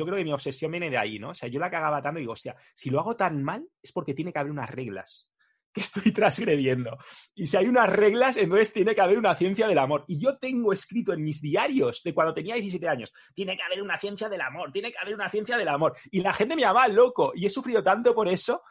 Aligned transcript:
yo 0.00 0.06
creo 0.06 0.16
que 0.16 0.24
mi 0.24 0.32
obsesión 0.32 0.70
viene 0.70 0.88
de 0.88 0.96
ahí, 0.96 1.18
¿no? 1.18 1.30
O 1.30 1.34
sea, 1.34 1.48
yo 1.48 1.60
la 1.60 1.70
cagaba 1.70 2.00
tanto 2.00 2.18
y 2.18 2.22
digo, 2.22 2.32
hostia, 2.32 2.56
si 2.74 2.88
lo 2.88 3.00
hago 3.00 3.16
tan 3.16 3.42
mal 3.42 3.66
es 3.82 3.92
porque 3.92 4.14
tiene 4.14 4.32
que 4.32 4.38
haber 4.38 4.50
unas 4.50 4.70
reglas 4.70 5.28
que 5.72 5.82
estoy 5.82 6.10
transgrediendo. 6.10 6.96
Y 7.34 7.46
si 7.46 7.58
hay 7.58 7.66
unas 7.66 7.90
reglas, 7.90 8.38
entonces 8.38 8.72
tiene 8.72 8.94
que 8.94 9.00
haber 9.02 9.18
una 9.18 9.34
ciencia 9.34 9.68
del 9.68 9.78
amor. 9.78 10.04
Y 10.08 10.18
yo 10.18 10.38
tengo 10.38 10.72
escrito 10.72 11.12
en 11.12 11.22
mis 11.22 11.42
diarios 11.42 12.02
de 12.02 12.14
cuando 12.14 12.32
tenía 12.32 12.54
17 12.54 12.88
años, 12.88 13.12
tiene 13.34 13.56
que 13.56 13.62
haber 13.62 13.82
una 13.82 13.98
ciencia 13.98 14.28
del 14.28 14.40
amor, 14.40 14.72
tiene 14.72 14.90
que 14.90 14.98
haber 14.98 15.14
una 15.14 15.28
ciencia 15.28 15.58
del 15.58 15.68
amor. 15.68 15.94
Y 16.10 16.22
la 16.22 16.32
gente 16.32 16.56
me 16.56 16.62
llama 16.62 16.88
loco. 16.88 17.32
Y 17.34 17.44
he 17.44 17.50
sufrido 17.50 17.82
tanto 17.82 18.14
por 18.14 18.26
eso 18.26 18.62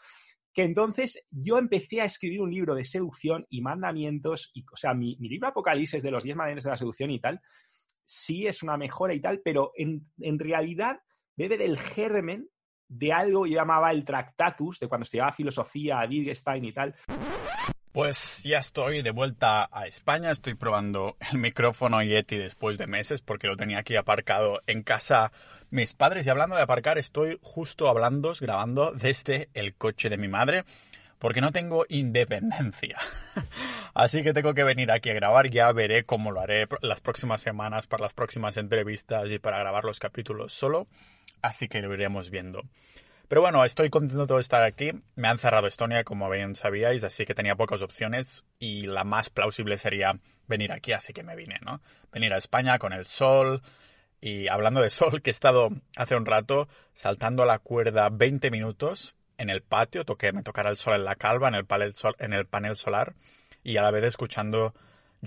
que 0.51 0.63
entonces 0.63 1.23
yo 1.29 1.57
empecé 1.57 2.01
a 2.01 2.05
escribir 2.05 2.41
un 2.41 2.51
libro 2.51 2.75
de 2.75 2.83
seducción 2.83 3.45
y 3.49 3.61
mandamientos. 3.61 4.51
Y, 4.53 4.65
o 4.71 4.75
sea, 4.75 4.93
mi, 4.93 5.15
libro 5.15 5.47
Apocalipsis 5.47 6.03
de 6.03 6.11
los 6.11 6.23
10 6.23 6.35
mandamientos 6.35 6.65
de 6.65 6.71
la 6.71 6.77
seducción 6.77 7.11
y 7.11 7.19
tal, 7.19 7.39
sí 8.03 8.47
es 8.47 8.63
una 8.63 8.77
mejora 8.77 9.13
y 9.13 9.21
tal, 9.21 9.41
pero 9.43 9.71
en, 9.75 10.11
en 10.19 10.39
realidad 10.39 10.99
bebe 11.39 11.57
del 11.57 11.79
germen 11.79 12.49
de 12.89 13.13
algo 13.13 13.45
que 13.45 13.51
llamaba 13.51 13.91
el 13.91 14.03
Tractatus, 14.03 14.77
de 14.79 14.89
cuando 14.89 15.03
estudiaba 15.03 15.31
filosofía, 15.31 16.01
Wittgenstein 16.01 16.65
y 16.65 16.73
tal. 16.73 16.93
Pues 17.93 18.43
ya 18.43 18.59
estoy 18.59 19.01
de 19.01 19.11
vuelta 19.11 19.69
a 19.71 19.87
España, 19.87 20.31
estoy 20.31 20.55
probando 20.55 21.15
el 21.31 21.37
micrófono 21.37 22.03
Yeti 22.03 22.37
después 22.37 22.77
de 22.77 22.87
meses 22.87 23.21
porque 23.21 23.47
lo 23.47 23.55
tenía 23.55 23.79
aquí 23.79 23.95
aparcado 23.95 24.59
en 24.67 24.83
casa 24.83 25.31
mis 25.69 25.93
padres 25.93 26.25
y 26.25 26.29
hablando 26.29 26.57
de 26.57 26.63
aparcar 26.63 26.97
estoy 26.97 27.39
justo 27.41 27.87
hablando, 27.87 28.33
grabando 28.39 28.91
desde 28.91 29.49
el 29.53 29.75
coche 29.75 30.09
de 30.09 30.17
mi 30.17 30.27
madre 30.27 30.65
porque 31.19 31.41
no 31.41 31.51
tengo 31.51 31.85
independencia. 31.89 32.97
Así 33.93 34.23
que 34.23 34.33
tengo 34.33 34.53
que 34.53 34.63
venir 34.63 34.91
aquí 34.91 35.09
a 35.09 35.13
grabar, 35.13 35.49
ya 35.49 35.71
veré 35.71 36.03
cómo 36.03 36.31
lo 36.31 36.39
haré 36.39 36.67
las 36.81 37.01
próximas 37.01 37.41
semanas 37.41 37.87
para 37.87 38.03
las 38.03 38.13
próximas 38.13 38.57
entrevistas 38.57 39.31
y 39.31 39.39
para 39.39 39.59
grabar 39.59 39.83
los 39.83 39.99
capítulos 39.99 40.53
solo 40.53 40.87
así 41.41 41.67
que 41.67 41.81
lo 41.81 41.93
iremos 41.93 42.29
viendo. 42.29 42.63
Pero 43.29 43.41
bueno, 43.41 43.63
estoy 43.63 43.91
contento 43.91 44.35
de 44.35 44.41
estar 44.41 44.63
aquí. 44.63 44.91
Me 45.15 45.27
han 45.27 45.37
cerrado 45.37 45.67
Estonia, 45.67 46.03
como 46.03 46.29
bien 46.31 46.55
sabíais, 46.55 47.03
así 47.03 47.25
que 47.25 47.35
tenía 47.35 47.55
pocas 47.55 47.83
opciones 47.83 48.43
y 48.57 48.87
la 48.87 49.03
más 49.03 49.29
plausible 49.29 49.77
sería 49.77 50.19
venir 50.47 50.71
aquí, 50.71 50.93
así 50.93 51.13
que 51.13 51.21
me 51.21 51.35
vine, 51.35 51.59
¿no? 51.63 51.79
Venir 52.11 52.33
a 52.33 52.37
España 52.37 52.79
con 52.79 52.91
el 52.91 53.05
sol. 53.05 53.61
Y 54.19 54.47
hablando 54.47 54.81
de 54.81 54.89
sol, 54.89 55.21
que 55.23 55.29
he 55.29 55.31
estado 55.31 55.69
hace 55.95 56.15
un 56.15 56.25
rato 56.25 56.67
saltando 56.93 57.45
la 57.45 57.59
cuerda 57.59 58.09
20 58.09 58.49
minutos 58.49 59.13
en 59.37 59.51
el 59.51 59.61
patio, 59.61 60.05
toqué, 60.05 60.33
me 60.33 60.41
tocara 60.41 60.71
el 60.71 60.77
sol 60.77 60.95
en 60.95 61.05
la 61.05 61.15
calva, 61.15 61.47
en 61.49 61.53
el 62.33 62.45
panel 62.47 62.75
solar, 62.75 63.13
y 63.63 63.77
a 63.77 63.83
la 63.83 63.91
vez 63.91 64.03
escuchando 64.03 64.73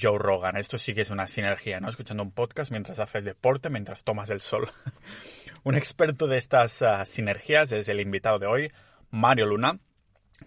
Joe 0.00 0.18
Rogan. 0.18 0.56
Esto 0.56 0.78
sí 0.78 0.94
que 0.94 1.02
es 1.02 1.10
una 1.10 1.28
sinergia, 1.28 1.80
¿no? 1.80 1.88
Escuchando 1.88 2.22
un 2.22 2.30
podcast 2.30 2.70
mientras 2.70 2.98
haces 2.98 3.24
deporte, 3.24 3.70
mientras 3.70 4.04
tomas 4.04 4.30
el 4.30 4.40
sol. 4.40 4.70
un 5.64 5.74
experto 5.74 6.26
de 6.26 6.38
estas 6.38 6.82
ah, 6.82 7.04
sinergias 7.04 7.72
es 7.72 7.88
el 7.88 8.00
invitado 8.00 8.38
de 8.38 8.46
hoy, 8.46 8.72
Mario 9.10 9.46
Luna, 9.46 9.78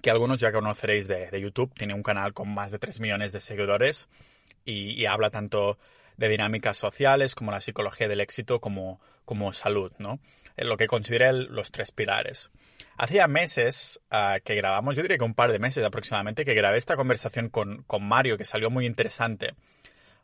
que 0.02 0.10
algunos 0.10 0.40
ya 0.40 0.52
conoceréis 0.52 1.08
de, 1.08 1.30
YouTube. 1.40 1.74
Tiene 1.74 1.94
un 1.94 2.04
canal 2.04 2.34
con 2.34 2.54
más 2.54 2.72
de 2.72 2.80
3 2.80 3.00
millones 3.00 3.32
de 3.32 3.42
seguidores 3.42 4.10
y, 4.66 5.06
habla 5.06 5.30
tanto 5.30 5.78
de 6.18 6.30
dinámicas 6.30 6.78
sociales 6.78 7.36
como 7.36 7.52
la 7.52 7.62
psicología 7.62 8.08
del 8.08 8.22
éxito 8.22 8.60
como, 8.60 9.00
como 9.26 9.54
salud, 9.54 9.92
¿no? 9.98 10.20
En 10.58 10.70
lo 10.70 10.78
que 10.78 10.88
considera 10.88 11.32
los 11.34 11.72
tres 11.72 11.92
pilares. 11.92 12.50
Hacía 12.98 13.28
meses 13.28 14.00
ah, 14.10 14.38
que 14.44 14.56
grabamos, 14.56 14.96
yo 14.96 15.02
diría 15.02 15.18
que 15.18 15.26
un 15.26 15.34
par 15.34 15.52
de 15.52 15.60
meses 15.60 15.84
aproximadamente, 15.84 16.46
que 16.46 16.54
grabé 16.54 16.78
esta 16.78 16.96
conversación 16.96 17.50
con, 17.50 17.86
Mario, 18.02 18.38
que 18.38 18.46
salió 18.46 18.70
muy 18.70 18.86
interesante. 18.86 19.54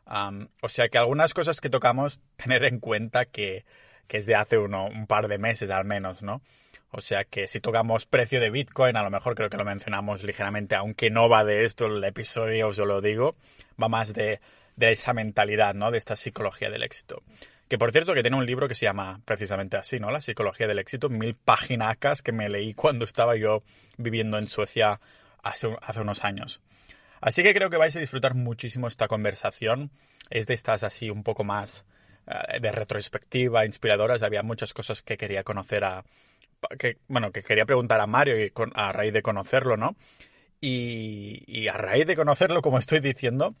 o 0.06 0.68
sea 0.68 0.88
que 0.88 0.98
algunas 0.98 1.34
cosas 1.34 1.60
que 1.60 1.68
tocamos, 1.68 2.20
tener 2.36 2.64
en 2.64 2.80
cuenta 2.80 3.26
que, 3.26 3.64
es 4.08 4.26
de 4.26 4.34
hace 4.34 4.58
uno, 4.58 4.88
un 4.88 5.06
par 5.06 5.26
de 5.26 5.38
meses 5.38 5.70
al 5.70 5.86
menos, 5.86 6.22
¿no? 6.22 6.42
O 6.90 7.00
sea 7.00 7.24
que 7.24 7.46
si 7.46 7.60
tocamos 7.60 8.04
precio 8.04 8.40
de 8.40 8.50
Bitcoin, 8.50 8.94
a 8.98 9.02
lo 9.02 9.08
mejor 9.08 9.34
creo 9.34 9.48
que 9.48 9.56
lo 9.56 9.64
mencionamos 9.64 10.22
ligeramente, 10.22 10.74
aunque 10.74 11.08
no 11.08 11.30
va 11.30 11.44
de 11.44 11.64
esto 11.64 11.86
el 11.86 12.04
episodio, 12.04 12.68
os 12.68 12.76
lo 12.76 13.00
digo, 13.00 13.36
va 13.82 13.88
más 13.88 14.12
de, 14.12 14.40
de 14.76 14.92
esa 14.92 15.12
mentalidad, 15.12 15.74
¿no? 15.74 15.90
De 15.90 15.98
esta 15.98 16.16
psicología 16.16 16.70
del 16.70 16.82
éxito. 16.82 17.22
Que 17.68 17.78
por 17.78 17.90
cierto 17.90 18.12
que 18.12 18.20
tiene 18.20 18.36
un 18.36 18.44
libro 18.44 18.68
que 18.68 18.74
se 18.74 18.84
llama 18.84 19.20
precisamente 19.24 19.78
así, 19.78 19.98
¿no? 19.98 20.10
La 20.10 20.20
psicología 20.20 20.66
del 20.66 20.78
éxito, 20.78 21.08
mil 21.08 21.34
páginas 21.34 22.22
que 22.22 22.32
me 22.32 22.50
leí 22.50 22.74
cuando 22.74 23.04
estaba 23.04 23.34
yo 23.36 23.62
viviendo 23.96 24.36
en 24.36 24.48
Suecia 24.48 25.00
hace, 25.42 25.68
unos 26.00 26.24
años. 26.24 26.60
Así 27.20 27.42
que 27.42 27.54
creo 27.54 27.70
que 27.70 27.76
vais 27.76 27.96
a 27.96 28.00
disfrutar 28.00 28.34
muchísimo 28.34 28.88
esta 28.88 29.08
conversación. 29.08 29.90
Es 30.28 30.46
de 30.46 30.54
estas 30.54 30.82
así 30.82 31.08
un 31.08 31.22
poco 31.22 31.44
más 31.44 31.86
eh, 32.26 32.60
de 32.60 32.72
retrospectiva, 32.72 33.64
inspiradoras. 33.64 34.22
Había 34.22 34.42
muchas 34.42 34.74
cosas 34.74 35.02
que 35.02 35.16
quería 35.16 35.42
conocer 35.42 35.84
a... 35.84 36.04
Bueno, 37.08 37.32
que 37.32 37.42
quería 37.42 37.64
preguntar 37.64 38.00
a 38.00 38.06
Mario 38.06 38.38
y 38.38 38.52
a 38.74 38.92
raíz 38.92 39.12
de 39.12 39.22
conocerlo, 39.22 39.76
¿no? 39.76 39.96
Y, 40.60 41.42
y 41.46 41.68
a 41.68 41.78
raíz 41.78 42.06
de 42.06 42.14
conocerlo, 42.16 42.62
como 42.62 42.78
estoy 42.78 43.00
diciendo, 43.00 43.56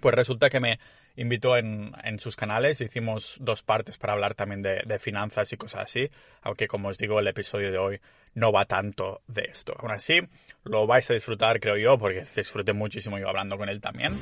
pues 0.00 0.14
resulta 0.14 0.50
que 0.50 0.60
me 0.60 0.78
invitó 1.16 1.56
en, 1.56 1.92
sus 2.18 2.36
canales. 2.36 2.80
Hicimos 2.80 3.36
dos 3.40 3.62
partes 3.62 3.98
para 3.98 4.12
hablar 4.12 4.34
también 4.34 4.62
de, 4.62 4.98
finanzas 4.98 5.52
y 5.52 5.56
cosas 5.56 5.82
así, 5.82 6.10
aunque 6.42 6.68
como 6.68 6.88
os 6.88 6.98
digo, 6.98 7.18
el 7.20 7.28
episodio 7.28 7.70
de 7.70 7.78
hoy 7.78 8.00
no 8.34 8.52
va 8.52 8.64
tanto 8.64 9.22
de 9.26 9.42
esto. 9.42 9.74
Aún 9.78 9.90
así, 9.90 10.20
lo 10.64 10.86
vais 10.86 11.10
a 11.10 11.14
disfrutar, 11.14 11.58
creo 11.58 11.76
yo, 11.76 11.98
porque 11.98 12.24
disfruté 12.36 12.72
muchísimo 12.72 13.18
yo 13.18 13.28
hablando 13.28 13.58
con 13.58 13.68
él 13.68 13.80
también. 13.80 14.12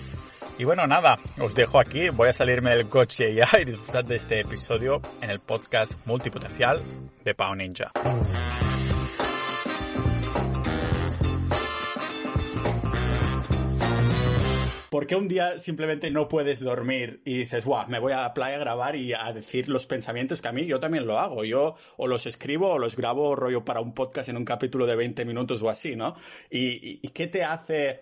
Y 0.59 0.65
bueno, 0.65 0.87
nada, 0.87 1.19
os 1.41 1.55
dejo 1.55 1.79
aquí, 1.79 2.09
voy 2.09 2.31
a 2.31 2.33
salirme 2.33 2.75
del 2.75 2.89
coche 2.89 3.35
ya 3.35 3.49
y 3.61 3.65
disfrutar 3.65 4.05
de 4.05 4.17
este 4.17 4.41
episodio 4.41 5.01
en 5.21 5.31
el 5.31 5.41
podcast 5.41 5.93
multipotencial 6.07 6.81
de 7.25 7.35
Pau 7.35 7.55
Ninja. 7.55 7.93
¿Por 14.99 15.07
qué 15.07 15.15
un 15.15 15.29
día 15.29 15.61
simplemente 15.61 16.11
no 16.11 16.27
puedes 16.27 16.59
dormir 16.59 17.23
y 17.25 17.39
dices, 17.39 17.65
guau, 17.65 17.87
me 17.87 18.01
voy 18.01 18.11
a 18.11 18.17
la 18.17 18.35
playa 18.35 18.57
a 18.57 18.59
grabar 18.59 18.97
y 18.97 19.13
a 19.13 19.33
decir 19.33 19.69
los 19.69 19.87
pensamientos 19.87 20.43
que 20.43 20.49
a 20.49 20.53
mí 20.53 20.67
yo 20.67 20.81
también 20.81 21.07
lo 21.07 21.21
hago? 21.21 21.45
Yo 21.45 21.77
o 21.99 22.09
los 22.09 22.27
escribo 22.27 22.73
o 22.73 22.79
los 22.81 22.97
grabo 22.97 23.37
rollo 23.37 23.65
para 23.65 23.81
un 23.81 23.95
podcast 23.95 24.29
en 24.29 24.37
un 24.37 24.45
capítulo 24.45 24.87
de 24.87 24.97
20 24.97 25.25
minutos 25.25 25.63
o 25.63 25.71
así, 25.71 25.95
¿no? 25.95 26.17
¿Y, 26.51 26.99
qué 27.11 27.29
te 27.29 27.45
hace 27.45 28.01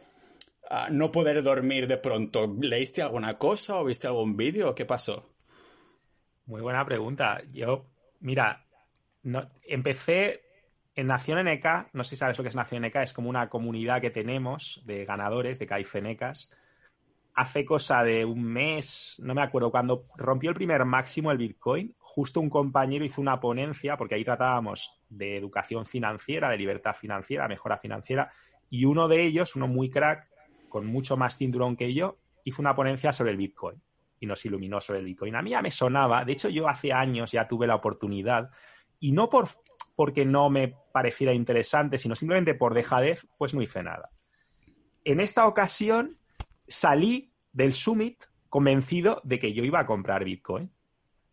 ah, 0.70 0.88
no 0.90 1.12
poder 1.12 1.42
dormir 1.42 1.86
de 1.86 1.98
pronto? 1.98 2.56
¿Leíste 2.62 3.02
alguna 3.02 3.36
cosa 3.36 3.78
o 3.78 3.84
viste 3.84 4.06
algún 4.06 4.34
vídeo 4.34 4.74
qué 4.74 4.86
pasó? 4.86 5.28
Muy 6.46 6.62
buena 6.62 6.82
pregunta. 6.86 7.42
Yo, 7.52 7.90
mira, 8.20 8.64
no, 9.22 9.50
empecé 9.64 10.44
en 10.94 11.08
Nación 11.08 11.46
NK, 11.46 11.92
no 11.92 12.04
sé 12.04 12.10
si 12.10 12.16
sabes 12.16 12.38
lo 12.38 12.42
que 12.42 12.48
es 12.48 12.56
Nación 12.56 12.86
NK, 12.86 12.96
es 13.02 13.12
como 13.12 13.28
una 13.28 13.50
comunidad 13.50 14.00
que 14.00 14.08
tenemos 14.08 14.80
de 14.86 15.04
ganadores, 15.04 15.58
de 15.58 15.66
caifenecas, 15.66 16.50
hace 17.36 17.66
cosa 17.66 18.02
de 18.02 18.24
un 18.24 18.42
mes, 18.42 19.20
no 19.22 19.34
me 19.34 19.42
acuerdo, 19.42 19.70
cuando 19.70 20.04
rompió 20.16 20.48
el 20.48 20.56
primer 20.56 20.86
máximo 20.86 21.30
el 21.30 21.36
Bitcoin, 21.36 21.94
justo 21.98 22.40
un 22.40 22.48
compañero 22.48 23.04
hizo 23.04 23.20
una 23.20 23.38
ponencia, 23.38 23.98
porque 23.98 24.14
ahí 24.14 24.24
tratábamos 24.24 25.02
de 25.10 25.36
educación 25.36 25.84
financiera, 25.84 26.48
de 26.48 26.56
libertad 26.56 26.94
financiera, 26.94 27.46
mejora 27.46 27.76
financiera, 27.76 28.32
y 28.70 28.86
uno 28.86 29.06
de 29.06 29.22
ellos, 29.22 29.54
uno 29.54 29.68
muy 29.68 29.90
crack, 29.90 30.30
con 30.70 30.86
mucho 30.86 31.18
más 31.18 31.36
cinturón 31.36 31.76
que 31.76 31.92
yo, 31.92 32.16
hizo 32.42 32.62
una 32.62 32.74
ponencia 32.74 33.12
sobre 33.12 33.32
el 33.32 33.36
Bitcoin 33.36 33.82
y 34.18 34.24
nos 34.24 34.42
iluminó 34.46 34.80
sobre 34.80 35.00
el 35.00 35.04
Bitcoin. 35.04 35.36
A 35.36 35.42
mí 35.42 35.50
ya 35.50 35.60
me 35.60 35.70
sonaba, 35.70 36.24
de 36.24 36.32
hecho 36.32 36.48
yo 36.48 36.68
hace 36.68 36.90
años 36.90 37.32
ya 37.32 37.46
tuve 37.46 37.66
la 37.66 37.74
oportunidad, 37.74 38.48
y 38.98 39.12
no 39.12 39.28
por, 39.28 39.46
porque 39.94 40.24
no 40.24 40.48
me 40.48 40.74
pareciera 40.90 41.34
interesante, 41.34 41.98
sino 41.98 42.16
simplemente 42.16 42.54
por 42.54 42.72
dejadez, 42.72 43.28
pues 43.36 43.52
no 43.52 43.60
hice 43.60 43.82
nada. 43.82 44.08
En 45.04 45.20
esta 45.20 45.46
ocasión 45.46 46.16
salí 46.68 47.32
del 47.52 47.72
summit 47.72 48.24
convencido 48.48 49.20
de 49.24 49.38
que 49.38 49.52
yo 49.52 49.64
iba 49.64 49.80
a 49.80 49.86
comprar 49.86 50.24
Bitcoin. 50.24 50.70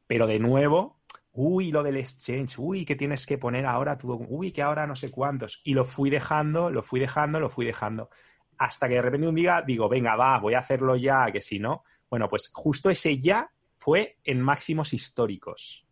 Pero 0.07 0.27
de 0.27 0.39
nuevo, 0.39 1.01
uy, 1.31 1.71
lo 1.71 1.83
del 1.83 1.97
exchange, 1.97 2.57
uy, 2.57 2.85
que 2.85 2.95
tienes 2.95 3.25
que 3.25 3.37
poner 3.37 3.65
ahora, 3.65 3.97
tú, 3.97 4.13
uy, 4.29 4.51
que 4.51 4.61
ahora 4.61 4.85
no 4.85 4.95
sé 4.95 5.09
cuántos. 5.09 5.61
Y 5.63 5.73
lo 5.73 5.85
fui 5.85 6.09
dejando, 6.09 6.69
lo 6.69 6.83
fui 6.83 6.99
dejando, 6.99 7.39
lo 7.39 7.49
fui 7.49 7.65
dejando. 7.65 8.09
Hasta 8.57 8.87
que 8.87 8.95
de 8.95 9.01
repente 9.01 9.27
un 9.27 9.35
día 9.35 9.63
digo, 9.65 9.89
venga, 9.89 10.15
va, 10.15 10.39
voy 10.39 10.53
a 10.53 10.59
hacerlo 10.59 10.95
ya, 10.95 11.31
que 11.31 11.41
si 11.41 11.59
no. 11.59 11.83
Bueno, 12.09 12.29
pues 12.29 12.49
justo 12.53 12.89
ese 12.89 13.17
ya 13.19 13.49
fue 13.77 14.17
en 14.23 14.41
máximos 14.41 14.93
históricos, 14.93 15.85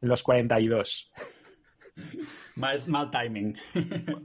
en 0.00 0.08
los 0.08 0.22
42. 0.22 1.12
Mal, 2.56 2.82
mal 2.86 3.10
timing. 3.10 3.56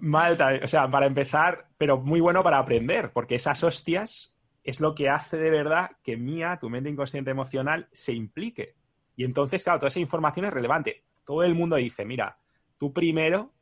Mal 0.01 0.37
timing. 0.37 0.63
O 0.63 0.67
sea, 0.67 0.89
para 0.89 1.05
empezar, 1.05 1.69
pero 1.77 1.97
muy 1.97 2.19
bueno 2.19 2.43
para 2.43 2.59
aprender, 2.59 3.11
porque 3.11 3.35
esas 3.35 3.63
hostias 3.63 4.30
es 4.63 4.79
lo 4.79 4.93
que 4.93 5.09
hace 5.09 5.37
de 5.37 5.49
verdad 5.49 5.91
que 6.03 6.17
mía, 6.17 6.57
tu 6.59 6.69
mente 6.69 6.89
inconsciente 6.89 7.31
emocional, 7.31 7.87
se 7.91 8.13
implique. 8.13 8.75
Y 9.15 9.23
entonces, 9.23 9.63
claro, 9.63 9.79
toda 9.79 9.89
esa 9.89 9.99
información 9.99 10.45
es 10.45 10.53
relevante. 10.53 11.03
Todo 11.25 11.43
el 11.43 11.55
mundo 11.55 11.75
dice, 11.75 12.05
mira, 12.05 12.37
tú 12.77 12.93
primero 12.93 13.53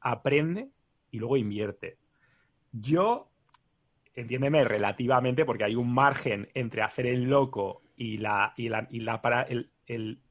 aprende 0.00 0.70
y 1.10 1.18
luego 1.18 1.36
invierte. 1.36 1.98
Yo, 2.72 3.30
entiéndeme, 4.14 4.64
relativamente, 4.64 5.44
porque 5.44 5.64
hay 5.64 5.74
un 5.74 5.92
margen 5.92 6.48
entre 6.54 6.82
hacer 6.82 7.06
el 7.06 7.24
loco 7.24 7.82
y 7.96 8.18
la, 8.18 8.52
y 8.56 8.68
la, 8.68 8.88
y 8.90 9.00
la 9.00 9.20
para, 9.20 9.42
el, 9.42 9.70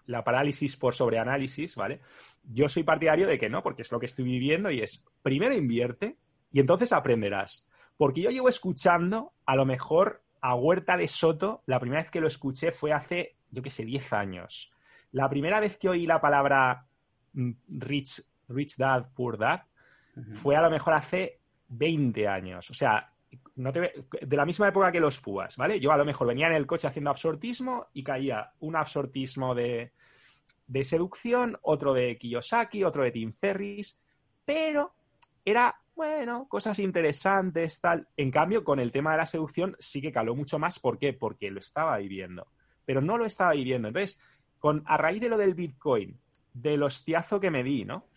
la 0.06 0.24
parálisis 0.24 0.76
por 0.78 0.94
sobreanálisis, 0.94 1.76
¿vale? 1.76 2.02
Yo 2.44 2.68
soy 2.70 2.84
partidario 2.84 3.28
de 3.28 3.38
que 3.38 3.50
no, 3.50 3.64
porque 3.64 3.84
es 3.84 3.92
lo 3.92 4.00
que 4.00 4.08
estoy 4.08 4.26
viviendo 4.26 4.72
y 4.72 4.82
es, 4.82 5.04
primero 5.22 5.56
invierte 5.56 6.18
y 6.52 6.60
entonces 6.60 6.92
aprenderás. 6.94 7.68
Porque 8.02 8.22
yo 8.22 8.32
llevo 8.32 8.50
escuchando, 8.50 9.34
a 9.46 9.56
lo 9.56 9.64
mejor, 9.64 10.24
a 10.42 10.56
Huerta 10.56 10.98
de 10.98 11.08
Soto, 11.08 11.62
la 11.68 11.80
primera 11.80 12.02
vez 12.02 12.10
que 12.10 12.20
lo 12.20 12.26
escuché 12.26 12.72
fue 12.72 12.92
hace, 12.92 13.36
yo 13.52 13.62
qué 13.62 13.70
sé, 13.70 13.86
10 13.86 14.14
años. 14.14 14.72
La 15.12 15.30
primera 15.30 15.60
vez 15.60 15.78
que 15.78 15.88
oí 15.88 16.08
la 16.08 16.20
palabra 16.20 16.88
mm, 17.34 17.52
rich, 17.78 18.24
rich 18.48 18.76
dad, 18.76 19.10
poor 19.14 19.38
dad, 19.38 19.66
fue 20.34 20.56
a 20.56 20.64
lo 20.64 20.72
mejor 20.72 20.96
hace 20.96 21.42
20 21.68 22.28
años. 22.28 22.72
O 22.72 22.74
sea, 22.74 23.14
no 23.58 23.72
de 23.72 24.36
la 24.36 24.48
misma 24.48 24.70
época 24.70 24.92
que 24.92 25.00
los 25.00 25.22
púas, 25.22 25.56
¿vale? 25.56 25.80
Yo 25.80 25.92
a 25.92 25.98
lo 25.98 26.04
mejor 26.04 26.26
venía 26.26 26.48
en 26.48 26.54
el 26.54 26.66
coche 26.66 26.88
haciendo 26.88 27.12
absortismo 27.12 27.90
y 27.94 28.04
caía 28.04 28.52
un 28.62 28.78
absortismo 28.78 29.54
de, 29.54 29.94
de 30.66 30.84
seducción, 30.84 31.56
otro 31.62 31.94
de 31.94 32.18
Kiyosaki, 32.18 32.84
otro 32.84 33.04
de 33.04 33.12
Tim 33.12 33.32
Ferris, 33.32 34.02
pero 34.44 34.96
era, 35.46 35.81
bueno, 35.96 36.48
cosas 36.48 36.80
interesantes, 36.80 37.80
tal. 37.80 38.08
En 38.18 38.32
cambio, 38.32 38.64
con 38.64 38.80
el 38.80 38.92
tema 38.92 39.12
de 39.12 39.18
la 39.18 39.26
seducción 39.26 39.76
sí 39.80 40.02
que 40.02 40.12
caló 40.12 40.36
mucho 40.36 40.58
más. 40.58 40.80
¿Por 40.80 40.98
qué? 40.98 41.14
Porque 41.14 41.52
lo 41.52 41.60
estaba 41.60 41.98
viviendo. 41.98 42.48
Pero 42.86 43.02
no 43.02 43.18
lo 43.18 43.26
estaba 43.26 43.52
viviendo. 43.52 43.88
Entonces, 43.88 44.20
con, 44.60 44.84
a 44.86 44.98
raíz 44.98 45.22
de 45.22 45.30
lo 45.30 45.38
del 45.38 45.54
Bitcoin, 45.54 46.20
del 46.54 46.84
hostiazo 46.84 47.40
que 47.40 47.52
me 47.52 47.64
di, 47.64 47.86
¿no? 47.86 48.08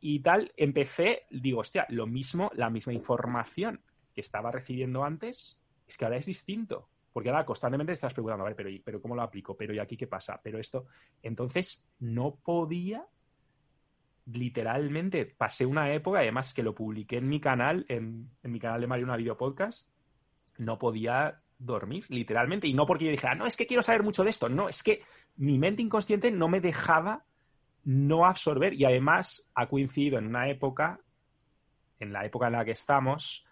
Y 0.00 0.20
tal, 0.20 0.52
empecé, 0.56 1.26
digo, 1.30 1.60
hostia, 1.60 1.86
lo 1.88 2.06
mismo, 2.06 2.50
la 2.54 2.70
misma 2.70 2.92
información 2.92 3.82
que 4.14 4.20
estaba 4.20 4.50
recibiendo 4.52 5.04
antes, 5.04 5.60
es 5.86 5.96
que 5.96 6.04
ahora 6.04 6.16
es 6.16 6.26
distinto. 6.26 6.88
Porque 7.12 7.30
ahora 7.30 7.44
constantemente 7.44 7.92
estás 7.92 8.14
preguntando, 8.14 8.46
a 8.46 8.54
pero, 8.54 8.70
pero 8.84 9.02
¿cómo 9.02 9.16
lo 9.16 9.22
aplico? 9.22 9.56
Pero 9.56 9.74
¿y 9.74 9.78
aquí 9.78 9.96
qué 9.96 10.06
pasa? 10.06 10.40
Pero 10.42 10.58
esto. 10.58 10.86
Entonces, 11.22 11.84
no 11.98 12.36
podía. 12.36 13.06
Literalmente, 14.32 15.24
pasé 15.24 15.64
una 15.64 15.92
época, 15.92 16.18
además 16.18 16.52
que 16.52 16.62
lo 16.62 16.74
publiqué 16.74 17.16
en 17.16 17.28
mi 17.28 17.40
canal, 17.40 17.86
en, 17.88 18.30
mi 18.42 18.60
canal 18.60 18.80
de 18.80 18.86
Mario 18.86 19.06
Una 19.06 19.16
Video 19.16 19.36
Podcast, 19.36 19.88
no 20.58 20.78
podía 20.78 21.40
dormir, 21.58 22.04
literalmente. 22.08 22.66
Y 22.66 22.74
no 22.74 22.86
porque 22.86 23.06
yo 23.06 23.10
dijera, 23.10 23.34
no, 23.34 23.46
es 23.46 23.56
que 23.56 23.66
quiero 23.66 23.82
saber 23.82 24.02
mucho 24.02 24.24
de 24.24 24.30
esto. 24.30 24.48
No, 24.48 24.68
es 24.68 24.82
que 24.82 25.02
mi 25.36 25.58
mente 25.58 25.82
inconsciente 25.82 26.30
no 26.30 26.48
me 26.48 26.60
dejaba 26.60 27.24
no 27.84 28.26
absorber 28.26 28.74
y 28.74 28.84
además 28.84 29.48
ha 29.54 29.66
coincidido 29.66 30.18
en 30.18 30.26
una 30.26 30.48
época, 30.48 31.00
en 31.98 32.12
la 32.12 32.26
época 32.26 32.48
en 32.48 32.52
la 32.52 32.64
que 32.64 32.72
estamos, 32.72 33.46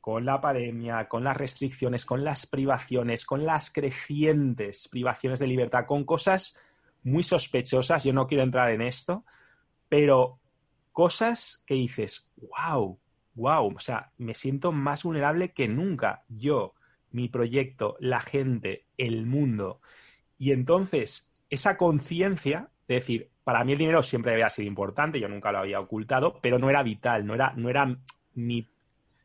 con 0.00 0.24
la 0.24 0.40
pandemia, 0.40 1.08
con 1.08 1.24
las 1.24 1.36
restricciones, 1.36 2.04
con 2.04 2.24
las 2.24 2.46
privaciones, 2.46 3.24
con 3.24 3.44
las 3.44 3.70
crecientes 3.70 4.88
privaciones 4.88 5.38
de 5.38 5.46
libertad, 5.46 5.86
con 5.86 6.04
cosas 6.04 6.58
muy 7.04 7.22
sospechosas, 7.22 8.04
yo 8.04 8.12
no 8.12 8.26
quiero 8.26 8.42
entrar 8.42 8.70
en 8.70 8.82
esto, 8.82 9.24
pero 9.92 10.40
cosas 10.90 11.62
que 11.66 11.74
dices, 11.74 12.26
wow, 12.38 12.98
wow, 13.34 13.74
o 13.76 13.78
sea, 13.78 14.10
me 14.16 14.32
siento 14.32 14.72
más 14.72 15.02
vulnerable 15.02 15.52
que 15.52 15.68
nunca. 15.68 16.24
Yo, 16.30 16.72
mi 17.10 17.28
proyecto, 17.28 17.98
la 18.00 18.20
gente, 18.20 18.86
el 18.96 19.26
mundo. 19.26 19.82
Y 20.38 20.52
entonces, 20.52 21.30
esa 21.50 21.76
conciencia 21.76 22.70
de 22.88 22.94
decir, 22.94 23.30
para 23.44 23.64
mí 23.64 23.72
el 23.72 23.78
dinero 23.80 24.02
siempre 24.02 24.32
había 24.32 24.48
sido 24.48 24.66
importante, 24.66 25.20
yo 25.20 25.28
nunca 25.28 25.52
lo 25.52 25.58
había 25.58 25.78
ocultado, 25.78 26.40
pero 26.40 26.58
no 26.58 26.70
era 26.70 26.82
vital, 26.82 27.26
no 27.26 27.34
era, 27.34 27.52
no 27.54 27.68
era 27.68 27.94
mi, 28.32 28.66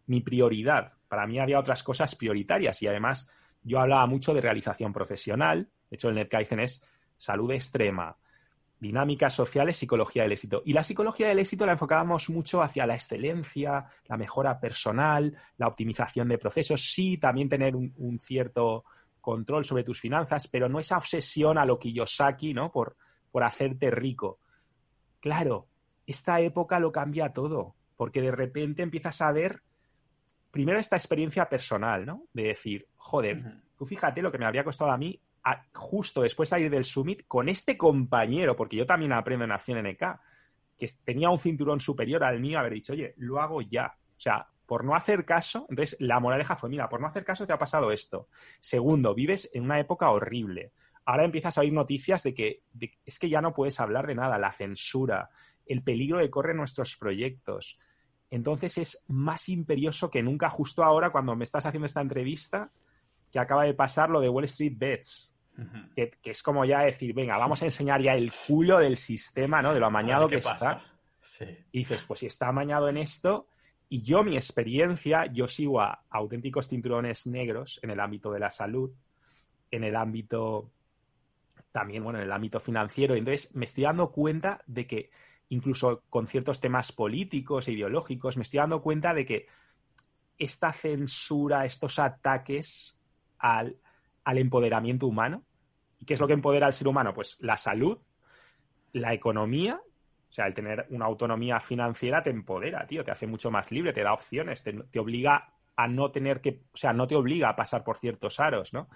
mi 0.05 0.19
prioridad. 0.19 0.95
Para 1.07 1.27
mí 1.27 1.39
había 1.39 1.59
otras 1.59 1.81
cosas 1.81 2.13
prioritarias 2.13 2.81
y 2.83 2.87
además 2.87 3.31
yo 3.63 3.79
hablaba 3.79 4.05
mucho 4.05 4.33
de 4.33 4.41
realización 4.41 4.91
profesional. 4.91 5.69
De 5.89 5.95
hecho, 5.95 6.09
el 6.09 6.15
NetKaizen 6.15 6.59
es 6.59 6.83
salud 7.15 7.53
extrema, 7.53 8.17
dinámicas 8.79 9.33
sociales, 9.33 9.77
psicología 9.77 10.23
del 10.23 10.33
éxito. 10.33 10.61
Y 10.65 10.73
la 10.73 10.83
psicología 10.83 11.27
del 11.27 11.39
éxito 11.39 11.65
la 11.65 11.71
enfocábamos 11.73 12.29
mucho 12.29 12.61
hacia 12.61 12.85
la 12.85 12.93
excelencia, 12.93 13.85
la 14.05 14.17
mejora 14.17 14.59
personal, 14.59 15.35
la 15.57 15.67
optimización 15.67 16.27
de 16.27 16.37
procesos, 16.37 16.93
sí, 16.93 17.17
también 17.17 17.49
tener 17.49 17.75
un, 17.75 17.93
un 17.97 18.19
cierto 18.19 18.83
control 19.19 19.65
sobre 19.65 19.83
tus 19.83 19.99
finanzas, 19.99 20.47
pero 20.47 20.69
no 20.69 20.79
esa 20.79 20.97
obsesión 20.97 21.57
a 21.57 21.65
lo 21.65 21.79
Kiyosaki, 21.79 22.53
¿no? 22.53 22.71
Por, 22.71 22.95
por 23.31 23.43
hacerte 23.43 23.91
rico. 23.91 24.39
Claro, 25.19 25.67
esta 26.05 26.39
época 26.39 26.79
lo 26.79 26.91
cambia 26.91 27.33
todo, 27.33 27.75
porque 27.97 28.21
de 28.21 28.31
repente 28.31 28.83
empiezas 28.83 29.21
a 29.21 29.31
ver 29.31 29.61
primero 30.51 30.79
esta 30.79 30.95
experiencia 30.95 31.49
personal, 31.49 32.05
¿no? 32.05 32.23
De 32.31 32.43
decir, 32.43 32.87
joder, 32.95 33.61
tú 33.77 33.85
fíjate 33.85 34.21
lo 34.21 34.31
que 34.31 34.37
me 34.37 34.45
habría 34.45 34.63
costado 34.63 34.91
a 34.91 34.97
mí 34.97 35.19
justo 35.73 36.21
después 36.21 36.49
de 36.49 36.55
salir 36.55 36.69
del 36.69 36.85
summit 36.85 37.25
con 37.27 37.49
este 37.49 37.77
compañero, 37.77 38.55
porque 38.55 38.77
yo 38.77 38.85
también 38.85 39.13
aprendo 39.13 39.45
en 39.45 39.51
Acción 39.51 39.79
NK, 39.85 40.19
que 40.77 40.87
tenía 41.03 41.29
un 41.29 41.39
cinturón 41.39 41.79
superior 41.79 42.23
al 42.23 42.39
mío, 42.39 42.59
haber 42.59 42.73
dicho, 42.73 42.93
oye, 42.93 43.13
lo 43.17 43.39
hago 43.39 43.61
ya. 43.61 43.95
O 44.17 44.19
sea, 44.19 44.47
por 44.65 44.83
no 44.83 44.95
hacer 44.95 45.25
caso, 45.25 45.65
entonces 45.69 45.97
la 45.99 46.19
moraleja 46.19 46.55
fue, 46.55 46.69
mira, 46.69 46.89
por 46.89 46.99
no 46.99 47.07
hacer 47.07 47.23
caso 47.23 47.47
te 47.47 47.53
ha 47.53 47.59
pasado 47.59 47.91
esto. 47.91 48.27
Segundo, 48.59 49.15
vives 49.15 49.49
en 49.53 49.63
una 49.63 49.79
época 49.79 50.09
horrible 50.09 50.71
ahora 51.07 51.23
empiezas 51.23 51.57
a 51.57 51.61
oír 51.61 51.71
noticias 51.71 52.21
de 52.21 52.33
que 52.33 52.63
es 53.05 53.17
que 53.17 53.29
ya 53.29 53.41
no 53.41 53.53
puedes 53.53 53.79
hablar 53.79 54.05
de 54.07 54.15
nada, 54.15 54.37
la 54.37 54.51
censura, 54.51 55.29
el 55.65 55.81
peligro 55.81 56.19
que 56.19 56.29
corren 56.29 56.57
nuestros 56.57 56.97
proyectos. 56.97 57.79
Entonces 58.29 58.77
es 58.77 59.03
más 59.07 59.47
imperioso 59.47 60.11
que 60.11 60.21
nunca, 60.21 60.49
justo 60.49 60.83
ahora 60.83 61.09
cuando 61.09 61.33
me 61.37 61.45
estás 61.45 61.65
haciendo 61.65 61.85
esta 61.85 62.01
entrevista, 62.01 62.71
que 63.31 63.39
acaba 63.39 63.63
de 63.63 63.73
pasar 63.73 64.09
lo 64.09 64.19
de 64.19 64.27
Wall 64.27 64.43
Street 64.43 64.73
Bets, 64.75 65.33
que, 65.95 66.11
es 66.23 66.43
como 66.43 66.65
ya 66.65 66.81
decir, 66.81 67.13
venga, 67.13 67.37
vamos 67.37 67.61
a 67.61 67.65
enseñar 67.65 68.01
ya 68.01 68.13
el 68.13 68.31
culo 68.47 68.79
del 68.79 68.97
sistema, 68.97 69.61
¿no? 69.61 69.73
De 69.73 69.79
lo 69.79 69.87
amañado 69.87 70.27
que 70.27 70.37
está. 70.37 70.83
Y 71.71 71.79
dices, 71.79 72.03
pues 72.03 72.21
si 72.21 72.27
está 72.27 72.47
amañado 72.47 72.89
en 72.89 72.97
esto, 72.97 73.47
y 73.89 74.01
yo 74.01 74.23
mi 74.23 74.35
experiencia, 74.35 75.25
yo 75.27 75.47
sigo 75.47 75.81
a 75.81 76.03
auténticos 76.09 76.67
cinturones 76.67 77.25
negros 77.25 77.79
en 77.81 77.89
el 77.89 77.99
ámbito 77.99 78.31
de 78.31 78.39
la 78.39 78.51
salud, 78.51 78.91
en 79.71 79.83
el 79.83 79.95
ámbito 79.95 80.71
también, 81.71 82.03
bueno, 82.03 82.19
en 82.19 82.25
el 82.25 82.31
ámbito 82.31 82.59
financiero. 82.59 83.15
Entonces, 83.15 83.53
me 83.55 83.65
estoy 83.65 83.83
dando 83.83 84.11
cuenta 84.11 84.61
de 84.67 84.87
que 84.87 85.09
incluso 85.49 86.03
con 86.09 86.27
ciertos 86.27 86.59
temas 86.59 86.91
políticos 86.91 87.67
e 87.67 87.73
ideológicos, 87.73 88.37
me 88.37 88.43
estoy 88.43 88.59
dando 88.59 88.81
cuenta 88.81 89.13
de 89.13 89.25
que 89.25 89.47
esta 90.37 90.73
censura, 90.73 91.65
estos 91.65 91.99
ataques 91.99 92.97
al, 93.39 93.77
empoderamiento 94.35 95.07
humano, 95.07 95.43
¿y 95.99 96.05
qué 96.05 96.15
es 96.15 96.19
lo 96.19 96.27
que 96.27 96.33
empodera 96.33 96.67
al 96.67 96.73
ser 96.73 96.87
humano? 96.87 97.13
Pues 97.13 97.37
la 97.39 97.55
salud, 97.55 97.97
la 98.93 99.13
economía, 99.13 99.79
o 99.79 100.33
sea, 100.33 100.45
el 100.47 100.53
tener 100.53 100.87
una 100.89 101.05
autonomía 101.05 101.59
financiera 101.59 102.21
te 102.21 102.29
empodera, 102.29 102.85
tío, 102.85 103.03
te 103.03 103.11
hace 103.11 103.27
mucho 103.27 103.49
más 103.49 103.71
libre, 103.71 103.93
te 103.93 104.03
da 104.03 104.13
opciones, 104.13 104.63
te, 104.63 104.73
te 104.73 104.99
obliga 104.99 105.53
a 105.77 105.87
no 105.87 106.11
tener 106.11 106.41
que, 106.41 106.63
o 106.73 106.77
sea, 106.77 106.91
no 106.91 107.07
te 107.07 107.15
obliga 107.15 107.49
a 107.49 107.55
pasar 107.55 107.83
por 107.83 107.97
ciertos 107.97 108.39
aros, 108.39 108.73
¿no? 108.73 108.89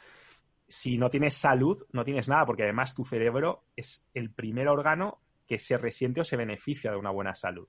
si 0.72 0.98
no 0.98 1.10
tienes 1.10 1.36
salud, 1.36 1.86
no 1.92 2.06
tienes 2.06 2.30
nada, 2.30 2.46
porque 2.46 2.64
además 2.64 2.96
tu 2.96 3.04
cerebro 3.04 3.66
es 3.76 4.06
el 4.14 4.32
primer 4.32 4.70
órgano 4.70 5.20
que 5.46 5.58
se 5.58 5.78
resiente 5.78 6.22
o 6.22 6.24
se 6.24 6.38
beneficia 6.38 6.92
de 6.92 6.98
una 6.98 7.12
buena 7.12 7.36
salud. 7.36 7.68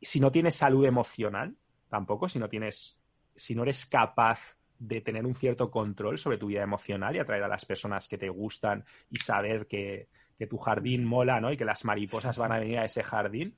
Si 0.00 0.20
no 0.20 0.30
tienes 0.30 0.54
salud 0.54 0.84
emocional, 0.84 1.56
tampoco, 1.88 2.28
si 2.28 2.38
no 2.38 2.50
tienes, 2.50 2.98
si 3.34 3.54
no 3.54 3.62
eres 3.62 3.86
capaz 3.86 4.58
de 4.82 5.00
tener 5.00 5.24
un 5.24 5.34
cierto 5.34 5.70
control 5.70 6.18
sobre 6.18 6.38
tu 6.38 6.48
vida 6.48 6.62
emocional 6.62 7.14
y 7.14 7.20
atraer 7.20 7.44
a 7.44 7.48
las 7.48 7.64
personas 7.64 8.08
que 8.08 8.18
te 8.18 8.28
gustan 8.28 8.84
y 9.10 9.18
saber 9.18 9.66
que, 9.66 10.08
tu 10.50 10.58
jardín 10.58 11.04
mola, 11.04 11.40
¿no? 11.40 11.52
Y 11.52 11.56
que 11.56 11.64
las 11.64 11.84
mariposas 11.84 12.36
van 12.36 12.50
a 12.50 12.58
venir 12.58 12.80
a 12.80 12.84
ese 12.84 13.04
jardín, 13.04 13.54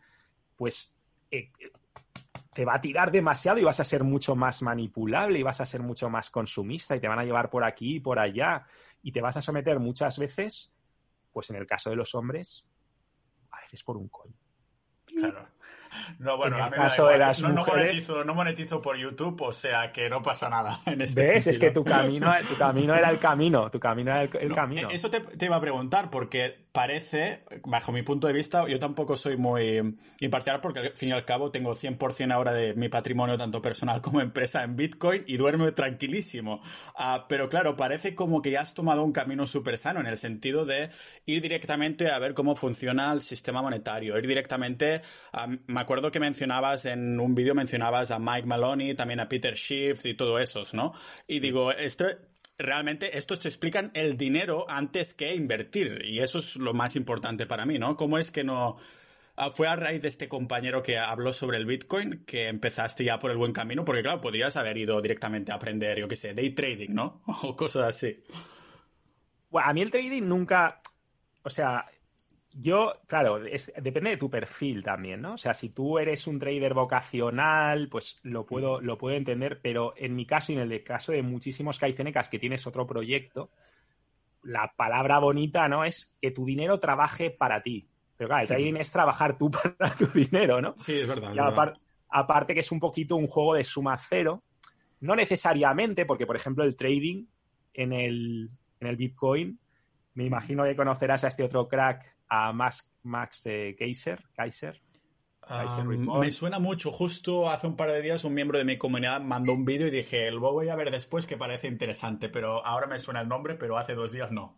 pues 0.54 0.95
eh, 1.31 1.50
te 2.52 2.66
va 2.66 2.75
a 2.75 2.81
tirar 2.83 3.11
demasiado 3.11 3.59
y 3.59 3.64
vas 3.64 3.81
a 3.81 3.87
ser 3.87 4.04
mucho 4.04 4.37
más 4.37 4.61
manipulable 4.61 5.38
y 5.38 5.43
vas 5.43 5.62
a 5.62 5.66
ser 5.66 5.81
mucho 5.81 6.11
más 6.11 6.28
consumista 6.28 6.95
y 6.95 7.00
te 7.00 7.09
van 7.09 7.19
a 7.19 7.25
llevar 7.25 7.49
por 7.49 7.64
aquí 7.64 7.97
y 7.97 8.00
por 8.00 8.19
allá 8.19 8.66
y 9.02 9.12
te 9.12 9.23
vas 9.23 9.38
a 9.38 9.40
someter 9.40 9.81
muchas 9.81 10.19
veces, 10.19 10.75
pues 11.33 11.49
en 11.49 11.57
el 11.57 11.66
caso 11.66 11.88
de 11.88 11.97
los 11.97 12.14
hombres, 12.14 12.66
a 13.50 13.61
veces 13.62 13.83
por 13.83 13.97
un 13.97 14.09
coño. 14.09 14.43
Claro. 15.06 15.54
No, 16.18 16.37
bueno, 16.37 16.56
a 16.62 16.70
mí 16.70 16.76
no, 16.76 18.34
monetizo, 18.34 18.82
por 18.82 18.96
YouTube, 18.96 19.40
o 19.42 19.52
sea 19.52 19.92
que 19.92 20.08
no 20.08 20.23
pasa 20.23 20.49
nada 20.49 20.80
en 20.87 21.00
este 21.00 21.20
¿Ves? 21.20 21.46
Es 21.46 21.58
que 21.58 21.70
tu 21.70 21.84
camino, 21.84 22.32
tu 22.49 22.56
camino 22.56 22.94
era 22.94 23.11
el 23.11 23.18
camino, 23.18 23.70
tu 23.70 23.78
camino 23.78 24.11
era 24.11 24.23
el, 24.23 24.54
camino. 24.54 24.88
Eso 24.90 25.11
te, 25.11 25.23
iba 25.44 25.56
a 25.56 25.61
preguntar, 25.61 26.11
porque 26.11 26.64
parece, 26.73 27.44
bajo 27.64 27.92
mi 27.92 28.02
punto 28.02 28.26
de 28.26 28.32
vista, 28.32 28.66
yo 28.66 28.78
tampoco 28.78 29.16
soy 29.16 29.37
muy 29.37 29.96
imparcial 30.20 30.61
porque 30.61 30.80
al 30.80 30.92
fin 30.92 31.11
y 31.11 31.12
al 31.12 31.25
cabo 31.25 31.50
tengo 31.50 31.75
100% 31.75 32.32
ahora 32.32 32.52
de 32.52 32.75
mi 32.75 32.88
patrimonio, 32.88 33.38
tanto 33.38 33.62
personal 33.62 34.00
como 34.02 34.20
empresa, 34.20 34.64
en 34.64 34.76
Bitcoin 34.76 35.23
y 35.26 35.37
duermo 35.37 35.73
tranquilísimo. 35.73 36.61
Ah, 36.96 37.26
pero 37.28 37.49
claro, 37.49 37.76
parece 37.76 38.14
como 38.14 38.42
que 38.42 38.50
ya 38.50 38.62
has 38.62 38.75
tomado 38.75 39.04
un 39.04 39.12
camino 39.12 39.46
súper 39.46 39.78
sano 39.78 40.00
en 40.00 40.06
el 40.06 40.16
sentido 40.16 40.66
de 40.66 40.90
ir 41.26 41.40
directamente 41.40 42.11
a 42.11 42.18
ver 42.18 42.34
cómo 42.34 42.56
funciona 42.56 43.12
el 43.12 43.23
sistema 43.23 43.62
monetario, 43.62 44.18
ir 44.18 44.26
directamente 44.26 44.93
a 45.32 45.46
me 45.46 45.80
acuerdo 45.80 46.10
que 46.10 46.20
mencionabas 46.20 46.84
en 46.86 47.18
un 47.20 47.34
vídeo, 47.34 47.54
mencionabas 47.54 48.10
a 48.10 48.18
Mike 48.18 48.46
Maloney, 48.46 48.94
también 48.94 49.20
a 49.20 49.28
Peter 49.28 49.56
Schiff 49.56 50.04
y 50.06 50.14
todo 50.14 50.38
esos, 50.38 50.74
¿no? 50.74 50.92
Y 51.26 51.40
digo, 51.40 51.72
esto 51.72 52.06
realmente 52.58 53.18
estos 53.18 53.40
te 53.40 53.48
explican 53.48 53.90
el 53.94 54.16
dinero 54.16 54.66
antes 54.68 55.14
que 55.14 55.34
invertir. 55.34 56.02
Y 56.04 56.20
eso 56.20 56.38
es 56.38 56.56
lo 56.56 56.74
más 56.74 56.96
importante 56.96 57.46
para 57.46 57.66
mí, 57.66 57.78
¿no? 57.78 57.96
¿Cómo 57.96 58.18
es 58.18 58.30
que 58.30 58.44
no... 58.44 58.76
Ah, 59.36 59.50
fue 59.50 59.66
a 59.66 59.74
raíz 59.74 60.00
de 60.00 60.08
este 60.08 60.28
compañero 60.28 60.84
que 60.84 60.96
habló 60.96 61.32
sobre 61.32 61.58
el 61.58 61.66
Bitcoin 61.66 62.24
que 62.24 62.46
empezaste 62.46 63.02
ya 63.02 63.18
por 63.18 63.32
el 63.32 63.36
buen 63.36 63.52
camino, 63.52 63.84
porque 63.84 64.02
claro, 64.02 64.20
podrías 64.20 64.56
haber 64.56 64.78
ido 64.78 65.02
directamente 65.02 65.50
a 65.50 65.56
aprender, 65.56 65.98
yo 65.98 66.06
qué 66.06 66.14
sé, 66.14 66.34
day 66.34 66.50
trading, 66.50 66.90
¿no? 66.90 67.20
O 67.42 67.56
cosas 67.56 67.88
así. 67.88 68.22
Bueno, 69.50 69.68
a 69.68 69.72
mí 69.72 69.82
el 69.82 69.90
trading 69.90 70.22
nunca, 70.22 70.78
o 71.42 71.50
sea, 71.50 71.84
yo, 72.56 73.00
claro, 73.06 73.40
depende 73.40 74.11
de 74.11 74.16
tu 74.16 74.30
perfil 74.30 74.82
también, 74.84 75.20
¿no? 75.20 75.34
O 75.34 75.38
sea, 75.38 75.54
si 75.54 75.70
tú 75.70 75.99
eres 75.99 76.26
un 76.28 76.38
trader 76.38 76.73
vocacional, 76.73 77.88
pues 77.88 78.20
lo 78.23 78.46
puedo, 78.46 78.80
lo 78.80 78.96
puedo 78.96 79.16
entender, 79.16 79.61
pero 79.61 79.92
en 79.96 80.14
mi 80.14 80.25
caso 80.25 80.52
y 80.52 80.56
en 80.56 80.70
el 80.70 80.84
caso 80.84 81.12
de 81.12 81.23
muchísimos 81.23 81.78
caifenecas 81.78 82.28
que 82.28 82.38
tienes 82.38 82.66
otro 82.66 82.87
proyecto, 82.87 83.50
la 84.42 84.73
palabra 84.76 85.18
bonita, 85.18 85.68
¿no? 85.68 85.84
Es 85.84 86.14
que 86.20 86.30
tu 86.30 86.44
dinero 86.44 86.78
trabaje 86.78 87.30
para 87.30 87.62
ti. 87.62 87.88
Pero 88.16 88.28
claro, 88.28 88.42
el 88.42 88.49
trading 88.49 88.76
es 88.76 88.92
trabajar 88.92 89.37
tú 89.37 89.50
para 89.78 89.94
tu 89.96 90.06
dinero, 90.06 90.61
¿no? 90.61 90.75
Sí, 90.76 91.00
es 91.00 91.08
verdad. 91.08 91.73
aparte 92.08 92.54
que 92.54 92.61
es 92.61 92.70
un 92.70 92.78
poquito 92.78 93.16
un 93.16 93.26
juego 93.26 93.54
de 93.54 93.64
suma 93.64 93.99
cero, 93.99 94.44
no 95.00 95.16
necesariamente, 95.16 96.06
porque 96.06 96.26
por 96.26 96.37
ejemplo 96.37 96.62
el 96.62 96.76
trading 96.76 97.25
en 97.73 97.92
el, 97.92 98.50
en 98.78 98.87
el 98.87 98.96
Bitcoin, 98.96 99.58
me 100.14 100.25
imagino 100.25 100.64
que 100.64 100.76
conocerás 100.76 101.25
a 101.25 101.28
este 101.28 101.42
otro 101.42 101.68
crack 101.68 102.16
a 102.28 102.52
Max, 102.52 102.90
Max 103.02 103.47
eh, 103.47 103.76
Kaiser. 103.78 104.25
Kaiser. 104.35 104.80
me 106.21 106.30
suena 106.30 106.59
mucho. 106.59 106.90
Justo 106.90 107.50
hace 107.50 107.66
un 107.66 107.76
par 107.76 107.90
de 107.90 108.00
días 108.00 108.25
un 108.25 108.35
miembro 108.35 108.59
de 108.59 108.64
mi 108.64 108.78
comunidad 108.78 109.21
mandó 109.21 109.52
un 109.52 109.64
vídeo 109.64 109.88
y 109.88 109.90
dije, 109.90 110.30
lo 110.30 110.40
voy 110.40 110.68
a 110.68 110.76
ver 110.76 110.90
después 110.90 111.26
que 111.26 111.37
parece 111.37 111.66
interesante, 111.66 112.28
pero 112.28 112.64
ahora 112.64 112.87
me 112.87 112.99
suena 112.99 113.21
el 113.21 113.28
nombre, 113.28 113.56
pero 113.56 113.76
hace 113.76 113.94
dos 113.94 114.12
días 114.12 114.30
no. 114.30 114.56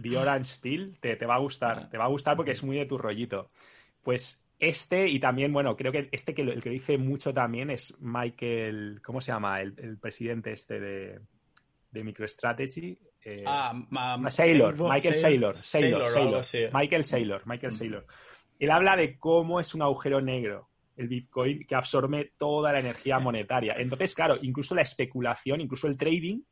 The 0.00 0.16
Orange 0.16 0.52
Steel, 0.52 0.98
te, 1.00 1.16
te 1.16 1.26
va 1.26 1.36
a 1.36 1.40
gustar, 1.40 1.88
te 1.90 1.98
va 1.98 2.04
a 2.04 2.08
gustar 2.08 2.36
porque 2.36 2.52
es 2.52 2.62
muy 2.62 2.76
de 2.76 2.86
tu 2.86 2.98
rollito. 2.98 3.50
Pues 4.02 4.42
este 4.58 5.08
y 5.08 5.18
también, 5.18 5.52
bueno, 5.52 5.76
creo 5.76 5.90
que 5.90 6.10
este 6.12 6.34
que 6.34 6.42
el 6.42 6.62
que 6.62 6.70
dice 6.70 6.98
mucho 6.98 7.32
también 7.32 7.70
es 7.70 7.94
Michael, 7.98 9.00
¿cómo 9.02 9.22
se 9.22 9.32
llama? 9.32 9.62
El, 9.62 9.98
presidente 9.98 10.52
este 10.52 10.78
de, 10.78 11.20
de 11.90 12.04
MicroStrategy, 12.04 12.98
eh, 13.24 13.44
ah, 13.46 13.72
Sailor, 14.30 14.78
Michael 14.80 15.14
Sailor, 15.14 15.54
Sailor, 15.54 16.42
Michael 16.72 17.04
Sailor, 17.04 17.46
Michael 17.46 17.72
Sailor. 17.72 18.06
Él 18.58 18.70
habla 18.70 18.96
de 18.96 19.18
cómo 19.18 19.60
es 19.60 19.74
un 19.74 19.82
agujero 19.82 20.20
negro 20.20 20.70
el 20.96 21.08
Bitcoin 21.08 21.64
que 21.66 21.74
absorbe 21.74 22.34
toda 22.36 22.72
la 22.72 22.80
energía 22.80 23.18
monetaria. 23.18 23.74
Entonces, 23.78 24.14
claro, 24.14 24.36
incluso 24.42 24.74
la 24.74 24.82
especulación, 24.82 25.60
incluso 25.60 25.86
el 25.86 25.96
trading, 25.96 26.42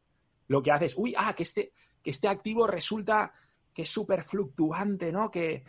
lo 0.48 0.62
que 0.62 0.72
hace 0.72 0.86
es, 0.86 0.94
uy, 0.96 1.14
ah, 1.16 1.34
que 1.34 1.42
este, 1.42 1.72
que 2.02 2.10
este 2.10 2.28
activo 2.28 2.66
resulta 2.66 3.32
que 3.74 3.82
es 3.82 3.90
súper 3.90 4.22
fluctuante, 4.22 5.12
¿no? 5.12 5.30
Que, 5.30 5.64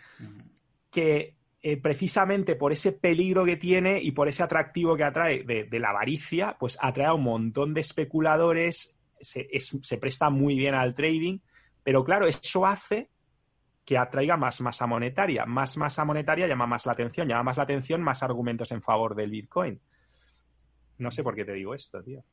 que 0.89 1.35
eh, 1.61 1.77
precisamente 1.77 2.55
por 2.55 2.71
ese 2.71 2.93
peligro 2.93 3.43
que 3.43 3.57
tiene 3.57 4.01
y 4.01 4.11
por 4.11 4.29
ese 4.29 4.43
atractivo 4.43 4.95
que 4.95 5.03
atrae 5.03 5.43
de, 5.43 5.65
de, 5.65 5.79
la 5.79 5.89
avaricia, 5.89 6.55
pues 6.57 6.77
atrae 6.81 7.07
a 7.07 7.13
un 7.13 7.23
montón 7.23 7.73
de 7.73 7.81
especuladores 7.81 8.95
se, 9.21 9.97
presta 9.97 10.29
muy 10.29 10.55
bien 10.55 10.75
al 10.75 10.93
trading, 10.95 11.39
pero 11.83 12.03
claro, 12.03 12.27
eso 12.27 12.65
hace 12.65 13.09
que 13.85 13.97
atraiga 13.97 14.37
más 14.37 14.61
masa 14.61 14.85
monetaria. 14.85 15.45
Más 15.45 15.77
masa 15.77 16.05
monetaria 16.05 16.47
llama 16.47 16.67
más 16.67 16.85
la 16.85 16.91
atención, 16.91 17.27
llama 17.27 17.43
más 17.43 17.57
la 17.57 17.63
atención, 17.63 18.01
más 18.01 18.21
argumentos 18.21 18.71
en 18.71 18.81
favor 18.81 19.15
del 19.15 19.31
Bitcoin. 19.31 19.81
No 20.99 21.11
sé 21.11 21.23
por 21.23 21.35
qué 21.35 21.45
te 21.45 21.53
digo 21.53 21.73
esto, 21.73 22.03
tío. 22.03 22.23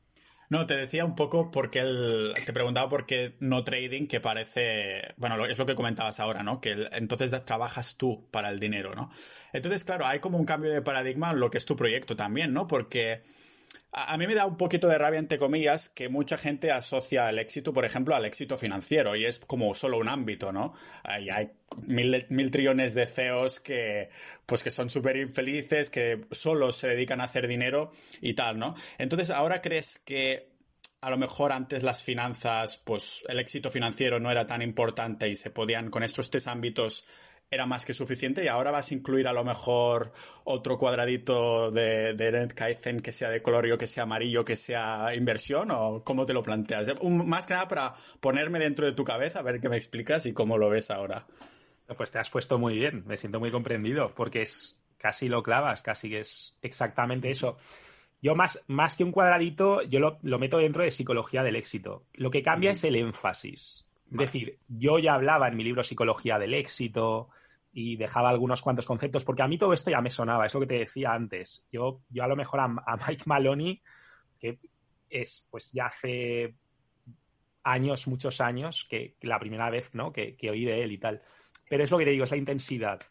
No, 0.49 0.65
te 0.65 0.75
decía 0.75 1.03
un 1.03 1.15
poco 1.15 1.51
porque 1.51 1.79
el, 1.79 2.33
te 2.45 2.53
preguntaba 2.53 2.87
por 2.87 3.05
qué 3.05 3.35
no 3.39 3.65
trading, 3.65 4.07
que 4.07 4.21
parece, 4.21 5.13
bueno, 5.17 5.45
es 5.45 5.57
lo 5.57 5.65
que 5.65 5.75
comentabas 5.75 6.21
ahora, 6.21 6.41
¿no? 6.41 6.61
Que 6.61 6.87
entonces 6.93 7.31
trabajas 7.43 7.97
tú 7.97 8.29
para 8.31 8.49
el 8.49 8.59
dinero, 8.59 8.95
¿no? 8.95 9.09
Entonces, 9.51 9.83
claro, 9.83 10.05
hay 10.05 10.19
como 10.19 10.37
un 10.37 10.45
cambio 10.45 10.71
de 10.71 10.81
paradigma 10.81 11.31
en 11.31 11.41
lo 11.41 11.51
que 11.51 11.57
es 11.57 11.65
tu 11.65 11.75
proyecto 11.75 12.15
también, 12.15 12.53
¿no? 12.53 12.65
Porque 12.65 13.23
a, 13.91 14.17
mí 14.17 14.27
me 14.27 14.35
da 14.35 14.45
un 14.45 14.57
poquito 14.57 14.87
de 14.87 14.97
rabia, 14.97 15.19
entre 15.19 15.37
comillas, 15.37 15.89
que 15.89 16.09
mucha 16.09 16.37
gente 16.37 16.71
asocia 16.71 17.29
el 17.29 17.39
éxito, 17.39 17.73
por 17.73 17.85
ejemplo, 17.85 18.15
al 18.15 18.25
éxito 18.25 18.57
financiero 18.57 19.15
y 19.15 19.25
es 19.25 19.39
como 19.39 19.73
solo 19.73 19.97
un 19.97 20.09
ámbito, 20.09 20.51
¿no? 20.51 20.73
hay 21.03 21.51
mil, 21.87 22.25
mil, 22.29 22.51
trillones 22.51 22.93
de 22.95 23.05
CEOs 23.05 23.59
que, 23.59 24.09
pues 24.45 24.63
que 24.63 24.71
son 24.71 24.89
súper 24.89 25.17
infelices, 25.17 25.89
que 25.89 26.25
solo 26.31 26.71
se 26.71 26.89
dedican 26.89 27.21
a 27.21 27.25
hacer 27.25 27.47
dinero 27.47 27.91
y 28.21 28.33
tal, 28.33 28.59
¿no? 28.59 28.75
Entonces, 28.97 29.29
¿ahora 29.29 29.61
crees 29.61 29.99
que 29.99 30.49
a 31.01 31.09
lo 31.09 31.17
mejor 31.17 31.51
antes 31.51 31.83
las 31.83 32.03
finanzas, 32.03 32.79
pues 32.83 33.23
el 33.29 33.39
éxito 33.39 33.69
financiero 33.69 34.19
no 34.19 34.31
era 34.31 34.45
tan 34.45 34.61
importante 34.61 35.29
y 35.29 35.35
se 35.35 35.51
podían 35.51 35.89
con 35.89 36.03
estos 36.03 36.29
tres 36.29 36.47
ámbitos 36.47 37.05
era 37.49 37.65
más 37.65 37.85
que 37.85 37.93
suficiente 37.93 38.43
y 38.43 38.47
ahora 38.47 38.71
vas 38.71 38.91
a 38.91 38.93
incluir 38.93 39.27
a 39.27 39.33
lo 39.33 39.43
mejor 39.43 40.11
otro 40.43 40.77
cuadradito 40.77 41.71
de, 41.71 42.13
de 42.13 42.47
Kaizen 42.53 42.99
que 42.99 43.13
sea 43.13 43.29
de 43.29 43.41
colorio, 43.41 43.77
que 43.77 43.87
sea 43.87 44.03
amarillo, 44.03 44.43
que 44.43 44.57
sea 44.57 45.15
inversión 45.15 45.71
o 45.71 46.03
cómo 46.03 46.25
te 46.25 46.33
lo 46.33 46.43
planteas? 46.43 46.93
más 47.03 47.47
que 47.47 47.53
nada 47.53 47.67
para 47.67 47.95
ponerme 48.19 48.59
dentro 48.59 48.85
de 48.85 48.91
tu 48.91 49.05
cabeza, 49.05 49.39
a 49.39 49.43
ver 49.43 49.61
qué 49.61 49.69
me 49.69 49.77
explicas 49.77 50.25
y 50.25 50.33
cómo 50.33 50.57
lo 50.57 50.69
ves 50.69 50.91
ahora. 50.91 51.25
Pues 51.95 52.11
te 52.11 52.19
has 52.19 52.29
puesto 52.29 52.57
muy 52.57 52.75
bien, 52.75 53.03
me 53.07 53.15
siento 53.15 53.39
muy 53.39 53.49
comprendido 53.49 54.13
porque 54.13 54.41
es 54.41 54.75
casi 54.97 55.29
lo 55.29 55.41
clavas, 55.41 55.81
casi 55.81 56.09
que 56.09 56.19
es 56.19 56.57
exactamente 56.61 57.29
eso. 57.29 57.57
Yo 58.21 58.35
más, 58.35 58.61
más 58.67 58.97
que 58.97 59.05
un 59.05 59.11
cuadradito, 59.11 59.83
yo 59.83 60.01
lo, 60.01 60.19
lo 60.21 60.37
meto 60.37 60.57
dentro 60.57 60.83
de 60.83 60.91
psicología 60.91 61.43
del 61.43 61.55
éxito. 61.55 62.03
Lo 62.13 62.29
que 62.29 62.43
cambia 62.43 62.71
es 62.71 62.83
el 62.83 62.97
énfasis. 62.97 63.86
Es 64.11 64.17
decir, 64.17 64.59
yo 64.67 64.99
ya 64.99 65.15
hablaba 65.15 65.47
en 65.47 65.57
mi 65.57 65.63
libro 65.63 65.83
Psicología 65.83 66.39
del 66.39 66.53
éxito 66.53 67.29
y 67.73 67.97
dejaba 67.97 68.29
algunos 68.29 68.61
cuantos 68.61 68.85
conceptos, 68.85 69.25
porque 69.25 69.41
a 69.41 69.47
mí 69.47 69.57
todo 69.57 69.73
esto 69.73 69.91
ya 69.91 70.01
me 70.01 70.09
sonaba, 70.09 70.45
es 70.45 70.53
lo 70.53 70.61
que 70.61 70.67
te 70.67 70.79
decía 70.79 71.13
antes. 71.13 71.65
Yo, 71.71 72.01
yo 72.09 72.23
a 72.23 72.27
lo 72.27 72.35
mejor 72.35 72.59
a, 72.61 72.67
Mike 73.07 73.23
Maloney, 73.25 73.81
que 74.39 74.59
es 75.09 75.45
pues 75.51 75.71
ya 75.73 75.87
hace 75.87 76.55
años, 77.63 78.07
muchos 78.07 78.41
años, 78.41 78.87
que, 78.89 79.15
la 79.21 79.39
primera 79.39 79.69
vez 79.69 79.93
¿no? 79.93 80.11
que, 80.13 80.35
que 80.35 80.49
oí 80.49 80.63
de 80.65 80.83
él 80.83 80.93
y 80.93 80.97
tal. 80.97 81.21
Pero 81.69 81.83
es 81.83 81.91
lo 81.91 81.97
que 81.97 82.05
te 82.05 82.11
digo, 82.11 82.23
es 82.23 82.31
la 82.31 82.37
intensidad. 82.37 83.01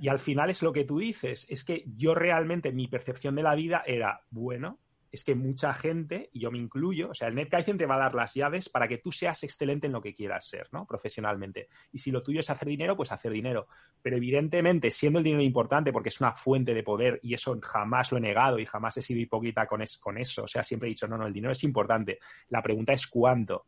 Y 0.00 0.08
al 0.08 0.18
final 0.18 0.50
es 0.50 0.62
lo 0.62 0.72
que 0.72 0.84
tú 0.84 0.98
dices, 0.98 1.46
es 1.50 1.64
que 1.64 1.84
yo 1.96 2.14
realmente 2.14 2.72
mi 2.72 2.88
percepción 2.88 3.34
de 3.34 3.42
la 3.42 3.54
vida 3.54 3.82
era, 3.86 4.22
bueno, 4.30 4.78
es 5.12 5.24
que 5.24 5.34
mucha 5.34 5.74
gente, 5.74 6.30
y 6.32 6.40
yo 6.40 6.50
me 6.50 6.56
incluyo, 6.56 7.10
o 7.10 7.14
sea, 7.14 7.28
el 7.28 7.34
NetKaizen 7.34 7.76
te 7.76 7.84
va 7.84 7.96
a 7.96 7.98
dar 7.98 8.14
las 8.14 8.32
llaves 8.32 8.70
para 8.70 8.88
que 8.88 8.96
tú 8.96 9.12
seas 9.12 9.44
excelente 9.44 9.86
en 9.86 9.92
lo 9.92 10.00
que 10.00 10.14
quieras 10.14 10.48
ser, 10.48 10.68
¿no? 10.72 10.86
Profesionalmente. 10.86 11.68
Y 11.92 11.98
si 11.98 12.10
lo 12.10 12.22
tuyo 12.22 12.40
es 12.40 12.48
hacer 12.48 12.66
dinero, 12.66 12.96
pues 12.96 13.12
hacer 13.12 13.30
dinero. 13.30 13.68
Pero 14.00 14.16
evidentemente, 14.16 14.90
siendo 14.90 15.18
el 15.18 15.24
dinero 15.24 15.42
importante, 15.42 15.92
porque 15.92 16.08
es 16.08 16.18
una 16.22 16.32
fuente 16.32 16.72
de 16.72 16.82
poder, 16.82 17.20
y 17.22 17.34
eso 17.34 17.58
jamás 17.62 18.10
lo 18.10 18.16
he 18.16 18.22
negado 18.22 18.58
y 18.58 18.64
jamás 18.64 18.96
he 18.96 19.02
sido 19.02 19.20
hipócrita 19.20 19.66
con, 19.66 19.84
con 20.00 20.16
eso, 20.16 20.44
o 20.44 20.48
sea, 20.48 20.62
siempre 20.62 20.88
he 20.88 20.92
dicho, 20.92 21.06
no, 21.06 21.18
no, 21.18 21.26
el 21.26 21.32
dinero 21.34 21.52
es 21.52 21.62
importante. 21.62 22.18
La 22.48 22.62
pregunta 22.62 22.94
es 22.94 23.06
cuánto. 23.06 23.66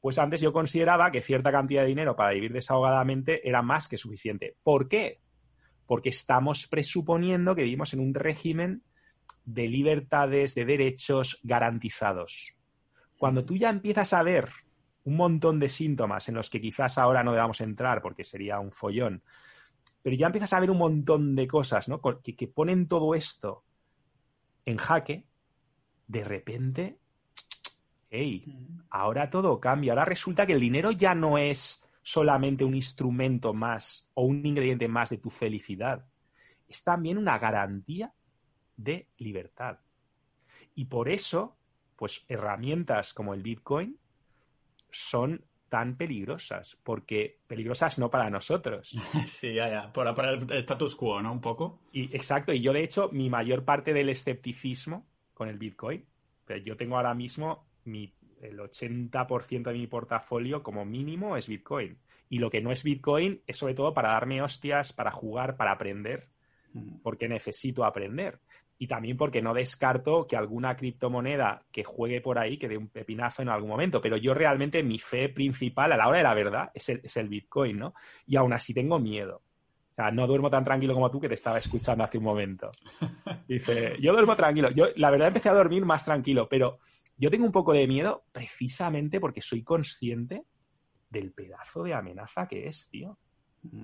Pues 0.00 0.18
antes 0.18 0.40
yo 0.40 0.54
consideraba 0.54 1.10
que 1.10 1.20
cierta 1.20 1.52
cantidad 1.52 1.82
de 1.82 1.88
dinero 1.88 2.16
para 2.16 2.32
vivir 2.32 2.54
desahogadamente 2.54 3.46
era 3.46 3.60
más 3.60 3.88
que 3.88 3.98
suficiente. 3.98 4.56
¿Por 4.62 4.88
qué? 4.88 5.20
Porque 5.86 6.08
estamos 6.08 6.66
presuponiendo 6.66 7.54
que 7.54 7.64
vivimos 7.64 7.92
en 7.92 8.00
un 8.00 8.14
régimen 8.14 8.84
de 9.48 9.66
libertades, 9.66 10.54
de 10.54 10.66
derechos 10.66 11.40
garantizados. 11.42 12.54
Cuando 13.16 13.46
tú 13.46 13.56
ya 13.56 13.70
empiezas 13.70 14.12
a 14.12 14.22
ver 14.22 14.50
un 15.04 15.16
montón 15.16 15.58
de 15.58 15.70
síntomas 15.70 16.28
en 16.28 16.34
los 16.34 16.50
que 16.50 16.60
quizás 16.60 16.98
ahora 16.98 17.24
no 17.24 17.32
debamos 17.32 17.62
entrar 17.62 18.02
porque 18.02 18.24
sería 18.24 18.60
un 18.60 18.72
follón, 18.72 19.22
pero 20.02 20.14
ya 20.14 20.26
empiezas 20.26 20.52
a 20.52 20.60
ver 20.60 20.70
un 20.70 20.76
montón 20.76 21.34
de 21.34 21.48
cosas 21.48 21.88
¿no? 21.88 22.02
que, 22.22 22.36
que 22.36 22.46
ponen 22.46 22.88
todo 22.88 23.14
esto 23.14 23.64
en 24.66 24.76
jaque, 24.76 25.26
de 26.06 26.24
repente, 26.24 26.98
hey, 28.10 28.44
ahora 28.90 29.30
todo 29.30 29.58
cambia. 29.58 29.92
Ahora 29.92 30.04
resulta 30.04 30.46
que 30.46 30.52
el 30.52 30.60
dinero 30.60 30.90
ya 30.90 31.14
no 31.14 31.38
es 31.38 31.82
solamente 32.02 32.64
un 32.64 32.74
instrumento 32.74 33.54
más 33.54 34.10
o 34.12 34.24
un 34.24 34.44
ingrediente 34.44 34.88
más 34.88 35.08
de 35.08 35.18
tu 35.18 35.30
felicidad. 35.30 36.04
Es 36.66 36.84
también 36.84 37.16
una 37.16 37.38
garantía 37.38 38.12
de 38.78 39.08
libertad. 39.18 39.78
Y 40.74 40.86
por 40.86 41.10
eso, 41.10 41.58
pues 41.96 42.24
herramientas 42.28 43.12
como 43.12 43.34
el 43.34 43.42
Bitcoin 43.42 43.98
son 44.90 45.44
tan 45.68 45.98
peligrosas, 45.98 46.78
porque 46.82 47.40
peligrosas 47.46 47.98
no 47.98 48.08
para 48.08 48.30
nosotros. 48.30 48.90
Sí, 49.26 49.52
ya, 49.52 49.68
ya, 49.68 49.92
para, 49.92 50.14
para 50.14 50.30
el 50.30 50.50
status 50.50 50.96
quo, 50.96 51.20
¿no? 51.20 51.30
Un 51.32 51.42
poco. 51.42 51.80
Y, 51.92 52.04
exacto, 52.16 52.54
y 52.54 52.60
yo 52.60 52.72
de 52.72 52.84
hecho, 52.84 53.10
mi 53.12 53.28
mayor 53.28 53.64
parte 53.64 53.92
del 53.92 54.08
escepticismo 54.08 55.06
con 55.34 55.48
el 55.48 55.58
Bitcoin, 55.58 56.06
yo 56.64 56.76
tengo 56.78 56.96
ahora 56.96 57.12
mismo 57.12 57.66
mi, 57.84 58.14
el 58.40 58.58
80% 58.58 59.64
de 59.64 59.74
mi 59.74 59.86
portafolio 59.86 60.62
como 60.62 60.86
mínimo 60.86 61.36
es 61.36 61.48
Bitcoin. 61.48 61.98
Y 62.30 62.38
lo 62.38 62.50
que 62.50 62.62
no 62.62 62.70
es 62.72 62.82
Bitcoin 62.82 63.42
es 63.46 63.58
sobre 63.58 63.74
todo 63.74 63.92
para 63.92 64.10
darme 64.10 64.40
hostias, 64.40 64.92
para 64.92 65.10
jugar, 65.10 65.56
para 65.56 65.72
aprender 65.72 66.30
porque 67.02 67.28
necesito 67.28 67.84
aprender. 67.84 68.40
Y 68.78 68.86
también 68.86 69.16
porque 69.16 69.42
no 69.42 69.54
descarto 69.54 70.26
que 70.26 70.36
alguna 70.36 70.76
criptomoneda 70.76 71.64
que 71.72 71.82
juegue 71.82 72.20
por 72.20 72.38
ahí 72.38 72.58
que 72.58 72.68
dé 72.68 72.76
un 72.76 72.88
pepinazo 72.88 73.42
en 73.42 73.48
algún 73.48 73.70
momento. 73.70 74.00
Pero 74.00 74.16
yo 74.16 74.34
realmente 74.34 74.82
mi 74.84 74.98
fe 74.98 75.28
principal 75.28 75.92
a 75.92 75.96
la 75.96 76.06
hora 76.06 76.18
de 76.18 76.24
la 76.24 76.34
verdad 76.34 76.70
es 76.72 76.88
el, 76.88 77.00
es 77.02 77.16
el 77.16 77.28
Bitcoin, 77.28 77.78
¿no? 77.78 77.94
Y 78.26 78.36
aún 78.36 78.52
así 78.52 78.72
tengo 78.72 78.98
miedo. 79.00 79.42
O 79.90 79.94
sea, 79.94 80.12
no 80.12 80.28
duermo 80.28 80.48
tan 80.48 80.62
tranquilo 80.62 80.94
como 80.94 81.10
tú 81.10 81.18
que 81.18 81.26
te 81.26 81.34
estaba 81.34 81.58
escuchando 81.58 82.04
hace 82.04 82.18
un 82.18 82.24
momento. 82.24 82.70
Dice, 83.48 83.96
yo 84.00 84.12
duermo 84.12 84.36
tranquilo. 84.36 84.70
Yo, 84.70 84.86
la 84.94 85.10
verdad, 85.10 85.28
empecé 85.28 85.48
a 85.48 85.54
dormir 85.54 85.84
más 85.84 86.04
tranquilo, 86.04 86.48
pero 86.48 86.78
yo 87.16 87.30
tengo 87.30 87.44
un 87.44 87.52
poco 87.52 87.72
de 87.72 87.88
miedo 87.88 88.22
precisamente 88.30 89.18
porque 89.18 89.42
soy 89.42 89.64
consciente 89.64 90.44
del 91.10 91.32
pedazo 91.32 91.82
de 91.82 91.94
amenaza 91.94 92.46
que 92.46 92.68
es, 92.68 92.88
tío. 92.88 93.18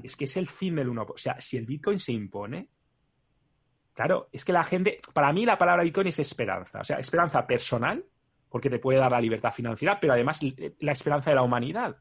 Es 0.04 0.14
que 0.14 0.26
es 0.26 0.36
el 0.36 0.46
fin 0.46 0.76
del 0.76 0.88
1%. 0.88 1.14
O 1.14 1.16
sea, 1.16 1.40
si 1.40 1.56
el 1.56 1.66
Bitcoin 1.66 1.98
se 1.98 2.12
impone, 2.12 2.68
claro, 3.94 4.28
es 4.32 4.44
que 4.44 4.52
la 4.52 4.64
gente, 4.64 5.00
para 5.12 5.32
mí 5.32 5.46
la 5.46 5.56
palabra 5.56 5.84
Bitcoin 5.84 6.08
es 6.08 6.18
esperanza. 6.18 6.80
O 6.80 6.84
sea, 6.84 6.98
esperanza 6.98 7.46
personal, 7.46 8.04
porque 8.50 8.68
te 8.68 8.78
puede 8.78 8.98
dar 8.98 9.12
la 9.12 9.20
libertad 9.20 9.52
financiera, 9.52 9.98
pero 9.98 10.12
además 10.12 10.40
la 10.80 10.92
esperanza 10.92 11.30
de 11.30 11.36
la 11.36 11.42
humanidad. 11.42 11.96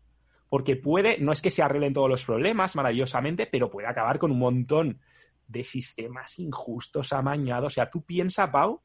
Porque 0.50 0.76
puede, 0.76 1.18
no 1.20 1.32
es 1.32 1.42
que 1.42 1.50
se 1.50 1.64
arreglen 1.64 1.94
todos 1.94 2.10
los 2.10 2.26
problemas 2.26 2.76
maravillosamente, 2.76 3.48
pero 3.48 3.72
puede 3.72 3.88
acabar 3.88 4.20
con 4.20 4.32
un 4.32 4.40
montón 4.40 5.00
de 5.48 5.64
sistemas 5.64 6.38
injustos, 6.40 7.14
amañados. 7.14 7.74
O 7.74 7.74
sea, 7.74 7.90
tú 7.90 8.04
piensas, 8.04 8.50
Pau, 8.50 8.82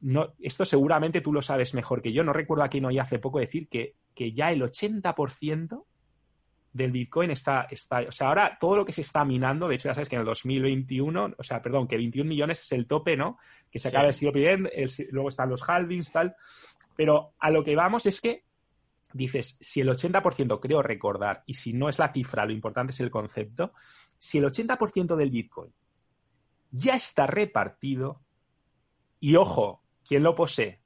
no, 0.00 0.34
esto 0.40 0.64
seguramente 0.64 1.20
tú 1.20 1.32
lo 1.32 1.42
sabes 1.42 1.74
mejor 1.74 2.02
que 2.02 2.12
yo. 2.12 2.24
No 2.24 2.32
recuerdo 2.32 2.64
a 2.64 2.68
quién 2.68 2.84
oí 2.84 2.98
hace 2.98 3.18
poco 3.18 3.38
decir 3.38 3.68
que, 3.68 3.96
que 4.14 4.32
ya 4.32 4.50
el 4.50 4.62
80% 4.62 5.84
del 6.72 6.90
Bitcoin 6.90 7.30
está, 7.30 7.66
está, 7.70 8.00
o 8.00 8.12
sea, 8.12 8.28
ahora 8.28 8.56
todo 8.58 8.76
lo 8.76 8.84
que 8.84 8.92
se 8.92 9.02
está 9.02 9.24
minando, 9.24 9.68
de 9.68 9.74
hecho 9.74 9.88
ya 9.88 9.94
sabes 9.94 10.08
que 10.08 10.16
en 10.16 10.20
el 10.20 10.26
2021, 10.26 11.34
o 11.36 11.42
sea, 11.42 11.60
perdón, 11.60 11.86
que 11.86 11.96
21 11.96 12.28
millones 12.28 12.60
es 12.60 12.72
el 12.72 12.86
tope, 12.86 13.16
¿no? 13.16 13.38
Que 13.70 13.78
se 13.78 13.88
acaba 13.88 14.08
el 14.08 14.14
siglo 14.14 14.32
luego 15.10 15.28
están 15.28 15.50
los 15.50 15.68
halvings, 15.68 16.12
tal, 16.12 16.34
pero 16.96 17.34
a 17.38 17.50
lo 17.50 17.62
que 17.62 17.76
vamos 17.76 18.06
es 18.06 18.20
que 18.20 18.44
dices, 19.12 19.58
si 19.60 19.80
el 19.80 19.88
80%, 19.88 20.60
creo 20.60 20.82
recordar, 20.82 21.42
y 21.46 21.54
si 21.54 21.72
no 21.72 21.88
es 21.88 21.98
la 21.98 22.12
cifra, 22.12 22.46
lo 22.46 22.52
importante 22.52 22.92
es 22.92 23.00
el 23.00 23.10
concepto, 23.10 23.72
si 24.16 24.38
el 24.38 24.44
80% 24.44 25.16
del 25.16 25.30
Bitcoin 25.30 25.72
ya 26.70 26.94
está 26.94 27.26
repartido, 27.26 28.22
y 29.20 29.36
ojo, 29.36 29.82
¿quién 30.06 30.22
lo 30.22 30.34
posee? 30.34 30.80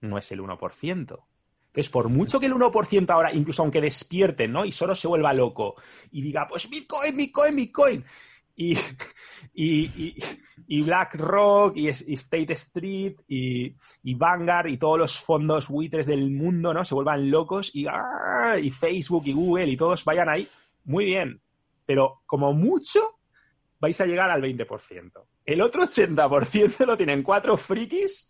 No 0.00 0.18
es 0.18 0.30
el 0.32 0.40
1%. 0.40 1.27
Entonces, 1.78 1.92
por 1.92 2.08
mucho 2.08 2.40
que 2.40 2.46
el 2.46 2.54
1% 2.54 3.08
ahora, 3.10 3.32
incluso 3.32 3.62
aunque 3.62 3.80
despierte, 3.80 4.48
¿no? 4.48 4.64
Y 4.64 4.72
solo 4.72 4.96
se 4.96 5.06
vuelva 5.06 5.32
loco 5.32 5.76
y 6.10 6.22
diga, 6.22 6.48
pues 6.48 6.68
Bitcoin, 6.68 7.16
Bitcoin, 7.16 7.54
Bitcoin. 7.54 8.04
Y, 8.56 8.76
y, 9.54 10.20
y, 10.66 10.82
BlackRock 10.82 11.76
y, 11.76 11.86
State 11.86 12.52
Street 12.54 13.14
y, 13.28 13.76
Vanguard 14.02 14.66
y 14.66 14.76
todos 14.76 14.98
los 14.98 15.20
fondos 15.20 15.68
buitres 15.68 16.06
del 16.06 16.32
mundo, 16.32 16.74
¿no? 16.74 16.84
Se 16.84 16.96
vuelvan 16.96 17.30
locos 17.30 17.70
y, 17.72 17.86
¡ah! 17.86 18.56
y 18.60 18.72
Facebook 18.72 19.22
y 19.26 19.32
Google 19.32 19.68
y 19.68 19.76
todos 19.76 20.04
vayan 20.04 20.28
ahí. 20.28 20.48
Muy 20.82 21.04
bien. 21.04 21.40
Pero 21.86 22.22
como 22.26 22.52
mucho 22.54 23.20
vais 23.78 24.00
a 24.00 24.06
llegar 24.06 24.32
al 24.32 24.42
20%. 24.42 25.12
El 25.44 25.60
otro 25.60 25.84
80% 25.84 26.86
lo 26.86 26.96
tienen 26.96 27.22
cuatro 27.22 27.56
frikis 27.56 28.26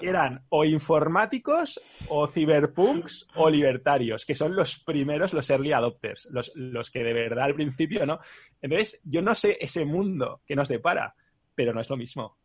eran 0.00 0.44
o 0.50 0.64
informáticos 0.64 2.06
o 2.08 2.26
ciberpunks 2.26 3.26
o 3.34 3.50
libertarios, 3.50 4.24
que 4.24 4.34
son 4.34 4.54
los 4.54 4.80
primeros, 4.80 5.32
los 5.32 5.48
early 5.50 5.72
adopters, 5.72 6.28
los, 6.30 6.52
los 6.54 6.90
que 6.90 7.02
de 7.02 7.12
verdad 7.12 7.46
al 7.46 7.54
principio, 7.54 8.06
¿no? 8.06 8.18
Entonces, 8.60 9.00
yo 9.04 9.22
no 9.22 9.34
sé 9.34 9.58
ese 9.60 9.84
mundo 9.84 10.42
que 10.46 10.56
nos 10.56 10.68
depara, 10.68 11.14
pero 11.54 11.72
no 11.72 11.80
es 11.80 11.90
lo 11.90 11.96
mismo. 11.96 12.38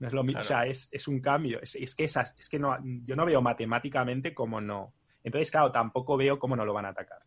No 0.00 0.06
es 0.06 0.14
lo 0.14 0.22
mismo, 0.22 0.40
o 0.40 0.44
sea, 0.44 0.64
es, 0.64 0.88
es, 0.92 1.08
un 1.08 1.20
cambio. 1.20 1.60
Es, 1.60 1.74
es 1.74 1.96
que 1.96 2.04
esas, 2.04 2.34
es 2.38 2.48
que 2.48 2.58
no, 2.58 2.76
yo 3.04 3.16
no 3.16 3.26
veo 3.26 3.42
matemáticamente 3.42 4.32
cómo 4.32 4.60
no. 4.60 4.94
Entonces, 5.24 5.50
claro, 5.50 5.72
tampoco 5.72 6.16
veo 6.16 6.38
cómo 6.38 6.54
no 6.54 6.64
lo 6.64 6.72
van 6.72 6.86
a 6.86 6.90
atacar. 6.90 7.18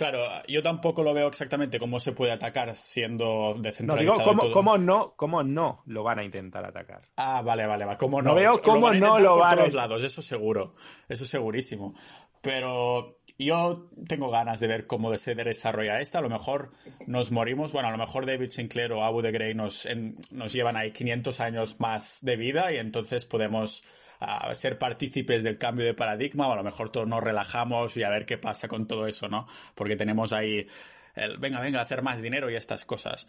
Claro, 0.00 0.26
yo 0.48 0.62
tampoco 0.62 1.02
lo 1.02 1.12
veo 1.12 1.28
exactamente 1.28 1.78
cómo 1.78 2.00
se 2.00 2.12
puede 2.12 2.32
atacar 2.32 2.74
siendo 2.74 3.54
descentralizado. 3.58 4.32
No, 4.32 4.40
digo, 4.40 4.50
¿cómo, 4.50 4.78
no, 4.78 5.12
cómo 5.14 5.42
no 5.42 5.82
lo 5.84 6.02
van 6.02 6.20
a 6.20 6.24
intentar 6.24 6.64
atacar? 6.64 7.02
Ah, 7.16 7.42
vale, 7.42 7.66
vale, 7.66 7.84
vale. 7.84 7.98
¿Cómo 7.98 8.22
no? 8.22 8.30
No 8.30 8.34
veo 8.34 8.62
cómo 8.62 8.94
no 8.94 9.18
lo 9.18 9.36
van 9.36 9.52
a... 9.52 9.56
Por 9.56 9.64
todos 9.64 9.74
lados, 9.74 10.02
eso 10.02 10.22
seguro, 10.22 10.74
eso 11.06 11.26
segurísimo. 11.26 11.92
Pero 12.40 13.18
yo 13.38 13.90
tengo 14.08 14.30
ganas 14.30 14.58
de 14.60 14.68
ver 14.68 14.86
cómo 14.86 15.14
se 15.18 15.34
desarrolla 15.34 16.00
esta. 16.00 16.20
A 16.20 16.22
lo 16.22 16.30
mejor 16.30 16.72
nos 17.06 17.30
morimos. 17.30 17.70
Bueno, 17.72 17.88
a 17.88 17.92
lo 17.92 17.98
mejor 17.98 18.24
David 18.24 18.52
Sinclair 18.52 18.94
o 18.94 19.04
Abu 19.04 19.20
de 19.20 19.32
Grey 19.32 19.54
nos, 19.54 19.86
nos 20.30 20.50
llevan 20.54 20.78
ahí 20.78 20.92
500 20.92 21.40
años 21.40 21.78
más 21.78 22.20
de 22.22 22.36
vida 22.36 22.72
y 22.72 22.78
entonces 22.78 23.26
podemos 23.26 23.82
a 24.20 24.52
ser 24.54 24.78
partícipes 24.78 25.42
del 25.42 25.58
cambio 25.58 25.84
de 25.86 25.94
paradigma 25.94 26.46
o 26.46 26.52
a 26.52 26.56
lo 26.56 26.62
mejor 26.62 26.90
todos 26.90 27.08
nos 27.08 27.22
relajamos 27.22 27.96
y 27.96 28.02
a 28.02 28.10
ver 28.10 28.26
qué 28.26 28.38
pasa 28.38 28.68
con 28.68 28.86
todo 28.86 29.06
eso, 29.06 29.28
¿no? 29.28 29.46
Porque 29.74 29.96
tenemos 29.96 30.32
ahí 30.32 30.66
el 31.14 31.38
venga, 31.38 31.60
venga, 31.60 31.80
hacer 31.80 32.02
más 32.02 32.22
dinero 32.22 32.50
y 32.50 32.54
estas 32.54 32.84
cosas. 32.84 33.26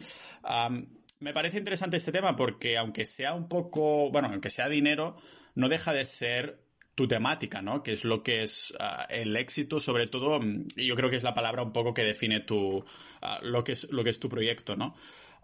me 1.20 1.32
parece 1.32 1.58
interesante 1.58 1.96
este 1.96 2.12
tema 2.12 2.36
porque 2.36 2.76
aunque 2.76 3.06
sea 3.06 3.32
un 3.34 3.48
poco, 3.48 4.10
bueno, 4.10 4.28
aunque 4.28 4.50
sea 4.50 4.68
dinero, 4.68 5.16
no 5.54 5.68
deja 5.68 5.92
de 5.92 6.04
ser 6.04 6.60
tu 6.94 7.08
temática, 7.08 7.62
¿no? 7.62 7.82
Que 7.82 7.92
es 7.92 8.04
lo 8.04 8.22
que 8.22 8.42
es 8.42 8.74
ah, 8.78 9.06
el 9.08 9.34
éxito, 9.36 9.80
sobre 9.80 10.08
todo, 10.08 10.40
mm, 10.40 10.68
y 10.76 10.86
yo 10.86 10.94
creo 10.94 11.08
que 11.08 11.16
es 11.16 11.22
la 11.22 11.32
palabra 11.32 11.62
un 11.62 11.72
poco 11.72 11.94
que 11.94 12.02
define 12.02 12.40
tu, 12.40 12.84
ah, 13.22 13.38
lo, 13.42 13.64
que 13.64 13.72
es, 13.72 13.90
lo 13.90 14.04
que 14.04 14.10
es 14.10 14.20
tu 14.20 14.28
proyecto, 14.28 14.76
¿no? 14.76 14.94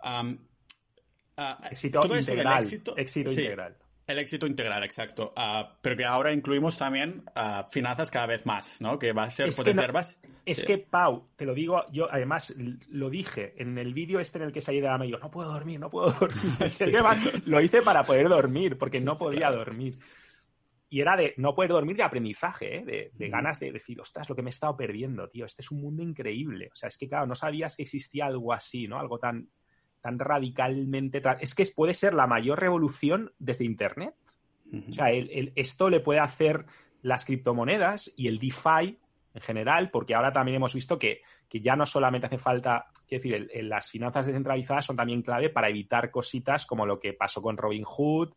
Ah, 0.03 0.25
éxito 1.71 2.01
integral. 2.05 2.67
Éxito 2.97 3.31
integral. 3.31 3.77
El 4.09 4.19
éxito 4.19 4.47
integral, 4.47 4.83
exacto. 4.85 5.35
Ah, 5.37 5.77
pero 5.83 5.95
que 5.95 6.07
ahora 6.07 6.33
incluimos 6.33 6.79
también 6.79 7.25
uh, 7.37 7.71
finanzas 7.71 8.11
cada 8.11 8.27
vez 8.27 8.47
más, 8.47 8.81
¿no? 8.81 8.99
Que 8.99 9.13
va 9.13 9.25
a 9.25 9.31
ser 9.31 9.55
potenciar 9.55 9.93
más. 9.93 10.19
Es 10.47 10.65
que, 10.65 10.79
Pau, 10.79 11.29
te 11.37 11.45
lo 11.45 11.53
digo, 11.53 11.85
yo 11.93 12.11
además 12.11 12.55
lo 12.89 13.11
dije 13.11 13.53
en 13.59 13.77
el 13.77 13.93
vídeo 13.93 14.19
este 14.19 14.39
en 14.39 14.45
el 14.45 14.53
que 14.53 14.63
salí 14.63 14.81
de 14.81 14.87
la 14.87 14.97
me 14.97 15.09
no 15.09 15.31
puedo 15.31 15.53
dormir, 15.53 15.79
no 15.79 15.91
puedo 15.91 16.11
dormir. 16.11 16.43
Es 16.61 16.79
que 16.79 16.85
además 16.85 17.21
lo 17.47 17.61
hice 17.61 17.83
para 17.83 18.03
poder 18.03 18.31
dormir, 18.31 18.79
porque 18.79 18.99
no 18.99 19.13
podía 19.19 19.51
dormir. 19.51 19.99
Y 20.89 21.03
era 21.03 21.15
de 21.15 21.35
no 21.37 21.55
poder 21.55 21.73
dormir 21.73 21.99
de 21.99 22.05
aprendizaje, 22.05 22.79
¿eh? 22.79 23.11
de, 23.13 23.29
ganas 23.29 23.61
de 23.61 23.73
decir, 23.73 24.01
ostras, 24.01 24.27
lo 24.31 24.35
que 24.35 24.41
me 24.41 24.49
he 24.49 24.57
estado 24.57 24.75
perdiendo, 24.75 25.29
tío, 25.29 25.45
este 25.45 25.61
es 25.61 25.71
un 25.71 25.83
mundo 25.83 26.03
increíble. 26.03 26.71
O 26.73 26.77
sea, 26.77 26.89
es 26.89 26.97
que, 26.97 27.11
claro, 27.11 27.27
no 27.27 27.35
sabías 27.35 27.77
que 27.77 27.83
existía 27.83 28.25
algo 28.25 28.55
así, 28.55 28.89
¿no? 28.89 28.99
Algo 28.99 29.19
tan, 29.19 29.51
tan 30.01 30.19
radicalmente... 30.19 31.23
Es 31.41 31.55
que 31.55 31.67
puede 31.75 31.95
ser 31.95 32.15
la 32.15 32.27
mayor 32.27 32.61
revolución 32.61 33.33
desde 33.39 33.65
Internet. 33.65 34.15
O 34.91 34.93
sea, 34.93 35.11
esto 35.11 35.89
le 35.89 36.01
puede 36.01 36.21
hacer 36.21 36.67
las 37.03 37.25
criptomonedas 37.25 38.13
y 38.17 38.29
el 38.29 38.39
DeFi 38.39 38.99
en 39.35 39.41
general, 39.41 39.91
porque 39.91 40.15
ahora 40.15 40.33
también 40.33 40.57
hemos 40.57 40.75
visto 40.75 40.99
que, 40.99 41.23
ya 41.51 41.77
no 41.77 41.87
solamente 41.87 42.27
hace 42.27 42.39
falta, 42.39 42.87
quiero 43.07 43.23
decir, 43.23 43.65
las 43.65 43.91
finanzas 43.91 44.27
descentralizadas 44.27 44.85
son 44.85 44.97
también 44.97 45.23
clave 45.23 45.49
para 45.49 45.69
evitar 45.69 46.11
cositas 46.11 46.67
como 46.67 46.85
lo 46.85 46.99
que 46.99 47.15
pasó 47.15 47.41
con 47.41 47.57
Robinhood 47.57 48.35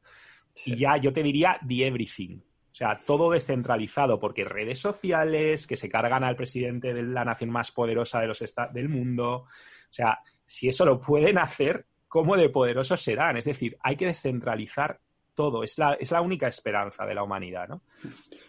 y 0.66 0.78
ya 0.78 0.98
yo 0.98 1.12
te 1.12 1.24
diría 1.24 1.60
the 1.68 1.88
everything. 1.88 2.40
O 2.72 2.74
sea, 2.76 2.98
todo 3.06 3.32
descentralizado, 3.32 4.18
porque 4.18 4.46
redes 4.46 4.80
sociales 4.80 5.68
que 5.68 5.76
se 5.76 5.90
cargan 5.90 6.24
al 6.24 6.38
presidente 6.38 6.94
de 6.94 7.04
la 7.04 7.26
nación 7.26 7.50
más 7.50 7.72
poderosa 7.72 8.22
de 8.22 8.28
los 8.28 8.42
del 8.74 8.88
mundo. 8.88 9.46
O 9.92 9.94
sea, 9.94 10.20
si 10.46 10.70
eso 10.70 10.86
lo 10.86 11.00
pueden 11.02 11.38
hacer, 11.38 11.86
¿cómo 12.08 12.38
de 12.38 12.50
poderosos 12.50 13.02
serán? 13.02 13.36
Es 13.36 13.46
decir, 13.46 13.78
hay 13.82 13.98
que 13.98 14.06
descentralizar 14.06 15.00
todo. 15.36 15.64
Es 15.64 15.78
la, 15.78 15.94
es 15.94 16.12
la 16.12 16.22
única 16.22 16.48
esperanza 16.48 17.06
de 17.06 17.14
la 17.14 17.24
humanidad, 17.24 17.68
¿no? 17.68 17.84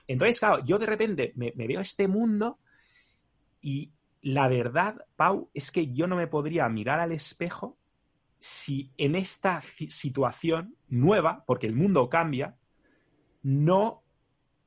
Entonces, 0.07 0.38
claro, 0.38 0.64
yo 0.64 0.78
de 0.78 0.87
repente 0.87 1.33
me, 1.35 1.52
veo 1.55 1.81
este 1.81 2.07
mundo 2.07 2.59
y 3.61 3.90
la 4.22 4.46
verdad, 4.48 5.05
Pau, 5.16 5.50
es 5.52 5.72
que 5.72 5.92
yo 5.92 6.07
no 6.07 6.14
me 6.14 6.28
podría 6.28 6.68
mirar 6.68 7.00
al 7.00 7.11
espejo 7.11 7.76
si 8.38 8.92
en 8.96 9.16
esta 9.16 9.61
situación 9.88 10.76
nueva, 10.88 11.44
porque 11.44 11.66
el 11.66 11.74
mundo 11.74 12.09
cambia, 12.09 12.57
no, 13.42 14.02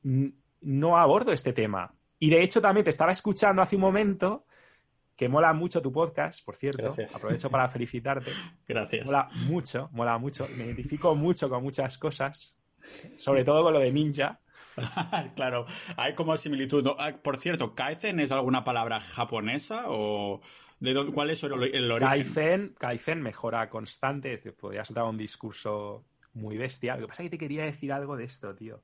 no 0.04 0.98
abordo 0.98 1.32
este 1.32 1.54
tema. 1.54 1.94
Y 2.20 2.30
de 2.30 2.44
hecho 2.44 2.62
también 2.62 2.84
te 2.84 2.90
estaba 2.90 3.12
escuchando 3.12 3.62
hace 3.62 3.76
un 3.76 3.82
momento 3.82 4.45
que 5.16 5.30
mola 5.30 5.54
mucho 5.54 5.82
tu 5.82 5.92
podcast, 5.92 6.44
por 6.44 6.56
cierto. 6.56 6.94
Aprovecho 7.16 7.50
para 7.50 7.70
felicitarte. 7.70 8.32
Gracias. 8.68 9.06
Mola 9.06 9.28
mucho, 9.48 9.90
mola 9.94 10.18
mucho. 10.18 10.48
Me 10.58 10.66
identifico 10.66 11.16
mucho 11.16 11.50
con 11.50 11.64
muchas 11.64 11.98
cosas, 11.98 12.58
sobre 13.18 13.44
todo 13.44 13.64
con 13.64 13.74
lo 13.74 13.80
de 13.80 13.92
ninja. 13.92 14.42
claro, 15.36 15.66
hay 15.96 16.16
como 16.16 16.36
similitud. 16.36 16.86
Ah, 17.00 17.14
por 17.22 17.38
cierto, 17.38 17.76
¿Kaizen 17.76 18.20
es 18.20 18.32
alguna 18.32 18.64
palabra 18.64 19.00
japonesa 19.00 19.86
o 19.88 20.42
de 20.80 20.94
dónde, 20.94 21.14
cuál 21.14 21.30
es 21.30 21.44
el, 21.44 21.54
origen? 21.54 22.00
Kaizen, 22.00 22.76
Kaizen 22.78 23.22
mejora 23.22 23.70
constante. 23.70 24.38
Podría 24.52 24.84
soltar 24.84 25.06
un 25.06 25.18
discurso 25.18 26.06
muy 26.34 26.58
bestia. 26.58 26.96
Lo 26.96 27.04
que 27.04 27.08
pasa 27.08 27.24
es 27.24 27.28
que 27.28 27.38
te 27.38 27.40
quería 27.40 27.64
decir 27.64 27.94
algo 27.94 28.18
de 28.18 28.26
esto, 28.26 28.54
tío. 28.54 28.84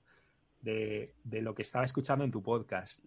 De, 0.61 1.15
de 1.23 1.41
lo 1.41 1.55
que 1.55 1.63
estaba 1.63 1.83
escuchando 1.83 2.23
en 2.23 2.31
tu 2.31 2.41
podcast. 2.41 3.03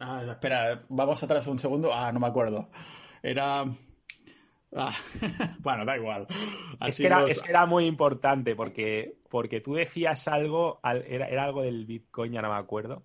Ah, 0.00 0.24
espera, 0.26 0.82
vamos 0.88 1.22
atrás 1.22 1.46
un 1.46 1.58
segundo. 1.58 1.90
Ah, 1.92 2.10
no 2.10 2.20
me 2.20 2.26
acuerdo. 2.26 2.70
Era. 3.22 3.64
Ah, 4.74 4.94
bueno, 5.60 5.84
da 5.84 5.96
igual. 5.96 6.26
es, 6.86 6.96
que 6.96 7.06
era, 7.06 7.66
muy 7.66 7.84
importante 7.84 8.56
porque, 8.56 9.18
porque 9.28 9.60
tú 9.60 9.74
decías 9.74 10.26
algo, 10.26 10.80
era, 10.82 11.28
era, 11.28 11.44
algo 11.44 11.62
del 11.62 11.84
Bitcoin, 11.84 12.32
ya 12.32 12.40
no 12.40 12.50
me 12.50 12.58
acuerdo. 12.58 13.04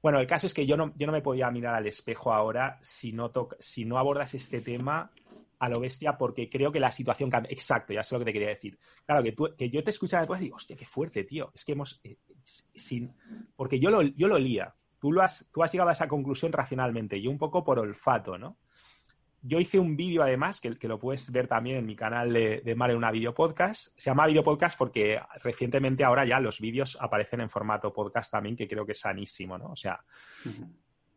Bueno, 0.00 0.20
el 0.20 0.26
caso 0.28 0.46
es 0.46 0.54
que 0.54 0.66
yo 0.66 0.76
no, 0.76 0.92
yo 0.96 1.06
no 1.06 1.12
me 1.12 1.22
podía 1.22 1.50
mirar 1.50 1.74
al 1.74 1.86
espejo 1.86 2.32
ahora 2.32 2.78
si 2.80 3.12
no, 3.12 3.32
si 3.58 3.84
no 3.84 3.98
abordas 3.98 4.34
este 4.34 4.60
tema 4.60 5.10
a 5.58 5.68
lo 5.68 5.80
bestia 5.80 6.16
porque 6.16 6.48
creo 6.48 6.70
que 6.70 6.78
la 6.78 6.92
situación 6.92 7.28
cambia. 7.28 7.50
Exacto, 7.50 7.92
ya 7.92 8.04
sé 8.04 8.14
lo 8.14 8.20
que 8.20 8.26
te 8.26 8.32
quería 8.32 8.50
decir. 8.50 8.78
Claro, 9.04 9.24
que, 9.24 9.32
tú, 9.32 9.48
que 9.58 9.68
yo 9.68 9.82
te 9.82 9.90
escuchaba 9.90 10.20
después 10.20 10.40
y 10.40 10.44
digo, 10.44 10.56
hostia, 10.56 10.76
qué 10.76 10.84
fuerte, 10.84 11.24
tío. 11.24 11.50
Es 11.52 11.64
que 11.64 11.72
hemos... 11.72 12.00
Eh, 12.04 12.18
sin... 12.44 13.16
Porque 13.56 13.80
yo 13.80 13.90
lo, 13.90 14.02
yo 14.02 14.28
lo 14.28 14.38
lía. 14.38 14.72
Tú, 15.06 15.12
lo 15.12 15.22
has, 15.22 15.46
tú 15.52 15.62
has 15.62 15.70
llegado 15.70 15.90
a 15.90 15.92
esa 15.92 16.08
conclusión 16.08 16.50
racionalmente, 16.50 17.22
yo 17.22 17.30
un 17.30 17.38
poco 17.38 17.62
por 17.62 17.78
olfato, 17.78 18.36
¿no? 18.36 18.58
Yo 19.40 19.60
hice 19.60 19.78
un 19.78 19.96
vídeo 19.96 20.20
además, 20.20 20.60
que, 20.60 20.76
que, 20.76 20.88
lo 20.88 20.98
puedes 20.98 21.30
ver 21.30 21.46
también 21.46 21.76
en 21.76 21.86
mi 21.86 21.94
canal 21.94 22.32
de, 22.32 22.60
de 22.64 22.74
Mare 22.74 22.96
una 22.96 23.12
video 23.12 23.32
podcast. 23.32 23.92
Se 23.96 24.10
llama 24.10 24.26
video 24.26 24.42
podcast 24.42 24.76
porque 24.76 25.20
recientemente 25.44 26.02
ahora 26.02 26.24
ya 26.24 26.40
los 26.40 26.58
vídeos 26.58 26.98
aparecen 27.00 27.40
en 27.40 27.48
formato 27.48 27.92
podcast 27.92 28.32
también, 28.32 28.56
que 28.56 28.66
creo 28.66 28.84
que 28.84 28.90
es 28.90 28.98
sanísimo, 28.98 29.56
¿no? 29.56 29.66
O 29.66 29.76
sea, 29.76 30.04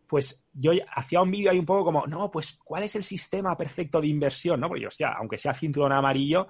pues 0.05 0.47
yo 0.53 0.71
hacía 0.95 1.23
un 1.23 1.31
vídeo 1.31 1.49
ahí 1.49 1.57
un 1.57 1.65
poco 1.65 1.85
como, 1.85 2.05
no, 2.05 2.29
pues, 2.29 2.59
¿cuál 2.63 2.83
es 2.83 2.95
el 2.95 3.03
sistema 3.03 3.57
perfecto 3.57 3.99
de 3.99 4.07
inversión? 4.07 4.59
¿No? 4.59 4.67
Porque, 4.67 4.85
hostia, 4.85 5.13
aunque 5.17 5.39
sea 5.39 5.55
cinturón 5.55 5.93
amarillo, 5.93 6.47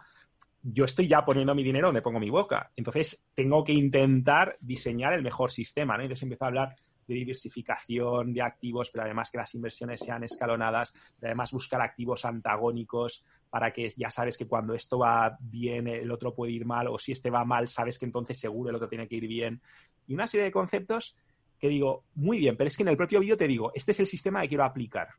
yo 0.61 0.83
estoy 0.83 1.07
ya 1.07 1.23
poniendo 1.23 1.55
mi 1.55 1.63
dinero 1.63 1.87
donde 1.87 2.01
pongo 2.01 2.19
mi 2.19 2.29
boca. 2.29 2.69
Entonces, 2.75 3.25
tengo 3.33 3.63
que 3.63 3.71
intentar 3.71 4.55
diseñar 4.59 5.13
el 5.13 5.21
mejor 5.21 5.51
sistema, 5.51 5.95
¿no? 5.95 6.03
Entonces 6.03 6.23
empiezo 6.23 6.43
a 6.43 6.47
hablar 6.47 6.75
de 7.09 7.15
diversificación 7.15 8.33
de 8.33 8.41
activos, 8.41 8.91
pero 8.91 9.05
además 9.05 9.29
que 9.29 9.39
las 9.39 9.53
inversiones 9.55 9.99
sean 9.99 10.23
escalonadas, 10.23 10.93
además 11.21 11.51
buscar 11.51 11.81
activos 11.81 12.23
antagónicos 12.23 13.25
para 13.49 13.73
que 13.73 13.89
ya 13.89 14.11
sabes 14.11 14.37
que 14.37 14.47
cuando 14.47 14.75
esto 14.75 14.99
va 14.99 15.35
bien 15.39 15.87
el 15.87 16.11
otro 16.11 16.35
puede 16.35 16.51
ir 16.51 16.65
mal 16.65 16.87
o 16.87 16.99
si 16.99 17.11
este 17.11 17.31
va 17.31 17.43
mal 17.43 17.67
sabes 17.67 17.97
que 17.97 18.05
entonces 18.05 18.39
seguro 18.39 18.69
el 18.69 18.75
otro 18.75 18.87
tiene 18.87 19.07
que 19.07 19.15
ir 19.15 19.27
bien. 19.27 19.61
Y 20.07 20.13
una 20.13 20.27
serie 20.27 20.45
de 20.45 20.51
conceptos 20.51 21.15
que 21.59 21.67
digo, 21.67 22.05
muy 22.13 22.37
bien, 22.37 22.55
pero 22.55 22.67
es 22.67 22.77
que 22.77 22.83
en 22.83 22.89
el 22.89 22.97
propio 22.97 23.19
vídeo 23.19 23.35
te 23.35 23.47
digo, 23.47 23.71
este 23.73 23.91
es 23.91 23.99
el 23.99 24.07
sistema 24.07 24.41
que 24.41 24.49
quiero 24.49 24.63
aplicar. 24.63 25.09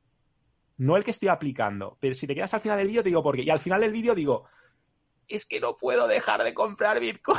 No 0.79 0.97
el 0.97 1.05
que 1.05 1.11
estoy 1.11 1.29
aplicando. 1.29 1.99
Pero 2.01 2.15
si 2.15 2.27
te 2.27 2.35
quedas 2.35 2.55
al 2.55 2.61
final 2.61 2.79
del 2.79 2.87
vídeo, 2.87 3.03
te 3.03 3.11
digo 3.11 3.23
por 3.23 3.37
qué. 3.37 3.43
Y 3.43 3.51
al 3.51 3.59
final 3.59 3.83
del 3.83 3.93
vídeo 3.93 4.15
digo, 4.15 4.47
es 5.37 5.47
que 5.47 5.61
no 5.61 5.77
puedo 5.77 6.07
dejar 6.07 6.43
de 6.45 6.55
comprar 6.55 7.01
Bitcoin. 7.01 7.39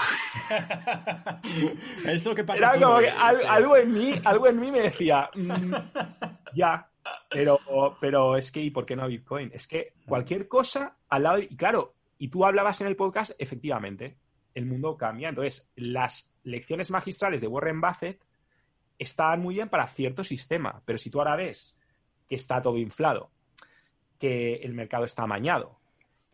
es 2.06 2.26
lo 2.26 2.36
que 2.36 2.44
pasa. 2.44 2.72
algo, 2.72 3.78
en 3.78 3.94
mí, 3.94 4.14
algo 4.24 4.48
en 4.48 4.60
mí 4.60 4.72
me 4.72 4.82
decía, 4.82 5.30
mm, 5.36 5.74
ya, 6.54 6.90
pero, 7.30 7.60
pero 8.00 8.38
es 8.38 8.52
que, 8.52 8.62
¿y 8.62 8.72
por 8.72 8.86
qué 8.86 8.96
no 8.96 9.08
Bitcoin? 9.08 9.52
Es 9.54 9.68
que 9.68 9.94
cualquier 10.06 10.48
cosa 10.48 10.98
al 11.10 11.24
lado, 11.24 11.40
y 11.40 11.56
claro, 11.56 11.96
y 12.18 12.30
tú 12.30 12.46
hablabas 12.46 12.80
en 12.82 12.88
el 12.88 12.96
podcast, 12.96 13.32
efectivamente, 13.40 14.18
el 14.54 14.66
mundo 14.66 14.98
cambia. 14.98 15.30
Entonces, 15.30 15.70
las 15.76 16.32
lecciones 16.44 16.92
magistrales 16.92 17.42
de 17.42 17.48
Warren 17.48 17.82
Buffett 17.82 18.24
estaban 19.00 19.42
muy 19.42 19.56
bien 19.56 19.70
para 19.70 19.88
cierto 19.88 20.24
sistema, 20.24 20.82
pero 20.86 20.98
si 20.98 21.10
tú 21.10 21.20
ahora 21.20 21.36
ves 21.36 21.78
que 22.30 22.36
está 22.36 22.62
todo 22.62 22.78
inflado, 22.78 23.32
que 24.20 24.56
el 24.58 24.74
mercado 24.74 25.06
está 25.06 25.24
amañado, 25.24 25.81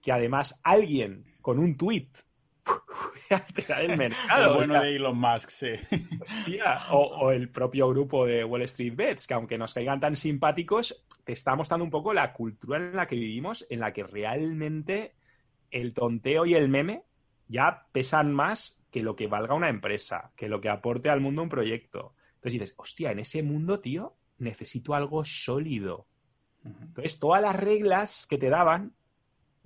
que 0.07 0.13
además 0.13 0.57
alguien 0.63 1.25
con 1.41 1.59
un 1.59 1.75
tweet 1.75 2.07
el 3.77 3.97
mercado. 3.97 4.51
El 4.51 4.55
bueno 4.55 4.81
de 4.81 4.95
Elon 4.95 5.19
Musk, 5.19 5.49
sí. 5.49 5.73
o, 6.91 7.29
el 7.29 7.49
propio 7.49 7.89
grupo 7.89 8.25
de 8.25 8.45
Wall 8.45 8.61
Street 8.61 8.95
Bets, 8.95 9.27
que 9.27 9.33
aunque 9.33 9.57
nos 9.57 9.73
caigan 9.73 9.99
tan 9.99 10.15
simpáticos, 10.15 11.05
te 11.25 11.33
está 11.33 11.57
mostrando 11.57 11.83
un 11.83 11.91
poco 11.91 12.13
la 12.13 12.31
cultura 12.31 12.77
en 12.77 12.95
la 12.95 13.05
que 13.05 13.17
vivimos, 13.17 13.67
en 13.69 13.81
la 13.81 13.91
que 13.91 14.03
realmente 14.03 15.13
el 15.71 15.93
tonteo 15.93 16.45
y 16.45 16.53
el 16.53 16.69
meme 16.69 17.03
ya 17.49 17.85
pesan 17.91 18.33
más 18.33 18.81
que 18.89 19.03
lo 19.03 19.17
que 19.17 19.27
valga 19.27 19.55
una 19.55 19.67
empresa, 19.67 20.31
que 20.37 20.47
lo 20.47 20.61
que 20.61 20.69
aporte 20.69 21.09
al 21.09 21.19
mundo 21.19 21.43
un 21.43 21.49
proyecto. 21.49 22.15
Entonces 22.35 22.53
dices, 22.53 22.75
hostia, 22.77 23.11
en 23.11 23.19
ese 23.19 23.43
mundo, 23.43 23.81
tío, 23.81 24.15
necesito 24.37 24.95
algo 24.95 25.25
sólido. 25.25 26.07
Entonces, 26.63 27.19
todas 27.19 27.41
las 27.41 27.57
reglas 27.57 28.25
que 28.25 28.37
te 28.37 28.49
daban, 28.49 28.93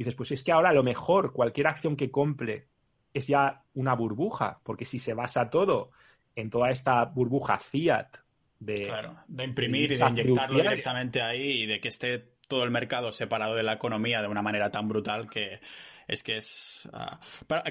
dices, 0.02 0.16
pues 0.16 0.32
es 0.32 0.44
que 0.44 0.52
ahora 0.52 0.70
a 0.70 0.74
lo 0.74 0.84
mejor 0.84 1.34
cualquier 1.34 1.68
acción 1.68 1.96
que 1.96 2.12
compre 2.12 2.68
es 3.14 3.28
ya 3.28 3.64
una 3.74 3.94
burbuja, 3.94 4.60
porque 4.64 4.86
si 4.86 5.00
se 5.00 5.14
basa 5.14 5.50
todo 5.50 5.92
en 6.36 6.50
toda 6.50 6.70
esta 6.70 7.06
burbuja 7.06 7.60
fiat 7.60 8.18
de, 8.60 8.86
claro, 8.88 9.16
de 9.28 9.44
imprimir 9.44 9.92
y 9.92 9.96
de 9.98 10.08
inyectarlo 10.08 10.62
directamente 10.62 11.22
ahí 11.22 11.64
y 11.64 11.66
de 11.66 11.80
que 11.80 11.88
esté 11.88 12.20
todo 12.48 12.64
el 12.64 12.72
mercado 12.72 13.12
separado 13.12 13.56
de 13.56 13.64
la 13.64 13.74
economía 13.74 14.22
de 14.22 14.28
una 14.28 14.42
manera 14.42 14.72
tan 14.72 14.88
brutal 14.88 15.30
que 15.30 15.60
es 16.08 16.22
que 16.22 16.38
es 16.38 16.88
ah, 16.94 17.20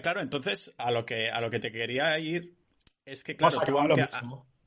claro 0.03 0.21
entonces 0.21 0.75
a 0.79 0.90
lo 0.90 1.05
que 1.05 1.31
a 1.31 1.40
lo 1.40 1.51
que 1.51 1.61
te 1.61 1.71
quería 1.71 2.19
ir 2.19 2.57
es 3.05 3.23
que 3.23 3.37
claro 3.37 3.61
tú 3.64 3.79
aunque, 3.79 4.09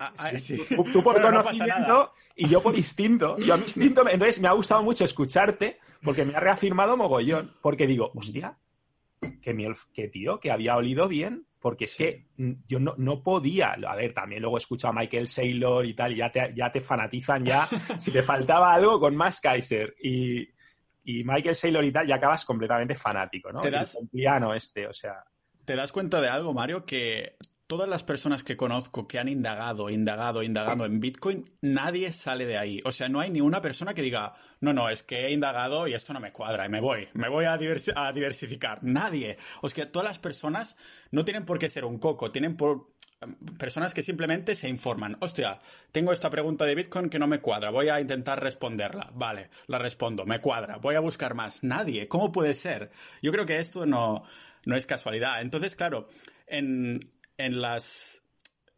Ah, 0.04 0.14
ah, 0.18 0.32
tú, 0.94 1.02
por 1.02 1.22
conocimiento 1.22 2.14
y 2.36 2.50
yo 2.50 2.62
por 2.62 2.76
instinto. 2.76 3.38
Yo 3.38 3.54
a 3.54 3.58
mi 3.58 3.64
instinto, 3.64 4.08
entonces 4.10 4.42
me 4.42 4.48
ha 4.48 4.54
gustado 4.54 4.84
mucho 4.84 5.06
escucharte 5.06 5.80
porque 6.02 6.26
me 6.26 6.36
ha 6.36 6.40
reafirmado 6.40 6.98
mogollón. 6.98 7.54
Porque 7.62 7.88
digo, 7.88 8.12
hostia, 8.14 8.58
que, 9.42 9.54
mi, 9.54 9.66
que 9.94 10.10
tío, 10.10 10.40
que 10.40 10.52
había 10.52 10.76
olido 10.76 11.08
bien. 11.08 11.46
Porque 11.60 11.86
es 11.86 11.96
que 11.96 12.26
yo 12.68 12.78
no, 12.82 12.94
no, 12.98 13.24
podía. 13.24 13.78
A 13.88 13.96
ver, 13.96 14.14
también 14.14 14.42
luego 14.42 14.58
he 14.58 14.60
escuchado 14.60 14.92
a 14.92 15.00
Michael 15.00 15.30
Saylor 15.30 15.86
y 15.86 15.94
tal, 15.94 16.12
y 16.12 16.18
ya 16.18 16.30
te, 16.30 16.54
ya 16.54 16.70
te 16.70 16.82
fanatizan 16.82 17.46
ya. 17.46 17.66
si 18.00 18.12
te 18.12 18.22
faltaba 18.22 18.74
algo 18.74 19.00
con 19.00 19.16
más 19.16 19.40
Kaiser 19.40 19.96
y, 20.04 20.42
y 21.06 21.24
Michael 21.24 21.56
Saylor 21.56 21.86
y 21.86 21.94
tal, 21.94 22.06
ya 22.06 22.16
acabas 22.16 22.44
completamente 22.44 22.96
fanático, 22.96 23.50
¿no? 23.50 23.62
Te 23.62 23.72
das, 23.72 23.96
el 23.96 24.10
piano 24.10 24.54
este, 24.54 24.88
o 24.88 24.94
sea. 24.94 25.24
¿Te 25.64 25.78
das 25.78 25.94
cuenta 25.94 26.20
de 26.20 26.28
algo, 26.28 26.54
Mario? 26.54 26.84
Que 26.84 27.38
todas 27.68 27.88
las 27.88 28.04
personas 28.04 28.44
que 28.44 28.58
conozco 28.58 29.08
que 29.08 29.20
han 29.20 29.30
indagado, 29.30 29.90
indagado, 29.90 30.44
indagado 30.44 30.86
en 30.86 31.00
Bitcoin, 31.00 31.50
nadie 31.62 32.12
sale 32.14 32.46
de 32.46 32.58
ahí. 32.58 32.80
O 32.86 32.92
sea, 32.92 33.10
no 33.10 33.20
hay 33.20 33.30
ni 33.30 33.42
una 33.42 33.62
persona 33.62 33.94
que 33.94 34.02
diga, 34.02 34.34
no, 34.60 34.74
no, 34.74 34.90
es 34.90 35.04
que 35.04 35.28
he 35.28 35.32
indagado 35.32 35.88
y 35.88 35.94
esto 35.94 36.14
no 36.14 36.20
me 36.20 36.32
cuadra 36.32 36.66
y 36.66 36.70
me 36.70 36.82
voy, 36.82 37.08
me 37.14 37.30
voy 37.30 37.46
a, 37.46 37.58
diversificar. 37.58 38.80
Nadie. 38.84 39.38
O 39.62 39.70
sea, 39.70 39.92
todas 39.92 40.08
las 40.08 40.20
personas 40.20 40.78
no 41.12 41.26
tienen 41.26 41.46
por 41.46 41.60
qué 41.60 41.70
ser 41.70 41.86
un 41.86 42.00
coco, 42.00 42.32
tienen 42.32 42.58
por 42.58 42.94
personas 43.58 43.94
que 43.94 44.04
simplemente 44.04 44.56
se 44.56 44.68
informan. 44.68 45.18
Hostia, 45.22 45.60
tengo 45.92 46.12
esta 46.12 46.30
pregunta 46.30 46.66
de 46.66 46.76
Bitcoin 46.76 47.10
que 47.10 47.20
no 47.20 47.28
me 47.28 47.40
cuadra, 47.40 47.72
voy 47.72 47.90
a 47.90 48.02
intentar 48.02 48.42
responderla. 48.42 49.12
Vale, 49.16 49.50
la 49.68 49.78
respondo, 49.78 50.26
me 50.26 50.42
cuadra, 50.42 50.78
voy 50.78 50.96
a 50.96 51.00
buscar 51.00 51.34
más. 51.34 51.64
Nadie, 51.64 52.08
¿cómo 52.10 52.32
puede 52.32 52.54
ser? 52.56 52.92
Yo 53.22 53.32
creo 53.32 53.46
que 53.46 53.60
esto 53.60 53.86
no, 53.86 54.24
no 54.66 54.76
es 54.76 54.86
casualidad. 54.86 55.42
Entonces, 55.42 55.76
claro, 55.76 56.08
en, 56.48 57.14
en 57.38 57.62
las 57.62 58.24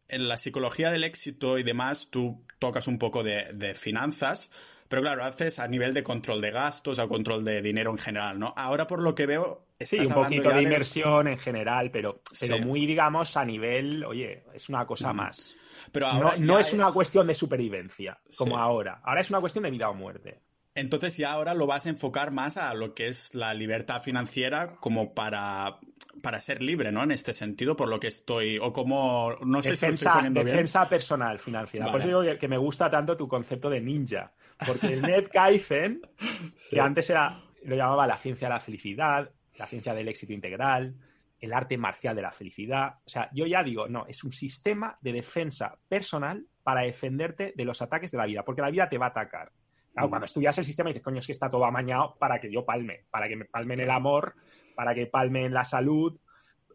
en 0.08 0.28
la 0.28 0.38
psicología 0.38 0.90
del 0.90 1.04
éxito 1.04 1.58
y 1.58 1.62
demás, 1.62 2.08
tú 2.10 2.44
tocas 2.58 2.86
un 2.86 2.98
poco 2.98 3.22
de, 3.22 3.74
finanzas, 3.74 4.50
pero 4.88 5.02
claro, 5.02 5.24
haces 5.24 5.58
a 5.58 5.66
nivel 5.66 5.94
de 5.94 6.02
control 6.02 6.40
de 6.40 6.50
gastos, 6.50 6.98
a 6.98 7.08
control 7.08 7.44
de 7.44 7.60
dinero 7.60 7.90
en 7.90 7.98
general, 7.98 8.38
¿no? 8.38 8.54
Ahora, 8.56 8.86
por 8.86 9.00
lo 9.00 9.14
que 9.14 9.26
veo, 9.26 9.66
sí, 9.80 9.98
un 9.98 10.14
poquito 10.14 10.50
de 10.50 10.62
inversión 10.62 11.28
en 11.28 11.38
general, 11.38 11.90
pero, 11.90 12.22
pero 12.40 12.58
muy, 12.60 12.86
digamos, 12.86 13.36
a 13.36 13.44
nivel, 13.44 14.04
oye, 14.04 14.44
es 14.54 14.68
una 14.68 14.86
cosa 14.86 15.12
más. 15.12 15.52
Pero 15.92 16.06
ahora 16.06 16.36
no, 16.38 16.58
es, 16.58 16.72
una 16.72 16.90
cuestión 16.92 17.26
de 17.26 17.34
supervivencia, 17.34 18.18
como 18.36 18.58
ahora. 18.58 19.00
Ahora 19.04 19.20
es 19.20 19.30
una 19.30 19.40
cuestión 19.40 19.64
de 19.64 19.70
vida 19.70 19.88
o 19.88 19.94
muerte. 19.94 20.40
Entonces 20.76 21.16
ya 21.16 21.32
ahora 21.32 21.54
lo 21.54 21.66
vas 21.66 21.86
a 21.86 21.88
enfocar 21.88 22.32
más 22.32 22.56
a 22.56 22.74
lo 22.74 22.94
que 22.94 23.08
es 23.08 23.34
la 23.34 23.54
libertad 23.54 24.02
financiera 24.02 24.76
como 24.76 25.14
para, 25.14 25.78
para 26.22 26.40
ser 26.40 26.62
libre, 26.62 26.92
¿no? 26.92 27.02
En 27.02 27.10
este 27.10 27.34
sentido, 27.34 27.76
por 27.76 27.88
lo 27.88 27.98
que 27.98 28.08
estoy, 28.08 28.58
o 28.58 28.72
como, 28.72 29.34
no 29.44 29.62
sé 29.62 29.74
si 29.74 29.86
lo 29.86 29.92
estoy 29.92 30.12
poniendo 30.12 30.44
defensa 30.44 30.88
personal 30.88 31.38
financiera. 31.38 31.90
Por 31.90 32.00
eso 32.02 32.22
digo 32.22 32.38
que, 32.38 32.48
me 32.48 32.58
gusta 32.58 32.90
tanto 32.90 33.16
tu 33.16 33.26
concepto 33.26 33.70
de 33.70 33.80
ninja, 33.80 34.32
porque 34.66 34.88
el 34.88 35.02
Ned 35.02 35.28
Kaizen, 35.32 36.00
que 36.70 36.80
antes 36.80 37.08
era, 37.08 37.40
lo 37.64 37.74
llamaba 37.74 38.06
la 38.06 38.18
ciencia 38.18 38.48
de 38.48 38.54
la 38.54 38.60
felicidad, 38.60 39.30
la 39.58 39.66
ciencia 39.66 39.94
del 39.94 40.08
éxito 40.08 40.34
integral, 40.34 40.94
el 41.40 41.52
arte 41.52 41.78
marcial 41.78 42.14
de 42.14 42.22
la 42.22 42.32
felicidad. 42.32 42.96
O 43.06 43.08
sea, 43.08 43.30
yo 43.32 43.46
ya 43.46 43.62
digo, 43.62 43.88
no, 43.88 44.06
es 44.06 44.24
un 44.24 44.32
sistema 44.32 44.98
de 45.00 45.12
defensa 45.12 45.78
personal 45.88 46.46
para 46.62 46.82
defenderte 46.82 47.54
de 47.56 47.64
los 47.64 47.80
ataques 47.82 48.10
de 48.10 48.18
la 48.18 48.26
vida, 48.26 48.44
porque 48.44 48.62
la 48.62 48.70
vida 48.70 48.88
te 48.88 48.98
va 48.98 49.06
a 49.06 49.10
atacar. 49.10 49.52
Claro, 49.96 50.10
cuando 50.10 50.26
estudias 50.26 50.58
el 50.58 50.66
sistema 50.66 50.90
dices, 50.90 51.02
coño, 51.02 51.20
es 51.20 51.26
que 51.26 51.32
está 51.32 51.48
todo 51.48 51.64
amañado 51.64 52.16
para 52.18 52.38
que 52.38 52.52
yo 52.52 52.66
palme, 52.66 53.06
para 53.10 53.28
que 53.28 53.36
me 53.36 53.46
palme 53.46 53.72
en 53.72 53.80
el 53.80 53.90
amor, 53.90 54.34
para 54.74 54.94
que 54.94 55.06
palme 55.06 55.46
en 55.46 55.54
la 55.54 55.64
salud. 55.64 56.20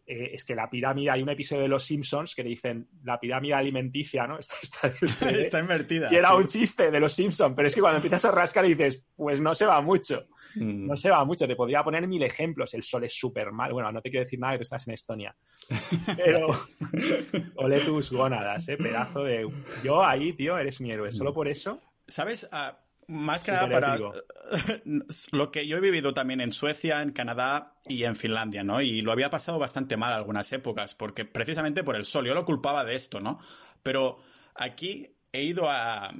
Eh, 0.04 0.30
es 0.34 0.44
que 0.44 0.56
la 0.56 0.68
pirámide, 0.68 1.08
hay 1.08 1.22
un 1.22 1.28
episodio 1.28 1.62
de 1.62 1.68
Los 1.68 1.84
Simpsons 1.84 2.34
que 2.34 2.42
dicen 2.42 2.88
la 3.04 3.20
pirámide 3.20 3.54
alimenticia, 3.54 4.24
¿no? 4.24 4.38
Está, 5.22 5.60
invertida. 5.60 6.08
Y 6.10 6.16
era 6.16 6.34
un 6.34 6.48
chiste 6.48 6.90
de 6.90 6.98
Los 6.98 7.12
Simpsons, 7.12 7.54
pero 7.54 7.68
es 7.68 7.74
que 7.76 7.80
cuando 7.80 7.98
empiezas 7.98 8.24
a 8.24 8.32
rascar 8.32 8.66
dices, 8.66 9.04
pues 9.14 9.40
no 9.40 9.54
se 9.54 9.66
va 9.66 9.80
mucho. 9.80 10.26
Mm. 10.56 10.88
No 10.88 10.96
se 10.96 11.08
va 11.08 11.24
mucho. 11.24 11.46
Te 11.46 11.54
podría 11.54 11.84
poner 11.84 12.08
mil 12.08 12.24
ejemplos. 12.24 12.74
El 12.74 12.82
sol 12.82 13.04
es 13.04 13.16
súper 13.16 13.52
mal. 13.52 13.72
Bueno, 13.72 13.92
no 13.92 14.02
te 14.02 14.10
quiero 14.10 14.24
decir 14.24 14.40
nada 14.40 14.54
que 14.54 14.58
tú 14.58 14.62
estás 14.64 14.88
en 14.88 14.94
Estonia. 14.94 15.36
Pero 16.16 16.48
ole 17.54 17.78
tus 17.82 18.10
gónadas, 18.10 18.68
¿eh? 18.68 18.76
Pedazo 18.76 19.22
de... 19.22 19.48
Yo 19.84 20.02
ahí, 20.02 20.32
tío, 20.32 20.58
eres 20.58 20.80
mi 20.80 20.90
héroe. 20.90 21.12
Solo 21.12 21.32
por 21.32 21.46
eso. 21.46 21.80
¿Sabes? 22.04 22.48
Ah, 22.50 22.76
más 23.12 23.44
que 23.44 23.52
nada 23.52 23.68
para 23.68 23.96
lo 25.32 25.50
que 25.52 25.66
yo 25.66 25.76
he 25.76 25.80
vivido 25.80 26.14
también 26.14 26.40
en 26.40 26.52
Suecia, 26.52 27.02
en 27.02 27.12
Canadá 27.12 27.76
y 27.86 28.04
en 28.04 28.16
Finlandia, 28.16 28.64
¿no? 28.64 28.80
Y 28.80 29.02
lo 29.02 29.12
había 29.12 29.30
pasado 29.30 29.58
bastante 29.58 29.96
mal 29.96 30.12
algunas 30.12 30.50
épocas, 30.52 30.94
porque 30.94 31.24
precisamente 31.24 31.84
por 31.84 31.96
el 31.96 32.04
sol, 32.04 32.26
yo 32.26 32.34
lo 32.34 32.44
culpaba 32.44 32.84
de 32.84 32.96
esto, 32.96 33.20
¿no? 33.20 33.38
Pero 33.82 34.20
aquí 34.54 35.14
he 35.32 35.42
ido 35.42 35.70
a, 35.70 36.12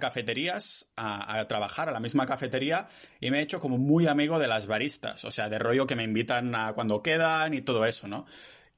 cafeterías 0.00 0.88
a, 0.96 1.46
trabajar 1.48 1.88
a 1.88 1.92
la 1.92 2.00
misma 2.00 2.26
cafetería 2.26 2.88
y 3.20 3.30
me 3.30 3.38
he 3.38 3.42
hecho 3.42 3.60
como 3.60 3.78
muy 3.78 4.06
amigo 4.06 4.38
de 4.38 4.48
las 4.48 4.66
baristas, 4.66 5.24
o 5.24 5.30
sea, 5.30 5.48
de 5.48 5.58
rollo 5.58 5.86
que 5.86 5.96
me 5.96 6.02
invitan 6.04 6.54
a 6.54 6.72
cuando 6.72 7.02
quedan 7.02 7.54
y 7.54 7.62
todo 7.62 7.84
eso, 7.86 8.08
¿no? 8.08 8.26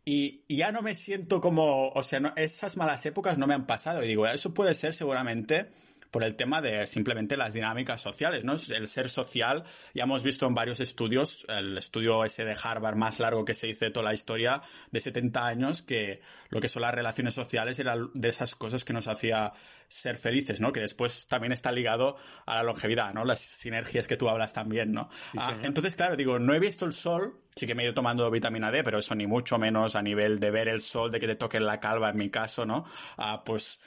Y, 0.04 0.44
ya 0.48 0.72
no 0.72 0.80
me 0.80 0.94
siento 0.94 1.40
como, 1.40 1.90
o 1.90 2.02
sea, 2.02 2.32
esas 2.36 2.76
malas 2.78 3.04
épocas 3.04 3.36
no 3.36 3.46
me 3.46 3.54
han 3.54 3.66
pasado 3.66 4.02
y 4.02 4.08
digo, 4.08 4.26
eso 4.26 4.54
puede 4.54 4.72
ser 4.72 4.94
seguramente 4.94 5.70
por 6.10 6.24
el 6.24 6.36
tema 6.36 6.62
de 6.62 6.86
simplemente 6.86 7.36
las 7.36 7.54
dinámicas 7.54 8.00
sociales, 8.00 8.44
¿no? 8.44 8.54
El 8.54 8.88
ser 8.88 9.10
social, 9.10 9.64
ya 9.94 10.04
hemos 10.04 10.22
visto 10.22 10.46
en 10.46 10.54
varios 10.54 10.80
estudios, 10.80 11.44
el 11.48 11.76
estudio 11.76 12.24
ese 12.24 12.44
de 12.44 12.56
Harvard 12.60 12.96
más 12.96 13.20
largo 13.20 13.44
que 13.44 13.54
se 13.54 13.68
hizo 13.68 13.84
de 13.84 13.90
toda 13.90 14.04
la 14.04 14.14
historia, 14.14 14.62
de 14.90 15.00
70 15.00 15.46
años, 15.46 15.82
que 15.82 16.20
lo 16.48 16.60
que 16.60 16.68
son 16.68 16.82
las 16.82 16.94
relaciones 16.94 17.34
sociales 17.34 17.78
era 17.78 17.96
de 18.14 18.28
esas 18.28 18.54
cosas 18.54 18.84
que 18.84 18.92
nos 18.92 19.08
hacía 19.08 19.52
ser 19.88 20.18
felices, 20.18 20.60
¿no? 20.60 20.72
Que 20.72 20.80
después 20.80 21.26
también 21.26 21.52
está 21.52 21.72
ligado 21.72 22.16
a 22.46 22.56
la 22.56 22.62
longevidad, 22.62 23.12
¿no? 23.12 23.24
Las 23.24 23.40
sinergias 23.40 24.08
que 24.08 24.16
tú 24.16 24.28
hablas 24.28 24.52
también, 24.52 24.92
¿no? 24.92 25.08
Ah, 25.36 25.56
entonces, 25.62 25.96
claro, 25.96 26.16
digo, 26.16 26.38
no 26.38 26.54
he 26.54 26.60
visto 26.60 26.84
el 26.84 26.92
sol, 26.92 27.40
sí 27.54 27.66
que 27.66 27.74
me 27.74 27.82
he 27.82 27.86
ido 27.86 27.94
tomando 27.94 28.30
vitamina 28.30 28.70
D, 28.70 28.82
pero 28.82 28.98
eso 28.98 29.14
ni 29.14 29.26
mucho 29.26 29.58
menos 29.58 29.96
a 29.96 30.02
nivel 30.02 30.40
de 30.40 30.50
ver 30.50 30.68
el 30.68 30.80
sol, 30.80 31.10
de 31.10 31.20
que 31.20 31.26
te 31.26 31.36
toque 31.36 31.60
la 31.60 31.80
calva 31.80 32.10
en 32.10 32.16
mi 32.16 32.30
caso, 32.30 32.64
¿no? 32.64 32.84
Ah, 33.16 33.42
pues 33.44 33.80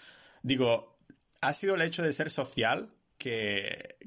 digo, 0.44 0.91
ha 1.42 1.54
sido 1.54 1.76
el 1.76 1.82
hecho 1.82 2.04
de 2.04 2.14
ser 2.14 2.30
social 2.30 2.90
que, 3.18 3.98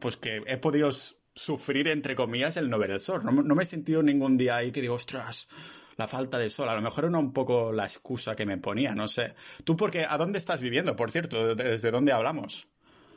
pues 0.00 0.16
que 0.16 0.42
he 0.46 0.56
podido 0.56 0.90
sufrir, 1.34 1.88
entre 1.88 2.16
comillas, 2.16 2.56
el 2.56 2.70
no 2.70 2.78
ver 2.78 2.92
el 2.92 3.00
sol. 3.00 3.22
No, 3.24 3.32
me 3.32 3.62
he 3.62 3.66
sentido 3.66 4.02
ningún 4.02 4.38
día 4.38 4.56
ahí 4.56 4.72
que 4.72 4.80
digo, 4.80 4.94
ostras, 4.94 5.48
la 5.96 6.06
falta 6.06 6.38
de 6.38 6.48
sol. 6.48 6.68
A 6.68 6.74
lo 6.74 6.82
mejor 6.82 7.04
era 7.04 7.18
un 7.18 7.32
poco 7.32 7.72
la 7.72 7.84
excusa 7.84 8.36
que 8.36 8.46
me 8.46 8.56
ponía, 8.56 8.94
no 8.94 9.08
sé. 9.08 9.34
¿Tú 9.64 9.76
porque 9.76 10.04
a 10.04 10.16
dónde 10.16 10.38
estás 10.38 10.62
viviendo, 10.62 10.96
por 10.96 11.10
cierto? 11.10 11.54
¿Desde 11.54 11.90
dónde 11.90 12.12
hablamos? 12.12 12.68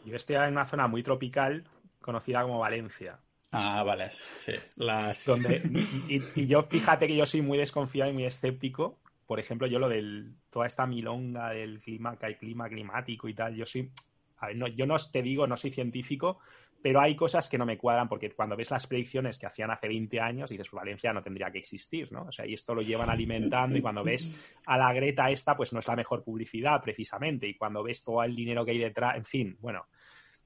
Yo 0.05 0.15
estoy 0.15 0.36
en 0.36 0.51
una 0.51 0.65
zona 0.65 0.88
muy 0.88 1.03
tropical 1.03 1.65
conocida 2.01 2.41
como 2.41 2.60
Valencia. 2.60 3.19
Ah, 3.51 3.84
vale, 3.84 4.10
sí. 4.12 4.53
Las... 4.75 5.27
y, 6.08 6.21
y, 6.36 6.47
yo 6.47 6.63
fíjate 6.63 7.08
que 7.08 7.15
yo 7.15 7.25
soy 7.25 7.41
muy 7.41 7.58
desconfiado 7.58 8.12
y 8.12 8.13
muy 8.13 8.25
escéptico 8.25 8.99
por 9.30 9.39
ejemplo, 9.39 9.68
yo 9.68 9.78
lo 9.78 9.88
del 9.88 10.34
toda 10.50 10.65
esta 10.65 10.88
milonga 10.88 11.52
del 11.52 11.80
clima, 11.80 12.18
que 12.18 12.26
hay 12.26 12.36
clima 12.38 12.68
climático 12.68 13.30
y 13.30 13.36
tal, 13.36 13.56
yo 13.56 13.63
soy, 13.63 13.92
a 14.38 14.48
ver, 14.48 14.56
no, 14.56 14.68
yo 14.68 14.88
no 14.88 14.96
te 14.98 15.22
digo, 15.22 15.46
no 15.46 15.56
soy 15.56 15.70
científico, 15.70 16.39
pero 16.82 17.00
hay 17.00 17.15
cosas 17.15 17.48
que 17.48 17.56
no 17.56 17.63
me 17.63 17.78
cuadran 17.78 18.10
porque 18.10 18.32
cuando 18.32 18.56
ves 18.56 18.72
las 18.72 18.88
predicciones 18.88 19.38
que 19.38 19.46
hacían 19.46 19.70
hace 19.70 19.88
20 19.88 20.20
años, 20.20 20.50
dices, 20.50 20.68
pues 20.68 20.80
Valencia 20.80 21.13
no 21.13 21.22
tendría 21.22 21.52
que 21.52 21.60
existir, 21.60 22.12
¿no? 22.12 22.24
O 22.24 22.32
sea, 22.32 22.48
y 22.48 22.56
esto 22.56 22.74
lo 22.74 22.82
llevan 22.82 23.12
alimentando 23.12 23.78
y 23.78 23.84
cuando 23.84 24.04
ves 24.04 24.58
a 24.65 24.80
la 24.80 24.92
Greta 24.94 25.30
esta, 25.30 25.56
pues 25.56 25.74
no 25.74 25.80
es 25.80 25.88
la 25.88 25.96
mejor 25.96 26.24
publicidad 26.24 26.82
precisamente 26.82 27.48
y 27.48 27.54
cuando 27.54 27.84
ves 27.84 28.04
todo 28.04 28.24
el 28.24 28.36
dinero 28.36 28.65
que 28.65 28.72
hay 28.72 28.80
detrás, 28.80 29.15
en 29.15 29.26
fin, 29.26 29.58
bueno, 29.60 29.86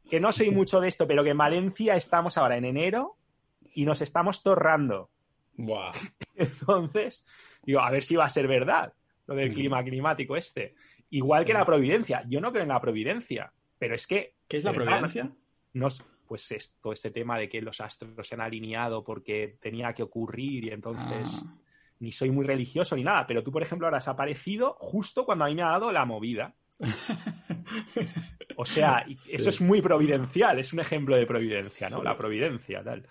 que 0.09 0.19
no 0.19 0.33
soy 0.33 0.51
mucho 0.51 0.81
de 0.81 0.89
esto, 0.89 1.07
pero 1.07 1.23
que 1.23 1.29
en 1.29 1.37
Valencia 1.37 1.95
estamos 1.95 2.37
ahora 2.37 2.57
en 2.57 2.65
enero 2.65 3.15
y 3.75 3.85
nos 3.85 4.01
estamos 4.01 4.43
torrando. 4.43 5.09
Buah. 5.55 5.93
Entonces, 6.35 7.25
Digo, 7.63 7.79
a 7.79 7.91
ver 7.91 8.03
si 8.03 8.15
va 8.15 8.25
a 8.25 8.29
ser 8.29 8.47
verdad 8.47 8.93
lo 9.25 9.35
del 9.35 9.53
clima 9.53 9.83
climático 9.83 10.35
este. 10.35 10.75
Igual 11.09 11.45
que 11.45 11.53
la 11.53 11.65
providencia. 11.65 12.23
Yo 12.27 12.41
no 12.41 12.51
creo 12.51 12.63
en 12.63 12.69
la 12.69 12.81
providencia, 12.81 13.51
pero 13.77 13.95
es 13.95 14.07
que... 14.07 14.35
¿Qué 14.47 14.57
es 14.57 14.63
la 14.63 14.73
providencia? 14.73 15.29
No, 15.73 15.87
pues 16.27 16.51
esto, 16.51 16.91
este 16.91 17.11
tema 17.11 17.37
de 17.37 17.47
que 17.47 17.61
los 17.61 17.79
astros 17.81 18.27
se 18.27 18.35
han 18.35 18.41
alineado 18.41 19.03
porque 19.03 19.57
tenía 19.61 19.93
que 19.93 20.03
ocurrir 20.03 20.65
y 20.65 20.69
entonces... 20.69 21.41
Ah. 21.43 21.57
Ni 21.99 22.11
soy 22.11 22.31
muy 22.31 22.45
religioso 22.45 22.97
ni 22.97 23.03
nada, 23.03 23.25
pero 23.25 23.43
tú, 23.43 23.51
por 23.51 23.61
ejemplo, 23.61 23.87
ahora 23.87 23.99
has 23.99 24.09
aparecido 24.09 24.75
justo 24.77 25.23
cuando 25.23 25.45
a 25.45 25.47
mí 25.47 25.55
me 25.55 25.61
ha 25.61 25.69
dado 25.69 25.89
la 25.93 26.05
movida. 26.05 26.53
O 28.55 28.65
sea, 28.65 29.05
eso 29.07 29.49
es 29.49 29.61
muy 29.61 29.81
providencial, 29.81 30.59
es 30.59 30.73
un 30.73 30.79
ejemplo 30.79 31.15
de 31.15 31.25
providencia, 31.25 31.89
¿no? 31.89 32.03
La 32.03 32.15
providencia, 32.15 32.83
tal. 32.83 33.07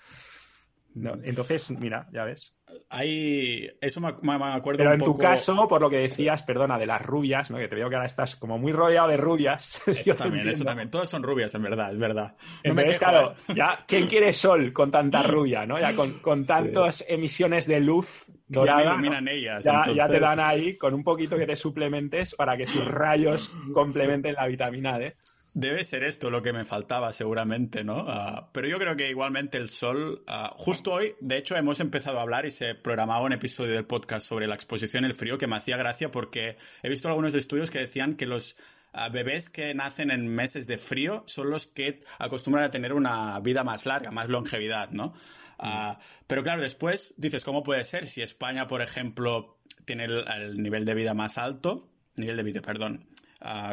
Entonces, 0.94 1.70
mira, 1.70 2.06
ya 2.12 2.24
ves. 2.24 2.56
Hay. 2.90 3.68
Eso 3.80 4.00
me, 4.00 4.08
acuerdo 4.08 4.78
Pero 4.78 4.92
en 4.92 5.00
tu 5.00 5.16
caso, 5.16 5.68
por 5.68 5.80
lo 5.80 5.90
que 5.90 5.98
decías, 5.98 6.42
perdona, 6.42 6.78
de 6.78 6.86
las 6.86 7.02
rubias, 7.02 7.50
¿no? 7.50 7.58
Que 7.58 7.68
te 7.68 7.74
veo 7.74 7.88
que 7.88 7.96
ahora 7.96 8.06
estás 8.06 8.36
como 8.36 8.58
muy 8.58 8.72
rodeado 8.72 9.08
de 9.08 9.16
rubias. 9.16 9.82
Eso 9.86 10.14
también, 10.14 10.48
eso 10.48 10.64
también. 10.64 10.90
Todas 10.90 11.08
son 11.08 11.22
rubias, 11.22 11.54
en 11.54 11.62
verdad, 11.62 11.92
es 11.92 11.98
verdad. 11.98 12.36
No 12.64 12.74
me 12.74 12.84
claro, 12.96 13.32
¿eh? 13.32 13.54
ya, 13.54 13.84
¿quién 13.86 14.06
quiere 14.08 14.32
sol 14.32 14.72
con 14.72 14.90
tanta 14.90 15.22
rubia, 15.22 15.64
¿no? 15.64 15.78
Ya 15.78 15.94
con, 15.94 16.12
con 16.20 16.46
tantas 16.46 17.04
emisiones 17.08 17.66
de 17.66 17.80
luz 17.80 18.26
dorada. 18.48 18.98
ellas. 19.30 19.64
Ya, 19.64 19.84
ya, 19.94 20.08
te 20.08 20.20
dan 20.20 20.40
ahí 20.40 20.76
con 20.76 20.94
un 20.94 21.02
poquito 21.02 21.36
que 21.36 21.46
te 21.46 21.56
suplementes 21.56 22.34
para 22.34 22.56
que 22.56 22.66
sus 22.66 22.86
rayos 22.86 23.50
complementen 23.74 24.34
la 24.34 24.46
vitamina 24.46 24.98
D. 24.98 25.14
Debe 25.54 25.84
ser 25.84 26.02
esto 26.02 26.30
lo 26.30 26.42
que 26.42 26.54
me 26.54 26.64
faltaba, 26.64 27.12
seguramente, 27.12 27.84
¿no? 27.84 28.06
Ah, 28.08 28.48
pero 28.52 28.68
yo 28.68 28.78
creo 28.78 28.96
que 28.96 29.10
igualmente 29.10 29.58
el 29.58 29.68
sol, 29.68 30.24
ah, 30.26 30.54
justo 30.56 30.92
hoy, 30.92 31.14
de 31.20 31.36
hecho, 31.36 31.56
hemos 31.56 31.78
empezado 31.80 32.18
a 32.18 32.22
hablar 32.22 32.46
y 32.46 32.50
se 32.50 32.74
programaba 32.74 33.20
un 33.20 33.32
episodio 33.32 33.74
del 33.74 33.84
podcast 33.84 34.26
sobre 34.26 34.46
la 34.46 34.54
exposición 34.54 35.04
el 35.04 35.14
frío 35.14 35.36
que 35.36 35.46
me 35.46 35.56
hacía 35.56 35.76
gracia 35.76 36.10
porque 36.10 36.56
he 36.82 36.88
visto 36.88 37.08
algunos 37.08 37.34
estudios 37.34 37.70
que 37.70 37.80
decían 37.80 38.14
que 38.14 38.24
los 38.24 38.56
ah, 38.94 39.10
bebés 39.10 39.50
que 39.50 39.74
nacen 39.74 40.10
en 40.10 40.26
meses 40.26 40.66
de 40.66 40.78
frío 40.78 41.22
son 41.26 41.50
los 41.50 41.66
que 41.66 42.02
acostumbran 42.18 42.64
a 42.64 42.70
tener 42.70 42.94
una 42.94 43.38
vida 43.40 43.62
más 43.62 43.84
larga, 43.84 44.10
más 44.10 44.30
longevidad, 44.30 44.90
¿no? 44.90 45.12
Mm. 45.58 45.92
pero 46.26 46.42
claro, 46.42 46.62
después 46.62 47.14
dices, 47.18 47.44
¿cómo 47.44 47.62
puede 47.62 47.84
ser 47.84 48.08
si 48.08 48.22
España, 48.22 48.66
por 48.66 48.80
ejemplo, 48.80 49.58
tiene 49.84 50.06
el 50.06 50.60
nivel 50.62 50.86
de 50.86 50.94
vida 50.94 51.12
más 51.14 51.36
alto? 51.36 51.88
Nivel 52.16 52.36
de 52.38 52.42
vida, 52.42 52.62
perdón. 52.62 53.06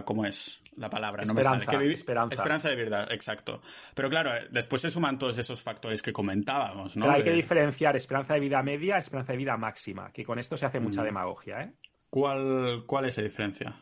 ¿Cómo 0.05 0.25
es? 0.25 0.58
La 0.79 0.89
palabra, 0.89 1.25
no 1.25 1.33
me 1.33 1.43
sale. 1.43 1.93
esperanza. 1.93 2.35
Esperanza 2.35 2.69
de 2.69 2.75
verdad, 2.77 3.11
exacto. 3.11 3.61
Pero 3.93 4.09
claro, 4.09 4.33
eh, 4.33 4.47
después 4.49 4.81
se 4.81 4.89
suman 4.89 5.19
todos 5.19 5.37
esos 5.37 5.61
factores 5.61 6.01
que 6.01 6.13
comentábamos, 6.13 6.95
¿no? 6.95 7.05
Pero 7.05 7.17
hay 7.17 7.23
que 7.23 7.33
diferenciar 7.33 7.97
esperanza 7.97 8.33
de 8.33 8.39
vida 8.39 8.63
media, 8.63 8.97
esperanza 8.97 9.33
de 9.33 9.37
vida 9.37 9.57
máxima, 9.57 10.11
que 10.13 10.23
con 10.23 10.39
esto 10.39 10.55
se 10.55 10.65
hace 10.65 10.79
mucha 10.79 11.01
mm. 11.01 11.05
demagogia, 11.05 11.61
¿eh? 11.63 11.73
¿Cuál, 12.09 12.83
¿Cuál 12.87 13.05
es 13.05 13.17
la 13.17 13.23
diferencia? 13.23 13.73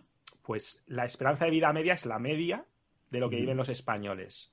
Pues 0.41 0.81
la 0.87 1.05
esperanza 1.05 1.45
de 1.45 1.51
vida 1.51 1.71
media 1.71 1.93
es 1.93 2.05
la 2.05 2.17
media 2.17 2.65
de 3.11 3.19
lo 3.19 3.29
que 3.29 3.37
viven 3.37 3.57
los 3.57 3.69
españoles. 3.69 4.51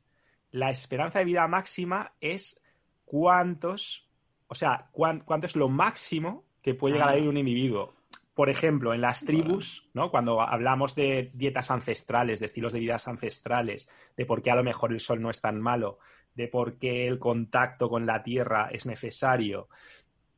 La 0.51 0.71
esperanza 0.71 1.21
de 1.21 1.25
vida 1.25 1.49
máxima 1.49 2.13
es 2.21 2.61
cuántos, 3.07 4.07
o 4.49 4.55
sea, 4.55 4.91
cuánto 4.93 5.47
es 5.47 5.57
lo 5.57 5.69
máximo 5.69 6.45
que 6.63 6.75
puede 6.75 6.95
llegar 6.95 7.09
a 7.09 7.15
vivir 7.15 7.31
un 7.31 7.39
individuo 7.39 7.94
por 8.35 8.51
ejemplo, 8.51 8.93
en 8.93 9.01
las 9.01 9.25
tribus, 9.25 9.89
¿no? 9.95 10.11
Cuando 10.11 10.41
hablamos 10.41 10.95
de 10.97 11.31
dietas 11.35 11.71
ancestrales, 11.71 12.41
de 12.41 12.47
estilos 12.47 12.73
de 12.73 12.81
vida 12.81 12.97
ancestrales, 13.07 13.89
de 14.17 14.27
por 14.27 14.43
qué 14.43 14.51
a 14.51 14.57
lo 14.57 14.65
mejor 14.65 14.93
el 14.93 15.01
sol 15.01 15.23
no 15.23 15.31
es 15.31 15.41
tan 15.41 15.61
malo, 15.61 15.99
de 16.35 16.49
por 16.49 16.79
qué 16.79 17.07
el 17.07 17.21
contacto 17.21 17.89
con 17.89 18.07
la 18.07 18.25
tierra 18.25 18.69
es 18.73 18.87
necesario, 18.87 19.69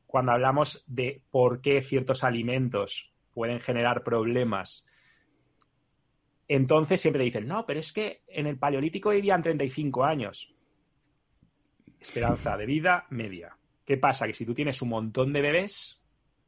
cuando 0.05 0.31
hablamos 0.31 0.83
de 0.87 1.21
por 1.31 1.59
qué 1.61 1.81
ciertos 1.81 2.23
alimentos 2.23 3.11
pueden 3.33 3.59
generar 3.59 4.03
problemas, 4.03 4.85
entonces 6.47 7.01
siempre 7.01 7.19
te 7.19 7.25
dicen, 7.25 7.47
no, 7.47 7.65
pero 7.65 7.79
es 7.79 7.91
que 7.91 8.21
en 8.27 8.47
el 8.47 8.57
paleolítico 8.57 9.09
vivían 9.09 9.41
35 9.41 10.05
años. 10.05 10.53
Esperanza 11.99 12.55
de 12.55 12.65
vida 12.65 13.05
media. 13.09 13.57
¿Qué 13.83 13.97
pasa? 13.97 14.27
Que 14.27 14.33
si 14.33 14.45
tú 14.45 14.53
tienes 14.53 14.81
un 14.81 14.89
montón 14.89 15.33
de 15.33 15.41
bebés 15.41 16.01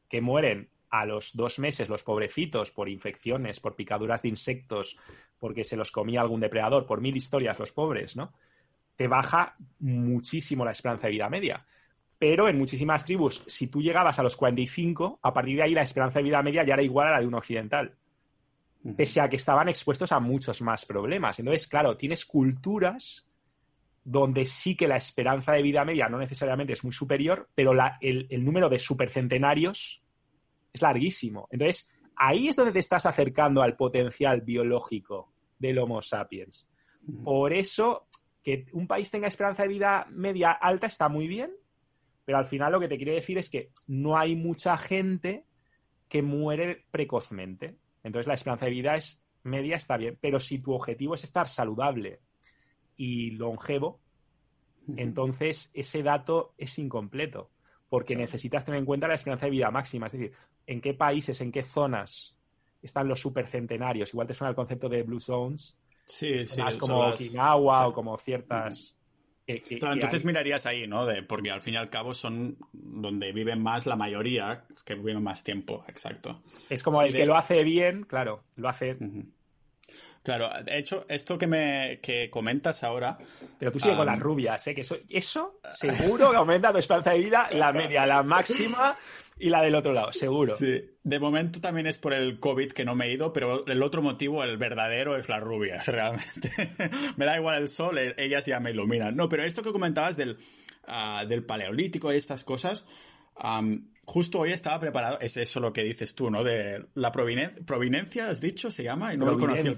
que 0.08 0.20
mueren 0.20 0.70
a 0.90 1.06
los 1.06 1.34
dos 1.34 1.58
meses 1.58 1.88
los 1.88 2.02
pobrecitos 2.02 2.70
por 2.72 2.88
infecciones, 2.88 3.60
por 3.60 3.76
picaduras 3.76 4.22
de 4.22 4.28
insectos, 4.28 4.98
porque 5.38 5.64
se 5.64 5.76
los 5.76 5.90
comía 5.90 6.20
algún 6.20 6.40
depredador, 6.40 6.86
por 6.86 7.00
mil 7.00 7.16
historias 7.16 7.58
los 7.58 7.72
pobres, 7.72 8.16
¿no? 8.16 8.32
Te 8.96 9.08
baja 9.08 9.56
muchísimo 9.78 10.64
la 10.64 10.72
esperanza 10.72 11.06
de 11.06 11.12
vida 11.12 11.30
media. 11.30 11.64
Pero 12.18 12.48
en 12.48 12.58
muchísimas 12.58 13.04
tribus, 13.04 13.42
si 13.46 13.68
tú 13.68 13.80
llegabas 13.80 14.18
a 14.18 14.22
los 14.22 14.36
45, 14.36 15.20
a 15.22 15.32
partir 15.32 15.56
de 15.56 15.62
ahí 15.62 15.72
la 15.72 15.82
esperanza 15.82 16.18
de 16.18 16.24
vida 16.24 16.42
media 16.42 16.64
ya 16.64 16.74
era 16.74 16.82
igual 16.82 17.08
a 17.08 17.12
la 17.12 17.20
de 17.20 17.26
un 17.26 17.34
occidental. 17.34 17.94
Pese 18.96 19.20
a 19.20 19.28
que 19.28 19.36
estaban 19.36 19.68
expuestos 19.70 20.12
a 20.12 20.20
muchos 20.20 20.60
más 20.60 20.84
problemas. 20.84 21.38
Entonces, 21.38 21.66
claro, 21.66 21.96
tienes 21.96 22.26
culturas 22.26 23.26
donde 24.04 24.44
sí 24.44 24.76
que 24.76 24.88
la 24.88 24.96
esperanza 24.96 25.52
de 25.52 25.62
vida 25.62 25.84
media 25.84 26.08
no 26.08 26.18
necesariamente 26.18 26.72
es 26.72 26.84
muy 26.84 26.92
superior, 26.92 27.48
pero 27.54 27.72
el, 28.00 28.26
el 28.28 28.44
número 28.44 28.68
de 28.68 28.78
supercentenarios 28.78 30.02
es 30.72 30.82
larguísimo. 30.82 31.48
Entonces, 31.50 31.90
ahí 32.16 32.48
es 32.48 32.56
donde 32.56 32.72
te 32.72 32.78
estás 32.78 33.06
acercando 33.06 33.62
al 33.62 33.76
potencial 33.76 34.42
biológico 34.42 35.32
del 35.58 35.78
Homo 35.78 36.02
sapiens. 36.02 36.68
Por 37.24 37.52
eso, 37.52 38.08
que 38.42 38.66
un 38.72 38.86
país 38.86 39.10
tenga 39.10 39.26
esperanza 39.26 39.62
de 39.62 39.68
vida 39.68 40.06
media 40.10 40.52
alta 40.52 40.86
está 40.86 41.08
muy 41.08 41.28
bien, 41.28 41.50
pero 42.24 42.38
al 42.38 42.46
final 42.46 42.72
lo 42.72 42.80
que 42.80 42.88
te 42.88 42.96
quiere 42.96 43.14
decir 43.14 43.38
es 43.38 43.50
que 43.50 43.70
no 43.86 44.18
hay 44.18 44.36
mucha 44.36 44.76
gente 44.76 45.44
que 46.08 46.22
muere 46.22 46.84
precozmente. 46.90 47.76
Entonces, 48.02 48.26
la 48.26 48.34
esperanza 48.34 48.66
de 48.66 48.72
vida 48.72 48.96
es 48.96 49.24
media 49.42 49.76
está 49.76 49.96
bien, 49.96 50.18
pero 50.20 50.38
si 50.38 50.58
tu 50.58 50.72
objetivo 50.72 51.14
es 51.14 51.24
estar 51.24 51.48
saludable 51.48 52.20
y 52.96 53.30
longevo, 53.32 54.00
entonces 54.96 55.70
ese 55.74 56.02
dato 56.02 56.54
es 56.58 56.78
incompleto, 56.78 57.50
porque 57.90 58.16
necesitas 58.16 58.64
tener 58.64 58.78
en 58.78 58.86
cuenta 58.86 59.08
la 59.08 59.14
esperanza 59.14 59.44
de 59.46 59.50
vida 59.50 59.70
máxima, 59.70 60.06
es 60.06 60.12
decir, 60.12 60.32
en 60.66 60.80
qué 60.80 60.94
países, 60.94 61.40
en 61.40 61.52
qué 61.52 61.62
zonas 61.62 62.34
están 62.80 63.08
los 63.08 63.20
supercentenarios. 63.20 64.14
Igual 64.14 64.28
te 64.28 64.32
suena 64.32 64.50
el 64.50 64.56
concepto 64.56 64.88
de 64.88 65.02
Blue 65.02 65.20
Zones. 65.20 65.76
Sí, 66.06 66.46
sí. 66.46 66.62
como 66.78 67.00
Okinawa 67.00 67.88
o 67.88 67.92
como 67.92 68.16
ciertas... 68.16 68.96
claro, 69.78 69.94
entonces 69.94 70.24
mirarías 70.24 70.66
ahí, 70.66 70.86
¿no? 70.86 71.04
De, 71.04 71.24
porque 71.24 71.50
al 71.50 71.62
fin 71.62 71.74
y 71.74 71.76
al 71.76 71.90
cabo 71.90 72.14
son 72.14 72.56
donde 72.72 73.32
viven 73.32 73.60
más 73.60 73.86
la 73.86 73.96
mayoría, 73.96 74.64
que 74.84 74.94
viven 74.94 75.22
más 75.22 75.42
tiempo, 75.42 75.84
exacto. 75.88 76.40
Es 76.70 76.84
como 76.84 77.02
el 77.02 77.12
que 77.12 77.26
lo 77.26 77.36
hace 77.36 77.64
bien, 77.64 78.04
claro, 78.04 78.44
lo 78.54 78.68
hace... 78.68 78.96
Claro, 80.22 80.50
de 80.64 80.78
hecho, 80.78 81.06
esto 81.08 81.38
que 81.38 81.46
me 81.46 81.98
que 82.02 82.28
comentas 82.28 82.82
ahora. 82.84 83.16
Pero 83.58 83.72
tú 83.72 83.80
sigues 83.80 83.96
con 83.96 84.06
las 84.06 84.18
rubias, 84.18 84.66
¿eh? 84.66 84.74
Que 84.74 84.82
eso, 84.82 84.96
eso 85.08 85.60
seguro 85.78 86.30
que 86.30 86.36
aumenta 86.36 86.72
tu 86.72 86.78
esperanza 86.78 87.12
de 87.12 87.18
vida, 87.20 87.48
la 87.52 87.72
media, 87.72 88.04
la 88.04 88.22
máxima 88.22 88.96
y 89.38 89.48
la 89.48 89.62
del 89.62 89.74
otro 89.74 89.92
lado, 89.94 90.12
seguro. 90.12 90.54
Sí. 90.54 90.84
De 91.02 91.18
momento 91.18 91.62
también 91.62 91.86
es 91.86 91.98
por 91.98 92.12
el 92.12 92.38
COVID 92.38 92.72
que 92.72 92.84
no 92.84 92.94
me 92.94 93.06
he 93.06 93.12
ido, 93.12 93.32
pero 93.32 93.66
el 93.66 93.82
otro 93.82 94.02
motivo, 94.02 94.44
el 94.44 94.58
verdadero, 94.58 95.16
es 95.16 95.30
las 95.30 95.40
rubias, 95.42 95.86
realmente. 95.88 96.50
me 97.16 97.24
da 97.24 97.38
igual 97.38 97.62
el 97.62 97.68
sol, 97.70 97.96
e, 97.96 98.14
ellas 98.18 98.44
ya 98.44 98.60
me 98.60 98.70
iluminan. 98.70 99.16
No, 99.16 99.30
pero 99.30 99.42
esto 99.42 99.62
que 99.62 99.72
comentabas 99.72 100.18
del, 100.18 100.36
ah, 100.86 101.24
del 101.26 101.44
paleolítico 101.44 102.12
y 102.12 102.16
estas 102.16 102.44
cosas, 102.44 102.84
justo 104.06 104.40
hoy 104.40 104.52
estaba 104.52 104.78
preparado, 104.80 105.18
es 105.20 105.36
eso 105.36 105.60
lo 105.60 105.72
que 105.72 105.82
dices 105.82 106.14
tú, 106.14 106.30
¿no? 106.30 106.42
De 106.44 106.84
la 106.94 107.12
providencia, 107.12 108.28
has 108.28 108.40
dicho, 108.40 108.70
se 108.70 108.82
llama, 108.82 109.14
y 109.14 109.16
no 109.16 109.26
lo 109.26 109.38
conocí 109.38 109.66
el 109.66 109.76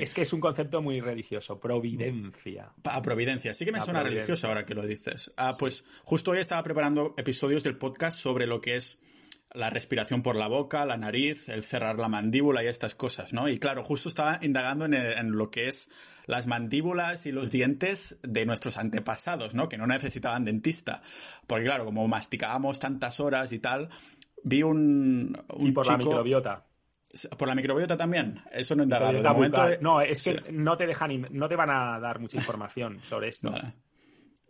Es 0.00 0.14
que 0.14 0.22
es 0.22 0.32
un 0.32 0.40
concepto 0.40 0.82
muy 0.82 1.00
religioso, 1.00 1.60
providencia. 1.60 2.72
Ah, 2.84 3.02
providencia, 3.02 3.54
sí 3.54 3.64
que 3.64 3.72
me 3.72 3.80
suena 3.80 4.02
religioso 4.02 4.48
ahora 4.48 4.66
que 4.66 4.74
lo 4.74 4.86
dices. 4.86 5.32
Ah, 5.36 5.56
pues 5.58 5.84
justo 6.04 6.32
hoy 6.32 6.38
estaba 6.38 6.62
preparando 6.62 7.14
episodios 7.16 7.62
del 7.62 7.76
podcast 7.76 8.18
sobre 8.18 8.46
lo 8.46 8.60
que 8.60 8.76
es 8.76 9.00
la 9.54 9.70
respiración 9.70 10.22
por 10.22 10.36
la 10.36 10.48
boca, 10.48 10.86
la 10.86 10.96
nariz, 10.96 11.48
el 11.48 11.62
cerrar 11.62 11.98
la 11.98 12.08
mandíbula 12.08 12.64
y 12.64 12.68
estas 12.68 12.94
cosas, 12.94 13.32
¿no? 13.32 13.48
Y 13.48 13.58
claro, 13.58 13.84
justo 13.84 14.08
estaba 14.08 14.38
indagando 14.42 14.86
en, 14.86 15.32
lo 15.32 15.50
que 15.50 15.68
es 15.68 15.90
las 16.26 16.46
mandíbulas 16.46 17.26
y 17.26 17.32
los 17.32 17.50
dientes 17.50 18.18
de 18.22 18.46
nuestros 18.46 18.78
antepasados, 18.78 19.54
¿no? 19.54 19.68
Que 19.68 19.76
no 19.76 19.86
necesitaban 19.86 20.44
dentista. 20.44 21.02
Porque 21.46 21.66
claro, 21.66 21.84
como 21.84 22.06
masticábamos 22.08 22.78
tantas 22.78 23.20
horas 23.20 23.52
y 23.52 23.58
tal, 23.58 23.90
vi 24.42 24.62
un, 24.62 25.36
y 25.58 25.72
por 25.72 25.86
la 25.86 25.98
microbiota. 25.98 26.66
Por 27.36 27.46
la 27.46 27.54
microbiota 27.54 27.96
también. 27.96 28.40
Eso 28.52 28.74
no 28.74 28.84
indagado. 28.84 29.12
No, 29.82 30.00
es 30.00 30.24
que 30.24 30.50
no 30.50 30.78
te 30.78 30.86
dejan, 30.86 31.28
no 31.30 31.48
te 31.48 31.56
van 31.56 31.68
a 31.68 32.00
dar 32.00 32.20
mucha 32.20 32.38
información 32.38 33.00
sobre 33.02 33.28
esto. 33.28 33.52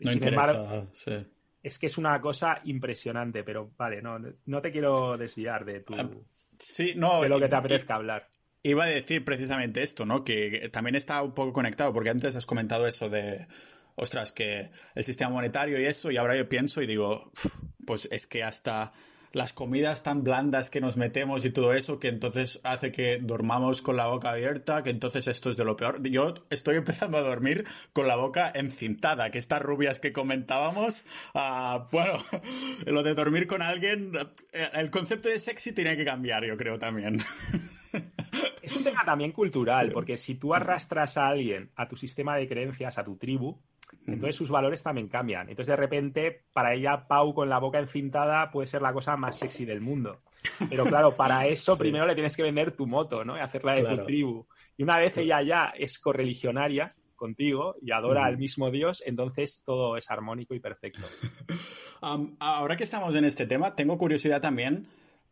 No 0.05 0.11
interesa, 0.11 0.85
sí 0.91 1.25
es 1.62 1.79
que 1.79 1.87
es 1.87 1.96
una 1.96 2.20
cosa 2.20 2.61
impresionante, 2.64 3.44
pero 3.44 3.70
vale, 3.77 4.03
no, 4.03 4.18
no 4.46 4.62
te 4.62 4.72
quiero 4.72 5.16
desviar 5.16 5.64
de 5.64 5.81
tu. 5.81 5.94
Ah, 5.94 6.11
sí, 6.59 6.94
no. 6.96 7.22
De 7.22 7.29
lo 7.29 7.38
que 7.38 7.48
te 7.48 7.55
apetezca 7.55 7.94
hablar. 7.94 8.29
Iba 8.64 8.85
a 8.85 8.88
decir 8.88 9.25
precisamente 9.25 9.83
esto, 9.83 10.07
¿no? 10.07 10.25
Que 10.25 10.68
también 10.72 10.94
está 10.94 11.22
un 11.22 11.35
poco 11.35 11.53
conectado, 11.53 11.92
porque 11.92 12.11
antes 12.11 12.37
has 12.37 12.46
comentado 12.46 12.87
eso 12.87 13.09
de. 13.09 13.46
Ostras, 13.94 14.33
que 14.33 14.70
el 14.94 15.05
sistema 15.05 15.31
monetario 15.31 15.79
y 15.79 15.85
eso, 15.85 16.11
y 16.11 16.16
ahora 16.16 16.35
yo 16.35 16.48
pienso 16.48 16.81
y 16.81 16.87
digo, 16.87 17.31
pues 17.87 18.09
es 18.11 18.27
que 18.27 18.42
hasta 18.42 18.92
las 19.33 19.53
comidas 19.53 20.03
tan 20.03 20.25
blandas 20.25 20.71
que 20.71 20.81
nos 20.81 20.97
metemos 20.97 21.45
y 21.45 21.51
todo 21.51 21.73
eso, 21.73 21.99
que 21.99 22.09
entonces 22.09 22.61
hace 22.64 22.92
que 22.92 23.18
dormamos 23.18 23.83
con 23.83 23.97
la 23.97 24.07
boca 24.07 24.31
abierta, 24.31 24.83
que 24.83 24.90
entonces 24.90 25.27
esto 25.27 25.51
es 25.51 25.57
de 25.57 25.64
lo 25.64 25.77
peor. 25.77 26.03
Yo 26.09 26.35
estoy 26.51 26.77
empezando 26.77 27.18
a 27.18 27.23
dormir 27.23 27.64
con 27.92 28.07
la 28.07 28.16
boca 28.16 28.51
encintada, 28.55 29.31
que 29.31 29.38
estas 29.38 29.62
rubias 29.62 30.01
que 30.01 30.12
comentábamos, 30.12 31.05
uh, 31.35 31.85
bueno, 31.90 32.23
lo 32.87 33.03
de 33.03 33.14
dormir 33.14 33.47
con 33.47 33.62
alguien, 33.62 34.12
eh, 34.53 34.68
el 34.75 34.90
concepto 34.90 35.29
de 35.29 35.40
sexy 35.40 35.73
tiene 35.73 35.97
que 35.97 36.05
cambiar, 36.05 36.45
yo 36.45 36.57
creo 36.57 36.79
también. 36.79 37.21
Es 38.62 38.77
un 38.77 38.85
tema 38.85 39.05
también 39.05 39.33
cultural, 39.33 39.90
porque 39.92 40.16
si 40.16 40.37
tú 40.37 40.55
arrastras 40.55 41.16
a 41.16 41.29
alguien 41.29 41.71
a 41.77 41.88
tu 41.88 41.97
sistema 41.97 42.37
de 42.37 42.49
creencias, 42.49 42.97
a 42.97 43.05
tu 43.05 43.16
tribu, 43.16 43.59
entonces 44.07 44.37
sus 44.37 44.50
valores 44.50 44.83
también 44.83 45.09
cambian. 45.09 45.48
Entonces 45.48 45.72
de 45.72 45.76
repente 45.76 46.44
para 46.52 46.74
ella 46.74 47.07
Pau 47.07 47.35
con 47.35 47.48
la 47.48 47.59
boca 47.59 47.78
encintada 47.78 48.50
puede 48.50 48.66
ser 48.66 48.83
la 48.83 48.92
cosa 48.92 49.16
más 49.16 49.38
sexy 49.38 49.64
del 49.64 49.81
mundo. 49.81 50.20
Pero 50.68 50.85
claro, 50.85 51.14
para 51.16 51.46
eso 51.46 51.78
primero 51.78 52.07
le 52.07 52.14
tienes 52.14 52.37
que 52.37 52.42
vender 52.42 52.72
tu 52.72 52.87
moto, 52.87 53.24
¿no? 53.24 53.37
Y 53.37 53.40
hacerla 53.40 53.74
de 53.74 53.85
tu 53.85 54.05
tribu. 54.05 54.46
Y 54.76 54.83
una 54.83 54.98
vez 54.98 55.16
ella 55.16 55.42
ya 55.42 55.72
es 55.76 55.98
correligionaria 55.98 56.90
contigo 57.14 57.76
y 57.81 57.92
adora 57.92 58.24
al 58.24 58.37
mismo 58.37 58.72
Dios, 58.72 59.00
entonces 59.07 59.62
todo 59.64 59.96
es 59.96 60.11
armónico 60.11 60.55
y 60.55 60.61
perfecto. 60.61 61.02
ahora 62.40 62.76
que 62.76 62.83
estamos 62.83 63.14
en 63.14 63.24
este 63.24 63.46
tema, 63.46 63.76
tengo 63.76 63.96
curiosidad 63.96 64.40
también 64.40 64.88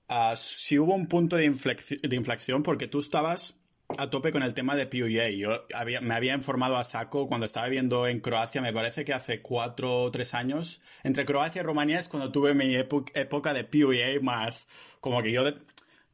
uh, 0.08 0.36
si 0.36 0.78
hubo 0.78 0.94
un 0.94 1.08
punto 1.08 1.34
de, 1.34 1.50
de 1.50 2.16
inflexión 2.16 2.62
porque 2.62 2.86
tú 2.86 3.00
estabas 3.00 3.59
a 3.98 4.10
tope 4.10 4.32
con 4.32 4.42
el 4.42 4.54
tema 4.54 4.76
de 4.76 4.86
PUA. 4.86 5.30
Yo 5.30 5.64
me 6.02 6.14
había 6.14 6.34
informado 6.34 6.76
a 6.76 6.84
saco 6.84 7.28
cuando 7.28 7.46
estaba 7.46 7.66
viviendo 7.66 8.06
en 8.06 8.20
Croacia, 8.20 8.60
me 8.60 8.72
parece 8.72 9.04
que 9.04 9.12
hace 9.12 9.42
cuatro 9.42 10.02
o 10.02 10.10
tres 10.10 10.34
años. 10.34 10.80
Entre 11.02 11.24
Croacia 11.24 11.60
y 11.60 11.64
Rumanía 11.64 11.98
es 11.98 12.08
cuando 12.08 12.32
tuve 12.32 12.54
mi 12.54 12.74
época 12.74 13.52
de 13.52 13.64
PUA 13.64 14.20
más 14.22 14.68
como 15.00 15.22
que 15.22 15.32
yo 15.32 15.44
de 15.44 15.54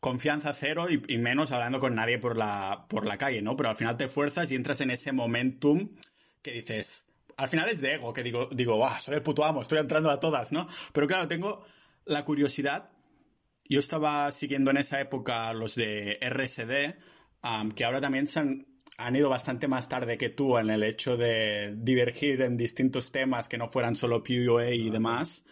confianza 0.01 0.53
cero 0.53 0.87
y, 0.91 1.19
menos 1.19 1.53
hablando 1.53 1.81
con 1.81 1.95
nadie 1.95 2.19
por 2.19 2.37
la, 2.37 2.87
por 2.89 3.07
la 3.07 3.19
calle, 3.19 3.43
¿no? 3.43 3.57
Pero 3.57 3.71
al 3.71 3.77
final 3.77 3.97
te 3.97 4.09
fuerzas 4.09 4.53
y 4.53 4.55
entras 4.55 4.81
en 4.81 4.91
ese 4.91 5.13
momentum 5.13 5.89
que 6.43 6.53
dices, 6.53 7.07
al 7.37 7.49
final 7.49 7.69
es 7.69 7.81
de 7.81 7.95
ego, 7.95 8.13
que 8.13 8.23
digo, 8.23 8.49
digo, 8.53 8.87
ah, 8.87 9.01
soy 9.01 9.17
el 9.17 9.23
puto 9.23 9.45
amo, 9.45 9.63
estoy 9.63 9.79
entrando 9.79 10.11
a 10.11 10.21
todas, 10.21 10.53
¿no? 10.53 10.69
Pero 10.93 11.07
claro, 11.07 11.29
tengo 11.29 11.65
la 12.05 12.25
curiosidad. 12.25 12.91
Yo 13.69 13.81
estaba 13.81 14.31
siguiendo 14.31 14.71
en 14.71 14.77
esa 14.77 15.01
época 15.01 15.53
los 15.53 15.75
de 15.75 16.21
RSD, 16.23 16.97
que 17.75 17.85
ahora 17.85 18.01
también 18.01 18.27
se 18.27 18.41
han, 18.41 18.67
ido 19.15 19.29
bastante 19.29 19.69
más 19.69 19.89
tarde 19.89 20.17
que 20.17 20.31
tú 20.31 20.59
en 20.59 20.71
el 20.71 20.83
hecho 20.83 21.17
de 21.17 21.75
divergir 21.77 22.43
en 22.43 22.57
distintos 22.57 23.13
temas 23.13 23.49
que 23.49 23.59
no 23.59 23.69
fueran 23.69 23.95
solo 23.95 24.23
PUA 24.23 24.71
y 24.71 24.91
demás. 24.91 25.45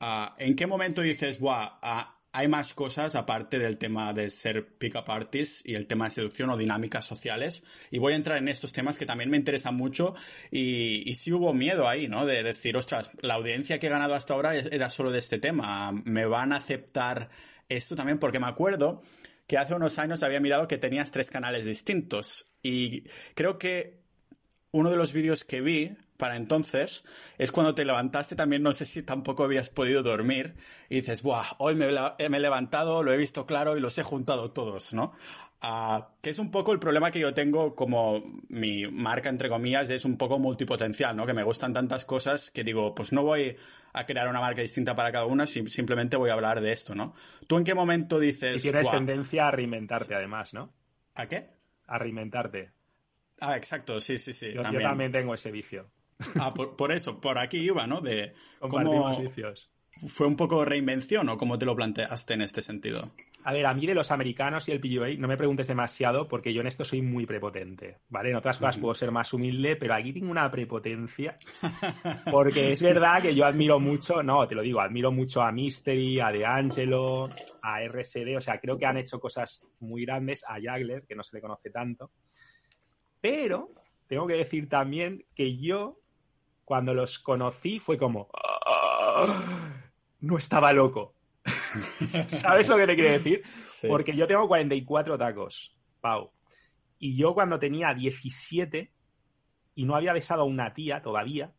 Ah, 0.00 0.34
¿En 0.38 0.54
qué 0.54 0.66
momento 0.66 1.02
dices, 1.02 1.40
Buah, 1.40 1.78
ah, 1.82 2.12
hay 2.32 2.48
más 2.48 2.74
cosas 2.74 3.14
aparte 3.14 3.58
del 3.58 3.78
tema 3.78 4.12
de 4.12 4.28
ser 4.28 4.76
pick-up 4.76 5.08
artist 5.08 5.66
y 5.66 5.76
el 5.76 5.86
tema 5.86 6.06
de 6.06 6.10
seducción 6.10 6.50
o 6.50 6.56
dinámicas 6.56 7.04
sociales? 7.04 7.64
Y 7.90 7.98
voy 7.98 8.12
a 8.12 8.16
entrar 8.16 8.38
en 8.38 8.48
estos 8.48 8.72
temas 8.72 8.98
que 8.98 9.06
también 9.06 9.30
me 9.30 9.36
interesan 9.36 9.76
mucho 9.76 10.14
y, 10.50 11.08
y 11.08 11.14
sí 11.14 11.32
hubo 11.32 11.52
miedo 11.52 11.88
ahí, 11.88 12.08
¿no? 12.08 12.26
De 12.26 12.42
decir, 12.42 12.76
ostras, 12.76 13.12
la 13.22 13.34
audiencia 13.34 13.78
que 13.78 13.86
he 13.86 13.90
ganado 13.90 14.14
hasta 14.14 14.34
ahora 14.34 14.54
era 14.56 14.90
solo 14.90 15.10
de 15.10 15.20
este 15.20 15.38
tema. 15.38 15.90
¿Me 16.04 16.26
van 16.26 16.52
a 16.52 16.56
aceptar 16.56 17.30
esto 17.68 17.96
también? 17.96 18.18
Porque 18.18 18.40
me 18.40 18.46
acuerdo 18.46 19.00
que 19.46 19.58
hace 19.58 19.74
unos 19.74 19.98
años 19.98 20.22
había 20.22 20.40
mirado 20.40 20.68
que 20.68 20.78
tenías 20.78 21.10
tres 21.10 21.30
canales 21.30 21.64
distintos. 21.64 22.46
Y 22.62 23.04
creo 23.34 23.58
que 23.58 24.02
uno 24.70 24.90
de 24.90 24.96
los 24.96 25.12
vídeos 25.12 25.44
que 25.44 25.60
vi 25.60 25.96
para 26.16 26.36
entonces 26.36 27.04
es 27.38 27.52
cuando 27.52 27.74
te 27.74 27.84
levantaste 27.84 28.36
también, 28.36 28.62
no 28.62 28.72
sé 28.72 28.84
si 28.86 29.02
tampoco 29.02 29.44
habías 29.44 29.70
podido 29.70 30.02
dormir 30.02 30.54
y 30.88 30.96
dices, 30.96 31.22
Buah, 31.22 31.44
hoy 31.58 31.74
me, 31.74 31.86
me 31.88 32.36
he 32.36 32.40
levantado, 32.40 33.02
lo 33.02 33.12
he 33.12 33.16
visto 33.16 33.46
claro 33.46 33.76
y 33.76 33.80
los 33.80 33.98
he 33.98 34.02
juntado 34.02 34.52
todos, 34.52 34.92
¿no? 34.92 35.12
Que 36.20 36.30
es 36.30 36.38
un 36.38 36.50
poco 36.50 36.72
el 36.72 36.78
problema 36.78 37.10
que 37.10 37.20
yo 37.20 37.32
tengo 37.32 37.74
como 37.74 38.22
mi 38.48 38.86
marca, 38.86 39.28
entre 39.28 39.48
comillas, 39.48 39.88
es 39.90 40.04
un 40.04 40.16
poco 40.16 40.38
multipotencial, 40.38 41.16
¿no? 41.16 41.26
Que 41.26 41.32
me 41.32 41.42
gustan 41.42 41.72
tantas 41.72 42.04
cosas 42.04 42.50
que 42.50 42.64
digo, 42.64 42.94
pues 42.94 43.12
no 43.12 43.22
voy 43.22 43.56
a 43.92 44.06
crear 44.06 44.28
una 44.28 44.40
marca 44.40 44.62
distinta 44.62 44.94
para 44.94 45.12
cada 45.12 45.26
una, 45.26 45.46
simplemente 45.46 46.16
voy 46.16 46.30
a 46.30 46.34
hablar 46.34 46.60
de 46.60 46.72
esto, 46.72 46.94
¿no? 46.94 47.14
¿Tú 47.46 47.56
en 47.56 47.64
qué 47.64 47.74
momento 47.74 48.18
dices... 48.18 48.64
Y 48.64 48.70
tienes 48.70 48.90
tendencia 48.90 49.48
a 49.48 49.50
reinventarte, 49.52 50.14
además, 50.14 50.52
¿no? 50.54 50.72
¿A 51.14 51.26
qué? 51.26 51.48
A 51.86 51.98
reinventarte. 51.98 52.72
Ah, 53.40 53.56
exacto, 53.56 54.00
sí, 54.00 54.18
sí, 54.18 54.32
sí. 54.32 54.52
Yo 54.52 54.62
también, 54.62 55.12
tengo 55.12 55.34
ese 55.34 55.50
vicio. 55.50 55.90
Ah, 56.40 56.52
por, 56.54 56.92
eso, 56.92 57.20
por 57.20 57.38
aquí 57.38 57.58
iba, 57.58 57.86
¿no? 57.86 58.00
De 58.00 58.34
Compartimos 58.58 59.20
vicios. 59.20 59.70
¿Fue 60.06 60.26
un 60.26 60.36
poco 60.36 60.64
reinvención 60.64 61.28
o 61.28 61.38
cómo 61.38 61.58
te 61.58 61.66
lo 61.66 61.76
planteaste 61.76 62.34
en 62.34 62.42
este 62.42 62.62
sentido? 62.62 63.12
A 63.46 63.52
ver, 63.52 63.66
a 63.66 63.74
mí 63.74 63.86
de 63.86 63.94
los 63.94 64.10
americanos 64.10 64.66
y 64.68 64.72
el 64.72 64.80
PUA 64.80 65.18
no 65.18 65.28
me 65.28 65.36
preguntes 65.36 65.66
demasiado 65.66 66.26
porque 66.26 66.54
yo 66.54 66.62
en 66.62 66.66
esto 66.66 66.82
soy 66.82 67.02
muy 67.02 67.26
prepotente, 67.26 67.98
¿vale? 68.08 68.30
En 68.30 68.36
otras 68.36 68.58
cosas 68.58 68.78
puedo 68.78 68.94
ser 68.94 69.10
más 69.10 69.34
humilde, 69.34 69.76
pero 69.76 69.92
aquí 69.92 70.14
tengo 70.14 70.30
una 70.30 70.50
prepotencia 70.50 71.36
porque 72.32 72.72
es 72.72 72.80
verdad 72.80 73.20
que 73.20 73.34
yo 73.34 73.44
admiro 73.44 73.78
mucho, 73.78 74.22
no, 74.22 74.48
te 74.48 74.54
lo 74.54 74.62
digo, 74.62 74.80
admiro 74.80 75.12
mucho 75.12 75.42
a 75.42 75.52
Mystery, 75.52 76.20
a 76.20 76.32
De 76.32 76.46
Angelo, 76.46 77.28
a 77.62 77.82
RSD, 77.82 78.34
o 78.34 78.40
sea, 78.40 78.58
creo 78.58 78.78
que 78.78 78.86
han 78.86 78.96
hecho 78.96 79.20
cosas 79.20 79.60
muy 79.80 80.06
grandes, 80.06 80.42
a 80.48 80.54
Jagler, 80.58 81.04
que 81.06 81.14
no 81.14 81.22
se 81.22 81.36
le 81.36 81.42
conoce 81.42 81.68
tanto, 81.68 82.12
pero 83.20 83.74
tengo 84.06 84.26
que 84.26 84.36
decir 84.36 84.70
también 84.70 85.22
que 85.34 85.58
yo, 85.58 86.00
cuando 86.64 86.94
los 86.94 87.18
conocí, 87.18 87.78
fue 87.78 87.98
como... 87.98 88.30
Ah, 88.32 89.82
no 90.20 90.38
estaba 90.38 90.72
loco. 90.72 91.14
¿Sabes 92.28 92.68
lo 92.68 92.76
que 92.76 92.86
te 92.86 92.94
quiero 92.94 93.12
decir? 93.12 93.42
Porque 93.88 94.16
yo 94.16 94.26
tengo 94.26 94.46
44 94.48 95.18
tacos, 95.18 95.76
Pau. 96.00 96.32
Y 96.98 97.16
yo 97.16 97.34
cuando 97.34 97.58
tenía 97.58 97.92
17, 97.92 98.92
y 99.74 99.84
no 99.84 99.96
había 99.96 100.12
besado 100.12 100.42
a 100.42 100.46
una 100.46 100.72
tía 100.72 101.02
todavía, 101.02 101.52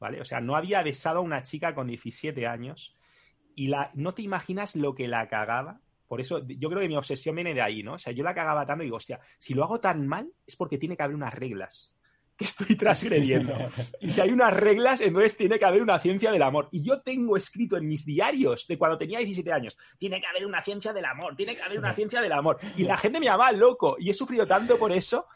¿vale? 0.00 0.20
O 0.20 0.24
sea, 0.24 0.40
no 0.40 0.56
había 0.56 0.82
besado 0.82 1.18
a 1.18 1.22
una 1.22 1.42
chica 1.42 1.74
con 1.74 1.86
17 1.86 2.46
años 2.46 2.96
y 3.54 3.68
la, 3.68 3.90
no 3.94 4.14
te 4.14 4.22
imaginas 4.22 4.76
lo 4.76 4.94
que 4.94 5.08
la 5.08 5.28
cagaba. 5.28 5.80
Por 6.08 6.20
eso 6.20 6.46
yo 6.46 6.68
creo 6.68 6.80
que 6.80 6.88
mi 6.88 6.96
obsesión 6.96 7.34
viene 7.34 7.54
de 7.54 7.62
ahí, 7.62 7.82
¿no? 7.82 7.94
O 7.94 7.98
sea, 7.98 8.12
yo 8.12 8.24
la 8.24 8.34
cagaba 8.34 8.66
tanto 8.66 8.82
y 8.82 8.86
digo, 8.86 8.96
hostia, 8.96 9.20
si 9.38 9.54
lo 9.54 9.64
hago 9.64 9.80
tan 9.80 10.06
mal 10.06 10.30
es 10.46 10.56
porque 10.56 10.78
tiene 10.78 10.96
que 10.96 11.02
haber 11.02 11.16
unas 11.16 11.34
reglas 11.34 11.93
que 12.38 12.44
estoy 12.44 12.76
transgrediendo. 12.76 13.54
Y 14.00 14.10
si 14.10 14.20
hay 14.20 14.30
unas 14.30 14.52
reglas, 14.52 15.00
entonces 15.00 15.36
tiene 15.36 15.58
que 15.58 15.64
haber 15.64 15.82
una 15.82 15.98
ciencia 15.98 16.32
del 16.32 16.42
amor. 16.42 16.68
Y 16.72 16.82
yo 16.82 17.00
tengo 17.00 17.36
escrito 17.36 17.76
en 17.76 17.86
mis 17.86 18.04
diarios 18.04 18.66
de 18.66 18.76
cuando 18.76 18.98
tenía 18.98 19.18
17 19.18 19.52
años, 19.52 19.76
tiene 19.98 20.20
que 20.20 20.26
haber 20.26 20.46
una 20.46 20.60
ciencia 20.62 20.92
del 20.92 21.04
amor, 21.04 21.34
tiene 21.34 21.54
que 21.54 21.62
haber 21.62 21.78
una 21.78 21.94
ciencia 21.94 22.20
del 22.20 22.32
amor. 22.32 22.58
Y 22.76 22.84
la 22.84 22.96
gente 22.96 23.20
me 23.20 23.26
llama 23.26 23.52
loco. 23.52 23.96
Y 23.98 24.10
he 24.10 24.14
sufrido 24.14 24.46
tanto 24.46 24.76
por 24.78 24.90
eso 24.92 25.26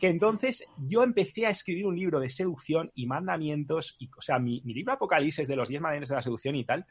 que 0.00 0.08
entonces 0.08 0.64
yo 0.78 1.02
empecé 1.02 1.46
a 1.46 1.50
escribir 1.50 1.86
un 1.86 1.96
libro 1.96 2.20
de 2.20 2.30
seducción 2.30 2.90
y 2.94 3.06
mandamientos. 3.06 3.96
Y, 3.98 4.10
o 4.16 4.22
sea, 4.22 4.38
mi, 4.38 4.60
libro 4.60 4.92
Apocalipsis 4.92 5.48
de 5.48 5.56
los 5.56 5.68
10 5.68 5.80
mandamientos 5.80 6.10
de 6.10 6.16
la 6.16 6.22
seducción 6.22 6.56
y 6.56 6.64
tal, 6.64 6.86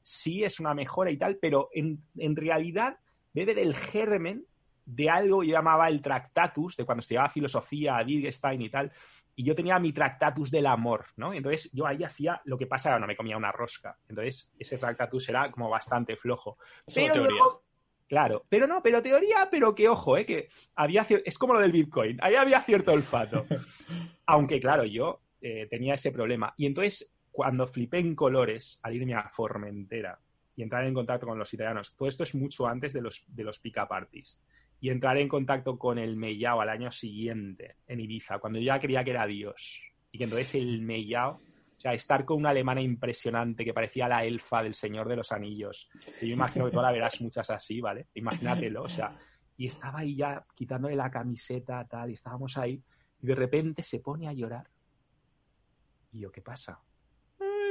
sí 0.00 0.44
es 0.44 0.60
una 0.60 0.74
mejora 0.74 1.10
y 1.10 1.16
tal, 1.16 1.36
pero 1.36 1.68
en, 1.72 2.02
en 2.16 2.36
realidad 2.36 2.98
bebe 3.34 3.54
del 3.54 3.74
germen 3.74 4.46
de 4.86 5.10
algo 5.10 5.42
yo 5.42 5.52
llamaba 5.52 5.88
el 5.88 6.00
tractatus, 6.00 6.76
de 6.76 6.84
cuando 6.84 7.00
estudiaba 7.00 7.28
filosofía, 7.28 8.02
Wittgenstein 8.06 8.62
y 8.62 8.70
tal, 8.70 8.92
y 9.34 9.44
yo 9.44 9.54
tenía 9.54 9.78
mi 9.78 9.92
tractatus 9.92 10.50
del 10.50 10.66
amor, 10.66 11.06
¿no? 11.16 11.34
Entonces 11.34 11.70
yo 11.72 11.86
ahí 11.86 12.02
hacía 12.02 12.40
lo 12.44 12.56
que 12.56 12.66
pasa, 12.66 12.98
no 12.98 13.06
me 13.06 13.16
comía 13.16 13.36
una 13.36 13.52
rosca. 13.52 13.98
Entonces 14.08 14.50
ese 14.58 14.78
tractatus 14.78 15.28
era 15.28 15.50
como 15.50 15.68
bastante 15.68 16.16
flojo. 16.16 16.56
pero 16.94 17.64
claro, 18.08 18.46
pero 18.48 18.66
no, 18.66 18.82
pero 18.82 19.02
teoría, 19.02 19.48
pero 19.50 19.74
que 19.74 19.88
ojo, 19.88 20.16
¿eh? 20.16 20.24
que 20.24 20.48
había 20.76 21.06
es 21.24 21.36
como 21.36 21.52
lo 21.52 21.60
del 21.60 21.72
Bitcoin, 21.72 22.16
ahí 22.22 22.34
había 22.34 22.62
cierto 22.62 22.92
olfato. 22.92 23.44
Aunque 24.26 24.58
claro, 24.58 24.84
yo 24.84 25.20
eh, 25.42 25.66
tenía 25.68 25.94
ese 25.94 26.12
problema. 26.12 26.54
Y 26.56 26.64
entonces 26.64 27.12
cuando 27.30 27.66
flipé 27.66 27.98
en 27.98 28.14
colores 28.14 28.80
al 28.82 28.94
irme 28.94 29.14
a 29.14 29.28
Formentera 29.28 30.18
y 30.54 30.62
entrar 30.62 30.86
en 30.86 30.94
contacto 30.94 31.26
con 31.26 31.38
los 31.38 31.52
italianos, 31.52 31.94
todo 31.94 32.08
esto 32.08 32.22
es 32.22 32.34
mucho 32.34 32.66
antes 32.66 32.94
de 32.94 33.02
los, 33.02 33.22
de 33.26 33.44
los 33.44 33.58
pick-up 33.58 33.92
artists 33.92 34.40
y 34.80 34.90
entrar 34.90 35.18
en 35.18 35.28
contacto 35.28 35.78
con 35.78 35.98
el 35.98 36.16
Mellao 36.16 36.60
al 36.60 36.68
año 36.68 36.90
siguiente 36.92 37.76
en 37.86 38.00
Ibiza, 38.00 38.38
cuando 38.38 38.58
yo 38.58 38.66
ya 38.66 38.80
creía 38.80 39.04
que 39.04 39.10
era 39.10 39.26
Dios. 39.26 39.80
Y 40.12 40.18
que 40.18 40.24
entonces 40.24 40.54
el 40.54 40.82
Mellao, 40.82 41.32
o 41.32 41.80
sea, 41.80 41.94
estar 41.94 42.24
con 42.24 42.38
una 42.38 42.50
alemana 42.50 42.80
impresionante 42.80 43.64
que 43.64 43.74
parecía 43.74 44.08
la 44.08 44.24
elfa 44.24 44.62
del 44.62 44.74
Señor 44.74 45.08
de 45.08 45.16
los 45.16 45.32
Anillos. 45.32 45.88
Y 46.22 46.28
yo 46.28 46.34
imagino 46.34 46.66
que 46.66 46.70
tú 46.70 46.80
la 46.80 46.92
verás 46.92 47.20
muchas 47.20 47.50
así, 47.50 47.80
¿vale? 47.80 48.08
Imagínatelo, 48.14 48.82
o 48.82 48.88
sea, 48.88 49.12
y 49.56 49.66
estaba 49.66 50.00
ahí 50.00 50.16
ya 50.16 50.44
quitándole 50.54 50.96
la 50.96 51.10
camiseta, 51.10 51.86
tal, 51.86 52.10
y 52.10 52.14
estábamos 52.14 52.56
ahí, 52.58 52.82
y 53.22 53.26
de 53.26 53.34
repente 53.34 53.82
se 53.82 54.00
pone 54.00 54.28
a 54.28 54.32
llorar. 54.32 54.68
Y 56.12 56.20
yo, 56.20 56.30
¿qué 56.30 56.42
pasa? 56.42 56.80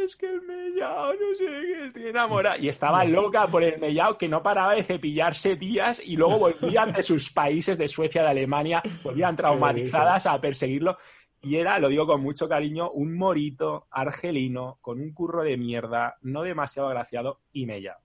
Es 0.05 0.15
que 0.15 0.27
el 0.27 0.41
mellao, 0.41 1.13
no 1.13 1.35
sé 1.35 1.45
qué, 1.45 1.85
estoy 1.87 2.07
enamorada. 2.07 2.57
Y 2.57 2.69
estaba 2.69 3.03
loca 3.03 3.47
por 3.47 3.63
el 3.63 3.79
mellao 3.79 4.17
que 4.17 4.27
no 4.27 4.41
paraba 4.41 4.75
de 4.75 4.83
cepillarse 4.83 5.55
días 5.55 6.01
y 6.03 6.15
luego 6.15 6.39
volvían 6.39 6.93
de 6.93 7.03
sus 7.03 7.31
países, 7.31 7.77
de 7.77 7.87
Suecia, 7.87 8.21
de 8.21 8.29
Alemania, 8.29 8.81
volvían 9.03 9.35
traumatizadas 9.35 10.27
a 10.27 10.39
perseguirlo. 10.39 10.97
Y 11.41 11.57
era, 11.57 11.77
lo 11.79 11.89
digo 11.89 12.07
con 12.07 12.21
mucho 12.21 12.47
cariño, 12.47 12.89
un 12.91 13.15
morito 13.17 13.87
argelino 13.91 14.79
con 14.81 14.99
un 14.99 15.13
curro 15.13 15.43
de 15.43 15.57
mierda, 15.57 16.17
no 16.21 16.41
demasiado 16.41 16.89
agraciado 16.89 17.41
y 17.51 17.65
mellao. 17.65 17.99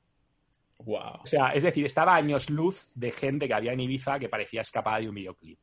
Wow. 0.84 1.20
O 1.24 1.26
sea, 1.26 1.50
es 1.50 1.62
decir, 1.62 1.84
estaba 1.84 2.14
años 2.14 2.48
luz 2.48 2.90
de 2.94 3.10
gente 3.12 3.46
que 3.46 3.54
había 3.54 3.72
en 3.72 3.80
Ibiza 3.80 4.18
que 4.18 4.28
parecía 4.28 4.62
escapada 4.62 4.98
de 4.98 5.08
un 5.08 5.14
videoclip. 5.14 5.58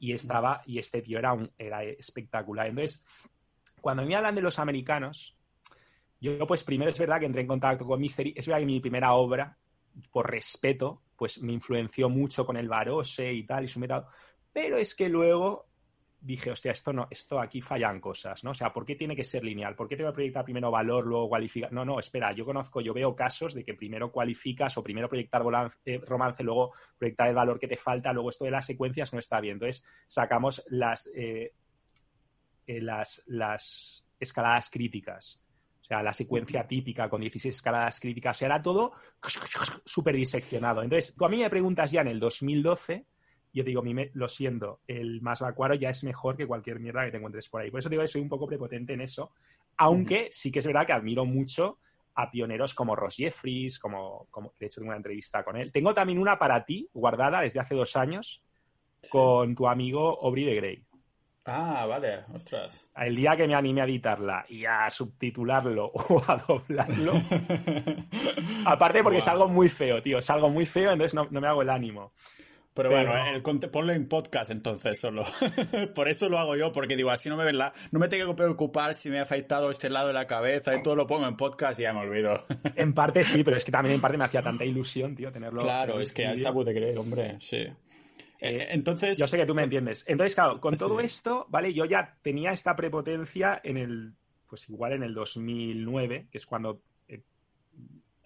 Y 0.00 0.12
estaba, 0.12 0.62
y 0.64 0.78
este 0.78 1.02
tío 1.02 1.18
era, 1.18 1.32
un, 1.32 1.50
era 1.58 1.82
espectacular. 1.82 2.68
Entonces, 2.68 3.02
cuando 3.80 4.04
me 4.04 4.14
hablan 4.14 4.34
de 4.34 4.42
los 4.42 4.58
americanos, 4.58 5.37
yo, 6.20 6.46
pues, 6.46 6.64
primero 6.64 6.90
es 6.90 6.98
verdad 6.98 7.20
que 7.20 7.26
entré 7.26 7.42
en 7.42 7.48
contacto 7.48 7.86
con 7.86 8.00
Mystery. 8.00 8.34
Es 8.36 8.46
verdad 8.46 8.60
que 8.60 8.66
mi 8.66 8.80
primera 8.80 9.14
obra, 9.14 9.56
por 10.10 10.30
respeto, 10.30 11.02
pues 11.16 11.42
me 11.42 11.52
influenció 11.52 12.08
mucho 12.08 12.46
con 12.46 12.56
el 12.56 12.68
Barose 12.68 13.32
y 13.32 13.44
tal, 13.44 13.64
y 13.64 13.68
su 13.68 13.80
método. 13.80 14.06
Pero 14.52 14.76
es 14.76 14.94
que 14.94 15.08
luego 15.08 15.68
dije, 16.20 16.50
hostia, 16.50 16.72
esto 16.72 16.92
no, 16.92 17.06
esto 17.10 17.40
aquí 17.40 17.60
fallan 17.60 18.00
cosas, 18.00 18.42
¿no? 18.42 18.50
O 18.50 18.54
sea, 18.54 18.72
¿por 18.72 18.84
qué 18.84 18.96
tiene 18.96 19.14
que 19.14 19.24
ser 19.24 19.44
lineal? 19.44 19.76
¿Por 19.76 19.88
qué 19.88 19.96
tengo 19.96 20.10
que 20.10 20.14
proyectar 20.14 20.44
primero 20.44 20.70
valor, 20.70 21.06
luego 21.06 21.28
cualificar? 21.28 21.72
No, 21.72 21.84
no, 21.84 21.98
espera, 21.98 22.32
yo 22.32 22.44
conozco, 22.44 22.80
yo 22.80 22.92
veo 22.92 23.14
casos 23.14 23.54
de 23.54 23.64
que 23.64 23.74
primero 23.74 24.10
cualificas 24.10 24.76
o 24.78 24.82
primero 24.82 25.08
proyectar 25.08 25.42
eh, 25.84 26.00
romance, 26.04 26.42
luego 26.42 26.72
proyectar 26.98 27.28
el 27.28 27.34
valor 27.34 27.58
que 27.58 27.68
te 27.68 27.76
falta, 27.76 28.12
luego 28.12 28.30
esto 28.30 28.44
de 28.44 28.50
las 28.50 28.66
secuencias 28.66 29.12
no 29.12 29.18
está 29.18 29.40
bien. 29.40 29.54
Entonces, 29.54 29.84
sacamos 30.06 30.64
las, 30.68 31.08
eh, 31.14 31.52
eh, 32.66 32.80
las, 32.80 33.22
las 33.26 34.04
escaladas 34.18 34.70
críticas. 34.70 35.40
O 35.88 35.94
sea, 35.94 36.02
la 36.02 36.12
secuencia 36.12 36.68
típica 36.68 37.08
con 37.08 37.22
16 37.22 37.54
escaladas 37.54 37.98
críticas, 37.98 38.42
era 38.42 38.60
todo 38.60 38.92
súper 39.86 40.16
diseccionado. 40.16 40.82
Entonces, 40.82 41.14
tú 41.16 41.24
a 41.24 41.30
mí 41.30 41.38
me 41.38 41.48
preguntas 41.48 41.90
ya 41.90 42.02
en 42.02 42.08
el 42.08 42.20
2012, 42.20 43.06
yo 43.54 43.64
digo, 43.64 43.82
lo 44.12 44.28
siento, 44.28 44.82
el 44.86 45.22
más 45.22 45.40
vacuaro 45.40 45.74
ya 45.76 45.88
es 45.88 46.04
mejor 46.04 46.36
que 46.36 46.46
cualquier 46.46 46.78
mierda 46.78 47.06
que 47.06 47.12
te 47.12 47.16
encuentres 47.16 47.48
por 47.48 47.62
ahí. 47.62 47.70
Por 47.70 47.80
eso 47.80 47.88
digo 47.88 48.02
que 48.02 48.08
soy 48.08 48.20
un 48.20 48.28
poco 48.28 48.46
prepotente 48.46 48.92
en 48.92 49.00
eso, 49.00 49.32
aunque 49.78 50.28
sí 50.30 50.52
que 50.52 50.58
es 50.58 50.66
verdad 50.66 50.84
que 50.84 50.92
admiro 50.92 51.24
mucho 51.24 51.78
a 52.16 52.30
pioneros 52.30 52.74
como 52.74 52.94
Ross 52.94 53.16
Jeffries, 53.16 53.78
como, 53.78 54.26
como 54.30 54.52
de 54.60 54.66
hecho 54.66 54.82
tengo 54.82 54.90
una 54.90 54.98
entrevista 54.98 55.42
con 55.42 55.56
él. 55.56 55.72
Tengo 55.72 55.94
también 55.94 56.18
una 56.18 56.38
para 56.38 56.66
ti, 56.66 56.90
guardada 56.92 57.40
desde 57.40 57.60
hace 57.60 57.74
dos 57.74 57.96
años, 57.96 58.42
con 59.10 59.54
tu 59.54 59.66
amigo 59.66 60.22
Aubrey 60.22 60.44
de 60.44 60.54
Grey. 60.54 60.84
Ah, 61.50 61.86
vale, 61.86 62.24
ostras. 62.34 62.88
El 62.94 63.16
día 63.16 63.34
que 63.34 63.48
me 63.48 63.54
anime 63.54 63.80
a 63.80 63.84
editarla 63.84 64.44
y 64.50 64.66
a 64.66 64.90
subtitularlo 64.90 65.86
o 65.94 66.22
a 66.26 66.36
doblarlo. 66.36 67.14
aparte 68.66 69.02
porque 69.02 69.18
es 69.18 69.28
algo 69.28 69.48
muy 69.48 69.70
feo, 69.70 70.02
tío. 70.02 70.18
Es 70.18 70.28
algo 70.28 70.50
muy 70.50 70.66
feo, 70.66 70.92
entonces 70.92 71.14
no, 71.14 71.26
me 71.30 71.48
hago 71.48 71.62
el 71.62 71.70
ánimo. 71.70 72.12
Pero, 72.74 72.90
bueno, 72.90 73.12
el, 73.34 73.42
ponlo 73.42 73.92
en 73.92 74.08
podcast 74.08 74.52
entonces 74.52 75.00
solo. 75.00 75.24
Por 75.96 76.08
eso 76.08 76.28
lo 76.28 76.38
hago 76.38 76.54
yo, 76.54 76.70
porque 76.70 76.96
digo, 76.96 77.10
así 77.10 77.28
no 77.28 77.36
me 77.36 77.44
ven 77.44 77.58
la... 77.58 77.72
No 77.90 77.98
me 77.98 78.06
tengo 78.06 78.28
que 78.28 78.34
preocupar 78.34 78.94
si 78.94 79.10
me 79.10 79.18
ha 79.18 79.22
afeitado 79.22 79.72
este 79.72 79.90
lado 79.90 80.08
de 80.08 80.14
la 80.14 80.28
cabeza 80.28 80.76
y 80.76 80.82
todo 80.84 80.94
lo 80.94 81.08
pongo 81.08 81.26
en 81.26 81.36
podcast 81.36 81.80
y 81.80 81.84
ya 81.84 81.92
me 81.92 82.00
olvido. 82.00 82.44
En 82.76 82.92
parte 82.92 83.24
sí, 83.24 83.42
pero 83.42 83.56
es 83.56 83.64
que 83.64 83.72
también 83.72 83.96
en 83.96 84.00
parte 84.00 84.16
me 84.16 84.24
hacía 84.24 84.42
tanta 84.42 84.64
ilusión, 84.64 85.16
tío, 85.16 85.32
tenerlo. 85.32 85.60
Claro, 85.60 85.98
es 85.98 86.12
que 86.12 86.26
al 86.26 86.38
sabu 86.38 86.62
de 86.62 86.74
creer, 86.74 86.98
hombre, 86.98 87.36
sí. 87.40 87.66
Eh, 88.40 88.56
eh, 88.56 88.68
entonces. 88.70 89.18
Yo 89.18 89.26
sé 89.26 89.36
que 89.36 89.46
tú 89.46 89.54
me 89.54 89.62
entiendes. 89.62 90.04
Entonces, 90.06 90.34
claro, 90.34 90.60
con 90.60 90.76
todo 90.76 91.00
esto, 91.00 91.46
¿vale? 91.48 91.72
Yo 91.72 91.84
ya 91.84 92.16
tenía 92.22 92.52
esta 92.52 92.76
prepotencia 92.76 93.60
en 93.62 93.76
el. 93.76 94.14
Pues 94.48 94.68
igual 94.70 94.92
en 94.92 95.02
el 95.02 95.14
2009, 95.14 96.28
que 96.30 96.38
es 96.38 96.46
cuando. 96.46 96.80
Eh, 97.08 97.22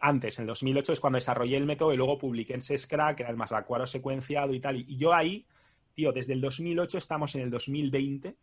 antes, 0.01 0.39
en 0.39 0.43
el 0.43 0.49
2008 0.49 0.93
es 0.93 1.01
cuando 1.01 1.17
desarrollé 1.17 1.57
el 1.57 1.67
método 1.67 1.93
y 1.93 1.97
luego 1.97 2.19
publiqué 2.19 2.55
en 2.55 2.63
Sescra, 2.63 3.15
que 3.17 3.23
era 3.23 3.31
el 3.31 3.37
más 3.37 3.51
vacuaro 3.51 3.87
secuenciado 3.87 4.53
y 4.55 4.61
tal. 4.61 4.77
Y 4.77 4.97
yo 4.97 5.13
ahí, 5.13 5.47
tío, 5.95 6.13
desde 6.13 6.35
el 6.35 6.41
2008 6.41 6.99
estamos 6.99 7.35
en 7.35 7.43
el 7.43 7.51
2020. 7.51 8.37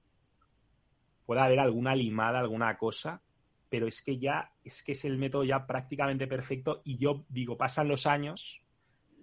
Puede 1.25 1.41
haber 1.41 1.59
alguna 1.59 1.95
limada, 1.95 2.39
alguna 2.39 2.75
cosa, 2.77 3.21
pero 3.69 3.87
es 3.87 4.01
que 4.01 4.17
ya, 4.17 4.51
es 4.63 4.81
que 4.81 4.93
es 4.93 5.05
el 5.05 5.19
método 5.19 5.43
ya 5.43 5.67
prácticamente 5.67 6.25
perfecto. 6.25 6.81
Y 6.83 6.97
yo 6.97 7.23
digo, 7.29 7.55
pasan 7.55 7.87
los 7.87 8.07
años 8.07 8.63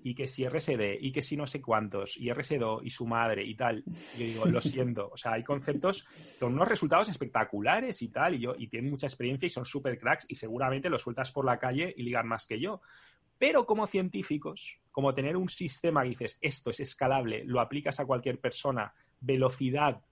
y 0.06 0.14
que 0.14 0.28
si 0.28 0.48
RSD 0.48 0.98
y 1.00 1.10
que 1.10 1.20
si 1.20 1.36
no 1.36 1.48
sé 1.48 1.60
cuántos 1.60 2.16
y 2.16 2.32
RSD 2.32 2.62
y 2.84 2.90
su 2.90 3.08
madre 3.08 3.44
y 3.44 3.56
tal. 3.56 3.82
Yo 3.84 4.24
digo, 4.24 4.46
lo 4.46 4.60
siento, 4.60 5.10
o 5.12 5.16
sea, 5.16 5.32
hay 5.32 5.42
conceptos 5.42 6.06
con 6.38 6.52
unos 6.52 6.68
resultados 6.68 7.08
espectaculares 7.08 8.00
y 8.02 8.08
tal, 8.08 8.36
y 8.36 8.38
yo 8.38 8.54
y 8.56 8.68
tienen 8.68 8.88
mucha 8.88 9.08
experiencia 9.08 9.48
y 9.48 9.50
son 9.50 9.64
super 9.64 9.98
cracks 9.98 10.24
y 10.28 10.36
seguramente 10.36 10.88
los 10.90 11.02
sueltas 11.02 11.32
por 11.32 11.44
la 11.44 11.58
calle 11.58 11.92
y 11.96 12.04
ligan 12.04 12.28
más 12.28 12.46
que 12.46 12.60
yo. 12.60 12.80
Pero 13.36 13.66
como 13.66 13.88
científicos, 13.88 14.78
como 14.92 15.12
tener 15.12 15.36
un 15.36 15.48
sistema 15.48 16.04
que 16.04 16.10
dices, 16.10 16.38
esto 16.40 16.70
es 16.70 16.78
escalable, 16.78 17.42
lo 17.44 17.60
aplicas 17.60 17.98
a 17.98 18.06
cualquier 18.06 18.38
persona, 18.38 18.94
velocidad 19.20 20.02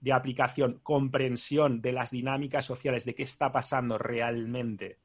de 0.00 0.12
aplicación, 0.12 0.80
comprensión 0.82 1.80
de 1.80 1.92
las 1.92 2.10
dinámicas 2.10 2.64
sociales, 2.64 3.04
de 3.04 3.14
qué 3.14 3.22
está 3.22 3.52
pasando 3.52 3.98
realmente, 3.98 4.98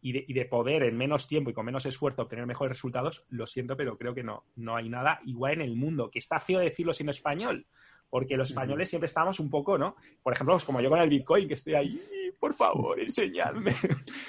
y 0.00 0.32
de, 0.32 0.44
poder 0.44 0.84
en 0.84 0.96
menos 0.96 1.26
tiempo 1.26 1.50
y 1.50 1.54
con 1.54 1.66
menos 1.66 1.86
esfuerzo 1.86 2.22
obtener 2.22 2.46
mejores 2.46 2.76
resultados, 2.76 3.24
lo 3.28 3.46
siento, 3.46 3.76
pero 3.76 3.98
creo 3.98 4.14
que 4.14 4.22
no, 4.22 4.44
no 4.56 4.76
hay 4.76 4.88
nada 4.88 5.20
igual 5.24 5.54
en 5.54 5.62
el 5.62 5.76
mundo. 5.76 6.10
Que 6.10 6.18
está 6.18 6.38
feo 6.38 6.60
decirlo 6.60 6.92
siendo 6.92 7.10
español, 7.10 7.66
porque 8.10 8.36
los 8.36 8.50
españoles 8.50 8.88
siempre 8.88 9.06
estamos 9.06 9.40
un 9.40 9.50
poco, 9.50 9.78
¿no? 9.78 9.96
Por 10.22 10.32
ejemplo, 10.32 10.54
pues 10.54 10.64
como 10.64 10.80
yo 10.80 10.88
con 10.88 11.00
el 11.00 11.08
Bitcoin, 11.08 11.48
que 11.48 11.54
estoy 11.54 11.74
ahí, 11.74 11.98
por 12.38 12.54
favor, 12.54 12.98
enseñadme. 13.00 13.74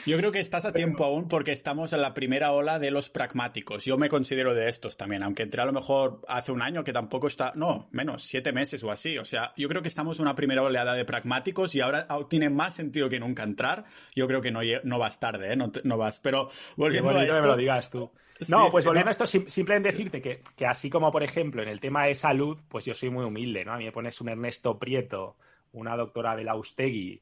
Yo 0.05 0.17
creo 0.17 0.31
que 0.31 0.39
estás 0.39 0.65
a 0.65 0.73
tiempo 0.73 1.03
aún 1.03 1.27
porque 1.27 1.51
estamos 1.51 1.93
en 1.93 2.01
la 2.01 2.13
primera 2.13 2.51
ola 2.51 2.79
de 2.79 2.91
los 2.91 3.09
pragmáticos. 3.09 3.85
Yo 3.85 3.97
me 3.97 4.09
considero 4.09 4.53
de 4.53 4.69
estos 4.69 4.97
también, 4.97 5.23
aunque 5.23 5.43
entré 5.43 5.61
a 5.61 5.65
lo 5.65 5.73
mejor 5.73 6.21
hace 6.27 6.51
un 6.51 6.61
año 6.61 6.83
que 6.83 6.93
tampoco 6.93 7.27
está, 7.27 7.53
no, 7.55 7.87
menos, 7.91 8.23
siete 8.23 8.51
meses 8.51 8.83
o 8.83 8.91
así. 8.91 9.17
O 9.17 9.25
sea, 9.25 9.53
yo 9.55 9.69
creo 9.69 9.81
que 9.81 9.87
estamos 9.87 10.19
en 10.19 10.23
una 10.23 10.35
primera 10.35 10.63
oleada 10.63 10.93
de 10.93 11.05
pragmáticos 11.05 11.75
y 11.75 11.81
ahora 11.81 12.07
tiene 12.29 12.49
más 12.49 12.73
sentido 12.73 13.09
que 13.09 13.19
nunca 13.19 13.43
entrar. 13.43 13.85
Yo 14.15 14.27
creo 14.27 14.41
que 14.41 14.51
no, 14.51 14.61
no 14.83 14.99
vas 14.99 15.19
tarde, 15.19 15.53
¿eh? 15.53 15.55
No, 15.55 15.71
no 15.83 15.97
vas. 15.97 16.19
Pero 16.19 16.49
volviendo 16.75 17.09
a 17.11 17.23
esto... 17.23 17.41
Me 17.41 17.47
lo 17.47 17.57
digas 17.57 17.89
tú. 17.89 18.11
No, 18.47 18.69
pues 18.71 18.85
volviendo 18.85 19.09
a 19.09 19.11
esto, 19.11 19.27
simplemente 19.27 19.91
decirte 19.91 20.21
que, 20.21 20.41
que, 20.55 20.65
así 20.65 20.89
como, 20.89 21.11
por 21.11 21.23
ejemplo, 21.23 21.61
en 21.61 21.67
el 21.67 21.79
tema 21.79 22.05
de 22.05 22.15
salud, 22.15 22.57
pues 22.69 22.85
yo 22.85 22.93
soy 22.93 23.09
muy 23.09 23.25
humilde, 23.25 23.65
¿no? 23.65 23.73
A 23.73 23.77
mí 23.77 23.83
me 23.83 23.91
pones 23.91 24.21
un 24.21 24.29
Ernesto 24.29 24.79
Prieto, 24.79 25.37
una 25.73 25.97
doctora 25.97 26.35
Belaustegui, 26.35 27.21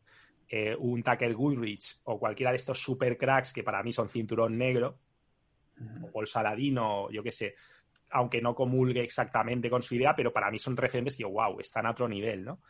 eh, 0.50 0.76
un 0.78 1.04
Tucker 1.04 1.34
Goodrich 1.34 2.00
o 2.04 2.20
cualquiera 2.20 2.52
de 2.52 2.58
estos 2.58 2.80
super 2.80 3.18
cracks 3.18 3.52
que 3.52 3.64
para 3.64 3.84
mí 3.84 3.92
son 3.92 4.10
cinturón 4.10 4.58
negro, 4.58 5.00
o 6.12 6.22
el 6.22 6.28
Saladino, 6.28 7.10
yo 7.12 7.22
qué 7.22 7.32
sé, 7.32 7.56
aunque 8.12 8.42
no 8.42 8.56
comulgue 8.56 9.04
exactamente 9.04 9.70
con 9.70 9.82
su 9.82 9.96
idea, 9.96 10.16
pero 10.16 10.32
para 10.32 10.50
mí 10.50 10.60
son 10.60 10.78
referentes 10.78 11.18
que, 11.18 11.26
wow, 11.26 11.60
están 11.60 11.86
a 11.86 11.92
otro 11.92 12.08
nivel, 12.08 12.46
¿no? 12.46 12.62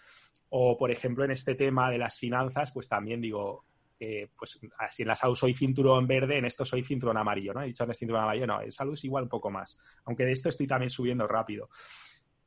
O, 0.50 0.78
por 0.78 0.91
ejemplo, 0.91 1.24
en 1.24 1.32
este 1.32 1.56
tema 1.56 1.91
de 1.91 1.98
las 1.98 2.18
finanzas, 2.18 2.72
pues 2.72 2.88
también 2.88 3.22
digo, 3.22 3.66
eh, 4.00 4.30
pues 4.38 4.60
si 4.89 5.02
en 5.02 5.08
la 5.08 5.16
salud 5.16 5.36
soy 5.36 5.54
cinturón 5.54 6.06
verde, 6.06 6.38
en 6.38 6.45
esto 6.45 6.64
soy 6.64 6.84
cinturón 6.84 7.18
amarillo, 7.18 7.54
¿no? 7.54 7.64
He 7.64 7.68
dicho 7.68 7.84
antes 7.84 7.98
cinturón 7.98 8.24
amarillo, 8.24 8.45
no, 8.45 8.62
en 8.62 8.72
salud 8.72 8.93
es 8.93 9.04
igual 9.04 9.24
un 9.24 9.30
poco 9.30 9.50
más, 9.50 9.80
aunque 10.06 10.24
de 10.24 10.32
esto 10.32 10.50
estoy 10.50 10.68
también 10.68 10.89
subiendo 10.89 11.28
rápido. 11.28 11.70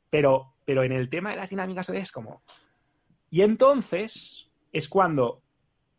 Pero, 0.08 0.54
pero 0.64 0.82
en 0.82 0.92
el 0.92 1.08
tema 1.08 1.30
de 1.30 1.36
las 1.36 1.50
dinámicas 1.50 1.88
es 1.90 2.12
como... 2.12 2.42
Y 3.30 3.42
entonces 3.42 4.50
es 4.72 4.88
cuando 4.88 5.42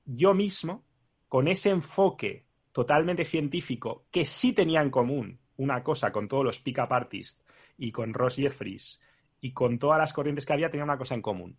yo 0.05 0.33
mismo, 0.33 0.85
con 1.27 1.47
ese 1.47 1.69
enfoque 1.69 2.45
totalmente 2.71 3.25
científico 3.25 4.05
que 4.11 4.25
sí 4.25 4.53
tenía 4.53 4.81
en 4.81 4.89
común 4.89 5.39
una 5.57 5.83
cosa 5.83 6.11
con 6.11 6.27
todos 6.27 6.43
los 6.43 6.59
pick-up 6.59 6.91
artists 6.91 7.43
y 7.77 7.91
con 7.91 8.13
Ross 8.13 8.35
Jeffries 8.35 9.01
y 9.39 9.53
con 9.53 9.79
todas 9.79 9.97
las 9.97 10.13
corrientes 10.13 10.45
que 10.45 10.53
había, 10.53 10.69
tenía 10.69 10.83
una 10.83 10.97
cosa 10.97 11.15
en 11.15 11.21
común. 11.21 11.57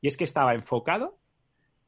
Y 0.00 0.08
es 0.08 0.16
que 0.16 0.24
estaba 0.24 0.54
enfocado 0.54 1.19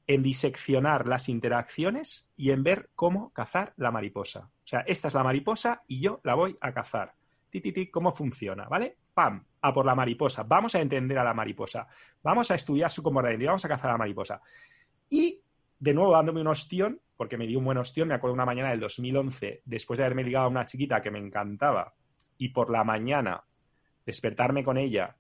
en 0.07 0.23
diseccionar 0.23 1.07
las 1.07 1.29
interacciones 1.29 2.27
y 2.37 2.51
en 2.51 2.63
ver 2.63 2.91
cómo 2.95 3.33
cazar 3.33 3.73
la 3.77 3.91
mariposa. 3.91 4.51
O 4.53 4.67
sea, 4.67 4.81
esta 4.81 5.09
es 5.09 5.15
la 5.15 5.25
mariposa 5.25 5.83
y 5.87 6.01
yo 6.01 6.21
la 6.25 6.35
voy 6.35 6.57
a 6.61 6.73
cazar. 6.73 7.15
Ti, 7.51 7.91
¿cómo 7.91 8.13
funciona? 8.13 8.65
¿Vale? 8.65 8.97
¡Pam! 9.15 9.45
A 9.61 9.73
por 9.73 9.87
la 9.87 9.95
mariposa. 9.95 10.43
Vamos 10.43 10.75
a 10.75 10.81
entender 10.81 11.19
a 11.19 11.25
la 11.25 11.35
mariposa. 11.35 11.87
Vamos 12.23 12.51
a 12.51 12.55
estudiar 12.55 12.91
su 12.91 13.03
comportamiento 13.03 13.45
y 13.45 13.47
vamos 13.47 13.65
a 13.65 13.69
cazar 13.69 13.91
a 13.91 13.95
la 13.95 13.99
mariposa. 13.99 14.41
Y, 15.11 15.41
de 15.79 15.95
nuevo, 15.95 16.13
dándome 16.13 16.41
un 16.41 16.49
ostión, 16.49 17.01
porque 17.17 17.37
me 17.37 17.47
dio 17.47 17.59
un 17.59 17.67
buen 17.67 17.79
ostión, 17.79 18.09
me 18.09 18.15
acuerdo 18.15 18.35
una 18.35 18.47
mañana 18.47 18.71
del 18.71 18.81
2011, 18.81 19.63
después 19.65 19.99
de 19.99 20.05
haberme 20.05 20.25
ligado 20.25 20.47
a 20.47 20.49
una 20.49 20.67
chiquita 20.67 21.03
que 21.03 21.11
me 21.11 21.19
encantaba, 21.19 21.95
y 22.39 22.49
por 22.49 22.71
la 22.71 22.83
mañana 22.83 23.45
despertarme 24.05 24.65
con 24.65 24.79
ella 24.79 25.17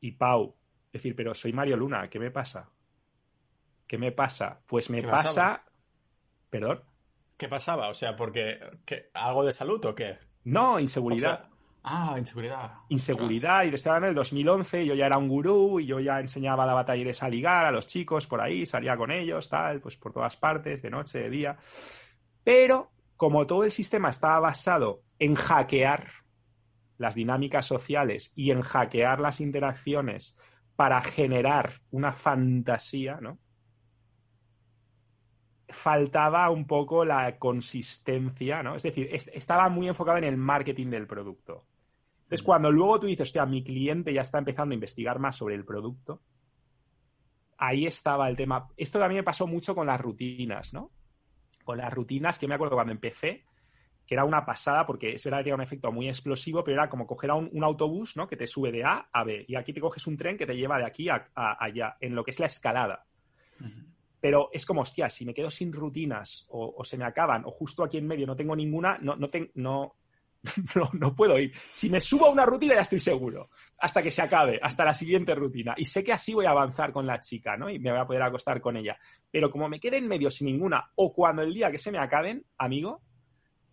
y 0.00 0.12
Pau, 0.12 0.54
decir, 0.98 1.14
pero 1.14 1.34
soy 1.34 1.52
Mario 1.52 1.76
Luna, 1.76 2.08
¿qué 2.08 2.18
me 2.18 2.30
pasa? 2.30 2.70
¿Qué 3.86 3.98
me 3.98 4.12
pasa? 4.12 4.60
Pues 4.66 4.90
me 4.90 5.02
pasa... 5.02 5.64
¿Perdón? 6.50 6.82
¿Qué 7.36 7.48
pasaba? 7.48 7.88
O 7.88 7.94
sea, 7.94 8.16
porque 8.16 8.58
¿algo 9.14 9.44
de 9.44 9.52
salud 9.52 9.84
o 9.84 9.94
qué? 9.94 10.18
No, 10.44 10.80
inseguridad. 10.80 11.48
ah, 11.82 12.14
inseguridad. 12.18 12.72
Inseguridad. 12.88 13.64
Y 13.64 13.74
estaba 13.74 13.98
en 13.98 14.04
el 14.04 14.14
2011, 14.14 14.86
yo 14.86 14.94
ya 14.94 15.06
era 15.06 15.18
un 15.18 15.28
gurú 15.28 15.80
y 15.80 15.86
yo 15.86 16.00
ya 16.00 16.20
enseñaba 16.20 16.64
a 16.64 16.66
la 16.66 16.74
batalleres 16.74 17.22
a 17.22 17.28
ligar 17.28 17.66
a 17.66 17.72
los 17.72 17.86
chicos 17.86 18.26
por 18.26 18.40
ahí, 18.40 18.64
salía 18.64 18.96
con 18.96 19.10
ellos, 19.10 19.48
tal, 19.48 19.80
pues 19.80 19.96
por 19.96 20.12
todas 20.12 20.36
partes, 20.36 20.82
de 20.82 20.90
noche, 20.90 21.18
de 21.18 21.30
día. 21.30 21.56
Pero 22.42 22.90
como 23.16 23.46
todo 23.46 23.64
el 23.64 23.72
sistema 23.72 24.10
estaba 24.10 24.38
basado 24.40 25.02
en 25.18 25.34
hackear 25.34 26.08
las 26.98 27.14
dinámicas 27.14 27.66
sociales 27.66 28.32
y 28.34 28.50
en 28.50 28.62
hackear 28.62 29.20
las 29.20 29.40
interacciones 29.40 30.36
para 30.76 31.00
generar 31.00 31.80
una 31.90 32.12
fantasía, 32.12 33.18
¿no? 33.20 33.38
Faltaba 35.68 36.48
un 36.50 36.66
poco 36.66 37.04
la 37.04 37.38
consistencia, 37.38 38.62
¿no? 38.62 38.76
Es 38.76 38.84
decir, 38.84 39.08
estaba 39.10 39.68
muy 39.68 39.88
enfocado 39.88 40.18
en 40.18 40.24
el 40.24 40.36
marketing 40.36 40.90
del 40.90 41.06
producto. 41.06 41.64
Entonces, 42.18 42.42
cuando 42.42 42.70
luego 42.70 43.00
tú 43.00 43.06
dices, 43.06 43.28
hostia, 43.28 43.46
mi 43.46 43.64
cliente 43.64 44.12
ya 44.12 44.20
está 44.20 44.38
empezando 44.38 44.72
a 44.72 44.74
investigar 44.74 45.18
más 45.18 45.36
sobre 45.36 45.54
el 45.54 45.64
producto, 45.64 46.22
ahí 47.56 47.86
estaba 47.86 48.28
el 48.28 48.36
tema. 48.36 48.68
Esto 48.76 48.98
también 48.98 49.20
me 49.20 49.24
pasó 49.24 49.46
mucho 49.46 49.74
con 49.74 49.86
las 49.86 50.00
rutinas, 50.00 50.74
¿no? 50.74 50.90
Con 51.64 51.78
las 51.78 51.92
rutinas, 51.92 52.38
que 52.38 52.46
me 52.46 52.54
acuerdo 52.54 52.76
cuando 52.76 52.92
empecé, 52.92 53.44
que 54.06 54.14
era 54.14 54.24
una 54.24 54.46
pasada 54.46 54.86
porque 54.86 55.14
es 55.14 55.24
verdad 55.24 55.38
que 55.38 55.44
tenía 55.44 55.56
un 55.56 55.62
efecto 55.62 55.90
muy 55.90 56.08
explosivo, 56.08 56.62
pero 56.62 56.76
era 56.76 56.88
como 56.88 57.06
coger 57.06 57.32
un, 57.32 57.64
autobús, 57.64 58.16
¿no? 58.16 58.28
Que 58.28 58.36
te 58.36 58.46
sube 58.46 58.70
de 58.70 58.84
A 58.84 59.08
a 59.12 59.24
B 59.24 59.44
y 59.48 59.56
aquí 59.56 59.72
te 59.72 59.80
coges 59.80 60.06
un 60.06 60.16
tren 60.16 60.38
que 60.38 60.46
te 60.46 60.56
lleva 60.56 60.78
de 60.78 60.86
aquí 60.86 61.08
a, 61.08 61.28
allá, 61.34 61.96
en 62.00 62.14
lo 62.14 62.22
que 62.22 62.30
es 62.30 62.38
la 62.38 62.46
escalada. 62.46 63.04
Pero 64.20 64.48
es 64.52 64.64
como, 64.64 64.82
hostia, 64.82 65.08
si 65.08 65.24
me 65.24 65.34
quedo 65.34 65.50
sin 65.50 65.72
rutinas 65.72 66.46
o, 66.50 66.82
se 66.84 66.96
me 66.96 67.04
acaban 67.04 67.44
o 67.44 67.50
justo 67.50 67.82
aquí 67.82 67.98
en 67.98 68.06
medio 68.06 68.26
no 68.26 68.36
tengo 68.36 68.54
ninguna, 68.54 68.98
no, 68.98 69.16
no, 69.16 69.28
no, 69.54 69.96
no, 70.74 70.90
no, 70.92 71.14
puedo 71.14 71.38
ir. 71.38 71.52
Si 71.54 71.90
me 71.90 72.00
subo 72.00 72.26
a 72.26 72.30
una 72.30 72.46
rutina 72.46 72.74
ya 72.74 72.82
estoy 72.82 73.00
seguro, 73.00 73.48
hasta 73.78 74.02
que 74.02 74.12
se 74.12 74.22
acabe, 74.22 74.60
hasta 74.62 74.84
la 74.84 74.94
siguiente 74.94 75.34
rutina. 75.34 75.74
Y 75.76 75.84
sé 75.84 76.04
que 76.04 76.12
así 76.12 76.32
voy 76.32 76.46
a 76.46 76.50
avanzar 76.50 76.92
con 76.92 77.06
la 77.06 77.18
chica, 77.18 77.56
¿no? 77.56 77.68
Y 77.68 77.80
me 77.80 77.90
voy 77.90 78.00
a 78.00 78.06
poder 78.06 78.22
acostar 78.22 78.60
con 78.60 78.76
ella. 78.76 78.96
Pero 79.30 79.50
como 79.50 79.68
me 79.68 79.80
quede 79.80 79.96
en 79.96 80.06
medio 80.06 80.30
sin 80.30 80.46
ninguna, 80.46 80.92
o 80.94 81.12
cuando 81.12 81.42
el 81.42 81.52
día 81.52 81.70
que 81.70 81.78
se 81.78 81.90
me 81.90 81.98
acaben, 81.98 82.46
amigo, 82.58 83.02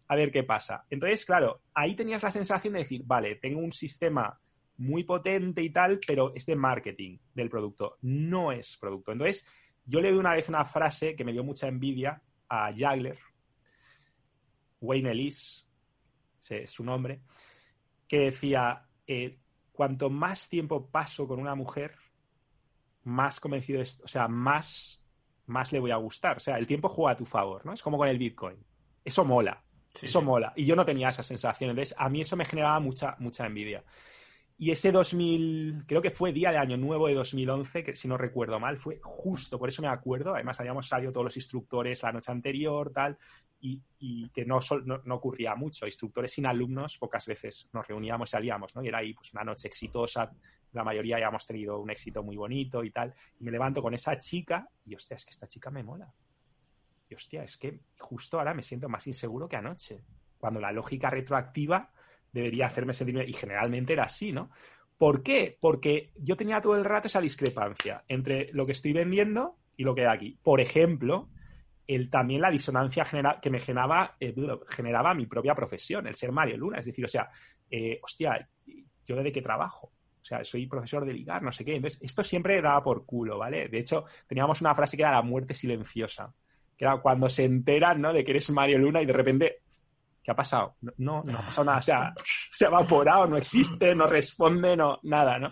a 0.08 0.16
ver 0.16 0.32
qué 0.32 0.44
pasa. 0.44 0.86
Entonces, 0.90 1.26
claro, 1.26 1.62
ahí 1.74 1.96
tenías 1.96 2.24
la 2.24 2.32
sensación 2.32 2.74
de 2.74 2.80
decir, 2.80 3.04
vale, 3.06 3.36
tengo 3.36 3.60
un 3.60 3.72
sistema 3.72 4.40
muy 4.78 5.04
potente 5.04 5.62
y 5.62 5.70
tal, 5.70 6.00
pero 6.06 6.34
es 6.36 6.46
de 6.46 6.56
marketing 6.56 7.18
del 7.34 7.50
producto, 7.50 7.98
no 8.02 8.52
es 8.52 8.78
producto. 8.78 9.12
Entonces, 9.12 9.48
yo 9.86 10.02
le 10.02 10.12
di 10.12 10.18
una 10.18 10.34
vez 10.34 10.50
una 10.50 10.66
frase 10.66 11.16
que 11.16 11.24
me 11.24 11.32
dio 11.32 11.44
mucha 11.44 11.68
envidia 11.68 12.22
a 12.50 12.72
Jagler, 12.76 13.18
Wayne 14.82 15.12
Ellis, 15.12 15.68
es 16.50 16.72
su 16.72 16.84
nombre, 16.84 17.22
que 18.08 18.20
decía, 18.20 18.88
eh, 19.08 19.40
cuanto 19.72 20.10
más 20.10 20.50
tiempo 20.50 20.90
paso 20.90 21.28
con 21.28 21.40
una 21.40 21.56
mujer, 21.56 21.96
más 23.04 23.40
convencido 23.40 23.82
es, 23.82 24.00
o 24.04 24.08
sea, 24.08 24.28
más, 24.28 25.02
más 25.46 25.72
le 25.72 25.80
voy 25.80 25.92
a 25.92 25.98
gustar. 25.98 26.38
O 26.38 26.40
sea, 26.40 26.58
el 26.58 26.68
tiempo 26.68 26.90
juega 26.90 27.12
a 27.14 27.18
tu 27.18 27.26
favor, 27.26 27.66
¿no? 27.66 27.74
Es 27.74 27.82
como 27.82 27.98
con 27.98 28.08
el 28.08 28.18
Bitcoin. 28.18 28.58
Eso 29.04 29.26
mola. 29.26 29.63
Eso 30.02 30.22
mola. 30.22 30.54
Y 30.56 30.66
yo 30.66 30.76
no 30.76 30.86
tenía 30.86 31.10
esa 31.10 31.24
sensación. 31.24 31.70
Entonces, 31.70 31.96
a 31.98 32.10
mí 32.10 32.22
eso 32.22 32.36
me 32.36 32.46
generaba 32.46 32.80
mucha, 32.80 33.16
mucha 33.20 33.46
envidia. 33.46 33.84
Y 34.58 34.72
ese 34.72 34.92
2000, 34.92 35.86
creo 35.88 36.02
que 36.02 36.12
fue 36.12 36.32
día 36.32 36.52
de 36.52 36.58
Año 36.58 36.78
Nuevo 36.78 37.08
de 37.08 37.16
2011, 37.16 37.84
que 37.84 37.96
si 37.96 38.08
no 38.08 38.18
recuerdo 38.18 38.60
mal, 38.60 38.78
fue 38.78 39.00
justo, 39.02 39.58
por 39.58 39.68
eso 39.68 39.82
me 39.82 39.88
acuerdo. 39.88 40.36
Además, 40.36 40.60
habíamos 40.60 40.88
salido 40.88 41.12
todos 41.12 41.26
los 41.26 41.36
instructores 41.36 42.04
la 42.04 42.12
noche 42.12 42.32
anterior, 42.32 42.92
tal, 42.92 43.18
y, 43.60 43.82
que 44.30 44.46
no, 44.46 44.60
no, 44.86 45.16
ocurría 45.16 45.56
mucho. 45.56 45.86
Instructores 45.86 46.32
sin 46.34 46.46
alumnos, 46.46 46.98
pocas 46.98 47.26
veces 47.26 47.68
nos 47.74 47.88
reuníamos 47.88 48.30
y 48.30 48.32
salíamos, 48.32 48.76
¿no? 48.76 48.84
Y 48.84 48.90
era 48.90 49.00
ahí 49.00 49.14
pues, 49.14 49.34
una 49.34 49.44
noche 49.44 49.68
exitosa. 49.68 50.32
La 50.74 50.84
mayoría 50.84 51.16
habíamos 51.16 51.46
tenido 51.46 51.80
un 51.80 51.90
éxito 51.90 52.24
muy 52.24 52.36
bonito 52.36 52.84
y 52.84 52.92
tal. 52.92 53.14
Y 53.40 53.44
me 53.44 53.52
levanto 53.52 53.82
con 53.82 53.94
esa 53.94 54.18
chica 54.18 54.68
y, 54.86 54.96
hostia, 54.96 55.16
es 55.16 55.26
que 55.26 55.32
esta 55.32 55.48
chica 55.48 55.72
me 55.72 55.84
mola 55.84 56.14
hostia, 57.16 57.44
es 57.44 57.58
que 57.58 57.80
justo 57.98 58.40
ahora 58.40 58.54
me 58.54 58.64
siento 58.64 58.90
más 58.90 59.06
inseguro 59.08 59.48
que 59.48 59.56
anoche, 59.56 60.02
cuando 60.38 60.60
la 60.60 60.72
lógica 60.72 61.10
retroactiva 61.10 61.92
debería 62.32 62.66
hacerme 62.66 62.94
sentir, 62.94 63.24
y 63.28 63.34
generalmente 63.34 63.94
era 63.94 64.04
así, 64.04 64.32
¿no? 64.32 64.50
¿Por 64.98 65.24
qué? 65.24 65.58
Porque 65.60 66.12
yo 66.16 66.36
tenía 66.36 66.62
todo 66.62 66.76
el 66.76 66.86
rato 66.86 67.08
esa 67.08 67.22
discrepancia 67.22 68.04
entre 68.08 68.52
lo 68.54 68.66
que 68.66 68.72
estoy 68.72 68.94
vendiendo 68.94 69.58
y 69.76 69.84
lo 69.84 69.96
que 69.96 70.02
hay 70.02 70.16
aquí. 70.16 70.40
Por 70.42 70.62
ejemplo, 70.62 71.30
el, 71.88 72.10
también 72.10 72.42
la 72.42 72.50
disonancia 72.50 73.06
que 73.42 73.50
me 73.50 73.60
generaba, 73.60 74.16
eh, 74.20 74.34
generaba 74.70 75.14
mi 75.14 75.26
propia 75.26 75.56
profesión, 75.56 76.08
el 76.08 76.16
ser 76.16 76.32
Mario 76.32 76.58
Luna. 76.58 76.80
Es 76.80 76.86
decir, 76.86 77.06
o 77.06 77.08
sea, 77.08 77.30
eh, 77.70 78.00
hostia, 78.02 78.48
¿yo 79.06 79.16
de 79.16 79.32
qué 79.32 79.42
trabajo? 79.42 79.92
O 80.22 80.26
sea, 80.26 80.44
soy 80.44 80.68
profesor 80.68 81.06
de 81.06 81.14
ligar, 81.14 81.42
no 81.42 81.52
sé 81.52 81.66
qué. 81.66 81.76
Entonces, 81.76 82.02
esto 82.02 82.24
siempre 82.24 82.62
daba 82.62 82.82
por 82.82 83.06
culo, 83.06 83.38
¿vale? 83.38 83.68
De 83.68 83.80
hecho, 83.80 84.06
teníamos 84.26 84.62
una 84.62 84.74
frase 84.74 84.96
que 84.96 85.04
era 85.04 85.12
la 85.12 85.22
muerte 85.22 85.54
silenciosa 85.54 86.34
que 86.78 86.86
era 86.86 86.98
cuando 86.98 87.30
se 87.30 87.46
enteran, 87.46 88.02
¿no? 88.02 88.14
De 88.14 88.24
que 88.24 88.32
eres 88.32 88.50
Mario 88.52 88.80
Luna 88.80 89.02
y 89.02 89.06
de 89.06 89.14
repente, 89.14 89.62
¿qué 90.24 90.32
ha 90.32 90.36
pasado? 90.36 90.76
No, 90.98 91.22
no, 91.24 91.38
ha 91.38 91.42
pasado 91.42 91.66
nada, 91.66 91.80
o 91.80 91.82
sea, 91.82 92.14
se 92.52 92.66
ha 92.66 92.70
evaporado, 92.70 93.28
no 93.28 93.38
existe, 93.38 93.94
no 93.96 94.08
responde, 94.08 94.76
no, 94.76 95.00
nada, 95.04 95.40
¿no? 95.40 95.50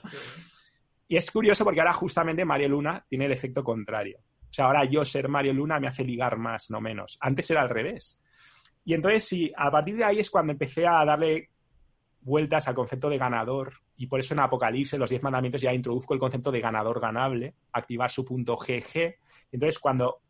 Y 1.07 1.17
es 1.17 1.30
curioso 1.30 1.65
porque 1.65 1.82
ahora 1.82 1.93
justamente 1.93 2.45
Mario 2.45 2.69
Luna 2.69 3.05
tiene 3.07 3.26
el 3.26 3.34
efecto 3.34 3.63
contrario. 3.63 4.19
O 4.51 4.53
sea, 4.53 4.65
ahora 4.65 4.86
yo 4.86 5.03
ser 5.03 5.28
Mario 5.28 5.53
Luna 5.53 5.80
me 5.80 5.88
hace 5.88 6.03
ligar 6.03 6.38
más, 6.38 6.72
no 6.72 6.80
menos. 6.80 7.17
Antes 7.19 7.49
era 7.51 7.61
al 7.61 7.69
revés. 7.69 8.22
Y 8.84 8.93
entonces, 8.93 9.26
sí, 9.26 9.51
a 9.55 9.69
partir 9.69 9.95
de 9.97 10.03
ahí 10.03 10.19
es 10.19 10.30
cuando 10.30 10.53
empecé 10.53 10.88
a 10.88 11.05
darle 11.05 11.49
vueltas 12.22 12.67
al 12.67 12.76
concepto 12.76 13.09
de 13.09 13.17
ganador. 13.17 13.74
Y 13.97 14.07
por 14.07 14.19
eso 14.19 14.34
en 14.34 14.39
Apocalipsis, 14.39 14.97
los 14.97 15.09
diez 15.09 15.22
mandamientos, 15.22 15.61
ya 15.61 15.74
introduzco 15.74 16.13
el 16.13 16.19
concepto 16.19 16.51
de 16.51 16.61
ganador 16.61 16.99
ganable, 16.99 17.55
activar 17.74 18.09
su 18.09 18.26
punto 18.26 18.55
GG. 18.55 19.15
Entonces, 19.51 19.80
cuando 19.80 20.22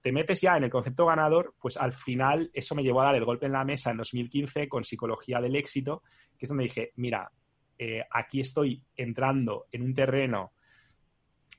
te 0.00 0.12
metes 0.12 0.40
ya 0.40 0.56
en 0.56 0.64
el 0.64 0.70
concepto 0.70 1.06
ganador, 1.06 1.54
pues 1.60 1.76
al 1.76 1.92
final 1.92 2.50
eso 2.52 2.74
me 2.74 2.82
llevó 2.82 3.00
a 3.00 3.06
dar 3.06 3.16
el 3.16 3.24
golpe 3.24 3.46
en 3.46 3.52
la 3.52 3.64
mesa 3.64 3.90
en 3.90 3.96
2015 3.98 4.68
con 4.68 4.84
Psicología 4.84 5.40
del 5.40 5.56
Éxito, 5.56 6.02
que 6.36 6.46
es 6.46 6.48
donde 6.48 6.64
dije, 6.64 6.92
mira, 6.96 7.30
eh, 7.78 8.02
aquí 8.10 8.40
estoy 8.40 8.82
entrando 8.96 9.66
en 9.72 9.82
un 9.82 9.94
terreno 9.94 10.52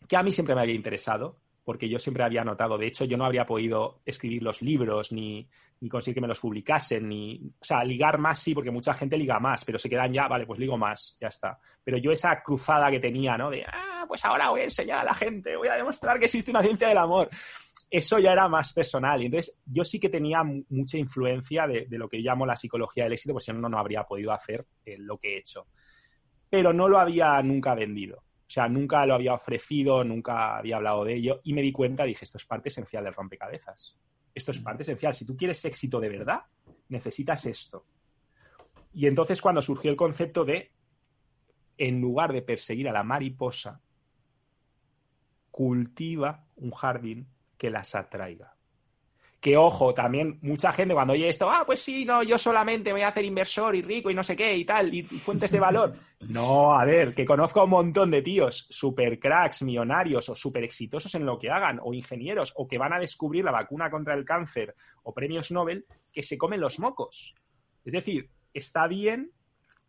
que 0.08 0.18
a 0.18 0.24
mí 0.24 0.32
siempre 0.32 0.56
me 0.56 0.62
había 0.62 0.76
interesado, 0.76 1.42
porque 1.64 1.88
yo 1.88 2.00
siempre 2.00 2.24
había 2.24 2.44
notado, 2.44 2.78
de 2.78 2.88
hecho 2.88 3.06
yo 3.06 3.18
no 3.18 3.26
habría 3.26 3.46
podido 3.46 4.02
escribir 4.06 4.42
los 4.42 4.62
libros 4.62 5.12
ni, 5.12 5.48
ni 5.80 5.90
conseguir 5.90 6.16
que 6.16 6.22
me 6.22 6.28
los 6.28 6.40
publicasen, 6.40 7.08
ni, 7.08 7.42
o 7.60 7.64
sea, 7.64 7.84
ligar 7.84 8.18
más 8.18 8.40
sí, 8.40 8.54
porque 8.54 8.72
mucha 8.72 8.94
gente 8.94 9.18
liga 9.18 9.40
más, 9.40 9.64
pero 9.64 9.78
se 9.78 9.90
quedan 9.90 10.12
ya, 10.14 10.28
vale, 10.28 10.46
pues 10.46 10.60
ligo 10.60 10.78
más, 10.78 11.18
ya 11.20 11.28
está. 11.28 11.60
Pero 11.84 11.98
yo 11.98 12.12
esa 12.12 12.42
cruzada 12.42 12.90
que 12.92 13.00
tenía, 13.00 13.38
¿no? 13.38 13.50
De, 13.50 13.64
ah, 13.66 14.06
pues 14.08 14.24
ahora 14.26 14.50
voy 14.50 14.62
a 14.62 14.66
enseñar 14.66 15.00
a 15.00 15.04
la 15.06 15.14
gente, 15.14 15.56
voy 15.56 15.68
a 15.68 15.76
demostrar 15.76 16.20
que 16.20 16.26
existe 16.26 16.52
una 16.52 16.62
ciencia 16.62 16.88
del 16.88 16.98
amor. 16.98 17.30
Eso 17.94 18.20
ya 18.20 18.32
era 18.32 18.48
más 18.48 18.72
personal. 18.72 19.22
Y 19.22 19.26
entonces 19.26 19.60
yo 19.66 19.84
sí 19.84 20.00
que 20.00 20.08
tenía 20.08 20.44
mucha 20.70 20.98
influencia 20.98 21.68
de, 21.68 21.86
lo 21.90 22.08
que 22.08 22.20
llamo 22.20 22.46
la 22.46 22.56
psicología 22.56 23.04
del 23.04 23.14
éxito, 23.14 23.34
pues 23.34 23.44
si 23.44 23.52
no, 23.52 23.68
no 23.68 23.78
habría 23.78 24.04
podido 24.04 24.32
hacer 24.32 24.66
eh, 24.86 24.96
lo 24.98 25.18
que 25.18 25.36
he 25.36 25.40
hecho. 25.40 25.68
Pero 26.50 26.72
no 26.72 26.88
lo 26.88 26.98
había 26.98 27.42
nunca 27.44 27.76
vendido. 27.76 28.20
O 28.20 28.54
sea, 28.54 28.70
nunca 28.70 29.06
lo 29.06 29.14
había 29.14 29.34
ofrecido, 29.34 30.06
nunca 30.06 30.58
había 30.58 30.78
hablado 30.78 31.04
de 31.04 31.16
ello 31.16 31.42
y 31.44 31.54
me 31.54 31.62
di 31.62 31.74
cuenta, 31.74 32.06
dije, 32.06 32.24
esto 32.24 32.38
es 32.38 32.46
parte 32.46 32.70
esencial 32.70 33.04
del 33.04 33.14
rompecabezas. 33.14 33.98
Esto 34.34 34.52
es 34.52 34.62
parte 34.62 34.84
esencial. 34.84 35.14
Si 35.14 35.26
tú 35.26 35.36
quieres 35.36 35.64
éxito 35.66 36.00
de 36.00 36.10
verdad, 36.10 36.40
necesitas 36.88 37.46
esto. 37.46 37.86
Y 38.94 39.08
entonces 39.08 39.42
cuando 39.42 39.62
surgió 39.62 39.92
el 39.92 39.98
concepto 39.98 40.46
de, 40.46 40.72
en 41.78 42.00
lugar 42.00 42.32
de 42.32 42.42
perseguir 42.42 42.88
a 42.88 42.94
la 42.94 43.04
mariposa, 43.04 43.82
cultiva 45.50 46.46
un 46.56 46.72
jardín 46.72 47.28
que 47.62 47.70
las 47.70 47.94
atraiga. 47.94 48.56
Que 49.40 49.56
ojo, 49.56 49.94
también 49.94 50.40
mucha 50.42 50.74
gente 50.74 50.96
cuando 50.96 51.14
oye 51.14 51.30
esto, 51.30 51.48
ah, 51.48 51.62
pues 51.64 51.80
sí, 51.80 52.06
no, 52.06 52.24
yo 52.24 52.40
solamente 52.40 52.92
voy 52.92 53.02
a 53.02 53.10
hacer 53.10 53.24
inversor 53.24 53.76
y 53.76 53.84
rico 53.84 54.10
y 54.10 54.16
no 54.16 54.24
sé 54.24 54.36
qué 54.36 54.58
y 54.58 54.66
tal, 54.66 54.92
y, 54.92 55.04
fuentes 55.04 55.52
de 55.52 55.60
valor. 55.60 55.94
No, 56.22 56.76
a 56.76 56.86
ver, 56.86 57.16
que 57.16 57.26
conozco 57.26 57.62
a 57.62 57.64
un 57.64 57.72
montón 57.72 58.12
de 58.12 58.22
tíos 58.22 58.68
super 58.70 59.20
cracks, 59.20 59.64
millonarios 59.64 60.30
o 60.30 60.36
super 60.36 60.64
exitosos 60.64 61.14
en 61.16 61.26
lo 61.26 61.40
que 61.40 61.50
hagan, 61.50 61.80
o 61.82 61.96
ingenieros, 61.96 62.54
o 62.56 62.68
que 62.68 62.78
van 62.78 62.94
a 62.94 63.00
descubrir 63.00 63.44
la 63.44 63.52
vacuna 63.52 63.90
contra 63.90 64.14
el 64.14 64.24
cáncer 64.24 64.76
o 65.02 65.16
premios 65.16 65.50
Nobel, 65.52 65.86
que 66.12 66.22
se 66.22 66.38
comen 66.38 66.62
los 66.62 66.78
mocos. 66.80 67.34
Es 67.84 67.94
decir, 67.94 68.30
está 68.54 68.88
bien 68.88 69.32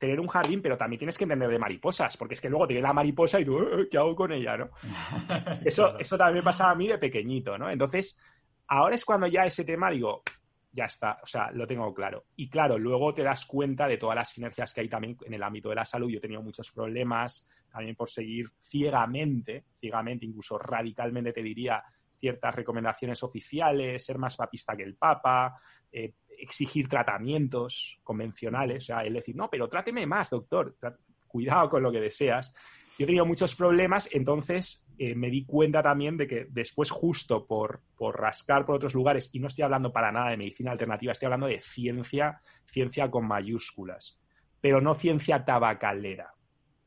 tener 0.03 0.21
un 0.21 0.27
jardín, 0.27 0.61
pero 0.61 0.77
también 0.77 0.99
tienes 0.99 1.17
que 1.17 1.25
entender 1.25 1.49
de 1.49 1.59
mariposas, 1.59 2.17
porque 2.17 2.35
es 2.35 2.41
que 2.41 2.51
luego 2.51 2.67
tiene 2.67 2.83
la 2.83 2.93
mariposa 2.93 3.41
y 3.41 3.45
tú, 3.45 3.59
eh, 3.59 3.89
¿qué 3.91 3.97
hago 3.97 4.15
con 4.15 4.33
ella? 4.33 4.57
¿no? 4.57 4.71
Eso, 5.65 5.99
eso 5.99 6.19
también 6.19 6.39
me 6.39 6.43
pasaba 6.43 6.73
a 6.73 6.75
mí 6.75 6.89
de 6.89 6.99
pequeñito, 6.99 7.57
¿no? 7.57 7.71
Entonces, 7.71 8.19
Ahora 8.75 8.95
es 8.95 9.05
cuando 9.05 9.27
ya 9.27 9.45
ese 9.45 9.65
tema 9.65 9.91
digo, 9.91 10.23
ya 10.73 10.87
está, 10.87 11.19
o 11.23 11.27
sea, 11.27 11.51
lo 11.51 11.67
tengo 11.67 11.93
claro. 11.93 12.25
Y 12.37 12.49
claro, 12.49 12.79
luego 12.79 13.13
te 13.13 13.23
das 13.23 13.45
cuenta 13.45 13.87
de 13.87 13.99
todas 13.99 14.17
las 14.17 14.31
sinergias 14.31 14.73
que 14.73 14.81
hay 14.81 14.89
también 14.89 15.15
en 15.27 15.35
el 15.35 15.43
ámbito 15.43 15.69
de 15.69 15.75
la 15.75 15.85
salud. 15.85 16.09
Yo 16.09 16.17
he 16.17 16.23
tenido 16.23 16.41
muchos 16.41 16.71
problemas 16.71 17.47
también 17.71 17.95
por 17.95 18.09
seguir 18.09 18.47
ciegamente, 18.59 19.67
ciegamente, 19.79 20.25
incluso 20.25 20.57
radicalmente 20.57 21.35
te 21.35 21.43
diría, 21.43 21.85
ciertas 22.19 22.55
recomendaciones 22.55 23.23
oficiales, 23.23 24.07
ser 24.07 24.17
más 24.17 24.37
papista 24.37 24.75
que 24.75 24.85
el 24.85 24.95
Papa, 24.95 25.55
eh, 25.91 26.15
exigir 26.43 26.89
tratamientos 26.89 28.01
convencionales, 28.03 28.85
o 28.85 28.87
sea, 28.87 29.05
el 29.05 29.15
decir, 29.15 29.37
no, 29.37 29.49
pero 29.49 29.69
tráteme 29.69 30.07
más, 30.07 30.31
doctor, 30.31 30.77
cuidado 31.29 31.71
con 31.71 31.83
lo 31.83 31.93
que 31.93 32.01
deseas. 32.01 32.53
Yo 32.99 33.05
he 33.05 33.07
tenido 33.07 33.25
muchos 33.25 33.55
problemas, 33.55 34.09
entonces 34.13 34.85
eh, 34.99 35.15
me 35.15 35.31
di 35.31 35.45
cuenta 35.45 35.83
también 35.83 36.17
de 36.17 36.27
que 36.27 36.47
después, 36.51 36.91
justo 36.91 37.47
por, 37.47 37.81
por, 37.97 38.21
rascar 38.21 38.65
por 38.65 38.75
otros 38.75 38.95
lugares, 38.95 39.31
y 39.33 39.39
no 39.39 39.47
estoy 39.47 39.63
hablando 39.63 39.93
para 39.93 40.11
nada 40.11 40.31
de 40.31 40.37
medicina 40.37 40.73
alternativa, 40.73 41.13
estoy 41.13 41.27
hablando 41.27 41.47
de 41.47 41.61
ciencia, 41.61 42.43
ciencia 42.65 43.11
con 43.11 43.27
mayúsculas, 43.27 44.21
pero 44.61 44.81
no 44.81 44.95
ciencia 44.95 45.45
tabacalera. 45.45 46.35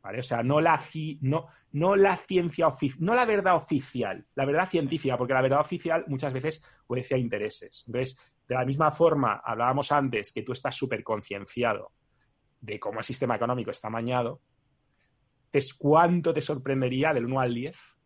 ¿Vale? 0.03 0.19
O 0.19 0.23
sea, 0.23 0.43
no 0.43 0.61
la, 0.61 0.79
no, 1.21 1.47
no 1.71 1.95
la 1.95 2.15
ciencia 2.17 2.67
oficial, 2.67 3.03
no 3.03 3.15
la 3.15 3.25
verdad 3.25 3.55
oficial, 3.55 4.23
la 4.35 4.45
verdad 4.45 4.69
científica, 4.69 5.17
porque 5.17 5.33
la 5.33 5.41
verdad 5.41 5.61
oficial 5.61 6.05
muchas 6.07 6.31
veces 6.31 6.63
obedece 6.85 7.15
a 7.15 7.17
intereses. 7.17 7.83
Entonces, 7.87 8.15
de 8.47 8.55
la 8.55 8.65
misma 8.65 8.91
forma, 8.91 9.41
hablábamos 9.43 9.91
antes 9.91 10.31
que 10.31 10.43
tú 10.43 10.51
estás 10.51 10.75
súper 10.75 11.03
concienciado 11.03 11.91
de 12.61 12.79
cómo 12.79 12.99
el 12.99 13.05
sistema 13.05 13.35
económico 13.35 13.71
está 13.71 13.89
mañado, 13.89 14.41
cuánto 15.77 16.33
te 16.33 16.41
sorprendería 16.41 17.13
del 17.13 17.25
1 17.25 17.39
al 17.39 17.53
10 17.53 17.97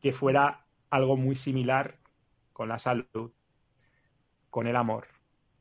que 0.00 0.12
fuera 0.12 0.66
algo 0.90 1.16
muy 1.16 1.34
similar 1.34 1.98
con 2.52 2.68
la 2.68 2.78
salud, 2.78 3.32
con 4.50 4.66
el 4.66 4.76
amor. 4.76 5.08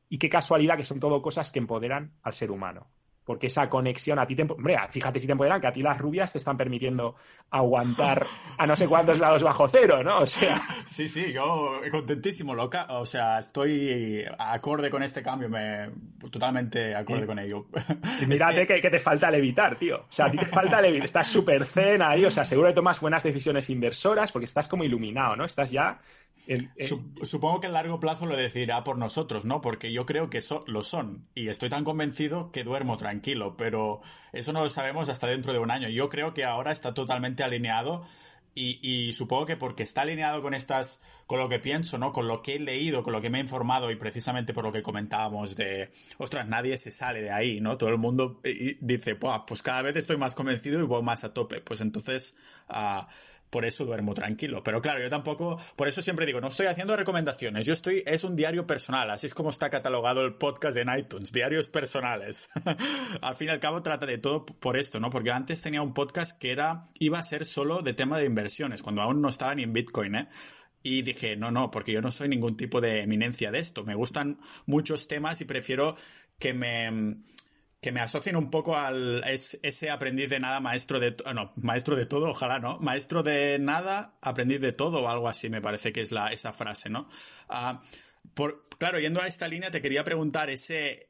Y 0.09 0.17
qué 0.17 0.29
casualidad 0.29 0.77
que 0.77 0.85
son 0.85 0.99
todo 0.99 1.21
cosas 1.21 1.51
que 1.51 1.59
empoderan 1.59 2.13
al 2.21 2.33
ser 2.33 2.51
humano 2.51 2.91
porque 3.25 3.47
esa 3.47 3.69
conexión 3.69 4.19
a 4.19 4.27
ti 4.27 4.35
te... 4.35 4.43
Hombre, 4.43 4.77
fíjate 4.89 5.19
si 5.19 5.25
te 5.25 5.31
empoderan 5.31 5.61
que 5.61 5.67
a 5.67 5.73
ti 5.73 5.81
las 5.81 5.97
rubias 5.97 6.31
te 6.31 6.37
están 6.37 6.57
permitiendo 6.57 7.15
aguantar 7.51 8.25
a 8.57 8.67
no 8.67 8.75
sé 8.75 8.87
cuántos 8.87 9.19
lados 9.19 9.43
bajo 9.43 9.67
cero, 9.67 10.03
¿no? 10.03 10.19
O 10.19 10.27
sea... 10.27 10.61
Sí, 10.85 11.07
sí, 11.07 11.33
yo 11.33 11.79
contentísimo, 11.91 12.53
loca. 12.53 12.87
O 12.89 13.05
sea, 13.05 13.39
estoy 13.39 14.23
acorde 14.37 14.89
con 14.89 15.01
este 15.01 15.23
cambio, 15.23 15.49
me... 15.49 15.89
totalmente 16.29 16.95
acorde 16.95 17.25
con 17.25 17.39
ello. 17.39 17.67
Y 18.21 18.25
mírate 18.25 18.67
que... 18.67 18.89
te 18.89 18.99
falta 18.99 19.31
levitar, 19.31 19.75
tío. 19.75 19.97
O 19.97 20.11
sea, 20.11 20.25
a 20.25 20.31
ti 20.31 20.37
te 20.37 20.45
falta 20.45 20.81
levitar. 20.81 21.05
Estás 21.05 21.27
súper 21.27 21.63
zen 21.63 22.01
ahí, 22.01 22.25
o 22.25 22.31
sea, 22.31 22.45
seguro 22.45 22.69
que 22.69 22.75
tomas 22.75 22.99
buenas 22.99 23.23
decisiones 23.23 23.69
inversoras 23.69 24.31
porque 24.31 24.45
estás 24.45 24.67
como 24.67 24.83
iluminado, 24.83 25.35
¿no? 25.35 25.45
Estás 25.45 25.71
ya 25.71 25.99
Supongo 27.23 27.61
que 27.61 27.67
a 27.67 27.71
largo 27.71 27.99
plazo 27.99 28.25
lo 28.25 28.35
decidirá 28.35 28.83
por 28.83 28.97
nosotros, 28.97 29.45
¿no? 29.45 29.61
Porque 29.61 29.93
yo 29.93 30.05
creo 30.05 30.29
que 30.29 30.41
lo 30.67 30.83
son. 30.83 31.25
Y 31.35 31.47
estoy 31.47 31.69
tan 31.69 31.83
convencido 31.83 32.51
que 32.51 32.63
duermo 32.63 32.97
tranquilo, 32.97 33.55
pero 33.55 34.01
eso 34.33 34.51
no 34.51 34.61
lo 34.61 34.69
sabemos 34.69 35.07
hasta 35.07 35.27
dentro 35.27 35.53
de 35.53 35.59
un 35.59 35.71
año. 35.71 35.87
Yo 35.87 36.09
creo 36.09 36.33
que 36.33 36.43
ahora 36.43 36.71
está 36.71 36.93
totalmente 36.93 37.43
alineado 37.43 38.03
y, 38.55 39.13
supongo 39.13 39.47
que 39.47 39.57
porque 39.57 39.81
está 39.81 40.01
alineado 40.01 40.43
con 40.43 40.53
estas, 40.53 41.01
con 41.25 41.39
lo 41.39 41.49
que 41.49 41.57
pienso, 41.59 41.97
¿no? 41.97 42.11
Con 42.11 42.27
lo 42.27 42.43
que 42.43 42.55
he 42.55 42.59
leído, 42.59 43.01
con 43.01 43.13
lo 43.13 43.21
que 43.21 43.31
me 43.31 43.39
he 43.39 43.41
informado 43.41 43.89
y 43.89 43.95
precisamente 43.95 44.53
por 44.53 44.63
lo 44.63 44.71
que 44.71 44.83
comentábamos 44.83 45.55
de, 45.55 45.91
ostras, 46.19 46.47
nadie 46.47 46.77
se 46.77 46.91
sale 46.91 47.21
de 47.21 47.31
ahí, 47.31 47.61
¿no? 47.61 47.77
Todo 47.77 47.89
el 47.89 47.97
mundo 47.97 48.41
dice, 48.79 49.15
pues 49.15 49.63
cada 49.63 49.81
vez 49.81 49.95
estoy 49.95 50.17
más 50.17 50.35
convencido 50.35 50.79
y 50.81 50.83
voy 50.83 51.01
más 51.01 51.23
a 51.23 51.33
tope. 51.33 51.61
Pues 51.61 51.81
entonces, 51.81 52.37
uh, 52.69 53.03
por 53.53 53.65
eso 53.65 53.85
duermo 53.85 54.15
tranquilo. 54.15 54.63
Pero 54.63 54.81
claro, 54.81 54.99
yo 54.99 55.11
tampoco, 55.11 55.61
por 55.75 55.87
eso 55.87 56.01
siempre 56.01 56.25
digo, 56.25 56.41
no 56.41 56.47
estoy 56.47 56.65
haciendo 56.65 56.97
recomendaciones, 56.97 57.67
yo 57.67 57.73
estoy, 57.73 58.01
es 58.07 58.23
un 58.23 58.35
diario 58.35 58.65
personal, 58.65 59.11
así 59.11 59.27
es 59.27 59.35
como 59.35 59.51
está 59.51 59.69
catalogado 59.69 60.25
el 60.25 60.33
podcast 60.33 60.75
en 60.75 60.89
iTunes, 60.97 61.31
diarios 61.31 61.69
personales. 61.69 62.49
al 63.21 63.35
fin 63.35 63.49
y 63.49 63.51
al 63.51 63.59
cabo 63.59 63.83
trata 63.83 64.07
de 64.07 64.17
todo 64.17 64.43
por 64.47 64.75
esto, 64.75 64.99
¿no? 64.99 65.11
Porque 65.11 65.29
antes 65.29 65.61
tenía 65.61 65.83
un 65.83 65.93
podcast 65.93 66.35
que 66.39 66.51
era, 66.51 66.85
iba 66.97 67.19
a 67.19 67.23
ser 67.23 67.45
solo 67.45 67.83
de 67.83 67.93
tema 67.93 68.17
de 68.17 68.25
inversiones, 68.25 68.81
cuando 68.81 69.03
aún 69.03 69.21
no 69.21 69.29
estaba 69.29 69.53
ni 69.53 69.61
en 69.61 69.71
Bitcoin, 69.71 70.15
¿eh? 70.15 70.29
Y 70.81 71.03
dije, 71.03 71.37
no, 71.37 71.51
no, 71.51 71.69
porque 71.69 71.91
yo 71.91 72.01
no 72.01 72.11
soy 72.11 72.29
ningún 72.29 72.57
tipo 72.57 72.81
de 72.81 73.03
eminencia 73.03 73.51
de 73.51 73.59
esto. 73.59 73.83
Me 73.83 73.93
gustan 73.93 74.39
muchos 74.65 75.07
temas 75.07 75.39
y 75.41 75.45
prefiero 75.45 75.95
que 76.39 76.53
me, 76.53 77.21
que 77.83 77.91
me 77.91 77.99
asocien 77.99 78.35
un 78.35 78.49
poco 78.49 78.75
al 78.75 79.23
ese 79.25 79.91
aprendiz 79.91 80.29
de 80.29 80.39
nada, 80.39 80.59
maestro 80.59 80.99
de 80.99 81.15
no, 81.35 81.51
maestro 81.61 81.95
de 81.95 82.07
todo, 82.07 82.29
ojalá, 82.29 82.57
¿no? 82.57 82.79
Maestro 82.79 83.21
de 83.21 83.59
nada, 83.59 84.15
aprendiz 84.21 84.59
de 84.61 84.71
todo 84.71 85.03
o 85.03 85.07
algo 85.07 85.27
así, 85.27 85.49
me 85.49 85.61
parece 85.61 85.93
que 85.93 86.01
es 86.01 86.11
la, 86.11 86.33
esa 86.33 86.53
frase, 86.53 86.89
¿no? 86.89 87.07
Ah, 87.49 87.81
por, 88.33 88.67
claro, 88.79 88.99
yendo 88.99 89.21
a 89.21 89.27
esta 89.27 89.47
línea, 89.47 89.69
te 89.69 89.81
quería 89.81 90.03
preguntar 90.03 90.49
ese 90.49 91.09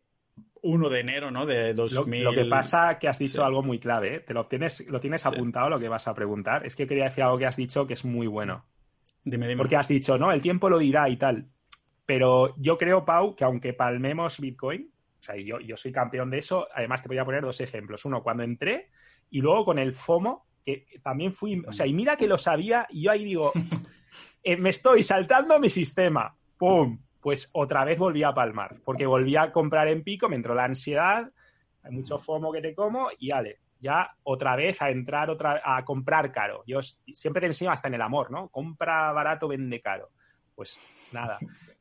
1 0.64 0.90
de 0.90 1.00
enero, 1.00 1.30
¿no? 1.30 1.46
De 1.46 1.74
2000. 1.74 2.24
Lo, 2.24 2.34
que 2.34 2.46
pasa 2.46 2.98
que 2.98 3.08
has 3.08 3.20
dicho 3.20 3.46
algo 3.46 3.62
muy 3.62 3.80
clave, 3.80 4.16
¿eh? 4.16 4.20
Te 4.22 4.34
lo 4.34 4.48
tienes, 4.48 4.86
lo 4.88 5.00
tienes 5.00 5.26
apuntado 5.26 5.70
lo 5.70 5.80
que 5.80 5.88
vas 5.88 6.08
a 6.08 6.14
preguntar. 6.14 6.66
Es 6.66 6.76
que 6.76 6.88
quería 6.88 7.06
decir 7.06 7.24
algo 7.24 7.38
que 7.38 7.46
has 7.46 7.56
dicho 7.56 7.86
que 7.86 7.94
es 7.94 8.04
muy 8.04 8.28
bueno. 8.28 8.66
Dime, 9.24 9.48
dime. 9.48 9.58
Porque 9.58 9.76
has 9.76 9.88
dicho, 9.88 10.18
no, 10.18 10.32
el 10.32 10.42
tiempo 10.42 10.70
lo 10.70 10.80
dirá 10.80 11.08
y 11.08 11.18
tal. 11.18 11.50
Pero 12.06 12.56
yo 12.58 12.78
creo, 12.78 13.06
Pau, 13.06 13.36
que 13.36 13.44
aunque 13.44 13.74
palmemos 13.74 14.40
Bitcoin, 14.40 14.93
o 15.24 15.26
sea, 15.26 15.38
yo, 15.38 15.58
yo 15.62 15.78
soy 15.78 15.94
campeón 15.94 16.30
de 16.30 16.40
eso. 16.40 16.68
Además, 16.76 17.02
te 17.02 17.08
voy 17.08 17.18
a 17.18 17.24
poner 17.24 17.44
dos 17.44 17.62
ejemplos. 17.62 18.04
Uno, 18.04 18.22
cuando 18.22 18.44
entré 18.44 18.90
y 19.30 19.40
luego 19.40 19.64
con 19.64 19.80
el 19.80 19.94
FOMO, 19.94 20.46
que 20.66 20.86
también 21.02 21.34
fui. 21.34 21.64
O 21.66 21.72
sea, 21.72 21.88
y 21.88 21.94
mira 21.94 22.18
que 22.18 22.28
lo 22.28 22.38
sabía, 22.38 22.86
y 22.90 23.04
yo 23.04 23.12
ahí 23.12 23.24
digo, 23.24 23.54
eh, 24.44 24.58
me 24.58 24.72
estoy 24.72 25.02
saltando 25.02 25.62
mi 25.62 25.70
sistema. 25.70 26.36
¡Pum! 26.58 27.00
Pues 27.22 27.50
otra 27.54 27.86
vez 27.86 27.98
volví 27.98 28.22
a 28.22 28.34
palmar, 28.34 28.82
porque 28.84 29.06
volví 29.06 29.38
a 29.38 29.54
comprar 29.54 29.88
en 29.88 30.04
pico, 30.04 30.28
me 30.28 30.36
entró 30.36 30.54
la 30.54 30.66
ansiedad, 30.66 31.32
hay 31.84 31.92
mucho 31.94 32.20
FOMO 32.20 32.52
que 32.52 32.60
te 32.60 32.76
como, 32.76 33.08
y 33.18 33.32
ale, 33.32 33.62
ya 33.80 34.18
otra 34.24 34.58
vez 34.58 34.82
a 34.82 34.90
entrar 34.90 35.30
otra 35.30 35.62
a 35.64 35.86
comprar 35.86 36.34
caro. 36.34 36.66
Yo 36.68 36.82
siempre 36.82 37.40
te 37.40 37.48
enseño 37.48 37.72
hasta 37.72 37.88
en 37.88 37.94
el 37.94 38.02
amor, 38.02 38.30
¿no? 38.30 38.50
Compra 38.50 39.14
barato, 39.14 39.48
vende 39.48 39.80
caro. 39.80 40.10
Pues 40.54 41.10
nada. 41.14 41.38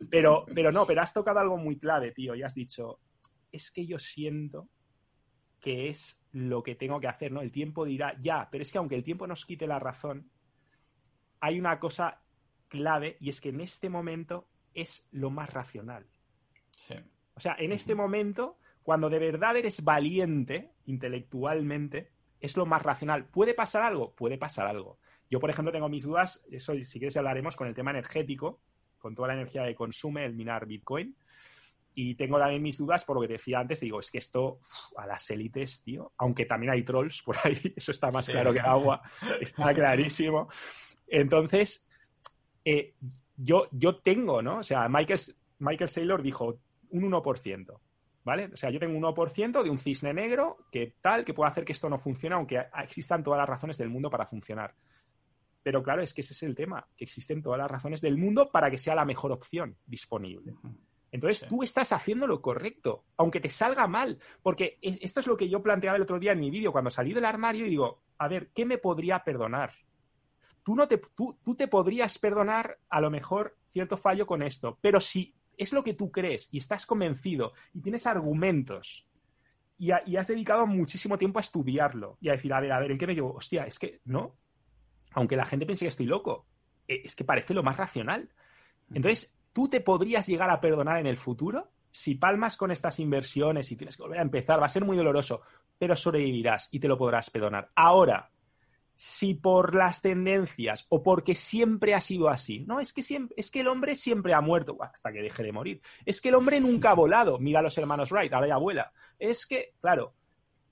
Pero, 0.09 0.47
pero 0.55 0.70
no, 0.70 0.86
pero 0.86 1.03
has 1.03 1.12
tocado 1.12 1.40
algo 1.40 1.57
muy 1.57 1.76
clave, 1.76 2.12
tío, 2.12 2.36
y 2.36 2.45
has 2.45 2.55
dicho, 2.55 3.01
es 3.53 3.70
que 3.70 3.86
yo 3.86 3.98
siento 3.98 4.68
que 5.61 5.88
es 5.88 6.20
lo 6.32 6.62
que 6.62 6.74
tengo 6.74 6.98
que 6.98 7.07
hacer, 7.07 7.30
¿no? 7.30 7.40
El 7.40 7.53
tiempo 7.53 7.84
dirá, 7.84 8.16
ya, 8.20 8.48
pero 8.50 8.62
es 8.62 8.72
que 8.72 8.78
aunque 8.78 8.96
el 8.96 9.05
tiempo 9.05 9.26
nos 9.26 9.46
quite 9.46 9.66
la 9.66 9.78
razón, 9.78 10.30
hay 11.40 11.59
una 11.59 11.78
cosa 11.78 12.22
clave 12.68 13.16
y 13.20 13.28
es 13.28 13.40
que 13.40 13.50
en 13.50 13.61
este 13.61 13.88
momento 13.88 14.48
es 14.74 15.07
lo 15.12 15.30
más 15.30 15.50
racional. 15.50 16.07
Sí. 16.70 16.94
O 17.34 17.40
sea, 17.40 17.55
en 17.59 17.72
este 17.72 17.94
momento, 17.94 18.59
cuando 18.82 19.09
de 19.09 19.18
verdad 19.18 19.57
eres 19.57 19.84
valiente 19.84 20.72
intelectualmente, 20.86 22.11
es 22.40 22.57
lo 22.57 22.66
más 22.66 22.82
racional. 22.82 23.26
¿Puede 23.26 23.55
pasar 23.55 23.82
algo? 23.82 24.14
Puede 24.14 24.38
pasar 24.38 24.66
algo. 24.66 24.98
Yo, 25.30 25.38
por 25.38 25.50
ejemplo, 25.50 25.72
tengo 25.72 25.88
mis 25.88 26.03
dudas, 26.03 26.44
eso 26.50 26.74
si 26.82 26.98
quieres 26.98 27.16
hablaremos 27.16 27.57
con 27.57 27.68
el 27.68 27.74
tema 27.74 27.90
energético, 27.90 28.61
con 28.98 29.14
toda 29.14 29.28
la 29.28 29.34
energía 29.34 29.64
que 29.64 29.74
consume 29.74 30.24
el 30.24 30.34
minar 30.34 30.66
Bitcoin. 30.66 31.16
Y 31.95 32.14
tengo 32.14 32.38
también 32.38 32.62
mis 32.62 32.78
dudas 32.78 33.05
por 33.05 33.16
lo 33.16 33.22
que 33.22 33.34
decía 33.34 33.61
antes. 33.61 33.80
Digo, 33.80 34.01
es 34.01 34.11
que 34.11 34.18
esto 34.18 34.59
a 34.97 35.07
las 35.07 35.28
élites, 35.30 35.82
tío, 35.82 36.12
aunque 36.18 36.47
también 36.47 36.72
hay 36.72 36.84
trolls 36.84 37.22
por 37.22 37.36
ahí, 37.45 37.59
eso 37.76 37.90
está 37.90 38.11
más 38.11 38.28
claro 38.28 38.53
que 38.53 38.61
agua, 38.61 39.03
está 39.40 39.74
clarísimo. 39.74 40.49
Entonces, 41.07 41.86
eh, 42.64 42.95
yo, 43.36 43.68
yo 43.72 43.97
tengo, 43.97 44.40
¿no? 44.43 44.59
O 44.59 44.62
sea, 44.62 44.88
Michael, 44.88 45.20
Michael 45.59 45.90
Saylor 45.90 46.22
dijo 46.22 46.59
un 46.90 47.11
1%, 47.11 47.78
¿vale? 48.24 48.51
O 48.53 48.57
sea, 48.57 48.70
yo 48.70 48.78
tengo 48.78 48.97
un 48.97 49.05
1% 49.05 49.62
de 49.62 49.70
un 49.70 49.78
cisne 49.78 50.14
negro 50.14 50.59
que 50.70 50.95
tal, 51.01 51.24
que 51.24 51.34
puede 51.34 51.51
hacer 51.51 51.64
que 51.64 51.72
esto 51.72 51.90
no 51.90 51.99
funcione, 51.99 52.34
aunque 52.34 52.64
existan 52.82 53.22
todas 53.22 53.38
las 53.38 53.49
razones 53.49 53.78
del 53.78 53.90
mundo 53.90 54.11
para 54.11 54.26
funcionar. 54.26 54.74
Pero 55.62 55.82
claro, 55.82 56.03
es 56.03 56.12
que 56.12 56.22
ese 56.22 56.34
es 56.34 56.43
el 56.43 56.55
tema, 56.55 56.86
que 56.97 57.05
existen 57.05 57.43
todas 57.43 57.59
las 57.59 57.70
razones 57.70 58.01
del 58.01 58.16
mundo 58.16 58.51
para 58.51 58.70
que 58.70 58.78
sea 58.78 58.95
la 58.95 59.05
mejor 59.05 59.32
opción 59.32 59.76
disponible. 59.86 60.55
Entonces 61.12 61.46
tú 61.46 61.62
estás 61.62 61.92
haciendo 61.92 62.26
lo 62.26 62.40
correcto, 62.40 63.04
aunque 63.18 63.38
te 63.38 63.50
salga 63.50 63.86
mal, 63.86 64.18
porque 64.42 64.78
esto 64.80 65.20
es 65.20 65.26
lo 65.26 65.36
que 65.36 65.48
yo 65.48 65.62
planteaba 65.62 65.96
el 65.96 66.02
otro 66.02 66.18
día 66.18 66.32
en 66.32 66.40
mi 66.40 66.50
vídeo 66.50 66.72
cuando 66.72 66.90
salí 66.90 67.12
del 67.12 67.26
armario 67.26 67.66
y 67.66 67.70
digo, 67.70 68.00
a 68.16 68.28
ver, 68.28 68.48
¿qué 68.54 68.64
me 68.64 68.78
podría 68.78 69.22
perdonar? 69.22 69.74
Tú, 70.62 70.74
no 70.74 70.88
te, 70.88 70.98
tú, 71.14 71.54
te 71.54 71.68
podrías 71.68 72.18
perdonar 72.18 72.78
a 72.88 73.00
lo 73.02 73.10
mejor 73.10 73.58
cierto 73.66 73.98
fallo 73.98 74.26
con 74.26 74.42
esto, 74.42 74.78
pero 74.80 75.02
si 75.02 75.34
es 75.58 75.74
lo 75.74 75.84
que 75.84 75.92
tú 75.92 76.10
crees 76.10 76.48
y 76.50 76.58
estás 76.58 76.86
convencido 76.86 77.52
y 77.74 77.82
tienes 77.82 78.06
argumentos 78.06 79.06
y, 79.76 79.90
y, 80.06 80.16
has 80.16 80.28
dedicado 80.28 80.66
muchísimo 80.66 81.18
tiempo 81.18 81.40
a 81.40 81.42
estudiarlo 81.42 82.16
y 82.22 82.30
a 82.30 82.32
decir, 82.32 82.54
a 82.54 82.60
ver, 82.60 82.72
a 82.72 82.80
ver, 82.80 82.92
¿en 82.92 82.98
qué 82.98 83.06
me 83.06 83.14
llevo? 83.14 83.34
Hostia, 83.34 83.66
es 83.66 83.78
que 83.78 84.00
no, 84.04 84.36
aunque 85.12 85.36
la 85.36 85.44
gente 85.44 85.66
piense 85.66 85.84
que 85.84 85.90
estoy 85.90 86.06
loco, 86.06 86.46
eh, 86.88 87.02
es 87.04 87.14
que 87.14 87.24
parece 87.24 87.52
lo 87.52 87.62
más 87.62 87.76
racional. 87.76 88.30
Entonces, 88.94 89.34
¿tú 89.53 89.68
te 89.68 89.80
podrías 89.80 90.26
llegar 90.26 90.50
a 90.50 90.61
perdonar 90.61 90.98
en 90.98 91.07
el 91.07 91.16
futuro? 91.16 91.70
Si 91.90 92.14
palmas 92.14 92.57
con 92.57 92.70
estas 92.70 92.98
inversiones 92.98 93.70
y 93.70 93.76
tienes 93.76 93.96
que 93.96 94.03
volver 94.03 94.18
a 94.18 94.22
empezar, 94.22 94.61
va 94.61 94.66
a 94.66 94.70
ser 94.70 94.84
muy 94.84 94.96
doloroso, 94.96 95.42
pero 95.78 95.94
sobrevivirás 95.94 96.68
y 96.70 96.80
te 96.80 96.88
lo 96.88 96.96
podrás 96.96 97.28
perdonar. 97.30 97.70
Ahora, 97.74 98.30
si 98.94 99.34
por 99.34 99.74
las 99.74 100.00
tendencias 100.00 100.86
o 100.88 101.03
porque 101.03 101.34
siempre 101.34 101.94
ha 101.94 102.00
sido 102.00 102.28
así, 102.28 102.61
no, 102.61 102.80
es 102.80 102.92
que, 102.92 103.03
siempre, 103.03 103.34
es 103.36 103.50
que 103.50 103.61
el 103.61 103.68
hombre 103.68 103.94
siempre 103.94 104.32
ha 104.32 104.40
muerto, 104.40 104.78
hasta 104.80 105.12
que 105.12 105.22
deje 105.22 105.42
de 105.42 105.53
morir, 105.53 105.82
es 106.07 106.20
que 106.20 106.28
el 106.28 106.34
hombre 106.36 106.61
nunca 106.61 106.90
ha 106.90 106.94
volado, 106.94 107.38
mira 107.38 107.61
a 107.61 107.62
los 107.62 107.76
hermanos 107.76 108.11
Wright, 108.11 108.32
ahora 108.32 108.48
ya 108.48 108.57
vuela, 108.59 108.92
es 109.18 109.46
que, 109.46 109.74
claro, 109.80 110.14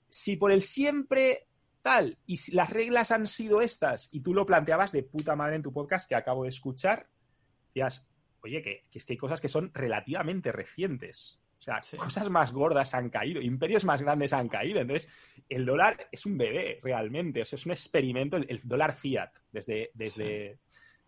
si 0.09 0.37
por 0.37 0.51
el 0.51 0.61
siempre 0.61 1.47
tal, 1.81 2.17
y 2.25 2.39
las 2.53 2.69
reglas 2.69 3.11
han 3.11 3.27
sido 3.27 3.61
estas, 3.61 4.07
y 4.11 4.21
tú 4.21 4.33
lo 4.33 4.45
planteabas 4.45 4.91
de 4.91 5.03
puta 5.03 5.35
madre 5.35 5.55
en 5.55 5.63
tu 5.63 5.73
podcast 5.73 6.07
que 6.07 6.15
acabo 6.15 6.43
de 6.43 6.49
escuchar, 6.49 7.07
decías, 7.67 8.07
oye, 8.43 8.61
que, 8.61 8.85
es 8.91 9.05
que 9.05 9.13
hay 9.13 9.17
cosas 9.17 9.41
que 9.41 9.49
son 9.49 9.71
relativamente 9.73 10.51
recientes. 10.51 11.39
O 11.59 11.63
sea, 11.63 11.79
cosas 11.97 12.29
más 12.29 12.51
gordas 12.51 12.95
han 12.95 13.09
caído, 13.09 13.39
imperios 13.39 13.85
más 13.85 14.01
grandes 14.01 14.33
han 14.33 14.47
caído. 14.47 14.81
Entonces, 14.81 15.07
el 15.47 15.63
dólar 15.63 16.07
es 16.11 16.25
un 16.25 16.35
bebé 16.35 16.79
realmente. 16.81 17.41
O 17.41 17.45
sea, 17.45 17.57
es 17.57 17.65
un 17.67 17.71
experimento, 17.71 18.37
el, 18.37 18.61
dólar 18.63 18.93
fiat, 18.93 19.31
desde, 19.51 19.91
desde 19.93 20.57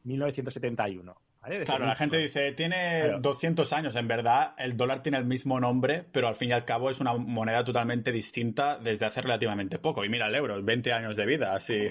1971. 0.03 1.19
Claro, 1.65 1.85
la 1.85 1.95
gente 1.95 2.17
dice, 2.17 2.53
tiene 2.53 3.17
200 3.19 3.73
años. 3.73 3.95
En 3.95 4.07
verdad, 4.07 4.55
el 4.57 4.77
dólar 4.77 5.01
tiene 5.01 5.17
el 5.17 5.25
mismo 5.25 5.59
nombre, 5.59 6.05
pero 6.11 6.27
al 6.29 6.35
fin 6.35 6.49
y 6.49 6.53
al 6.53 6.63
cabo 6.63 6.89
es 6.89 7.01
una 7.01 7.15
moneda 7.15 7.65
totalmente 7.65 8.13
distinta 8.13 8.79
desde 8.79 9.05
hace 9.05 9.21
relativamente 9.21 9.77
poco. 9.77 10.05
Y 10.05 10.09
mira 10.09 10.27
el 10.27 10.35
euro, 10.35 10.61
20 10.63 10.93
años 10.93 11.17
de 11.17 11.25
vida. 11.25 11.53
Así, 11.53 11.87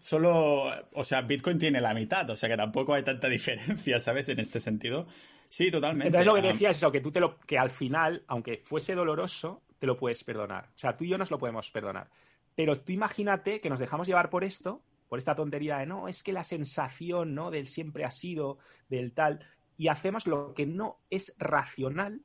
solo, 0.00 0.64
o 0.94 1.04
sea, 1.04 1.22
Bitcoin 1.22 1.58
tiene 1.58 1.80
la 1.80 1.92
mitad, 1.92 2.28
o 2.30 2.36
sea 2.36 2.48
que 2.48 2.56
tampoco 2.56 2.94
hay 2.94 3.02
tanta 3.02 3.28
diferencia, 3.28 3.98
¿sabes? 3.98 4.28
En 4.28 4.38
este 4.38 4.60
sentido. 4.60 5.06
Sí, 5.48 5.70
totalmente. 5.70 6.08
Entonces 6.08 6.26
lo 6.26 6.34
que 6.34 6.42
decía 6.42 6.70
es 6.70 6.84
que 6.92 7.00
tú 7.00 7.10
te 7.10 7.20
lo, 7.20 7.38
que 7.40 7.58
al 7.58 7.70
final, 7.70 8.22
aunque 8.28 8.60
fuese 8.62 8.94
doloroso, 8.94 9.62
te 9.78 9.86
lo 9.86 9.96
puedes 9.96 10.22
perdonar. 10.22 10.66
O 10.76 10.78
sea, 10.78 10.96
tú 10.96 11.04
y 11.04 11.08
yo 11.08 11.18
nos 11.18 11.30
lo 11.30 11.38
podemos 11.38 11.70
perdonar. 11.70 12.08
Pero 12.54 12.76
tú 12.76 12.92
imagínate 12.92 13.60
que 13.60 13.70
nos 13.70 13.80
dejamos 13.80 14.06
llevar 14.06 14.30
por 14.30 14.44
esto 14.44 14.82
por 15.08 15.18
esta 15.18 15.34
tontería 15.34 15.78
de 15.78 15.86
no, 15.86 16.08
es 16.08 16.22
que 16.22 16.32
la 16.32 16.44
sensación, 16.44 17.34
¿no? 17.34 17.50
Del 17.50 17.66
siempre 17.66 18.04
ha 18.04 18.10
sido, 18.10 18.58
del 18.88 19.12
tal, 19.12 19.40
y 19.76 19.88
hacemos 19.88 20.26
lo 20.26 20.54
que 20.54 20.66
no 20.66 21.00
es 21.10 21.34
racional, 21.38 22.22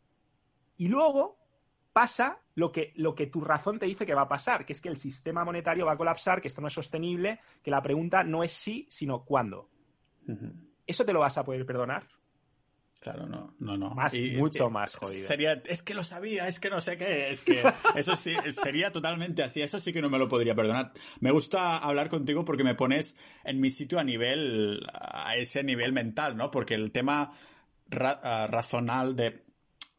y 0.78 0.88
luego 0.88 1.38
pasa 1.94 2.40
lo 2.56 2.72
que, 2.72 2.92
lo 2.96 3.16
que 3.16 3.28
tu 3.28 3.42
razón 3.42 3.80
te 3.80 3.86
dice 3.86 4.06
que 4.06 4.16
va 4.16 4.24
a 4.24 4.28
pasar, 4.28 4.66
que 4.66 4.74
es 4.74 4.82
que 4.82 4.90
el 4.90 4.98
sistema 4.98 5.46
monetario 5.46 5.86
va 5.86 5.94
a 5.94 5.98
colapsar, 5.98 6.42
que 6.42 6.48
esto 6.48 6.62
no 6.62 6.68
es 6.68 6.74
sostenible, 6.74 7.40
que 7.62 7.72
la 7.72 7.82
pregunta 7.82 8.24
no 8.24 8.44
es 8.44 8.52
sí, 8.52 8.88
sino 8.90 9.24
cuándo. 9.24 9.70
¿Eso 10.86 11.06
te 11.06 11.14
lo 11.14 11.20
vas 11.20 11.38
a 11.38 11.44
poder 11.44 11.66
perdonar? 11.66 12.08
Claro, 13.04 13.28
no, 13.28 13.54
no, 13.60 13.76
no. 13.76 13.90
Más, 13.90 14.14
mucho 14.38 14.70
más 14.70 14.96
jodido. 14.96 15.28
Sería, 15.28 15.62
es 15.66 15.84
que 15.84 15.94
lo 15.94 16.06
sabía, 16.06 16.48
es 16.48 16.62
que 16.62 16.70
no 16.70 16.80
sé 16.80 16.98
qué, 16.98 17.32
es 17.32 17.42
que 17.42 17.62
eso 17.96 18.16
sí, 18.16 18.34
sería 18.54 18.94
totalmente 18.94 19.44
así, 19.44 19.62
eso 19.62 19.78
sí 19.82 19.92
que 19.92 20.02
no 20.02 20.10
me 20.10 20.18
lo 20.18 20.30
podría 20.30 20.56
perdonar. 20.56 20.94
Me 21.20 21.30
gusta 21.32 21.80
hablar 21.80 22.08
contigo 22.08 22.46
porque 22.46 22.64
me 22.64 22.76
pones 22.76 23.18
en 23.44 23.60
mi 23.60 23.72
sitio 23.72 24.00
a 24.00 24.06
nivel, 24.06 24.88
a 24.94 25.36
ese 25.36 25.64
nivel 25.66 25.92
mental, 25.92 26.38
¿no? 26.38 26.50
Porque 26.50 26.76
el 26.76 26.94
tema 26.94 27.34
ah, 27.92 28.48
razonal 28.50 29.18
de, 29.18 29.44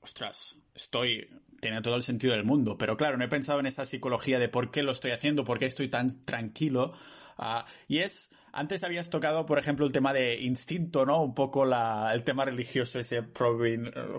ostras, 0.01 0.57
estoy, 0.75 1.29
tiene 1.61 1.83
todo 1.83 1.97
el 1.97 2.03
sentido 2.03 2.33
del 2.33 2.45
mundo, 2.45 2.79
pero 2.79 2.97
claro, 2.97 3.19
no 3.19 3.25
he 3.25 3.29
pensado 3.29 3.61
en 3.61 3.67
esa 3.67 3.85
psicología 3.85 4.39
de 4.39 4.49
por 4.49 4.71
qué 4.71 4.83
lo 4.83 4.93
estoy 4.93 5.11
haciendo, 5.11 5.45
por 5.45 5.59
qué 5.59 5.67
estoy 5.67 5.89
tan 5.91 6.23
tranquilo, 6.23 6.95
ah, 7.37 7.67
y 7.87 7.99
es 7.99 8.31
antes 8.55 8.85
habías 8.85 9.11
tocado, 9.11 9.47
por 9.47 9.59
ejemplo, 9.59 9.85
el 9.85 9.93
tema 9.93 10.13
de 10.13 10.41
instinto, 10.41 11.05
¿no? 11.05 11.23
Un 11.23 11.35
poco 11.35 11.65
el 11.65 12.25
tema 12.25 12.45
religioso, 12.45 13.01
ese 13.01 13.25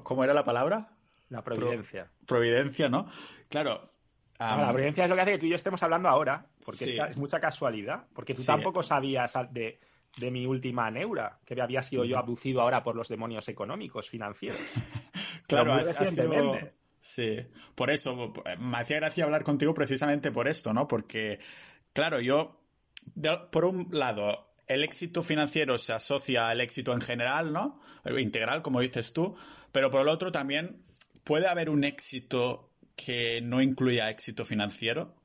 ¿cómo 0.03 0.23
era 0.23 0.33
la 0.33 0.43
palabra? 0.43 0.87
La 1.29 1.41
providencia. 1.43 2.11
providencia, 2.27 2.89
¿no? 2.89 3.07
Claro. 3.49 3.89
la 4.37 4.71
providencia 4.71 5.05
es 5.05 5.09
lo 5.09 5.15
que 5.15 5.21
hace 5.21 5.31
que 5.31 5.37
tú 5.39 5.45
y 5.45 5.49
yo 5.49 5.55
estemos 5.55 5.81
hablando 5.83 6.09
ahora, 6.09 6.45
porque 6.63 6.97
es, 7.09 7.17
mucha 7.17 7.39
casualidad, 7.39 8.05
porque 8.13 8.33
tú 8.33 8.43
tampoco 8.43 8.83
sabías 8.83 9.33
de, 9.51 9.79
mi 10.29 10.45
última 10.45 10.91
neura, 10.91 11.39
que 11.45 11.59
había 11.61 11.81
sido 11.81 12.03
yo 12.03 12.17
abducido 12.17 12.61
ahora 12.61 12.83
por 12.83 12.95
los 12.95 13.07
demonios 13.07 13.47
económicos, 13.47 14.09
financieros. 14.09 14.59
claro, 15.47 15.73
ha, 15.73 15.83
sido... 15.83 16.57
Sí, 16.99 17.37
por 17.75 17.89
eso, 17.89 18.33
me 18.59 18.77
hacía 18.77 18.97
gracia 18.97 19.23
hablar 19.23 19.43
contigo 19.43 19.73
precisamente 19.73 20.31
por 20.31 20.47
esto, 20.47 20.73
¿no? 20.73 20.87
Porque, 20.87 21.39
claro, 21.93 22.19
yo 22.19 22.64
por 23.51 23.65
un 23.65 23.87
lado, 23.91 24.55
el 24.67 24.83
éxito 24.83 25.21
financiero 25.21 25.77
se 25.77 25.93
asocia 25.93 26.49
al 26.49 26.61
éxito 26.61 26.93
en 26.93 27.01
general, 27.01 27.53
¿no? 27.53 27.79
Integral, 28.17 28.61
como 28.61 28.81
dices 28.81 29.13
tú, 29.13 29.35
pero 29.71 29.89
por 29.89 30.01
el 30.01 30.07
otro 30.07 30.31
también 30.31 30.83
puede 31.23 31.47
haber 31.47 31.69
un 31.69 31.83
éxito 31.83 32.71
que 32.95 33.41
no 33.41 33.61
incluya 33.61 34.09
éxito 34.09 34.45
financiero. 34.45 35.15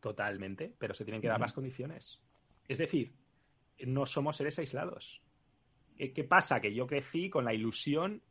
Totalmente, 0.00 0.74
pero 0.78 0.94
se 0.94 1.04
tienen 1.04 1.22
que 1.22 1.28
dar 1.28 1.40
las 1.40 1.52
condiciones. 1.52 2.20
Es 2.66 2.78
decir, 2.78 3.14
no 3.86 4.06
somos 4.06 4.36
seres 4.36 4.58
aislados. 4.58 5.22
¿Qué 5.96 6.24
pasa? 6.24 6.60
Que 6.60 6.74
yo 6.74 6.86
crecí 6.86 7.30
con 7.30 7.44
la 7.44 7.54
ilusión, 7.54 8.22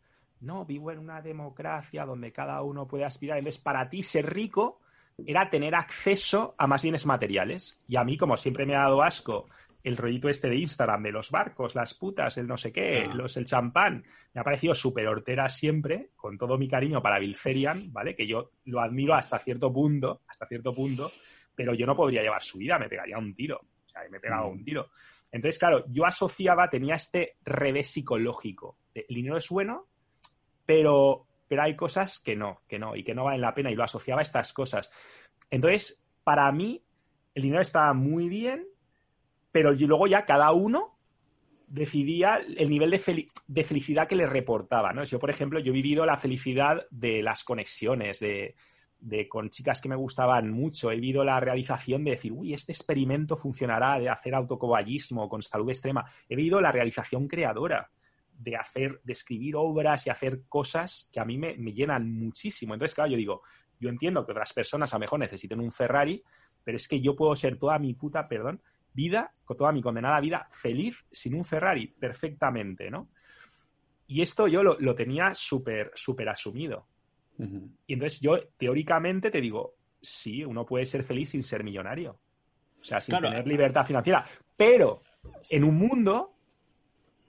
no, 0.42 0.66
vivo 0.66 0.92
en 0.92 1.00
una 1.00 1.22
democracia 1.22 2.06
donde 2.06 2.34
cada 2.34 2.62
uno 2.64 2.88
puede 2.88 3.06
aspirar. 3.06 3.38
Entonces, 3.38 3.62
para 3.62 3.90
ti 3.90 4.02
ser 4.02 4.34
rico 4.34 4.81
era 5.26 5.50
tener 5.50 5.76
acceso 5.76 6.56
a 6.58 6.68
más 6.68 6.84
bienes 6.84 7.06
materiales. 7.06 7.80
Y 7.88 7.96
a 7.96 8.04
mí, 8.04 8.18
como 8.18 8.38
siempre 8.38 8.66
me 8.66 8.76
ha 8.76 8.84
dado 8.84 9.02
asco 9.02 9.46
el 9.84 9.98
rollito 9.98 10.30
este 10.30 10.50
de 10.50 10.58
Instagram, 10.58 11.04
de 11.04 11.12
los 11.12 11.32
barcos, 11.32 11.76
las 11.76 11.94
putas, 11.94 12.38
el 12.38 12.48
no 12.48 12.58
sé 12.58 12.72
qué, 12.72 13.08
ah. 13.10 13.16
los, 13.16 13.36
el 13.38 13.46
champán, 13.46 14.04
me 14.34 14.42
ha 14.42 14.44
parecido 14.44 14.76
súper 14.76 15.08
hortera 15.08 15.50
siempre, 15.50 16.12
con 16.16 16.38
todo 16.38 16.58
mi 16.58 16.68
cariño 16.68 17.02
para 17.02 17.20
Bilzerian, 17.20 17.92
¿vale? 17.92 18.16
Que 18.16 18.28
yo 18.28 18.52
lo 18.66 18.80
admiro 18.80 19.14
hasta 19.16 19.40
cierto 19.40 19.74
punto, 19.74 20.22
hasta 20.28 20.46
cierto 20.46 20.72
punto, 20.72 21.10
pero 21.56 21.74
yo 21.74 21.86
no 21.86 21.96
podría 21.96 22.22
llevar 22.22 22.44
su 22.44 22.60
vida, 22.60 22.78
me 22.78 22.90
pegaría 22.90 23.18
un 23.18 23.34
tiro. 23.34 23.60
O 23.86 23.90
sea, 23.90 24.04
me 24.10 24.20
pegaba 24.20 24.46
un 24.46 24.62
mm. 24.62 24.64
tiro. 24.64 24.90
Entonces, 25.32 25.60
claro, 25.60 25.86
yo 25.88 26.06
asociaba, 26.06 26.70
tenía 26.70 26.96
este 26.96 27.38
revés 27.44 27.88
psicológico. 27.88 28.78
El 28.94 29.16
dinero 29.16 29.38
es 29.38 29.50
bueno, 29.50 29.88
pero 30.66 31.28
pero 31.52 31.64
hay 31.64 31.76
cosas 31.76 32.22
que 32.22 32.34
no, 32.34 32.62
que 32.66 32.80
no, 32.80 32.96
y 32.96 33.04
que 33.04 33.14
no 33.14 33.26
valen 33.26 33.42
la 33.42 33.54
pena, 33.54 33.70
y 33.70 33.76
lo 33.76 33.84
asociaba 33.84 34.22
a 34.22 34.24
estas 34.24 34.54
cosas. 34.54 34.90
Entonces, 35.50 36.02
para 36.24 36.50
mí, 36.54 36.82
el 37.36 37.44
dinero 37.44 37.62
estaba 37.62 37.94
muy 37.94 38.30
bien, 38.30 38.70
pero 39.52 39.74
luego 39.74 40.08
ya 40.08 40.24
cada 40.24 40.54
uno 40.54 40.98
decidía 41.68 42.38
el 42.38 42.70
nivel 42.70 42.90
de, 42.90 43.64
felicidad 43.66 44.08
que 44.08 44.16
le 44.16 44.28
reportaba, 44.28 44.94
¿no? 44.94 45.04
Yo, 45.04 45.20
por 45.20 45.30
ejemplo, 45.30 45.60
yo 45.60 45.74
he 45.74 45.76
vivido 45.76 46.06
la 46.06 46.16
felicidad 46.16 46.88
de 46.90 47.22
las 47.22 47.44
conexiones, 47.44 48.22
de, 48.22 48.56
de, 49.02 49.28
con 49.28 49.50
chicas 49.50 49.82
que 49.82 49.90
me 49.90 49.98
gustaban 49.98 50.50
mucho. 50.52 50.90
He 50.90 50.96
vivido 50.96 51.26
la 51.26 51.42
realización 51.42 52.06
de 52.06 52.12
decir, 52.12 52.32
uy, 52.32 52.54
este 52.54 52.72
experimento 52.72 53.36
funcionará, 53.36 54.00
de 54.00 54.08
hacer 54.08 54.36
autocoballismo 54.36 55.28
con 55.28 55.42
salud 55.42 55.68
extrema. 55.68 56.10
He 56.30 56.38
vivido 56.38 56.62
la 56.62 56.72
realización 56.72 57.28
creadora 57.28 57.92
de 58.44 58.56
hacer, 58.56 59.00
de 59.04 59.14
escribir 59.14 59.56
obras 59.56 60.08
y 60.08 60.10
hacer 60.10 60.44
cosas 60.50 61.10
que 61.12 61.20
a 61.20 61.26
mí 61.26 61.38
me, 61.38 61.56
llenan 61.56 62.12
muchísimo. 62.12 62.74
Entonces, 62.74 62.96
claro, 62.96 63.12
yo 63.12 63.18
digo, 63.18 63.44
yo 63.80 63.90
entiendo 63.90 64.26
que 64.26 64.32
otras 64.32 64.52
personas 64.54 64.94
a 64.94 64.98
lo 64.98 65.02
mejor 65.02 65.20
necesiten 65.20 65.60
un 65.60 65.72
Ferrari, 65.72 66.24
pero 66.64 66.78
es 66.78 66.88
que 66.88 67.00
yo 67.02 67.16
puedo 67.16 67.36
ser 67.36 67.58
toda 67.58 67.78
mi 67.78 67.94
puta, 67.94 68.28
perdón, 68.28 68.62
vida, 68.94 69.32
toda 69.58 69.72
mi 69.72 69.82
condenada 69.82 70.20
vida, 70.20 70.48
feliz 70.52 71.06
sin 71.12 71.36
un 71.36 71.46
Ferrari, 71.46 71.88
perfectamente, 71.88 72.90
¿no? 72.90 73.10
Y 74.08 74.22
esto 74.22 74.48
yo 74.48 74.64
lo, 74.64 74.96
tenía 74.96 75.34
súper, 75.36 75.92
súper 75.96 76.30
asumido. 76.30 76.88
Y 77.88 77.94
entonces 77.94 78.20
yo, 78.20 78.38
teóricamente, 78.58 79.32
te 79.32 79.42
digo, 79.42 79.76
sí, 80.02 80.44
uno 80.44 80.66
puede 80.66 80.86
ser 80.86 81.04
feliz 81.04 81.30
sin 81.30 81.42
ser 81.42 81.64
millonario. 81.64 82.20
O 82.80 82.84
sea, 82.84 83.00
sin 83.00 83.16
tener 83.20 83.48
libertad 83.48 83.86
financiera. 83.86 84.28
Pero 84.58 85.00
en 85.50 85.64
un 85.64 85.76
mundo 85.76 86.31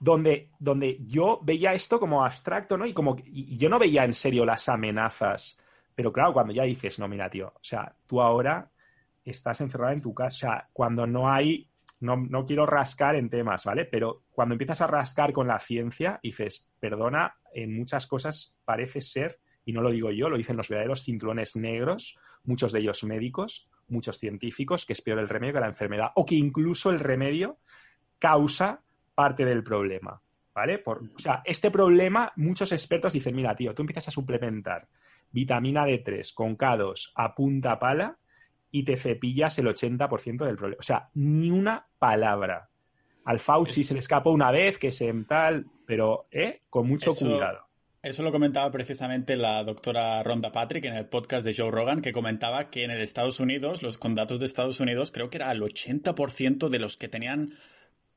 donde, 0.03 0.49
donde 0.59 0.99
yo 1.05 1.39
veía 1.43 1.73
esto 1.73 1.97
como 1.97 2.25
abstracto, 2.25 2.77
¿no? 2.77 2.85
Y 2.85 2.91
como 2.91 3.15
y 3.23 3.55
yo 3.55 3.69
no 3.69 3.79
veía 3.79 4.03
en 4.03 4.13
serio 4.13 4.45
las 4.45 4.67
amenazas. 4.67 5.57
Pero 5.95 6.11
claro, 6.11 6.33
cuando 6.33 6.51
ya 6.51 6.63
dices, 6.63 6.99
no, 6.99 7.07
mira, 7.07 7.29
tío, 7.29 7.47
o 7.55 7.63
sea, 7.63 7.95
tú 8.05 8.21
ahora 8.21 8.69
estás 9.23 9.61
encerrado 9.61 9.93
en 9.93 10.01
tu 10.01 10.13
casa, 10.13 10.35
o 10.35 10.39
sea, 10.39 10.69
cuando 10.73 11.07
no 11.07 11.31
hay, 11.31 11.69
no, 12.01 12.17
no 12.17 12.45
quiero 12.45 12.65
rascar 12.65 13.15
en 13.15 13.29
temas, 13.29 13.63
¿vale? 13.63 13.85
Pero 13.85 14.23
cuando 14.31 14.55
empiezas 14.55 14.81
a 14.81 14.87
rascar 14.87 15.31
con 15.31 15.47
la 15.47 15.57
ciencia, 15.57 16.19
dices, 16.21 16.69
perdona, 16.81 17.37
en 17.53 17.73
muchas 17.73 18.05
cosas 18.05 18.57
parece 18.65 18.99
ser, 18.99 19.39
y 19.63 19.71
no 19.71 19.81
lo 19.81 19.89
digo 19.89 20.11
yo, 20.11 20.27
lo 20.27 20.35
dicen 20.35 20.57
los 20.57 20.67
verdaderos 20.67 21.05
cinturones 21.05 21.55
negros, 21.55 22.19
muchos 22.43 22.73
de 22.73 22.79
ellos 22.79 23.05
médicos, 23.05 23.69
muchos 23.87 24.17
científicos, 24.17 24.85
que 24.85 24.91
es 24.91 25.01
peor 25.01 25.19
el 25.19 25.29
remedio 25.29 25.53
que 25.53 25.59
la 25.61 25.67
enfermedad, 25.67 26.11
o 26.15 26.25
que 26.25 26.35
incluso 26.35 26.89
el 26.89 26.99
remedio 26.99 27.59
causa 28.19 28.81
parte 29.13 29.45
del 29.45 29.63
problema. 29.63 30.19
¿Vale? 30.53 30.77
Por, 30.77 31.01
o 31.15 31.19
sea, 31.19 31.41
este 31.45 31.71
problema, 31.71 32.31
muchos 32.35 32.71
expertos 32.71 33.13
dicen, 33.13 33.35
mira, 33.35 33.55
tío, 33.55 33.73
tú 33.73 33.81
empiezas 33.81 34.09
a 34.09 34.11
suplementar 34.11 34.87
vitamina 35.31 35.85
D3 35.85 36.31
con 36.33 36.55
K2 36.55 37.11
a 37.15 37.33
punta 37.33 37.79
pala 37.79 38.15
y 38.71 38.83
te 38.83 38.97
cepillas 38.97 39.57
el 39.59 39.67
80% 39.67 40.45
del 40.45 40.55
problema. 40.55 40.79
O 40.79 40.83
sea, 40.83 41.09
ni 41.15 41.49
una 41.49 41.85
palabra. 41.99 42.69
Al 43.25 43.39
Fauci 43.39 43.83
se 43.83 43.93
le 43.93 43.99
escapó 43.99 44.31
una 44.31 44.51
vez, 44.51 44.77
que 44.77 44.91
se 44.91 45.11
tal, 45.27 45.65
pero 45.85 46.25
¿eh? 46.31 46.59
con 46.69 46.87
mucho 46.87 47.11
cuidado. 47.13 47.59
Eso 48.01 48.21
lo 48.21 48.33
comentaba 48.33 48.69
precisamente 48.69 49.37
la 49.37 49.63
doctora 49.63 50.21
Ronda 50.23 50.51
Patrick 50.51 50.83
en 50.85 50.95
el 50.95 51.05
podcast 51.05 51.45
de 51.45 51.53
Joe 51.55 51.71
Rogan, 51.71 52.01
que 52.01 52.11
comentaba 52.11 52.69
que 52.69 52.83
en 52.83 52.91
el 52.91 52.99
Estados 52.99 53.39
Unidos, 53.39 53.81
los 53.81 53.97
con 53.97 54.13
datos 54.13 54.39
de 54.39 54.45
Estados 54.45 54.81
Unidos, 54.81 55.11
creo 55.11 55.29
que 55.29 55.37
era 55.37 55.51
el 55.51 55.61
80% 55.61 56.67
de 56.67 56.79
los 56.79 56.97
que 56.97 57.07
tenían 57.07 57.53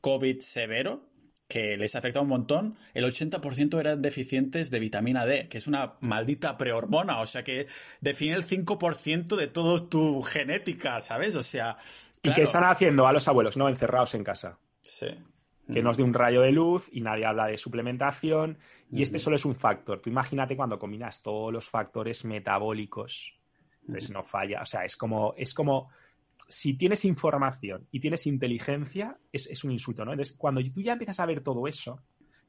COVID 0.06 0.38
severo, 0.38 1.00
que 1.48 1.76
les 1.76 1.96
afecta 1.96 2.20
un 2.20 2.28
montón, 2.28 2.76
el 2.94 3.04
80% 3.04 3.80
eran 3.80 4.00
deficientes 4.00 4.70
de 4.70 4.78
vitamina 4.78 5.26
D, 5.26 5.48
que 5.48 5.58
es 5.58 5.66
una 5.66 5.94
maldita 6.00 6.56
prehormona, 6.56 7.18
o 7.18 7.26
sea 7.26 7.42
que 7.42 7.66
define 8.00 8.34
el 8.36 8.44
5% 8.44 9.34
de 9.34 9.48
toda 9.48 9.88
tu 9.88 10.22
genética, 10.22 11.00
¿sabes? 11.00 11.34
O 11.34 11.42
sea... 11.42 11.76
¿Y 12.22 12.32
qué 12.32 12.42
están 12.42 12.62
haciendo 12.62 13.04
a 13.08 13.12
los 13.12 13.26
abuelos? 13.26 13.56
No, 13.56 13.68
encerrados 13.68 14.14
en 14.14 14.22
casa. 14.22 14.60
Sí. 14.80 15.08
Que 15.72 15.82
nos 15.82 15.96
dé 15.96 16.04
un 16.04 16.14
rayo 16.14 16.42
de 16.42 16.52
luz 16.52 16.88
y 16.92 17.00
nadie 17.00 17.26
habla 17.26 17.46
de 17.46 17.58
suplementación. 17.58 18.58
Y 18.92 19.02
este 19.02 19.18
solo 19.18 19.34
es 19.34 19.44
un 19.44 19.56
factor. 19.56 20.00
Tú 20.00 20.08
imagínate 20.08 20.54
cuando 20.54 20.78
combinas 20.78 21.20
todos 21.20 21.52
los 21.52 21.68
factores 21.68 22.24
metabólicos, 22.24 23.34
pues 23.88 24.10
no 24.10 24.22
falla. 24.22 24.62
O 24.62 24.66
sea, 24.66 24.84
es 24.84 24.96
como, 24.96 25.34
es 25.36 25.52
como 25.52 25.90
si 26.48 26.74
tienes 26.74 27.04
información 27.04 27.86
y 27.90 28.00
tienes 28.00 28.26
inteligencia, 28.26 29.18
es, 29.32 29.64
un 29.64 29.72
insulto, 29.72 30.04
¿no? 30.04 30.12
Entonces, 30.12 30.36
cuando 30.36 30.62
tú 30.72 30.80
ya 30.80 30.92
empiezas 30.92 31.20
a 31.20 31.26
ver 31.26 31.40
todo 31.42 31.66
eso 31.66 32.02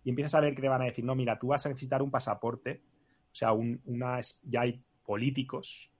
y 0.03 0.09
empiezas 0.09 0.35
a 0.35 0.41
ver 0.41 0.53
que 0.53 0.61
te 0.61 0.69
van 0.69 0.81
a 0.81 0.85
decir, 0.85 1.03
no, 1.03 1.15
mira, 1.15 1.38
tú 1.39 1.47
vas 1.47 1.65
a 1.65 1.69
necesitar 1.69 2.01
un 2.01 2.11
pasaporte, 2.11 2.83
o 3.31 3.35
sea, 3.35 3.49
ya 4.43 4.61
hay 4.61 4.81
políticos 5.05 5.91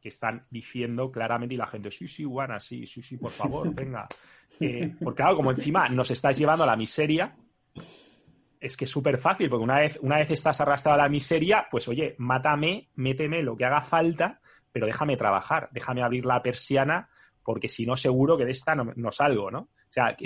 que 0.00 0.08
están 0.08 0.46
diciendo 0.50 1.10
claramente 1.10 1.54
y 1.54 1.58
la 1.58 1.66
gente, 1.66 1.90
sí, 1.90 2.08
sí, 2.08 2.24
Juana, 2.24 2.58
sí, 2.58 2.86
sí, 2.86 3.02
sí, 3.02 3.18
por 3.18 3.30
favor, 3.30 3.72
venga. 3.74 4.08
Eh, 4.58 4.94
porque 5.02 5.18
claro, 5.22 5.36
como 5.36 5.50
encima 5.50 5.88
nos 5.88 6.10
estáis 6.10 6.38
llevando 6.38 6.64
a 6.64 6.66
la 6.66 6.76
miseria, 6.76 7.36
es 8.58 8.76
que 8.76 8.84
es 8.84 8.90
súper 8.90 9.18
fácil, 9.18 9.50
porque 9.50 9.64
una 9.64 9.78
vez, 9.78 9.98
una 10.02 10.16
vez 10.16 10.30
estás 10.30 10.60
arrastrado 10.60 10.98
a 10.98 11.02
la 11.04 11.08
miseria, 11.08 11.66
pues 11.70 11.86
oye, 11.88 12.14
mátame, 12.18 12.88
méteme 12.94 13.42
lo 13.42 13.56
que 13.56 13.66
haga 13.66 13.82
falta 13.82 14.39
pero 14.72 14.86
déjame 14.86 15.16
trabajar, 15.16 15.68
déjame 15.72 16.02
abrir 16.02 16.26
la 16.26 16.42
persiana, 16.42 17.08
porque 17.42 17.68
si 17.68 17.86
no, 17.86 17.96
seguro 17.96 18.36
que 18.36 18.44
de 18.44 18.52
esta 18.52 18.74
no, 18.74 19.12
salgo, 19.12 19.50
¿no? 19.50 19.60
O 19.60 19.92
sea, 19.92 20.16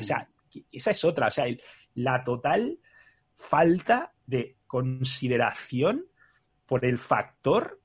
esa 0.71 0.91
es 0.91 1.05
otra, 1.05 1.29
o 1.29 1.31
sea, 1.31 1.47
la 1.95 2.23
total 2.25 2.79
falta 3.35 4.13
de 4.27 4.57
consideración 4.67 6.07
por 6.67 6.85
el 6.85 6.99
factor 6.99 7.81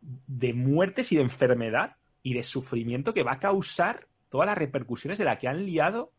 de 0.00 0.52
muertes 0.52 1.12
y 1.12 1.16
de 1.16 1.22
enfermedad 1.22 1.96
y 2.22 2.34
de 2.34 2.42
sufrimiento 2.42 3.14
que 3.14 3.22
va 3.22 3.32
a 3.32 3.40
causar 3.40 4.08
todas 4.28 4.46
las 4.46 4.58
repercusiones 4.58 5.18
de 5.18 5.24
la 5.24 5.38
que 5.38 5.48
han 5.48 5.64
liado 5.64 6.12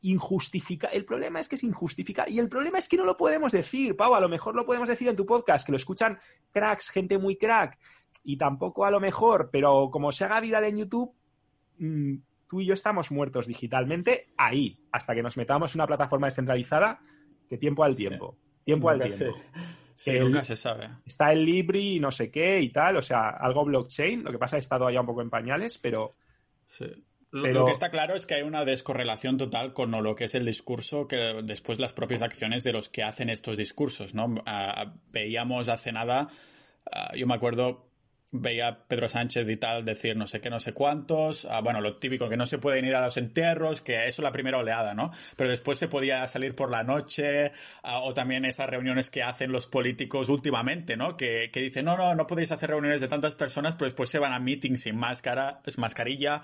injustifica. 0.00 0.88
El 0.88 1.04
problema 1.04 1.40
es 1.40 1.48
que 1.48 1.56
es 1.56 1.64
injustificado. 1.64 2.30
Y 2.30 2.38
el 2.38 2.48
problema 2.48 2.78
es 2.78 2.88
que 2.88 2.96
no 2.96 3.04
lo 3.04 3.16
podemos 3.16 3.52
decir, 3.52 3.96
Pau. 3.96 4.14
A 4.14 4.20
lo 4.20 4.28
mejor 4.28 4.54
lo 4.54 4.64
podemos 4.64 4.88
decir 4.88 5.08
en 5.08 5.16
tu 5.16 5.26
podcast, 5.26 5.66
que 5.66 5.72
lo 5.72 5.76
escuchan 5.76 6.18
cracks, 6.52 6.90
gente 6.90 7.18
muy 7.18 7.36
crack. 7.36 7.78
Y 8.24 8.36
tampoco 8.36 8.84
a 8.84 8.90
lo 8.90 9.00
mejor, 9.00 9.50
pero 9.50 9.90
como 9.90 10.12
se 10.12 10.24
haga 10.24 10.40
viral 10.40 10.64
en 10.64 10.78
YouTube, 10.78 11.14
mm, 11.78 12.16
tú 12.48 12.60
y 12.60 12.66
yo 12.66 12.74
estamos 12.74 13.10
muertos 13.10 13.46
digitalmente 13.46 14.28
ahí, 14.36 14.78
hasta 14.92 15.14
que 15.14 15.22
nos 15.22 15.36
metamos 15.36 15.74
en 15.74 15.80
una 15.80 15.86
plataforma 15.86 16.26
descentralizada, 16.26 17.00
que 17.48 17.58
tiempo 17.58 17.84
al 17.84 17.96
tiempo. 17.96 18.36
Tiempo 18.64 18.90
al 18.90 19.00
tiempo. 19.00 19.36
Sí, 19.94 20.16
nunca 20.18 20.44
se 20.44 20.56
sabe. 20.56 20.88
Está 21.04 21.32
el 21.32 21.44
Libri 21.44 21.96
y 21.96 22.00
no 22.00 22.12
sé 22.12 22.30
qué 22.30 22.60
y 22.60 22.70
tal, 22.70 22.96
o 22.96 23.02
sea, 23.02 23.30
algo 23.30 23.64
blockchain. 23.64 24.22
Lo 24.22 24.30
que 24.30 24.38
pasa 24.38 24.56
es 24.56 24.60
que 24.60 24.62
he 24.62 24.66
estado 24.66 24.90
ya 24.90 25.00
un 25.00 25.06
poco 25.06 25.22
en 25.22 25.30
pañales, 25.30 25.76
pero. 25.78 26.12
Sí. 26.66 26.84
Lo 27.30 27.66
que 27.66 27.72
está 27.72 27.90
claro 27.90 28.14
es 28.14 28.24
que 28.24 28.34
hay 28.34 28.42
una 28.42 28.64
descorrelación 28.64 29.36
total 29.36 29.72
con 29.72 29.90
lo 29.90 30.14
que 30.14 30.24
es 30.24 30.34
el 30.36 30.46
discurso 30.46 31.08
que 31.08 31.42
después 31.42 31.80
las 31.80 31.92
propias 31.92 32.22
acciones 32.22 32.62
de 32.62 32.72
los 32.72 32.88
que 32.88 33.02
hacen 33.02 33.28
estos 33.28 33.56
discursos, 33.56 34.14
¿no? 34.14 34.36
Ah, 34.46 34.94
veíamos 35.10 35.68
hace 35.68 35.92
nada, 35.92 36.28
ah, 36.90 37.14
yo 37.16 37.26
me 37.26 37.34
acuerdo 37.34 37.87
veía 38.30 38.84
Pedro 38.86 39.08
Sánchez 39.08 39.48
y 39.48 39.56
tal 39.56 39.84
decir 39.84 40.16
no 40.16 40.26
sé 40.26 40.40
qué, 40.40 40.50
no 40.50 40.60
sé 40.60 40.72
cuántos, 40.74 41.46
ah, 41.46 41.60
bueno, 41.62 41.80
lo 41.80 41.96
típico, 41.96 42.28
que 42.28 42.36
no 42.36 42.46
se 42.46 42.58
pueden 42.58 42.84
ir 42.84 42.94
a 42.94 43.00
los 43.00 43.16
entierros, 43.16 43.80
que 43.80 44.06
eso 44.06 44.20
es 44.22 44.24
la 44.24 44.32
primera 44.32 44.58
oleada, 44.58 44.94
¿no? 44.94 45.10
Pero 45.36 45.50
después 45.50 45.78
se 45.78 45.88
podía 45.88 46.26
salir 46.28 46.54
por 46.54 46.70
la 46.70 46.82
noche, 46.82 47.52
ah, 47.82 48.00
o 48.00 48.12
también 48.12 48.44
esas 48.44 48.68
reuniones 48.68 49.10
que 49.10 49.22
hacen 49.22 49.50
los 49.50 49.66
políticos 49.66 50.28
últimamente, 50.28 50.96
¿no? 50.96 51.16
Que, 51.16 51.50
que 51.52 51.60
dicen, 51.60 51.86
no, 51.86 51.96
no, 51.96 52.14
no 52.14 52.26
podéis 52.26 52.52
hacer 52.52 52.70
reuniones 52.70 53.00
de 53.00 53.08
tantas 53.08 53.34
personas, 53.34 53.76
pero 53.76 53.86
después 53.86 54.10
se 54.10 54.18
van 54.18 54.32
a 54.32 54.38
meetings 54.38 54.82
sin 54.82 54.96
máscara, 54.96 55.60
es 55.64 55.78
mascarilla 55.78 56.42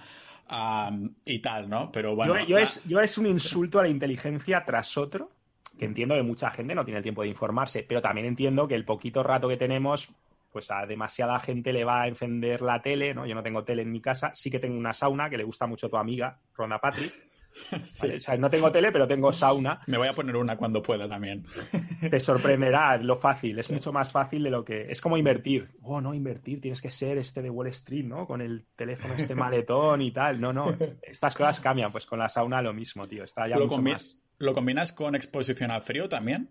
y 1.25 1.39
tal, 1.41 1.69
¿no? 1.69 1.91
Pero 1.93 2.15
bueno. 2.15 2.45
Yo, 2.47 2.59
es, 2.59 2.83
yo 2.85 3.01
es 3.01 3.19
un 3.19 3.27
insulto 3.27 3.79
a 3.79 3.83
la 3.83 3.89
inteligencia 3.89 4.65
tras 4.65 4.97
otro 4.97 5.31
que 5.79 5.85
entiendo 5.85 6.15
que 6.15 6.23
mucha 6.23 6.51
gente 6.51 6.75
no 6.75 6.85
tiene 6.85 6.99
el 6.99 7.03
tiempo 7.03 7.23
de 7.23 7.29
informarse, 7.29 7.83
pero 7.83 8.01
también 8.01 8.27
entiendo 8.27 8.69
que 8.69 8.75
el 8.75 8.85
poquito 8.85 9.23
rato 9.23 9.49
que 9.49 9.57
tenemos, 9.57 10.09
pues 10.55 10.71
a 10.71 10.87
demasiada 10.87 11.37
gente 11.41 11.73
le 11.73 11.83
va 11.83 12.03
a 12.03 12.07
encender 12.07 12.63
la 12.63 12.81
tele, 12.81 13.13
¿no? 13.13 13.27
Yo 13.27 13.35
no 13.35 13.43
tengo 13.43 13.65
tele 13.65 13.83
en 13.83 13.91
mi 13.91 14.01
casa, 14.01 14.31
sí 14.37 14.53
que 14.53 14.61
tengo 14.61 14.79
una 14.79 14.95
sauna 14.95 15.29
que 15.29 15.37
le 15.37 15.43
gusta 15.43 15.67
mucho 15.67 15.89
a 15.89 15.91
tu 15.91 15.97
amiga, 15.97 16.39
Rona 16.55 16.79
Patrick. 16.79 17.13
no 18.39 18.49
tengo 18.49 18.71
tele, 18.71 18.93
pero 18.93 19.09
tengo 19.09 19.33
sauna. 19.33 19.77
Me 19.89 19.99
voy 19.99 20.07
a 20.07 20.13
poner 20.13 20.37
una 20.37 20.57
cuando 20.57 20.81
pueda 20.81 21.09
también. 21.09 21.45
Te 22.09 22.21
sorprenderá 22.21 22.97
lo 22.99 23.17
fácil, 23.17 23.59
es 23.59 23.69
mucho 23.69 23.93
más 23.93 24.13
fácil 24.13 24.45
de 24.45 24.51
lo 24.51 24.65
que... 24.65 24.83
Es 24.89 25.01
como 25.01 25.17
invertir. 25.17 25.71
Oh, 25.83 26.01
no, 26.01 26.15
invertir, 26.15 26.61
tienes 26.61 26.81
que 26.81 26.93
ser 26.93 27.19
este 27.19 27.43
de 27.43 27.51
Wall 27.51 27.67
Street, 27.67 28.05
¿no? 28.05 28.25
Con 28.25 28.41
el 28.41 28.65
teléfono, 28.77 29.15
este 29.15 29.35
maletón 29.35 30.03
y 30.03 30.13
tal. 30.13 30.41
No, 30.41 30.53
no, 30.53 30.73
estas 31.03 31.35
cosas 31.35 31.61
cambian, 31.61 31.91
pues 31.91 32.07
con 32.07 32.21
la 32.21 32.29
sauna 32.29 32.63
lo 32.63 32.73
mismo, 32.73 33.09
tío. 33.09 33.25
Está 33.25 33.49
ya 33.49 33.59
mucho 33.59 33.83
más... 33.83 34.21
¿Lo 34.39 34.55
combinas 34.55 34.93
con 34.93 35.17
exposición 35.17 35.73
al 35.73 35.83
frío 35.83 36.09
también? 36.09 36.49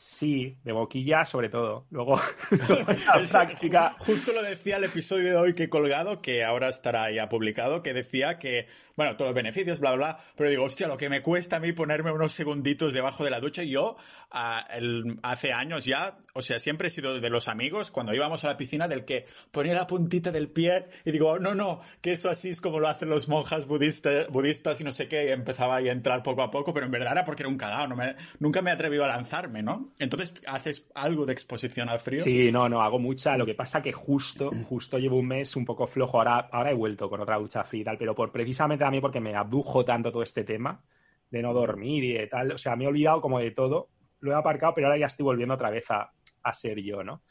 Sí, 0.00 0.56
de 0.62 0.70
boquilla 0.70 1.24
sobre 1.24 1.48
todo. 1.48 1.86
Luego, 1.90 2.20
la 2.50 3.26
práctica. 3.28 3.94
Justo 3.98 4.32
lo 4.32 4.42
decía 4.42 4.76
el 4.76 4.84
episodio 4.84 5.30
de 5.30 5.36
hoy 5.36 5.54
que 5.54 5.64
he 5.64 5.68
colgado, 5.68 6.22
que 6.22 6.44
ahora 6.44 6.68
estará 6.68 7.10
ya 7.10 7.28
publicado, 7.28 7.82
que 7.82 7.94
decía 7.94 8.38
que, 8.38 8.66
bueno, 8.96 9.16
todos 9.16 9.30
los 9.30 9.34
beneficios, 9.34 9.80
bla, 9.80 9.92
bla, 9.94 10.14
bla, 10.14 10.24
pero 10.36 10.50
digo, 10.50 10.62
hostia, 10.62 10.86
lo 10.86 10.96
que 10.96 11.08
me 11.08 11.20
cuesta 11.20 11.56
a 11.56 11.60
mí 11.60 11.72
ponerme 11.72 12.12
unos 12.12 12.32
segunditos 12.32 12.92
debajo 12.92 13.24
de 13.24 13.30
la 13.30 13.40
ducha. 13.40 13.64
Yo, 13.64 13.96
hace 14.30 15.52
años 15.52 15.84
ya, 15.84 16.16
o 16.32 16.42
sea, 16.42 16.60
siempre 16.60 16.88
he 16.88 16.90
sido 16.90 17.20
de 17.20 17.30
los 17.30 17.48
amigos, 17.48 17.90
cuando 17.90 18.14
íbamos 18.14 18.44
a 18.44 18.48
la 18.48 18.56
piscina, 18.56 18.86
del 18.86 19.04
que 19.04 19.26
ponía 19.50 19.74
la 19.74 19.88
puntita 19.88 20.30
del 20.30 20.48
pie 20.48 20.86
y 21.04 21.10
digo, 21.10 21.40
no, 21.40 21.56
no, 21.56 21.80
que 22.00 22.12
eso 22.12 22.30
así 22.30 22.50
es 22.50 22.60
como 22.60 22.78
lo 22.78 22.86
hacen 22.86 23.08
los 23.08 23.28
monjas 23.28 23.66
budistas, 23.66 24.28
budistas 24.30 24.80
y 24.80 24.84
no 24.84 24.92
sé 24.92 25.08
qué, 25.08 25.26
y 25.26 25.28
empezaba 25.30 25.76
a 25.76 25.80
entrar 25.80 26.22
poco 26.22 26.42
a 26.42 26.52
poco, 26.52 26.72
pero 26.72 26.86
en 26.86 26.92
verdad 26.92 27.12
era 27.12 27.24
porque 27.24 27.42
era 27.42 27.50
un 27.50 27.58
cagado, 27.58 27.88
no 27.88 27.96
me, 27.96 28.14
nunca 28.38 28.62
me 28.62 28.70
he 28.70 28.74
atrevido 28.74 29.04
a 29.04 29.08
lanzarme, 29.08 29.62
¿no? 29.62 29.87
Entonces, 29.98 30.42
¿haces 30.46 30.88
algo 30.94 31.26
de 31.26 31.32
exposición 31.32 31.88
al 31.88 31.98
frío? 31.98 32.22
Sí, 32.22 32.52
no, 32.52 32.68
no, 32.68 32.80
hago 32.80 32.98
mucha. 32.98 33.36
Lo 33.36 33.46
que 33.46 33.54
pasa 33.54 33.82
que 33.82 33.92
justo, 33.92 34.50
justo 34.68 34.98
llevo 34.98 35.18
un 35.18 35.28
mes 35.28 35.56
un 35.56 35.64
poco 35.64 35.86
flojo. 35.86 36.18
Ahora, 36.18 36.48
ahora 36.52 36.70
he 36.70 36.74
vuelto 36.74 37.08
con 37.08 37.20
otra 37.20 37.38
ducha 37.38 37.64
fría 37.64 37.82
y 37.82 37.84
tal, 37.84 37.98
pero 37.98 38.14
por 38.14 38.30
precisamente 38.30 38.84
a 38.84 38.90
mí 38.90 39.00
porque 39.00 39.20
me 39.20 39.34
abdujo 39.34 39.84
tanto 39.84 40.12
todo 40.12 40.22
este 40.22 40.44
tema 40.44 40.82
de 41.30 41.42
no 41.42 41.52
dormir 41.52 42.04
y 42.04 42.12
de 42.14 42.26
tal. 42.26 42.52
O 42.52 42.58
sea, 42.58 42.76
me 42.76 42.84
he 42.84 42.88
olvidado 42.88 43.20
como 43.20 43.38
de 43.38 43.50
todo. 43.50 43.88
Lo 44.20 44.32
he 44.32 44.34
aparcado, 44.34 44.74
pero 44.74 44.88
ahora 44.88 44.98
ya 44.98 45.06
estoy 45.06 45.24
volviendo 45.24 45.54
otra 45.54 45.70
vez 45.70 45.86
a, 45.90 46.12
ser 46.52 46.80
yo, 46.80 47.04
¿no? 47.04 47.22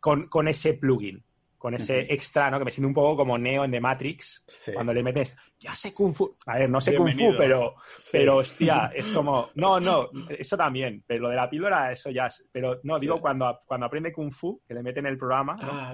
Con, 0.00 0.48
ese 0.48 0.74
plugin. 0.74 1.22
Con 1.58 1.74
ese 1.74 2.12
extra, 2.12 2.50
¿no? 2.50 2.58
Que 2.58 2.64
me 2.66 2.70
siento 2.70 2.88
un 2.88 2.94
poco 2.94 3.16
como 3.16 3.36
Neo 3.36 3.64
en 3.64 3.72
The 3.72 3.80
Matrix, 3.80 4.44
cuando 4.72 4.94
le 4.94 5.02
metes, 5.02 5.36
ya 5.58 5.74
sé 5.74 5.92
Kung 5.92 6.14
Fu. 6.14 6.36
A 6.46 6.56
ver, 6.56 6.70
no 6.70 6.80
sé 6.80 6.94
Kung 6.94 7.12
Fu, 7.12 7.34
pero, 7.36 7.74
pero 8.12 8.36
hostia, 8.36 8.92
es 8.94 9.10
como, 9.10 9.50
no, 9.56 9.80
no, 9.80 10.08
eso 10.30 10.56
también, 10.56 11.02
pero 11.06 11.22
lo 11.22 11.28
de 11.30 11.36
la 11.36 11.50
píldora, 11.50 11.90
eso 11.90 12.10
ya, 12.10 12.26
es, 12.26 12.48
pero 12.52 12.80
no, 12.84 12.98
digo 12.98 13.20
cuando, 13.20 13.58
cuando 13.66 13.86
aprende 13.86 14.12
Kung 14.12 14.30
Fu, 14.30 14.62
que 14.66 14.74
le 14.74 14.82
meten 14.82 15.06
el 15.06 15.18
programa. 15.18 15.56
Ah, 15.60 15.92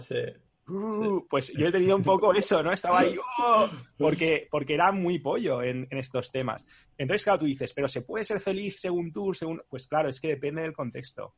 uh, 0.68 1.26
pues 1.28 1.50
yo 1.52 1.68
he 1.68 1.72
tenido 1.72 1.96
un 1.96 2.02
poco 2.02 2.34
eso, 2.34 2.62
¿no? 2.62 2.70
Estaba 2.70 3.00
ahí, 3.00 3.16
oh, 3.42 3.68
porque, 3.96 4.46
porque 4.50 4.74
era 4.74 4.92
muy 4.92 5.18
pollo 5.18 5.62
en, 5.62 5.88
en, 5.90 5.98
estos 5.98 6.30
temas. 6.30 6.66
Entonces, 6.98 7.24
claro, 7.24 7.38
tú 7.38 7.46
dices, 7.46 7.72
pero 7.72 7.88
¿se 7.88 8.02
puede 8.02 8.24
ser 8.24 8.40
feliz 8.40 8.78
según 8.78 9.10
tú? 9.12 9.32
Según... 9.32 9.62
Pues 9.68 9.88
claro, 9.88 10.10
es 10.10 10.20
que 10.20 10.28
depende 10.28 10.60
del 10.60 10.74
contexto. 10.74 11.34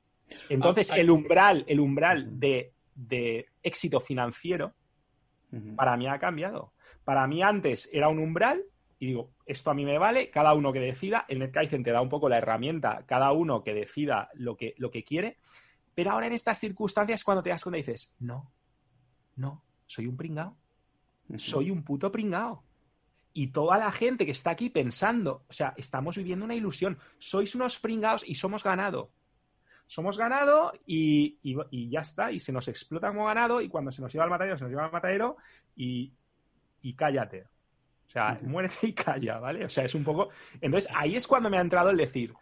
Entonces, 0.49 0.91
ah, 0.91 0.97
el 0.97 1.11
umbral, 1.11 1.64
el 1.68 1.81
umbral 1.81 2.39
de 2.39 2.72
de 2.97 3.47
éxito 3.62 4.01
financiero, 4.01 4.74
para 5.76 5.97
mí 5.97 6.09
ha 6.09 6.18
cambiado. 6.18 6.72
Para 7.05 7.26
mí 7.26 7.42
antes 7.42 7.88
era 7.92 8.09
un 8.09 8.18
umbral 8.18 8.64
y 8.99 9.07
digo, 9.07 9.30
esto 9.44 9.70
a 9.70 9.74
mí 9.74 9.84
me 9.84 9.99
vale, 9.99 10.30
cada 10.30 10.55
uno 10.55 10.72
que 10.72 10.80
decida, 10.80 11.24
el 11.28 11.38
NetKaizen 11.38 11.84
te 11.84 11.92
da 11.92 12.01
un 12.01 12.09
poco 12.09 12.28
la 12.28 12.38
herramienta, 12.38 13.05
cada 13.07 13.32
uno 13.32 13.62
que 13.62 13.74
decida 13.74 14.30
lo 14.34 14.57
que, 14.57 14.74
lo 14.78 14.90
que 14.90 15.05
quiere, 15.05 15.38
pero 15.94 16.12
ahora 16.12 16.26
en 16.26 16.32
estas 16.32 16.59
circunstancias 16.59 17.22
cuando 17.22 17.42
te 17.42 17.51
das 17.51 17.62
cuenta 17.62 17.76
dices, 17.76 18.14
no, 18.18 18.53
no, 19.36 19.64
soy 19.86 20.07
un 20.07 20.16
pringao, 20.16 20.57
soy 21.36 21.70
un 21.70 21.84
puto 21.84 22.11
pringao. 22.11 22.64
Y 23.34 23.49
toda 23.49 23.76
la 23.76 23.92
gente 23.92 24.24
que 24.24 24.32
está 24.32 24.53
aquí 24.53 24.70
pensando, 24.70 25.44
o 25.47 25.53
sea, 25.53 25.74
estamos 25.76 26.16
viviendo 26.16 26.47
una 26.47 26.55
ilusión, 26.55 26.99
sois 27.18 27.55
unos 27.55 27.78
pringaos 27.78 28.26
y 28.26 28.34
somos 28.34 28.64
ganado 28.64 29.11
somos 29.87 30.18
ganado 30.18 30.72
y, 30.84 31.39
ya 31.91 32.01
está, 32.01 32.32
y 32.32 32.41
se 32.41 32.53
nos 32.53 32.66
explota 32.68 33.09
como 33.09 33.26
ganado 33.26 33.61
y 33.61 33.68
cuando 33.68 33.93
se 33.93 34.03
nos 34.03 34.12
lleva 34.12 34.24
al 34.24 34.30
matadero, 34.30 34.59
se 34.59 34.64
nos 34.64 34.70
lleva 34.70 34.84
al 34.84 34.93
matadero 34.93 35.37
y, 35.76 36.12
cállate. 36.97 37.45
O 38.07 38.11
sea, 38.11 38.39
muérete 38.43 38.89
y 38.89 38.93
calla, 38.93 39.39
¿vale? 39.39 39.64
O 39.64 39.68
sea, 39.68 39.84
es 39.84 39.95
un 39.95 40.05
poco... 40.05 40.30
Entonces, 40.61 40.91
ahí 40.95 41.16
es 41.16 41.26
cuando 41.26 41.51
me 41.51 41.59
ha 41.59 41.61
entrado 41.61 41.91
el 41.91 41.97
decir, 41.97 42.34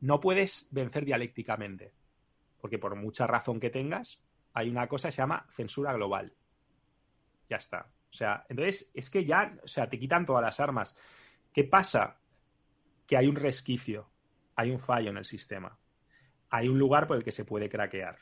no 0.00 0.20
puedes 0.20 0.68
vencer 0.70 1.04
dialécticamente, 1.04 1.92
porque 2.60 2.78
por 2.78 2.94
mucha 2.96 3.26
razón 3.26 3.60
que 3.60 3.70
tengas, 3.70 4.22
hay 4.54 4.70
una 4.70 4.86
cosa 4.86 5.08
que 5.08 5.12
se 5.12 5.22
llama 5.22 5.46
censura 5.50 5.92
global. 5.92 6.34
Ya 7.48 7.56
está. 7.56 7.90
O 8.10 8.16
sea, 8.16 8.46
entonces 8.48 8.90
es 8.94 9.10
que 9.10 9.24
ya, 9.24 9.58
o 9.62 9.68
sea, 9.68 9.88
te 9.88 9.98
quitan 9.98 10.24
todas 10.24 10.42
las 10.42 10.60
armas. 10.60 10.96
¿Qué 11.52 11.64
pasa? 11.64 12.18
Que 13.06 13.16
hay 13.16 13.26
un 13.26 13.36
resquicio, 13.36 14.08
hay 14.56 14.70
un 14.70 14.78
fallo 14.78 15.10
en 15.10 15.18
el 15.18 15.24
sistema 15.24 15.76
hay 16.54 16.68
un 16.68 16.78
lugar 16.78 17.08
por 17.08 17.16
el 17.16 17.24
que 17.24 17.32
se 17.32 17.44
puede 17.44 17.68
craquear. 17.68 18.16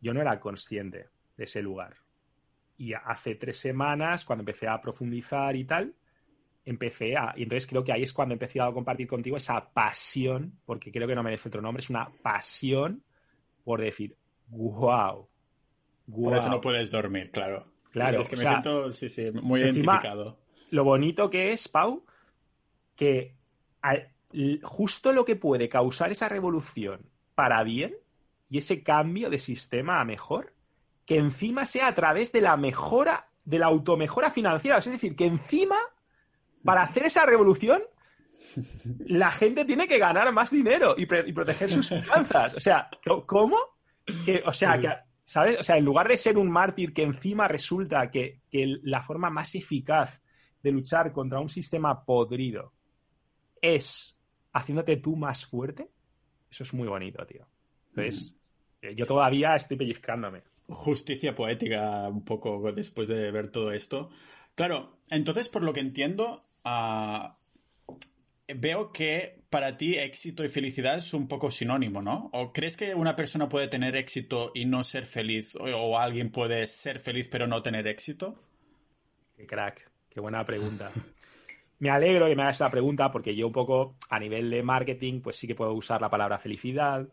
Yo 0.00 0.14
no 0.14 0.20
era 0.20 0.38
consciente 0.38 1.08
de 1.36 1.44
ese 1.44 1.60
lugar. 1.60 1.96
Y 2.76 2.94
hace 2.94 3.34
tres 3.34 3.56
semanas, 3.56 4.24
cuando 4.24 4.42
empecé 4.42 4.68
a 4.68 4.80
profundizar 4.80 5.56
y 5.56 5.64
tal, 5.64 5.92
empecé 6.64 7.16
a. 7.16 7.34
Y 7.36 7.42
entonces 7.42 7.66
creo 7.66 7.82
que 7.82 7.92
ahí 7.92 8.04
es 8.04 8.12
cuando 8.12 8.34
empecé 8.34 8.60
a 8.60 8.70
compartir 8.70 9.08
contigo 9.08 9.36
esa 9.36 9.72
pasión, 9.72 10.60
porque 10.64 10.92
creo 10.92 11.08
que 11.08 11.16
no 11.16 11.24
merece 11.24 11.48
otro 11.48 11.60
nombre, 11.60 11.80
es 11.80 11.90
una 11.90 12.12
pasión 12.22 13.02
por 13.64 13.80
decir, 13.80 14.16
wow. 14.46 15.28
Por 16.12 16.36
eso 16.36 16.48
no 16.48 16.60
puedes 16.60 16.92
dormir, 16.92 17.32
claro. 17.32 17.64
Claro. 17.90 18.20
Es 18.20 18.28
que 18.28 18.36
me 18.36 18.46
siento 18.46 18.88
muy 19.42 19.62
identificado. 19.62 20.38
Lo 20.70 20.84
bonito 20.84 21.28
que 21.28 21.52
es, 21.52 21.66
Pau, 21.66 22.04
que 22.94 23.34
justo 24.62 25.12
lo 25.12 25.24
que 25.24 25.34
puede 25.34 25.68
causar 25.68 26.12
esa 26.12 26.28
revolución 26.28 27.11
para 27.34 27.62
bien 27.62 27.94
y 28.50 28.58
ese 28.58 28.82
cambio 28.82 29.30
de 29.30 29.38
sistema 29.38 30.00
a 30.00 30.04
mejor, 30.04 30.54
que 31.06 31.16
encima 31.16 31.66
sea 31.66 31.88
a 31.88 31.94
través 31.94 32.32
de 32.32 32.42
la 32.42 32.56
mejora, 32.56 33.28
de 33.44 33.58
la 33.58 33.66
automejora 33.66 34.30
financiera. 34.30 34.78
Es 34.78 34.84
decir, 34.84 35.16
que 35.16 35.26
encima, 35.26 35.76
para 36.62 36.82
hacer 36.82 37.04
esa 37.04 37.24
revolución, 37.24 37.82
la 39.06 39.30
gente 39.30 39.64
tiene 39.64 39.88
que 39.88 39.98
ganar 39.98 40.32
más 40.32 40.50
dinero 40.50 40.94
y, 40.96 41.06
proteger 41.06 41.70
sus 41.70 41.88
finanzas. 41.88 42.54
O 42.54 42.60
sea, 42.60 42.90
¿cómo? 43.26 43.56
Que, 44.24 44.42
o 44.44 44.52
sea, 44.52 44.78
que, 44.78 44.90
¿sabes? 45.24 45.58
O 45.60 45.62
sea, 45.62 45.76
en 45.76 45.84
lugar 45.84 46.08
de 46.08 46.16
ser 46.16 46.36
un 46.36 46.50
mártir 46.50 46.92
que 46.92 47.02
encima 47.02 47.48
resulta 47.48 48.10
que, 48.10 48.40
que 48.50 48.80
la 48.82 49.02
forma 49.02 49.30
más 49.30 49.54
eficaz 49.54 50.20
de 50.62 50.72
luchar 50.72 51.12
contra 51.12 51.40
un 51.40 51.48
sistema 51.48 52.04
podrido 52.04 52.72
es 53.60 54.20
haciéndote 54.52 54.96
tú 54.96 55.16
más 55.16 55.46
fuerte, 55.46 55.90
eso 56.52 56.64
es 56.64 56.74
muy 56.74 56.86
bonito, 56.86 57.24
tío. 57.26 57.46
Entonces, 57.90 58.32
mm. 58.32 58.86
eh, 58.86 58.94
yo 58.94 59.06
todavía 59.06 59.56
estoy 59.56 59.78
pellizcándome. 59.78 60.42
Justicia 60.68 61.34
poética, 61.34 62.08
un 62.08 62.24
poco 62.24 62.70
después 62.72 63.08
de 63.08 63.30
ver 63.30 63.50
todo 63.50 63.72
esto. 63.72 64.10
Claro, 64.54 64.98
entonces, 65.10 65.48
por 65.48 65.62
lo 65.62 65.72
que 65.72 65.80
entiendo, 65.80 66.42
ah, 66.64 67.38
veo 68.54 68.92
que 68.92 69.42
para 69.48 69.78
ti 69.78 69.96
éxito 69.96 70.44
y 70.44 70.48
felicidad 70.48 70.98
es 70.98 71.14
un 71.14 71.26
poco 71.26 71.50
sinónimo, 71.50 72.02
¿no? 72.02 72.28
¿O 72.34 72.52
crees 72.52 72.76
que 72.76 72.94
una 72.94 73.16
persona 73.16 73.48
puede 73.48 73.68
tener 73.68 73.96
éxito 73.96 74.52
y 74.54 74.66
no 74.66 74.84
ser 74.84 75.06
feliz? 75.06 75.56
¿O, 75.56 75.98
alguien 75.98 76.30
puede 76.30 76.66
ser 76.66 77.00
feliz 77.00 77.28
pero 77.28 77.46
no 77.46 77.62
tener 77.62 77.86
éxito? 77.86 78.42
Qué 79.36 79.46
crack, 79.46 79.90
qué 80.10 80.20
buena 80.20 80.44
pregunta. 80.44 80.90
Me 81.82 81.90
alegro 81.90 82.28
que 82.28 82.36
me 82.36 82.42
hagas 82.44 82.60
esta 82.60 82.70
pregunta 82.70 83.10
porque 83.10 83.34
yo 83.34 83.48
un 83.48 83.52
poco 83.52 83.96
a 84.08 84.20
nivel 84.20 84.48
de 84.50 84.62
marketing 84.62 85.20
pues 85.20 85.34
sí 85.34 85.48
que 85.48 85.56
puedo 85.56 85.72
usar 85.72 86.00
la 86.00 86.08
palabra 86.08 86.38
felicidad. 86.38 87.08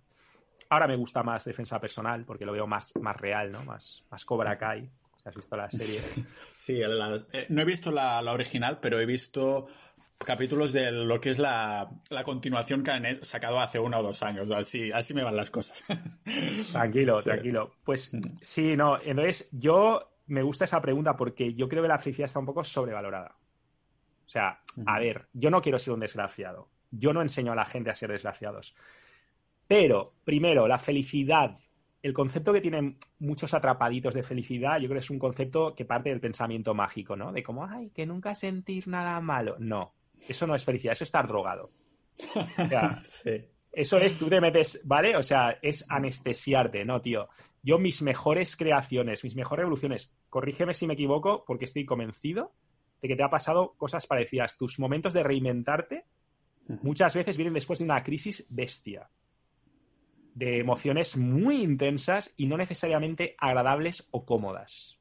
Ahora 0.70 0.88
me 0.88 0.96
gusta 0.96 1.24
más 1.24 1.44
defensa 1.44 1.80
personal 1.80 2.24
porque 2.24 2.46
lo 2.46 2.52
veo 2.52 2.68
más, 2.68 2.96
más 3.02 3.18
real, 3.18 3.52
¿no? 3.52 3.64
Más, 3.64 4.04
más 4.12 4.24
Cobra 4.26 4.56
Kai. 4.58 4.88
¿Has 5.26 5.34
visto 5.34 5.58
la 5.58 5.72
serie? 5.72 6.00
Sí, 6.54 6.84
eh, 6.84 7.46
no 7.50 7.62
he 7.64 7.66
visto 7.66 7.90
la, 7.90 8.22
original, 8.32 8.78
pero 8.80 9.00
he 9.00 9.08
visto 9.08 9.66
capítulos 10.20 10.72
de 10.72 10.92
lo 10.92 11.20
que 11.20 11.32
es 11.32 11.40
la, 11.40 11.90
continuación 12.24 12.84
que 12.84 12.92
han 12.92 13.24
sacado 13.24 13.60
hace 13.60 13.80
uno 13.80 13.98
o 13.98 14.04
dos 14.04 14.22
años. 14.22 14.52
Así, 14.52 14.92
así 14.92 15.16
me 15.16 15.24
van 15.24 15.36
las 15.36 15.50
cosas. 15.50 15.84
Tranquilo, 16.72 17.20
tranquilo. 17.24 17.72
Pues 17.84 18.14
mm. 18.14 18.20
sí, 18.40 18.78
no. 18.78 19.02
Entonces, 19.02 19.50
yo 19.52 20.12
me 20.28 20.44
gusta 20.44 20.66
esa 20.66 20.80
pregunta 20.80 21.18
porque 21.18 21.56
yo 21.56 21.68
creo 21.68 21.82
que 21.82 21.90
la 21.90 21.98
felicidad 21.98 22.28
está 22.28 22.38
un 22.38 22.46
poco 22.46 22.64
sobrevalorada. 22.64 23.34
O 24.30 24.32
sea, 24.32 24.60
a 24.86 25.00
ver, 25.00 25.28
yo 25.34 25.50
no 25.50 25.60
quiero 25.60 25.80
ser 25.80 25.96
un 25.96 26.02
desgraciado. 26.02 26.70
Yo 26.92 27.14
no 27.14 27.24
enseño 27.24 27.52
a 27.52 27.56
la 27.56 27.66
gente 27.66 27.90
a 27.90 27.96
ser 27.96 28.12
desgraciados. 28.12 28.76
Pero, 29.68 30.14
primero, 30.24 30.68
la 30.68 30.78
felicidad, 30.78 31.58
el 32.04 32.14
concepto 32.14 32.54
que 32.54 32.62
tienen 32.62 33.00
muchos 33.18 33.56
atrapaditos 33.56 34.14
de 34.14 34.22
felicidad, 34.22 34.78
yo 34.78 34.88
creo 34.88 35.00
que 35.00 35.06
es 35.06 35.10
un 35.10 35.18
concepto 35.18 35.74
que 35.74 35.86
parte 35.86 36.10
del 36.10 36.20
pensamiento 36.20 36.76
mágico, 36.76 37.16
¿no? 37.16 37.32
De 37.32 37.42
como, 37.42 37.66
ay, 37.66 37.90
que 37.90 38.06
nunca 38.06 38.36
sentir 38.36 38.88
nada 38.88 39.20
malo. 39.20 39.56
No, 39.58 39.96
eso 40.28 40.46
no 40.46 40.54
es 40.54 40.64
felicidad, 40.64 40.92
eso 40.92 41.06
es 41.06 41.08
estar 41.08 41.28
drogado. 41.28 41.72
O 42.36 42.66
sea, 42.66 42.92
sí. 43.04 43.48
Eso 43.72 43.98
es, 43.98 44.16
tú 44.16 44.30
te 44.30 44.40
metes, 44.40 44.80
¿vale? 44.84 45.16
O 45.16 45.24
sea, 45.24 45.58
es 45.60 45.84
anestesiarte, 45.90 46.86
¿no, 46.86 47.02
tío? 47.02 47.30
Yo 47.64 47.80
mis 47.80 48.04
mejores 48.04 48.56
creaciones, 48.56 49.24
mis 49.24 49.36
mejores 49.36 49.64
revoluciones, 49.64 50.16
corrígeme 50.30 50.76
si 50.76 50.86
me 50.86 50.94
equivoco, 50.94 51.44
porque 51.48 51.66
estoy 51.66 51.84
convencido 51.86 52.54
de 53.02 53.08
que 53.08 53.16
te 53.16 53.24
ha 53.24 53.30
pasado 53.30 53.76
cosas 53.78 54.08
parecidas. 54.08 54.58
Tus 54.58 54.80
momentos 54.80 55.14
de 55.14 55.24
reinventarte 55.24 56.06
muchas 56.82 57.16
veces 57.16 57.38
vienen 57.38 57.54
después 57.54 57.80
de 57.80 57.86
una 57.86 58.04
crisis 58.04 58.46
bestia, 58.50 59.10
de 60.36 60.60
emociones 60.60 61.18
muy 61.18 61.62
intensas 61.62 62.34
y 62.38 62.46
no 62.46 62.58
necesariamente 62.58 63.36
agradables 63.40 64.08
o 64.12 64.26
cómodas. 64.26 65.00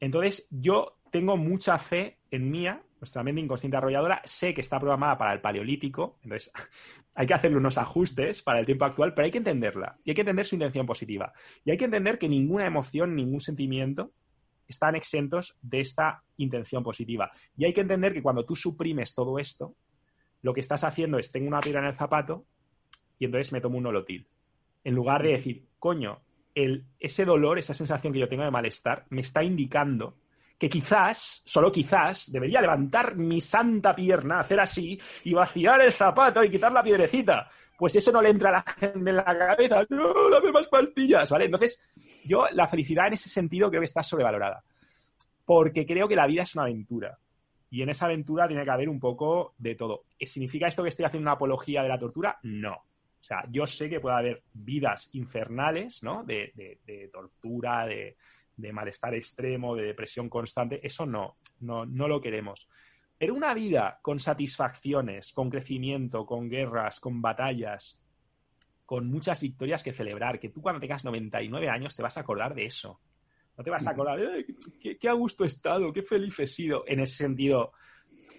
Entonces, 0.00 0.48
yo 0.50 0.98
tengo 1.12 1.36
mucha 1.36 1.78
fe 1.78 2.18
en 2.30 2.50
mía, 2.50 2.82
nuestra 3.00 3.22
mente 3.22 3.40
inconsciente 3.40 3.76
arrolladora, 3.76 4.20
sé 4.24 4.52
que 4.52 4.60
está 4.60 4.80
programada 4.80 5.16
para 5.16 5.32
el 5.32 5.40
paleolítico, 5.40 6.18
entonces 6.22 6.50
hay 7.14 7.26
que 7.26 7.34
hacerle 7.34 7.58
unos 7.58 7.78
ajustes 7.78 8.42
para 8.42 8.58
el 8.58 8.66
tiempo 8.66 8.84
actual, 8.84 9.14
pero 9.14 9.26
hay 9.26 9.30
que 9.30 9.38
entenderla 9.38 9.98
y 10.04 10.10
hay 10.10 10.14
que 10.14 10.22
entender 10.22 10.46
su 10.46 10.56
intención 10.56 10.86
positiva. 10.86 11.32
Y 11.64 11.70
hay 11.70 11.76
que 11.76 11.84
entender 11.84 12.18
que 12.18 12.28
ninguna 12.28 12.66
emoción, 12.66 13.14
ningún 13.14 13.40
sentimiento 13.40 14.12
están 14.68 14.94
exentos 14.94 15.56
de 15.60 15.80
esta 15.80 16.22
intención 16.36 16.82
positiva. 16.82 17.30
Y 17.56 17.64
hay 17.64 17.72
que 17.72 17.82
entender 17.82 18.12
que 18.12 18.22
cuando 18.22 18.44
tú 18.44 18.56
suprimes 18.56 19.14
todo 19.14 19.38
esto, 19.38 19.74
lo 20.42 20.54
que 20.54 20.60
estás 20.60 20.84
haciendo 20.84 21.18
es 21.18 21.30
tengo 21.30 21.48
una 21.48 21.60
piedra 21.60 21.80
en 21.80 21.86
el 21.86 21.94
zapato 21.94 22.44
y 23.18 23.24
entonces 23.24 23.52
me 23.52 23.60
tomo 23.60 23.78
un 23.78 23.84
nolotil. 23.84 24.26
En 24.84 24.94
lugar 24.94 25.22
de 25.22 25.32
decir, 25.32 25.66
coño, 25.78 26.22
el, 26.54 26.84
ese 26.98 27.24
dolor, 27.24 27.58
esa 27.58 27.74
sensación 27.74 28.12
que 28.12 28.18
yo 28.18 28.28
tengo 28.28 28.44
de 28.44 28.50
malestar, 28.50 29.06
me 29.10 29.20
está 29.20 29.44
indicando 29.44 30.16
que 30.62 30.68
quizás, 30.68 31.42
solo 31.44 31.72
quizás, 31.72 32.30
debería 32.30 32.60
levantar 32.60 33.16
mi 33.16 33.40
santa 33.40 33.96
pierna, 33.96 34.38
hacer 34.38 34.60
así 34.60 34.96
y 35.24 35.34
vaciar 35.34 35.80
el 35.80 35.90
zapato 35.90 36.44
y 36.44 36.50
quitar 36.50 36.70
la 36.70 36.84
piedrecita. 36.84 37.50
Pues 37.76 37.96
eso 37.96 38.12
no 38.12 38.22
le 38.22 38.28
entra 38.28 38.50
a 38.50 38.52
la 38.52 38.62
gente 38.62 39.10
en 39.10 39.16
la 39.16 39.24
cabeza. 39.24 39.84
No, 39.90 40.30
dame 40.30 40.52
más 40.52 40.68
pastillas, 40.68 41.28
¿vale? 41.32 41.46
Entonces, 41.46 41.84
yo 42.26 42.46
la 42.52 42.68
felicidad 42.68 43.08
en 43.08 43.14
ese 43.14 43.28
sentido 43.28 43.70
creo 43.70 43.80
que 43.80 43.86
está 43.86 44.04
sobrevalorada. 44.04 44.62
Porque 45.44 45.84
creo 45.84 46.06
que 46.06 46.14
la 46.14 46.28
vida 46.28 46.42
es 46.42 46.54
una 46.54 46.66
aventura. 46.66 47.18
Y 47.68 47.82
en 47.82 47.88
esa 47.88 48.04
aventura 48.04 48.46
tiene 48.46 48.62
que 48.62 48.70
haber 48.70 48.88
un 48.88 49.00
poco 49.00 49.54
de 49.58 49.74
todo. 49.74 50.04
¿Significa 50.20 50.68
esto 50.68 50.84
que 50.84 50.90
estoy 50.90 51.06
haciendo 51.06 51.24
una 51.24 51.32
apología 51.32 51.82
de 51.82 51.88
la 51.88 51.98
tortura? 51.98 52.38
No. 52.44 52.74
O 52.74 53.24
sea, 53.24 53.44
yo 53.50 53.66
sé 53.66 53.90
que 53.90 53.98
puede 53.98 54.14
haber 54.14 54.42
vidas 54.52 55.08
infernales, 55.10 56.04
¿no? 56.04 56.22
De, 56.22 56.52
de, 56.86 57.08
tortura, 57.12 57.84
de, 57.84 58.16
de, 58.56 58.72
malestar 58.72 59.14
extremo, 59.14 59.74
de 59.76 59.84
depresión 59.84 60.28
constante. 60.28 60.84
Eso 60.86 61.06
no, 61.06 61.36
no, 61.60 61.86
no 61.86 62.08
lo 62.08 62.20
queremos. 62.20 62.68
Pero 63.18 63.34
una 63.34 63.54
vida 63.54 63.98
con 64.02 64.18
satisfacciones, 64.18 65.32
con 65.32 65.50
crecimiento, 65.50 66.26
con 66.26 66.48
guerras, 66.48 67.00
con 67.00 67.22
batallas, 67.22 68.00
con 68.84 69.08
muchas 69.08 69.40
victorias 69.40 69.82
que 69.82 69.92
celebrar, 69.92 70.40
que 70.40 70.48
tú 70.48 70.60
cuando 70.60 70.80
tengas 70.80 71.04
99 71.04 71.68
años 71.68 71.94
te 71.94 72.02
vas 72.02 72.16
a 72.16 72.20
acordar 72.20 72.54
de 72.54 72.66
eso. 72.66 73.00
No 73.56 73.62
te 73.62 73.70
vas 73.70 73.86
a 73.86 73.90
acordar 73.90 74.18
de 74.18 74.46
qué, 74.80 74.98
qué, 74.98 75.08
a 75.08 75.12
gusto 75.12 75.44
he 75.44 75.46
estado, 75.46 75.92
qué 75.92 76.02
feliz 76.02 76.38
he 76.40 76.46
sido. 76.46 76.84
En 76.86 77.00
ese 77.00 77.16
sentido, 77.16 77.72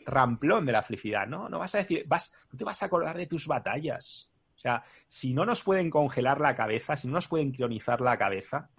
ramplón 0.06 0.66
de 0.66 0.72
la 0.72 0.82
felicidad, 0.82 1.28
¿no? 1.28 1.50
No 1.50 1.60
vas 1.60 1.76
a 1.76 1.80
decir, 1.80 2.04
vas, 2.08 2.34
no 2.52 2.58
te 2.58 2.64
vas 2.64 2.82
a 2.82 2.88
acordar 2.88 3.18
de 3.18 3.28
tus 3.28 3.48
batallas. 3.48 4.32
O 4.56 4.60
sea, 4.60 4.84
si 5.08 5.34
no 5.34 5.46
nos 5.46 5.64
pueden 5.64 5.90
congelar 5.90 6.40
la 6.40 6.56
cabeza, 6.56 6.96
si 6.96 7.08
no 7.08 7.14
nos 7.14 7.28
pueden 7.28 7.52
crionizar 7.52 8.02
la 8.02 8.18
cabeza, 8.18 8.70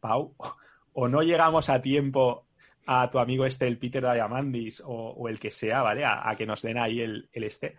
Pau, 0.00 0.34
o 0.92 1.08
no 1.08 1.22
llegamos 1.22 1.68
a 1.68 1.80
tiempo 1.80 2.46
a 2.86 3.10
tu 3.10 3.18
amigo 3.18 3.44
este, 3.44 3.66
el 3.66 3.78
Peter 3.78 4.02
Diamandis, 4.02 4.80
o, 4.80 5.10
o 5.10 5.28
el 5.28 5.38
que 5.38 5.50
sea, 5.50 5.82
¿vale? 5.82 6.04
A, 6.04 6.34
que 6.36 6.46
nos 6.46 6.62
den 6.62 6.78
ahí 6.78 7.00
el, 7.00 7.28
este. 7.32 7.76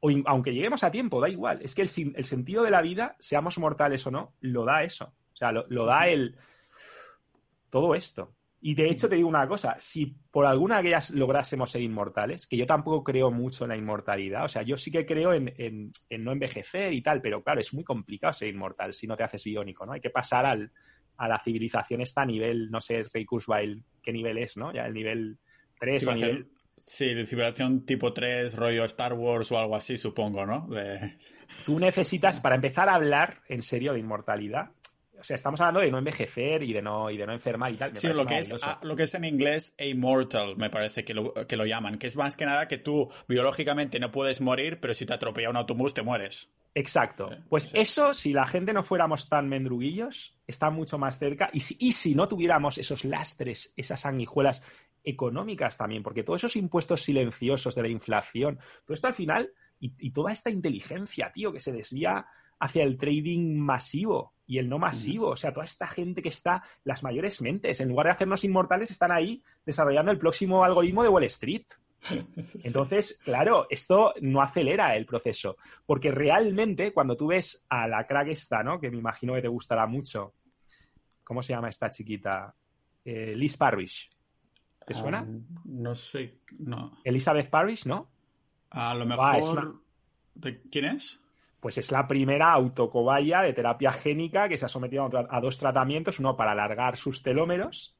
O 0.00 0.10
aunque 0.26 0.52
lleguemos 0.52 0.82
a 0.82 0.90
tiempo, 0.90 1.20
da 1.20 1.28
igual. 1.28 1.60
Es 1.62 1.74
que 1.74 1.82
el, 1.82 1.88
sentido 1.88 2.64
de 2.64 2.70
la 2.70 2.82
vida, 2.82 3.16
seamos 3.20 3.58
mortales 3.58 4.06
o 4.06 4.10
no, 4.10 4.34
lo 4.40 4.64
da 4.64 4.82
eso. 4.82 5.14
O 5.32 5.36
sea, 5.36 5.52
lo, 5.52 5.86
da 5.86 6.08
el. 6.08 6.36
Todo 7.70 7.94
esto. 7.94 8.34
Y 8.60 8.74
de 8.74 8.90
hecho 8.90 9.08
te 9.08 9.16
digo 9.16 9.28
una 9.28 9.48
cosa, 9.48 9.74
si 9.78 10.06
por 10.30 10.46
alguna 10.46 10.80
de 10.80 10.88
ellas 10.88 11.10
lográsemos 11.10 11.70
ser 11.70 11.82
inmortales, 11.82 12.46
que 12.46 12.56
yo 12.56 12.66
tampoco 12.66 13.02
creo 13.02 13.32
mucho 13.32 13.64
en 13.64 13.70
la 13.70 13.76
inmortalidad, 13.76 14.44
o 14.44 14.48
sea, 14.48 14.62
yo 14.62 14.76
sí 14.76 14.92
que 14.92 15.04
creo 15.04 15.32
en, 15.32 15.92
no 16.10 16.30
envejecer 16.30 16.92
y 16.92 17.02
tal, 17.02 17.20
pero 17.20 17.42
claro, 17.42 17.60
es 17.60 17.74
muy 17.74 17.82
complicado 17.82 18.32
ser 18.32 18.48
inmortal 18.48 18.92
si 18.92 19.08
no 19.08 19.16
te 19.16 19.24
haces 19.24 19.42
biónico, 19.42 19.84
¿no? 19.84 19.92
Hay 19.92 20.00
que 20.00 20.10
pasar 20.10 20.46
al, 20.46 20.70
a 21.22 21.28
la 21.28 21.38
civilización 21.38 22.00
esta 22.00 22.22
a 22.22 22.26
nivel, 22.26 22.68
no 22.68 22.80
sé, 22.80 23.04
Rey 23.14 23.24
Kurzweil, 23.24 23.80
qué 24.02 24.12
nivel 24.12 24.38
es, 24.38 24.56
¿no? 24.56 24.74
Ya 24.74 24.86
el 24.86 24.92
nivel 24.92 25.38
3 25.78 26.02
sí, 26.02 26.08
o 26.08 26.14
nivel... 26.14 26.46
Sí, 26.80 27.14
de 27.14 27.24
civilización 27.26 27.86
tipo 27.86 28.12
3, 28.12 28.56
rollo 28.56 28.84
Star 28.86 29.12
Wars 29.12 29.52
o 29.52 29.58
algo 29.58 29.76
así, 29.76 29.96
supongo, 29.96 30.44
¿no? 30.44 30.68
Tú 31.64 31.78
necesitas, 31.78 32.40
para 32.40 32.56
empezar 32.56 32.88
a 32.88 32.96
hablar 32.96 33.40
en 33.48 33.62
serio 33.62 33.92
de 33.92 34.00
inmortalidad, 34.00 34.72
o 35.16 35.22
sea, 35.22 35.36
estamos 35.36 35.60
hablando 35.60 35.78
de 35.78 35.92
no 35.92 35.98
envejecer 35.98 36.64
y 36.64 36.72
de 36.72 36.82
no, 36.82 37.08
y 37.08 37.16
de 37.16 37.24
no 37.24 37.32
enfermar 37.32 37.70
y 37.70 37.76
tal. 37.76 37.96
sí, 37.96 38.08
lo 38.08 38.26
que, 38.26 38.38
es, 38.40 38.52
lo 38.82 38.96
que 38.96 39.04
es 39.04 39.14
en 39.14 39.24
inglés 39.24 39.76
immortal, 39.78 40.56
me 40.56 40.70
parece 40.70 41.04
que 41.04 41.14
lo, 41.14 41.32
que 41.34 41.56
lo 41.56 41.66
llaman, 41.66 41.98
que 41.98 42.08
es 42.08 42.16
más 42.16 42.34
que 42.34 42.46
nada 42.46 42.66
que 42.66 42.78
tú 42.78 43.08
biológicamente 43.28 44.00
no 44.00 44.10
puedes 44.10 44.40
morir, 44.40 44.80
pero 44.80 44.92
si 44.92 45.06
te 45.06 45.14
atropella 45.14 45.50
un 45.50 45.56
autobús 45.56 45.94
te 45.94 46.02
mueres. 46.02 46.50
Exacto. 46.74 47.30
Pues 47.48 47.70
eso, 47.74 48.14
si 48.14 48.32
la 48.32 48.46
gente 48.46 48.72
no 48.72 48.82
fuéramos 48.82 49.28
tan 49.28 49.48
mendruguillos, 49.48 50.38
está 50.46 50.70
mucho 50.70 50.98
más 50.98 51.18
cerca. 51.18 51.50
Y 51.52 51.60
si, 51.60 51.76
y 51.78 51.92
si 51.92 52.14
no 52.14 52.28
tuviéramos 52.28 52.78
esos 52.78 53.04
lastres, 53.04 53.72
esas 53.76 54.00
sanguijuelas 54.00 54.62
económicas 55.04 55.76
también, 55.76 56.02
porque 56.02 56.22
todos 56.22 56.40
esos 56.40 56.56
impuestos 56.56 57.02
silenciosos 57.02 57.74
de 57.74 57.82
la 57.82 57.88
inflación, 57.88 58.58
todo 58.86 58.94
esto 58.94 59.08
al 59.08 59.14
final, 59.14 59.52
y, 59.78 59.92
y 59.98 60.12
toda 60.12 60.32
esta 60.32 60.50
inteligencia, 60.50 61.32
tío, 61.32 61.52
que 61.52 61.60
se 61.60 61.72
desvía 61.72 62.26
hacia 62.62 62.84
el 62.84 62.96
trading 62.96 63.56
masivo 63.56 64.34
y 64.46 64.58
el 64.58 64.68
no 64.68 64.78
masivo. 64.78 65.30
O 65.30 65.36
sea, 65.36 65.52
toda 65.52 65.64
esta 65.64 65.88
gente 65.88 66.22
que 66.22 66.28
está, 66.28 66.62
las 66.84 67.02
mayores 67.02 67.42
mentes, 67.42 67.80
en 67.80 67.88
lugar 67.88 68.06
de 68.06 68.12
hacernos 68.12 68.44
inmortales, 68.44 68.90
están 68.92 69.10
ahí 69.10 69.42
desarrollando 69.66 70.12
el 70.12 70.18
próximo 70.18 70.62
algoritmo 70.62 71.02
de 71.02 71.08
Wall 71.08 71.24
Street. 71.24 71.64
Entonces, 72.64 73.20
claro, 73.24 73.66
esto 73.70 74.14
no 74.20 74.42
acelera 74.42 74.96
el 74.96 75.06
proceso, 75.06 75.56
porque 75.86 76.10
realmente 76.10 76.92
cuando 76.92 77.16
tú 77.16 77.28
ves 77.28 77.64
a 77.68 77.86
la 77.86 78.06
crack 78.06 78.28
esta, 78.28 78.62
¿no? 78.62 78.80
Que 78.80 78.90
me 78.90 78.98
imagino 78.98 79.34
que 79.34 79.42
te 79.42 79.48
gustará 79.48 79.86
mucho. 79.86 80.34
¿Cómo 81.24 81.42
se 81.42 81.52
llama 81.52 81.68
esta 81.68 81.90
chiquita? 81.90 82.54
Eh, 83.04 83.34
Liz 83.36 83.56
Parrish. 83.56 84.10
¿Te 84.84 84.94
suena? 84.94 85.18
Ah, 85.18 85.60
no 85.64 85.94
sé, 85.94 86.40
no. 86.58 86.98
Elizabeth 87.04 87.48
Parrish, 87.48 87.86
¿no? 87.86 88.10
A 88.70 88.94
lo 88.94 89.06
mejor... 89.06 89.80
¿De 90.34 90.62
quién 90.62 90.86
es? 90.86 91.22
pues 91.62 91.78
es 91.78 91.92
la 91.92 92.08
primera 92.08 92.52
autocobaya 92.52 93.40
de 93.40 93.52
terapia 93.52 93.92
génica 93.92 94.48
que 94.48 94.58
se 94.58 94.64
ha 94.64 94.68
sometido 94.68 95.08
a, 95.30 95.40
dos 95.40 95.58
tratamientos, 95.58 96.18
uno 96.18 96.36
para 96.36 96.50
alargar 96.50 96.96
sus 96.96 97.22
telómeros 97.22 97.94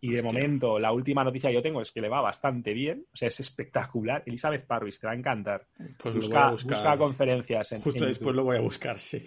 y 0.00 0.12
de 0.12 0.22
momento, 0.22 0.78
la 0.78 0.92
última 0.92 1.24
noticia 1.24 1.50
que 1.50 1.54
yo 1.54 1.62
tengo 1.62 1.80
es 1.80 1.90
que 1.90 2.00
le 2.00 2.08
va 2.08 2.20
bastante 2.20 2.74
bien. 2.74 3.06
O 3.12 3.16
sea, 3.16 3.28
es 3.28 3.40
espectacular. 3.40 4.22
Elizabeth 4.26 4.66
Parvis, 4.66 5.00
te 5.00 5.06
va 5.06 5.12
a 5.12 5.16
encantar. 5.16 5.66
Pues 6.02 6.16
busca, 6.16 6.50
busca 6.50 6.98
conferencias. 6.98 7.72
En, 7.72 7.80
Justo 7.80 8.04
después 8.04 8.34
lo 8.34 8.44
voy 8.44 8.56
a 8.56 8.60
buscar, 8.60 8.98
sí. 8.98 9.22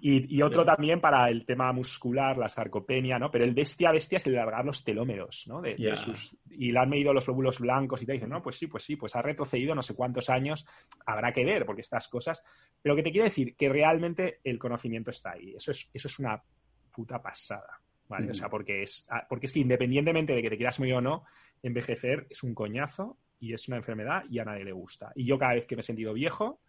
Y, 0.00 0.42
otro 0.42 0.64
también 0.64 1.00
para 1.00 1.28
el 1.28 1.44
tema 1.44 1.72
muscular, 1.72 2.36
la 2.38 2.48
sarcopenia, 2.48 3.18
¿no? 3.18 3.30
Pero 3.30 3.44
el 3.44 3.54
bestia 3.54 3.90
bestia 3.92 4.18
es 4.18 4.26
el 4.26 4.36
alargar 4.36 4.64
los 4.64 4.84
telómeros, 4.84 5.44
¿no? 5.46 5.60
De, 5.60 5.76
sus, 5.96 6.36
y 6.50 6.72
le 6.72 6.78
han 6.78 6.88
medido 6.88 7.12
los 7.12 7.26
glóbulos 7.26 7.58
blancos 7.58 8.02
y 8.02 8.06
te 8.06 8.12
dicen, 8.12 8.30
no, 8.30 8.42
pues 8.42 8.56
sí, 8.56 8.66
pues 8.66 8.84
sí, 8.84 8.96
pues 8.96 9.16
ha 9.16 9.22
retrocedido 9.22 9.74
no 9.74 9.82
sé 9.82 9.94
cuántos 9.94 10.30
años. 10.30 10.66
Habrá 11.06 11.32
que 11.32 11.44
ver, 11.44 11.66
porque 11.66 11.82
estas 11.82 12.08
cosas. 12.08 12.42
Pero 12.80 12.94
que 12.94 13.02
te 13.02 13.10
quiero 13.10 13.24
decir 13.24 13.54
que 13.56 13.68
realmente 13.68 14.40
el 14.44 14.58
conocimiento 14.58 15.10
está 15.10 15.32
ahí. 15.32 15.54
Eso 15.56 15.70
es, 15.70 15.88
eso 15.92 16.08
es 16.08 16.18
una 16.18 16.42
puta 16.92 17.20
pasada. 17.20 17.80
¿Vale? 18.08 18.30
O 18.30 18.34
sea, 18.34 18.48
porque 18.48 18.82
es, 18.82 19.06
ah, 19.10 19.26
porque 19.28 19.46
es 19.46 19.52
que 19.52 19.60
independientemente 19.60 20.34
de 20.34 20.42
que 20.42 20.50
te 20.50 20.56
quieras 20.56 20.78
morir 20.78 20.94
o 20.94 21.00
no, 21.00 21.24
envejecer 21.62 22.26
es 22.30 22.42
un 22.42 22.54
coñazo 22.54 23.18
y 23.38 23.52
es 23.52 23.68
una 23.68 23.76
enfermedad 23.76 24.24
y 24.30 24.38
a 24.38 24.44
nadie 24.44 24.64
le 24.64 24.72
gusta. 24.72 25.12
Y 25.14 25.24
yo 25.24 25.38
cada 25.38 25.54
vez 25.54 25.66
que 25.66 25.76
me 25.76 25.80
he 25.80 25.82
sentido 25.82 26.12
viejo, 26.12 26.60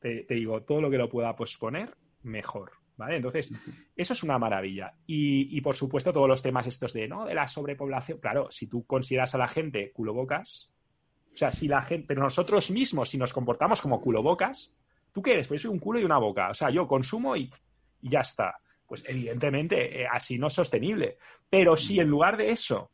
te, 0.00 0.24
digo, 0.28 0.62
todo 0.62 0.80
lo 0.80 0.90
que 0.90 0.98
lo 0.98 1.08
pueda 1.08 1.34
posponer, 1.34 1.96
mejor. 2.22 2.72
¿Vale? 2.94 3.16
Entonces, 3.16 3.50
eso 3.96 4.12
es 4.12 4.22
una 4.22 4.38
maravilla. 4.38 4.94
Y, 5.06 5.60
por 5.62 5.74
supuesto, 5.74 6.12
todos 6.12 6.28
los 6.28 6.42
temas 6.42 6.66
estos 6.66 6.92
de, 6.92 7.08
¿no? 7.08 7.24
De 7.24 7.34
la 7.34 7.48
sobrepoblación. 7.48 8.18
Claro, 8.18 8.48
si 8.50 8.66
tú 8.66 8.84
consideras 8.84 9.34
a 9.34 9.38
la 9.38 9.48
gente 9.48 9.90
culo 9.92 10.12
bocas, 10.12 10.70
o 11.32 11.36
sea, 11.36 11.50
si 11.50 11.66
la 11.66 11.82
gente, 11.82 12.06
pero 12.06 12.22
nosotros 12.22 12.70
mismos, 12.70 13.08
si 13.08 13.16
nos 13.16 13.32
comportamos 13.32 13.80
como 13.80 14.00
culo 14.00 14.22
bocas, 14.22 14.74
¿tú 15.10 15.22
qué 15.22 15.32
eres? 15.32 15.48
Pues 15.48 15.62
soy 15.62 15.70
un 15.70 15.78
culo 15.78 15.98
y 16.00 16.04
una 16.04 16.18
boca. 16.18 16.50
O 16.50 16.54
sea, 16.54 16.68
yo 16.68 16.86
consumo 16.86 17.34
y, 17.34 17.50
y 18.02 18.10
ya 18.10 18.20
está 18.20 18.54
pues 18.92 19.08
evidentemente 19.08 20.02
eh, 20.02 20.06
así 20.06 20.36
no 20.36 20.48
es 20.48 20.52
sostenible. 20.52 21.16
Pero 21.48 21.76
si 21.76 21.98
en 21.98 22.08
lugar 22.08 22.36
de 22.36 22.50
eso 22.50 22.90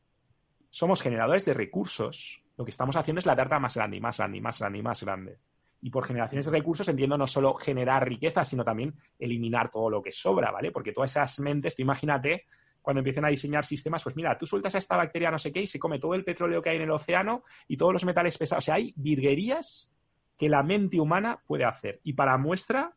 somos 0.70 1.02
generadores 1.02 1.44
de 1.44 1.54
recursos, 1.54 2.40
lo 2.56 2.64
que 2.64 2.70
estamos 2.70 2.94
haciendo 2.94 3.18
es 3.18 3.26
la 3.26 3.34
tarta 3.34 3.58
más 3.58 3.74
grande 3.74 3.96
y 3.96 4.00
más 4.00 4.16
grande 4.16 4.38
y 4.38 4.40
más 4.40 4.60
grande 4.60 4.78
y 4.78 4.82
más 4.82 5.02
grande. 5.02 5.38
Y 5.82 5.90
por 5.90 6.04
generaciones 6.04 6.46
de 6.46 6.52
recursos 6.52 6.86
entiendo 6.86 7.18
no 7.18 7.26
solo 7.26 7.52
generar 7.54 8.08
riqueza, 8.08 8.44
sino 8.44 8.62
también 8.62 8.94
eliminar 9.18 9.72
todo 9.72 9.90
lo 9.90 10.00
que 10.00 10.12
sobra, 10.12 10.52
¿vale? 10.52 10.70
Porque 10.70 10.92
todas 10.92 11.10
esas 11.10 11.40
mentes, 11.40 11.74
tú 11.74 11.82
imagínate, 11.82 12.44
cuando 12.80 13.00
empiecen 13.00 13.24
a 13.24 13.28
diseñar 13.30 13.64
sistemas, 13.64 14.04
pues 14.04 14.14
mira, 14.14 14.38
tú 14.38 14.46
sueltas 14.46 14.76
a 14.76 14.78
esta 14.78 14.96
bacteria 14.96 15.32
no 15.32 15.38
sé 15.38 15.50
qué 15.50 15.62
y 15.62 15.66
se 15.66 15.80
come 15.80 15.98
todo 15.98 16.14
el 16.14 16.22
petróleo 16.22 16.62
que 16.62 16.70
hay 16.70 16.76
en 16.76 16.82
el 16.82 16.92
océano 16.92 17.42
y 17.66 17.76
todos 17.76 17.92
los 17.92 18.04
metales 18.04 18.38
pesados. 18.38 18.62
O 18.62 18.66
sea, 18.66 18.76
hay 18.76 18.94
virguerías 18.94 19.92
que 20.36 20.48
la 20.48 20.62
mente 20.62 21.00
humana 21.00 21.42
puede 21.44 21.64
hacer. 21.64 21.98
Y 22.04 22.12
para 22.12 22.38
muestra, 22.38 22.94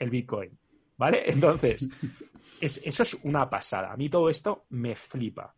el 0.00 0.10
Bitcoin. 0.10 0.58
¿Vale? 0.98 1.22
Entonces, 1.30 1.88
eso 2.60 3.02
es 3.02 3.14
una 3.22 3.48
pasada. 3.48 3.92
A 3.92 3.96
mí 3.96 4.10
todo 4.10 4.28
esto 4.28 4.66
me 4.68 4.94
flipa. 4.94 5.54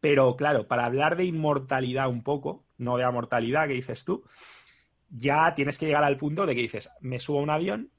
Pero 0.00 0.36
claro, 0.36 0.68
para 0.68 0.84
hablar 0.84 1.16
de 1.16 1.24
inmortalidad 1.24 2.08
un 2.08 2.22
poco, 2.22 2.66
no 2.76 2.98
de 2.98 3.04
amortalidad 3.04 3.66
que 3.66 3.74
dices 3.74 4.04
tú, 4.04 4.24
ya 5.08 5.54
tienes 5.54 5.78
que 5.78 5.86
llegar 5.86 6.04
al 6.04 6.18
punto 6.18 6.44
de 6.44 6.54
que 6.54 6.62
dices, 6.62 6.90
me 7.00 7.18
subo 7.18 7.38
a 7.38 7.42
un 7.42 7.50
avión, 7.50 7.90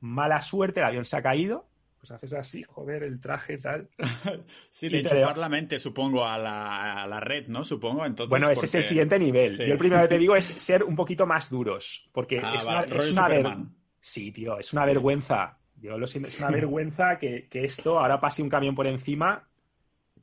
mala 0.00 0.40
suerte, 0.40 0.80
el 0.80 0.86
avión 0.86 1.04
se 1.04 1.16
ha 1.16 1.22
caído, 1.22 1.68
pues 1.98 2.12
haces 2.12 2.32
así, 2.32 2.62
joder, 2.62 3.02
el 3.02 3.20
traje 3.20 3.58
tal. 3.58 3.90
sí, 4.70 4.88
de 4.88 5.00
enchufar 5.00 5.36
la 5.36 5.48
mente, 5.48 5.78
supongo, 5.78 6.24
a 6.24 6.38
la, 6.38 7.20
red, 7.20 7.48
¿no? 7.48 7.64
Supongo, 7.64 8.06
entonces. 8.06 8.30
Bueno, 8.30 8.50
ese 8.50 8.66
es 8.66 8.74
el 8.76 8.84
siguiente 8.84 9.18
nivel. 9.18 9.56
Yo 9.56 9.72
el 9.72 9.78
primero 9.78 10.02
que 10.02 10.08
te 10.08 10.18
digo 10.18 10.36
es 10.36 10.46
ser 10.46 10.84
un 10.84 10.96
poquito 10.96 11.26
más 11.26 11.50
duros, 11.50 12.08
porque 12.12 12.40
ah, 12.42 12.84
es, 12.88 13.12
una, 13.12 13.68
Sí, 14.08 14.32
tío, 14.32 14.58
es 14.58 14.72
una 14.72 14.86
vergüenza. 14.86 15.58
Yo 15.82 15.98
lo 15.98 16.06
siento, 16.06 16.28
es 16.30 16.40
una 16.40 16.50
vergüenza 16.50 17.18
que, 17.18 17.46
esto 17.52 17.98
ahora 17.98 18.18
pase 18.18 18.42
un 18.42 18.48
camión 18.48 18.74
por 18.74 18.86
encima. 18.86 19.44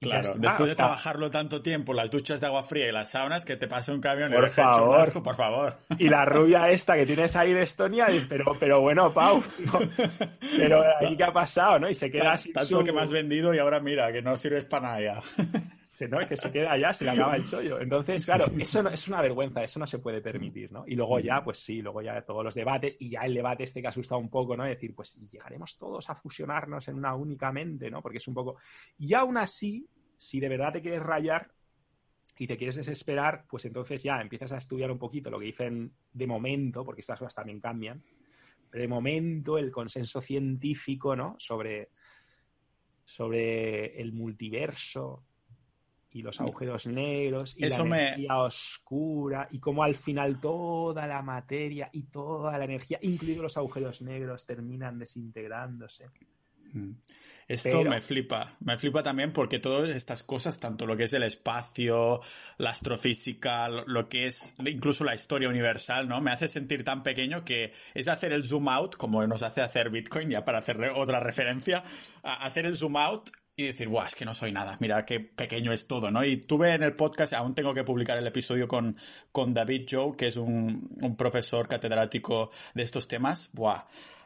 Claro, 0.01 0.33
después 0.37 0.69
de 0.69 0.75
trabajarlo 0.75 1.29
tanto 1.29 1.61
tiempo, 1.61 1.93
las 1.93 2.09
duchas 2.11 2.41
de 2.41 2.47
agua 2.47 2.63
fría 2.63 2.89
y 2.89 2.91
las 2.91 3.11
saunas, 3.11 3.45
que 3.45 3.55
te 3.55 3.67
pase 3.67 3.93
un 3.93 4.01
camión 4.01 4.31
por 4.31 4.49
favor. 4.49 5.23
por 5.23 5.35
favor. 5.35 5.77
Y 5.99 6.09
la 6.09 6.25
rubia 6.25 6.69
esta 6.69 6.95
que 6.95 7.05
tienes 7.05 7.35
ahí 7.35 7.53
de 7.53 7.61
Estonia, 7.61 8.07
pero, 8.27 8.53
pero 8.59 8.81
bueno, 8.81 9.13
Pau, 9.13 9.41
pero 10.57 10.83
ahí 10.99 11.15
qué 11.15 11.23
ha 11.23 11.31
pasado, 11.31 11.79
¿no? 11.79 11.89
Y 11.89 11.95
se 11.95 12.11
queda 12.11 12.33
así. 12.33 12.51
Tanto 12.51 12.83
que 12.83 12.91
me 12.91 13.01
has 13.01 13.11
vendido 13.11 13.53
y 13.53 13.59
ahora 13.59 13.79
mira, 13.79 14.11
que 14.11 14.21
no 14.21 14.35
sirves 14.35 14.65
para 14.65 14.87
nada 14.87 15.01
ya. 15.01 15.21
¿No? 16.09 16.19
Es 16.19 16.27
que 16.27 16.37
se 16.37 16.51
queda 16.51 16.73
allá, 16.73 16.93
se 16.93 17.05
le 17.05 17.11
acaba 17.11 17.35
el 17.35 17.45
chollo. 17.45 17.79
Entonces, 17.79 18.25
claro, 18.25 18.45
eso 18.59 18.83
no, 18.83 18.89
es 18.89 19.07
una 19.07 19.21
vergüenza, 19.21 19.63
eso 19.63 19.79
no 19.79 19.87
se 19.87 19.99
puede 19.99 20.21
permitir, 20.21 20.71
¿no? 20.71 20.83
Y 20.85 20.95
luego 20.95 21.19
ya, 21.19 21.43
pues 21.43 21.59
sí, 21.59 21.81
luego 21.81 22.01
ya 22.01 22.21
todos 22.21 22.43
los 22.43 22.53
debates, 22.53 22.97
y 22.99 23.09
ya 23.09 23.21
el 23.21 23.33
debate 23.33 23.63
este 23.63 23.81
que 23.81 23.87
ha 23.87 23.89
asustado 23.89 24.19
un 24.19 24.29
poco, 24.29 24.57
¿no? 24.57 24.65
Decir, 24.65 24.93
pues 24.93 25.19
llegaremos 25.29 25.77
todos 25.77 26.09
a 26.09 26.15
fusionarnos 26.15 26.87
en 26.89 26.95
una 26.95 27.15
única 27.15 27.51
mente, 27.51 27.89
¿no? 27.89 28.01
Porque 28.01 28.17
es 28.17 28.27
un 28.27 28.33
poco... 28.33 28.57
Y 28.97 29.13
aún 29.13 29.37
así, 29.37 29.87
si 30.17 30.39
de 30.39 30.49
verdad 30.49 30.73
te 30.73 30.81
quieres 30.81 31.01
rayar, 31.01 31.49
y 32.37 32.47
te 32.47 32.57
quieres 32.57 32.75
desesperar, 32.75 33.45
pues 33.47 33.63
entonces 33.65 34.03
ya 34.03 34.19
empiezas 34.19 34.51
a 34.51 34.57
estudiar 34.57 34.91
un 34.91 34.99
poquito 34.99 35.29
lo 35.29 35.39
que 35.39 35.45
dicen 35.45 35.93
de 36.11 36.27
momento, 36.27 36.83
porque 36.83 37.01
estas 37.01 37.19
cosas 37.19 37.35
también 37.35 37.61
cambian, 37.61 38.03
pero 38.69 38.81
de 38.81 38.87
momento 38.87 39.57
el 39.57 39.71
consenso 39.71 40.19
científico, 40.19 41.15
¿no? 41.15 41.35
Sobre, 41.39 41.91
sobre 43.05 44.01
el 44.01 44.11
multiverso 44.11 45.23
y 46.15 46.21
los 46.21 46.39
agujeros 46.39 46.87
negros 46.87 47.55
y 47.57 47.67
la 47.67 47.75
energía 47.75 48.37
oscura 48.37 49.49
y 49.51 49.59
cómo 49.59 49.83
al 49.83 49.95
final 49.95 50.39
toda 50.39 51.05
la 51.07 51.21
materia 51.21 51.89
y 51.91 52.03
toda 52.03 52.57
la 52.57 52.63
energía, 52.63 52.99
incluidos 53.01 53.43
los 53.43 53.57
agujeros 53.57 54.01
negros, 54.01 54.45
terminan 54.45 54.97
desintegrándose. 54.97 56.05
Mm. 56.71 56.91
Esto 57.49 57.83
me 57.83 57.99
flipa, 57.99 58.55
me 58.61 58.77
flipa 58.77 59.03
también 59.03 59.33
porque 59.33 59.59
todas 59.59 59.93
estas 59.93 60.23
cosas, 60.23 60.57
tanto 60.57 60.85
lo 60.87 60.95
que 60.95 61.03
es 61.03 61.13
el 61.13 61.23
espacio, 61.23 62.21
la 62.57 62.69
astrofísica, 62.69 63.67
lo 63.67 64.07
que 64.07 64.25
es 64.25 64.55
incluso 64.65 65.03
la 65.03 65.15
historia 65.15 65.49
universal, 65.49 66.07
¿no? 66.07 66.21
Me 66.21 66.31
hace 66.31 66.47
sentir 66.47 66.85
tan 66.85 67.03
pequeño 67.03 67.43
que 67.43 67.73
es 67.93 68.07
hacer 68.07 68.31
el 68.31 68.45
zoom 68.45 68.69
out, 68.69 68.95
como 68.95 69.27
nos 69.27 69.43
hace 69.43 69.61
hacer 69.61 69.89
Bitcoin, 69.89 70.29
ya 70.29 70.45
para 70.45 70.59
hacer 70.59 70.81
otra 70.95 71.19
referencia, 71.19 71.83
hacer 72.23 72.65
el 72.65 72.77
zoom 72.77 72.95
out 72.95 73.29
y 73.57 73.63
decir, 73.63 73.87
guau, 73.87 74.05
es 74.05 74.15
que 74.15 74.25
no 74.25 74.33
soy 74.33 74.51
nada, 74.51 74.77
mira 74.81 75.05
qué 75.05 75.19
pequeño 75.19 75.71
es 75.71 75.87
todo, 75.87 76.11
¿no? 76.11 76.23
Y 76.25 76.37
tuve 76.37 76.73
en 76.73 76.83
el 76.83 76.93
podcast, 76.93 77.33
aún 77.33 77.55
tengo 77.55 77.73
que 77.73 77.83
publicar 77.83 78.17
el 78.17 78.27
episodio 78.27 78.67
con, 78.67 78.97
con 79.31 79.53
David 79.53 79.87
Joe, 79.89 80.15
que 80.17 80.27
es 80.27 80.37
un, 80.37 80.89
un 81.01 81.15
profesor 81.15 81.67
catedrático 81.67 82.51
de 82.73 82.83
estos 82.83 83.07
temas, 83.07 83.49
buah 83.53 83.85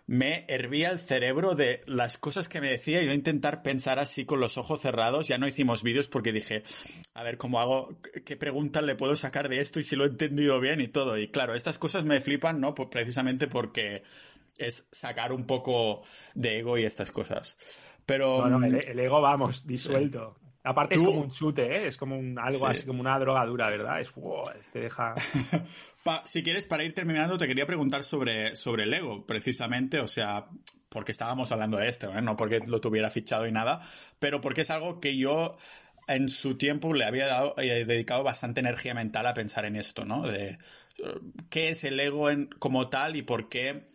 me 0.10 0.44
hervía 0.48 0.90
el 0.90 0.98
cerebro 0.98 1.54
de 1.54 1.84
las 1.86 2.18
cosas 2.18 2.50
que 2.50 2.62
me 2.62 2.68
decía 2.72 3.04
y 3.04 3.06
yo 3.06 3.14
intentar 3.14 3.62
pensar 3.62 4.00
así 4.00 4.26
con 4.26 4.40
los 4.40 4.58
ojos 4.58 4.82
cerrados. 4.82 5.28
Ya 5.28 5.38
no 5.38 5.48
hicimos 5.48 5.84
vídeos 5.84 6.08
porque 6.08 6.32
dije, 6.32 6.64
a 7.14 7.22
ver 7.22 7.38
cómo 7.38 7.60
hago, 7.60 7.96
qué 8.26 8.36
preguntas 8.36 8.82
le 8.82 8.96
puedo 8.96 9.16
sacar 9.16 9.50
de 9.50 9.60
esto 9.60 9.80
y 9.80 9.84
si 9.84 9.96
lo 9.96 10.06
he 10.06 10.08
entendido 10.08 10.60
bien 10.60 10.82
y 10.82 10.88
todo. 10.88 11.16
Y 11.20 11.28
claro, 11.28 11.54
estas 11.54 11.78
cosas 11.78 12.06
me 12.06 12.22
flipan, 12.22 12.60
¿no? 12.60 12.74
precisamente 12.74 13.46
porque 13.46 14.02
es 14.60 14.88
sacar 14.92 15.32
un 15.32 15.46
poco 15.46 16.04
de 16.36 16.60
ego 16.60 16.78
y 16.78 16.86
estas 16.86 17.12
cosas. 17.12 17.58
Pero... 18.06 18.48
No, 18.48 18.64
el, 18.66 18.76
el 18.76 19.00
ego, 19.00 19.22
vamos, 19.22 19.66
disuelto. 19.66 20.36
Aparte 20.64 20.96
es 20.96 21.02
como 21.02 21.22
un 21.22 21.32
chute, 21.32 21.64
¿eh? 21.64 21.88
es 21.88 21.96
como 21.96 22.18
un, 22.18 22.38
algo 22.38 22.68
así 22.68 22.86
como 22.86 23.00
una 23.00 23.18
drogadura, 23.18 23.70
¿verdad? 23.70 24.02
Es, 24.02 24.14
te 24.74 24.80
deja... 24.80 25.14
si 26.26 26.44
quieres, 26.44 26.68
para 26.68 26.84
ir 26.84 26.94
terminando, 26.94 27.38
te 27.38 27.48
quería 27.48 27.66
preguntar 27.66 28.04
sobre, 28.04 28.56
sobre 28.58 28.84
el 28.84 28.94
ego, 28.94 29.26
precisamente, 29.26 30.00
o 30.00 30.08
sea, 30.08 30.46
porque 30.90 31.14
estábamos 31.14 31.52
hablando 31.54 31.78
de 31.78 31.88
esto, 31.88 32.16
¿eh? 32.16 32.22
no 32.22 32.36
porque 32.36 32.60
lo 32.68 32.82
tuviera 32.82 33.10
fichado 33.10 33.48
y 33.48 33.54
nada, 33.54 33.82
pero 34.20 34.42
porque 34.42 34.62
es 34.62 34.70
algo 34.70 35.00
que 35.00 35.18
yo 35.18 35.58
en 36.10 36.30
su 36.30 36.58
tiempo 36.58 36.94
le 36.94 37.06
había 37.06 37.28
dado, 37.28 37.56
eh, 37.58 37.86
dedicado 37.86 38.24
bastante 38.24 38.60
energía 38.60 38.94
mental 38.94 39.28
a 39.28 39.34
pensar 39.34 39.64
en 39.64 39.78
esto, 39.78 40.04
¿no? 40.06 40.24
De 40.24 40.58
qué 41.50 41.70
es 41.70 41.84
el 41.86 42.00
ego 42.00 42.30
en, 42.30 42.48
como 42.48 42.90
tal 42.90 43.16
y 43.16 43.22
por 43.22 43.48
qué 43.48 43.88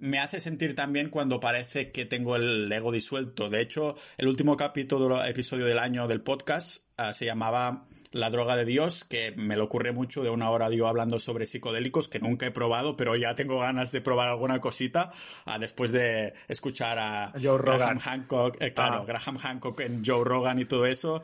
me 0.00 0.18
hace 0.18 0.40
sentir 0.40 0.74
también 0.74 1.10
cuando 1.10 1.40
parece 1.40 1.92
que 1.92 2.06
tengo 2.06 2.36
el 2.36 2.72
ego 2.72 2.90
disuelto. 2.90 3.50
De 3.50 3.60
hecho, 3.60 3.96
el 4.16 4.28
último 4.28 4.56
capítulo, 4.56 5.22
episodio 5.24 5.66
del 5.66 5.78
año 5.78 6.08
del 6.08 6.22
podcast 6.22 6.84
ah, 6.96 7.12
se 7.12 7.26
llamaba 7.26 7.84
La 8.10 8.30
droga 8.30 8.56
de 8.56 8.64
Dios, 8.64 9.04
que 9.04 9.32
me 9.36 9.56
lo 9.56 9.64
ocurre 9.64 9.92
mucho 9.92 10.22
de 10.22 10.30
una 10.30 10.50
hora 10.50 10.70
yo 10.70 10.88
hablando 10.88 11.18
sobre 11.18 11.46
psicodélicos 11.46 12.08
que 12.08 12.18
nunca 12.18 12.46
he 12.46 12.50
probado, 12.50 12.96
pero 12.96 13.14
ya 13.14 13.34
tengo 13.34 13.58
ganas 13.60 13.92
de 13.92 14.00
probar 14.00 14.28
alguna 14.28 14.58
cosita 14.60 15.12
ah, 15.44 15.58
después 15.58 15.92
de 15.92 16.32
escuchar 16.48 16.98
a 16.98 17.32
Joe 17.40 17.58
Rogan. 17.58 17.78
Graham 17.78 17.98
Hancock, 17.98 18.56
eh, 18.60 18.72
claro, 18.72 19.02
ah. 19.02 19.04
Graham 19.06 19.36
Hancock 19.36 19.80
en 19.80 20.02
Joe 20.04 20.24
Rogan 20.24 20.58
y 20.58 20.64
todo 20.64 20.86
eso. 20.86 21.22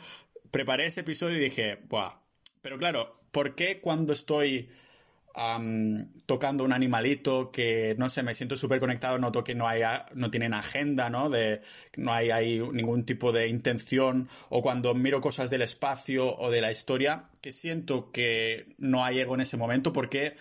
Preparé 0.51 0.87
ese 0.87 1.01
episodio 1.01 1.39
y 1.39 1.41
dije, 1.41 1.81
Buah. 1.89 2.21
Pero 2.61 2.77
claro, 2.79 3.21
¿por 3.33 3.55
qué 3.55 3.81
cuando 3.81 4.13
estoy 4.13 4.69
tocando 6.25 6.65
un 6.65 6.73
animalito 6.73 7.51
que, 7.51 7.95
no 7.99 8.09
sé, 8.09 8.23
me 8.23 8.35
siento 8.35 8.57
súper 8.57 8.81
conectado, 8.81 9.19
noto 9.19 9.45
que 9.45 9.55
no, 9.55 9.69
hay, 9.69 9.83
no 10.15 10.31
tienen 10.31 10.55
agenda, 10.55 11.11
¿no? 11.11 11.29
De, 11.29 11.61
no 11.97 12.13
hay, 12.13 12.31
hay 12.31 12.61
ningún 12.73 13.05
tipo 13.05 13.33
de 13.33 13.49
intención, 13.49 14.29
o 14.49 14.63
cuando 14.63 14.95
miro 14.95 15.21
cosas 15.21 15.51
del 15.51 15.63
espacio 15.63 16.37
o 16.39 16.51
de 16.51 16.63
la 16.63 16.71
historia, 16.71 17.29
que 17.43 17.53
siento 17.53 18.11
que 18.13 18.67
no 18.79 19.05
hay 19.05 19.21
ego 19.21 19.35
en 19.35 19.43
ese 19.43 19.57
momento 19.59 19.93
porque 19.93 20.37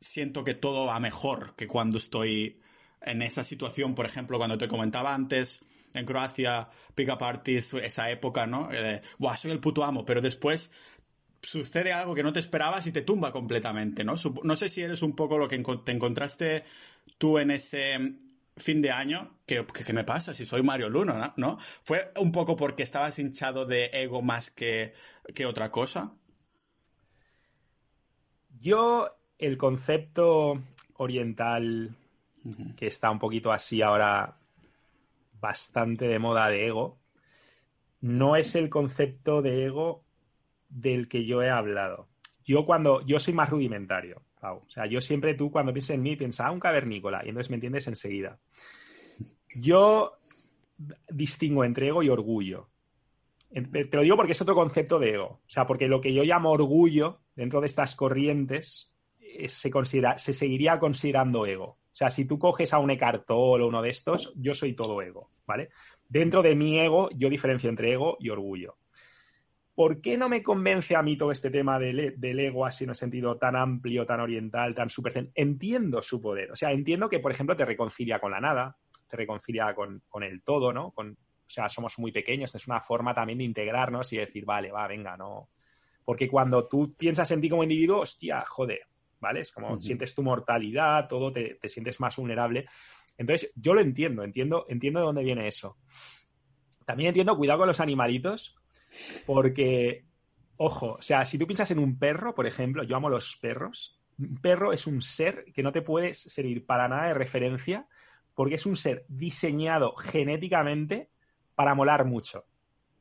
siento 0.00 0.44
que 0.44 0.54
todo 0.54 0.86
va 0.86 1.00
mejor 1.00 1.56
que 1.56 1.66
cuando 1.66 1.98
estoy 1.98 2.60
en 3.02 3.22
esa 3.22 3.42
situación, 3.42 3.94
por 3.94 4.06
ejemplo, 4.06 4.38
cuando 4.38 4.58
te 4.58 4.68
comentaba 4.68 5.14
antes, 5.14 5.60
en 5.94 6.04
Croacia, 6.04 6.68
pick 6.94 7.08
up 7.08 7.22
artists, 7.22 7.74
esa 7.74 8.10
época, 8.10 8.46
¿no? 8.46 8.68
Eh, 8.72 9.02
soy 9.36 9.50
el 9.50 9.60
puto 9.60 9.84
amo, 9.84 10.04
pero 10.04 10.20
después 10.20 10.70
sucede 11.42 11.92
algo 11.92 12.14
que 12.14 12.22
no 12.22 12.32
te 12.32 12.40
esperabas 12.40 12.86
y 12.86 12.92
te 12.92 13.02
tumba 13.02 13.32
completamente, 13.32 14.04
¿no? 14.04 14.14
No 14.42 14.56
sé 14.56 14.68
si 14.68 14.82
eres 14.82 15.02
un 15.02 15.14
poco 15.14 15.38
lo 15.38 15.48
que 15.48 15.58
te 15.84 15.92
encontraste 15.92 16.64
tú 17.18 17.38
en 17.38 17.50
ese 17.50 17.98
fin 18.56 18.82
de 18.82 18.90
año, 18.90 19.38
que, 19.46 19.64
¿qué 19.64 19.92
me 19.92 20.04
pasa 20.04 20.34
si 20.34 20.44
soy 20.44 20.62
Mario 20.62 20.88
Luno, 20.88 21.32
¿no? 21.36 21.58
¿Fue 21.58 22.12
un 22.16 22.32
poco 22.32 22.56
porque 22.56 22.82
estabas 22.82 23.18
hinchado 23.18 23.66
de 23.66 23.90
ego 23.92 24.20
más 24.20 24.50
que, 24.50 24.94
que 25.34 25.46
otra 25.46 25.70
cosa? 25.70 26.12
Yo, 28.60 29.16
el 29.38 29.56
concepto 29.56 30.60
oriental, 30.94 31.94
que 32.76 32.88
está 32.88 33.10
un 33.10 33.20
poquito 33.20 33.52
así 33.52 33.82
ahora, 33.82 34.36
bastante 35.40 36.08
de 36.08 36.18
moda 36.18 36.48
de 36.48 36.66
ego, 36.66 36.98
no 38.00 38.36
es 38.36 38.56
el 38.56 38.68
concepto 38.68 39.42
de 39.42 39.66
ego 39.66 40.04
del 40.68 41.08
que 41.08 41.24
yo 41.24 41.42
he 41.42 41.50
hablado. 41.50 42.08
Yo 42.44 42.64
cuando, 42.64 43.04
yo 43.04 43.20
soy 43.20 43.34
más 43.34 43.50
rudimentario, 43.50 44.22
O 44.40 44.64
sea, 44.68 44.86
yo 44.86 45.00
siempre 45.00 45.34
tú 45.34 45.50
cuando 45.50 45.72
piensas 45.72 45.96
en 45.96 46.02
mí 46.02 46.16
piensas, 46.16 46.46
ah, 46.46 46.50
un 46.50 46.60
cavernícola, 46.60 47.22
y 47.24 47.28
entonces 47.28 47.50
me 47.50 47.56
entiendes 47.56 47.86
enseguida. 47.88 48.38
Yo 49.54 50.18
distingo 51.10 51.64
entre 51.64 51.88
ego 51.88 52.02
y 52.02 52.08
orgullo. 52.08 52.68
Te 53.50 53.96
lo 53.96 54.02
digo 54.02 54.16
porque 54.16 54.32
es 54.32 54.42
otro 54.42 54.54
concepto 54.54 54.98
de 54.98 55.14
ego. 55.14 55.40
O 55.46 55.50
sea, 55.50 55.66
porque 55.66 55.88
lo 55.88 56.00
que 56.00 56.12
yo 56.12 56.22
llamo 56.22 56.50
orgullo 56.50 57.20
dentro 57.34 57.60
de 57.60 57.66
estas 57.66 57.96
corrientes 57.96 58.92
eh, 59.20 59.48
se, 59.48 59.70
considera, 59.70 60.18
se 60.18 60.32
seguiría 60.34 60.78
considerando 60.78 61.46
ego. 61.46 61.64
O 61.64 61.96
sea, 61.98 62.10
si 62.10 62.24
tú 62.24 62.38
coges 62.38 62.72
a 62.72 62.78
un 62.78 62.90
Eckhart 62.90 63.26
Tolle 63.26 63.64
o 63.64 63.68
uno 63.68 63.82
de 63.82 63.90
estos, 63.90 64.32
yo 64.36 64.54
soy 64.54 64.74
todo 64.74 65.02
ego, 65.02 65.30
¿vale? 65.46 65.70
Dentro 66.08 66.42
de 66.42 66.54
mi 66.54 66.78
ego, 66.78 67.10
yo 67.10 67.28
diferencio 67.28 67.68
entre 67.68 67.92
ego 67.92 68.16
y 68.20 68.30
orgullo. 68.30 68.76
¿Por 69.78 70.00
qué 70.00 70.18
no 70.18 70.28
me 70.28 70.42
convence 70.42 70.96
a 70.96 71.04
mí 71.04 71.16
todo 71.16 71.30
este 71.30 71.50
tema 71.50 71.78
del, 71.78 72.00
ego 72.20 72.66
así 72.66 72.82
en 72.82 72.90
un 72.90 72.96
sentido 72.96 73.38
tan 73.38 73.54
amplio, 73.54 74.04
tan 74.04 74.18
oriental, 74.18 74.74
tan 74.74 74.90
super... 74.90 75.30
Entiendo 75.36 76.02
su 76.02 76.20
poder. 76.20 76.50
O 76.50 76.56
sea, 76.56 76.72
entiendo 76.72 77.08
que, 77.08 77.20
por 77.20 77.30
ejemplo, 77.30 77.56
te 77.56 77.64
reconcilia 77.64 78.18
con 78.18 78.32
la 78.32 78.40
nada, 78.40 78.76
te 79.06 79.16
reconcilia 79.16 79.72
con, 79.76 80.02
el 80.20 80.42
todo, 80.42 80.72
¿no? 80.72 80.90
Con, 80.90 81.12
o 81.12 81.16
sea, 81.46 81.68
somos 81.68 81.96
muy 82.00 82.10
pequeños, 82.10 82.52
es 82.56 82.66
una 82.66 82.80
forma 82.80 83.14
también 83.14 83.38
de 83.38 83.44
integrarnos 83.44 84.12
y 84.12 84.16
decir, 84.16 84.44
vale, 84.44 84.72
va, 84.72 84.88
venga, 84.88 85.16
no. 85.16 85.48
Porque 86.04 86.28
cuando 86.28 86.66
tú 86.66 86.92
piensas 86.98 87.30
en 87.30 87.40
ti 87.40 87.48
como 87.48 87.62
individuo, 87.62 88.00
hostia, 88.00 88.42
joder, 88.44 88.80
¿vale? 89.20 89.42
Es 89.42 89.52
como 89.52 89.78
sientes 89.78 90.12
tu 90.12 90.24
mortalidad, 90.24 91.06
todo, 91.06 91.32
te, 91.32 91.54
te, 91.54 91.68
sientes 91.68 92.00
más 92.00 92.16
vulnerable. 92.16 92.66
Entonces, 93.16 93.52
yo 93.54 93.74
lo 93.74 93.80
entiendo, 93.80 94.24
entiendo, 94.24 94.66
entiendo 94.68 94.98
de 94.98 95.06
dónde 95.06 95.22
viene 95.22 95.46
eso. 95.46 95.76
También 96.84 97.10
entiendo, 97.10 97.36
cuidado 97.36 97.60
con 97.60 97.68
los 97.68 97.78
animalitos, 97.78 98.58
porque, 99.26 100.04
ojo, 100.56 100.94
o 100.94 101.02
sea, 101.02 101.24
si 101.24 101.38
tú 101.38 101.46
piensas 101.46 101.70
en 101.70 101.78
un 101.78 101.98
perro, 101.98 102.34
por 102.34 102.46
ejemplo, 102.46 102.82
yo 102.82 102.96
amo 102.96 103.08
los 103.08 103.36
perros. 103.36 103.98
Un 104.18 104.38
perro 104.40 104.72
es 104.72 104.86
un 104.86 105.00
ser 105.00 105.44
que 105.54 105.62
no 105.62 105.72
te 105.72 105.82
puede 105.82 106.14
servir 106.14 106.66
para 106.66 106.88
nada 106.88 107.08
de 107.08 107.14
referencia 107.14 107.86
porque 108.34 108.56
es 108.56 108.66
un 108.66 108.76
ser 108.76 109.04
diseñado 109.08 109.94
genéticamente 109.96 111.10
para 111.54 111.74
molar 111.74 112.04
mucho. 112.04 112.46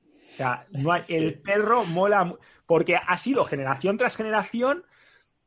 O 0.08 0.36
sea, 0.38 0.66
no 0.72 0.96
el 1.10 1.40
perro 1.42 1.86
mola 1.86 2.36
porque 2.66 2.96
ha 2.96 3.18
sido 3.18 3.46
generación 3.46 3.98
tras 3.98 4.16
generación 4.16 4.84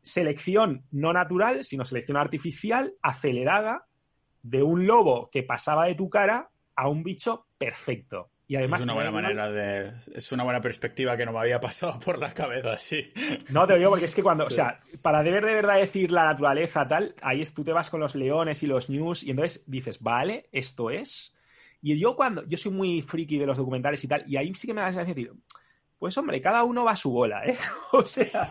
selección 0.02 0.84
no 0.90 1.12
natural, 1.12 1.64
sino 1.64 1.84
selección 1.84 2.16
artificial 2.16 2.94
acelerada 3.02 3.86
de 4.42 4.62
un 4.62 4.86
lobo 4.86 5.28
que 5.30 5.42
pasaba 5.42 5.86
de 5.86 5.94
tu 5.94 6.08
cara 6.08 6.50
a 6.74 6.88
un 6.88 7.02
bicho 7.02 7.46
perfecto. 7.58 8.29
Y 8.50 8.56
además, 8.56 8.80
es 8.80 8.84
una 8.84 8.94
buena 8.94 9.12
manera 9.12 9.48
de. 9.48 9.92
Es 10.12 10.32
una 10.32 10.42
buena 10.42 10.60
perspectiva 10.60 11.16
que 11.16 11.24
no 11.24 11.30
me 11.30 11.38
había 11.38 11.60
pasado 11.60 12.00
por 12.00 12.18
la 12.18 12.34
cabeza 12.34 12.72
así. 12.72 13.12
No, 13.50 13.64
te 13.64 13.74
lo 13.74 13.78
digo 13.78 13.90
porque 13.90 14.06
es 14.06 14.14
que 14.16 14.24
cuando. 14.24 14.44
O 14.44 14.50
sea, 14.50 14.76
para 15.02 15.22
deber 15.22 15.46
de 15.46 15.54
verdad 15.54 15.76
decir 15.76 16.10
la 16.10 16.24
naturaleza 16.24 16.88
tal, 16.88 17.14
ahí 17.22 17.42
es, 17.42 17.54
tú 17.54 17.62
te 17.62 17.72
vas 17.72 17.90
con 17.90 18.00
los 18.00 18.16
leones 18.16 18.64
y 18.64 18.66
los 18.66 18.90
news 18.90 19.22
y 19.22 19.30
entonces 19.30 19.62
dices, 19.68 20.00
vale, 20.00 20.48
esto 20.50 20.90
es. 20.90 21.32
Y 21.80 21.96
yo 21.96 22.16
cuando. 22.16 22.44
Yo 22.48 22.58
soy 22.58 22.72
muy 22.72 23.02
friki 23.02 23.38
de 23.38 23.46
los 23.46 23.56
documentales 23.56 24.02
y 24.02 24.08
tal, 24.08 24.24
y 24.26 24.36
ahí 24.36 24.52
sí 24.56 24.66
que 24.66 24.74
me 24.74 24.80
da 24.80 24.88
la 24.88 24.94
sensación 24.94 25.14
de 25.14 25.22
decir, 25.22 25.40
pues 26.00 26.16
hombre, 26.16 26.40
cada 26.40 26.64
uno 26.64 26.82
va 26.82 26.92
a 26.92 26.96
su 26.96 27.10
bola, 27.10 27.44
¿eh? 27.44 27.58
o 27.92 28.02
sea, 28.06 28.48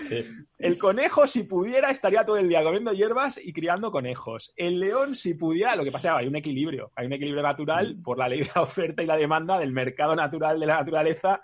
el 0.58 0.78
conejo 0.78 1.26
si 1.26 1.42
pudiera 1.42 1.90
estaría 1.90 2.24
todo 2.24 2.38
el 2.38 2.48
día 2.48 2.62
comiendo 2.62 2.94
hierbas 2.94 3.38
y 3.38 3.52
criando 3.52 3.92
conejos. 3.92 4.54
El 4.56 4.80
león 4.80 5.14
si 5.14 5.34
pudiera, 5.34 5.76
lo 5.76 5.84
que 5.84 5.92
pasa 5.92 6.08
es 6.08 6.14
que 6.14 6.20
hay 6.20 6.26
un 6.26 6.36
equilibrio, 6.36 6.92
hay 6.96 7.06
un 7.06 7.12
equilibrio 7.12 7.42
natural 7.42 7.96
mm. 7.96 8.02
por 8.02 8.16
la 8.16 8.30
ley 8.30 8.40
de 8.40 8.50
la 8.54 8.62
oferta 8.62 9.02
y 9.02 9.06
la 9.06 9.18
demanda 9.18 9.58
del 9.58 9.72
mercado 9.72 10.16
natural 10.16 10.58
de 10.58 10.66
la 10.66 10.78
naturaleza 10.78 11.42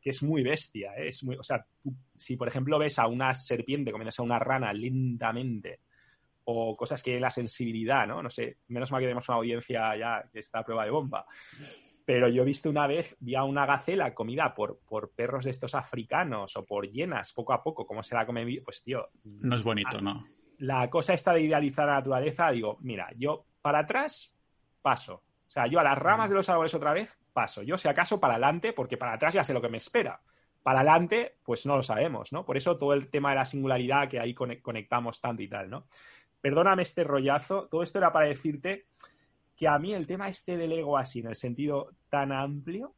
que 0.00 0.08
es 0.08 0.22
muy 0.22 0.42
bestia, 0.42 0.94
¿eh? 0.96 1.08
es 1.08 1.22
muy, 1.22 1.36
o 1.36 1.42
sea, 1.42 1.66
si 2.16 2.36
por 2.36 2.48
ejemplo 2.48 2.78
ves 2.78 2.98
a 2.98 3.06
una 3.06 3.34
serpiente 3.34 3.92
comiéndose 3.92 4.22
a 4.22 4.24
una 4.24 4.38
rana 4.38 4.72
lentamente, 4.72 5.80
o 6.44 6.76
cosas 6.76 7.02
que 7.02 7.20
la 7.20 7.30
sensibilidad, 7.30 8.06
¿no? 8.06 8.22
No 8.22 8.30
sé, 8.30 8.58
menos 8.68 8.90
mal 8.90 9.00
que 9.00 9.06
tenemos 9.06 9.28
una 9.28 9.38
audiencia 9.38 9.96
ya 9.96 10.24
que 10.30 10.40
está 10.40 10.60
a 10.60 10.64
prueba 10.64 10.84
de 10.84 10.90
bomba. 10.90 11.26
Pero 12.04 12.28
yo 12.28 12.42
he 12.42 12.44
visto 12.44 12.68
una 12.68 12.86
vez, 12.86 13.16
vi 13.20 13.34
a 13.34 13.44
una 13.44 13.64
gacela 13.64 14.14
comida 14.14 14.54
por, 14.54 14.78
por 14.80 15.10
perros 15.12 15.44
de 15.44 15.50
estos 15.50 15.74
africanos 15.74 16.54
o 16.56 16.64
por 16.64 16.90
hienas, 16.90 17.32
poco 17.32 17.52
a 17.54 17.62
poco, 17.62 17.86
¿cómo 17.86 18.02
se 18.02 18.14
la 18.14 18.26
come? 18.26 18.60
Pues 18.62 18.82
tío. 18.82 19.08
No 19.24 19.54
es 19.56 19.62
bonito, 19.62 20.00
¿no? 20.00 20.26
La 20.58 20.88
cosa 20.90 21.14
esta 21.14 21.32
de 21.32 21.42
idealizar 21.42 21.86
la 21.86 21.94
naturaleza, 21.94 22.50
digo, 22.50 22.76
mira, 22.80 23.08
yo 23.16 23.46
para 23.62 23.80
atrás 23.80 24.32
paso. 24.82 25.22
O 25.46 25.50
sea, 25.50 25.66
yo 25.66 25.80
a 25.80 25.84
las 25.84 25.98
ramas 25.98 26.28
de 26.28 26.36
los 26.36 26.48
árboles 26.48 26.74
otra 26.74 26.92
vez 26.92 27.18
paso. 27.32 27.62
Yo, 27.62 27.78
si 27.78 27.88
acaso, 27.88 28.20
para 28.20 28.34
adelante, 28.34 28.72
porque 28.72 28.96
para 28.96 29.14
atrás 29.14 29.34
ya 29.34 29.44
sé 29.44 29.54
lo 29.54 29.62
que 29.62 29.68
me 29.68 29.78
espera. 29.78 30.20
Para 30.62 30.80
adelante, 30.80 31.38
pues 31.42 31.64
no 31.66 31.76
lo 31.76 31.82
sabemos, 31.82 32.32
¿no? 32.32 32.44
Por 32.44 32.56
eso 32.56 32.76
todo 32.76 32.92
el 32.92 33.08
tema 33.08 33.30
de 33.30 33.36
la 33.36 33.44
singularidad 33.44 34.08
que 34.08 34.20
ahí 34.20 34.34
conectamos 34.34 35.20
tanto 35.20 35.42
y 35.42 35.48
tal, 35.48 35.70
¿no? 35.70 35.86
Perdóname 36.40 36.82
este 36.82 37.04
rollazo, 37.04 37.68
todo 37.68 37.82
esto 37.82 37.98
era 37.98 38.12
para 38.12 38.26
decirte 38.26 38.86
que 39.56 39.68
a 39.68 39.78
mí 39.78 39.94
el 39.94 40.06
tema 40.06 40.28
este 40.28 40.56
del 40.56 40.72
ego 40.72 40.98
así, 40.98 41.20
en 41.20 41.28
el 41.28 41.36
sentido 41.36 41.90
tan 42.08 42.32
amplio, 42.32 42.94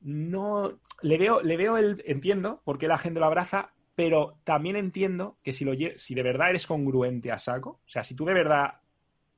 no 0.00 0.80
le 1.02 1.18
veo, 1.18 1.42
le 1.42 1.56
veo 1.56 1.76
el, 1.76 2.02
entiendo 2.06 2.60
por 2.64 2.78
qué 2.78 2.88
la 2.88 2.98
gente 2.98 3.20
lo 3.20 3.26
abraza, 3.26 3.72
pero 3.94 4.38
también 4.44 4.76
entiendo 4.76 5.38
que 5.42 5.52
si, 5.52 5.64
lo, 5.64 5.72
si 5.96 6.14
de 6.14 6.22
verdad 6.22 6.50
eres 6.50 6.66
congruente 6.66 7.30
a 7.30 7.38
saco, 7.38 7.80
o 7.84 7.88
sea, 7.88 8.02
si 8.02 8.14
tú 8.14 8.24
de 8.24 8.34
verdad 8.34 8.80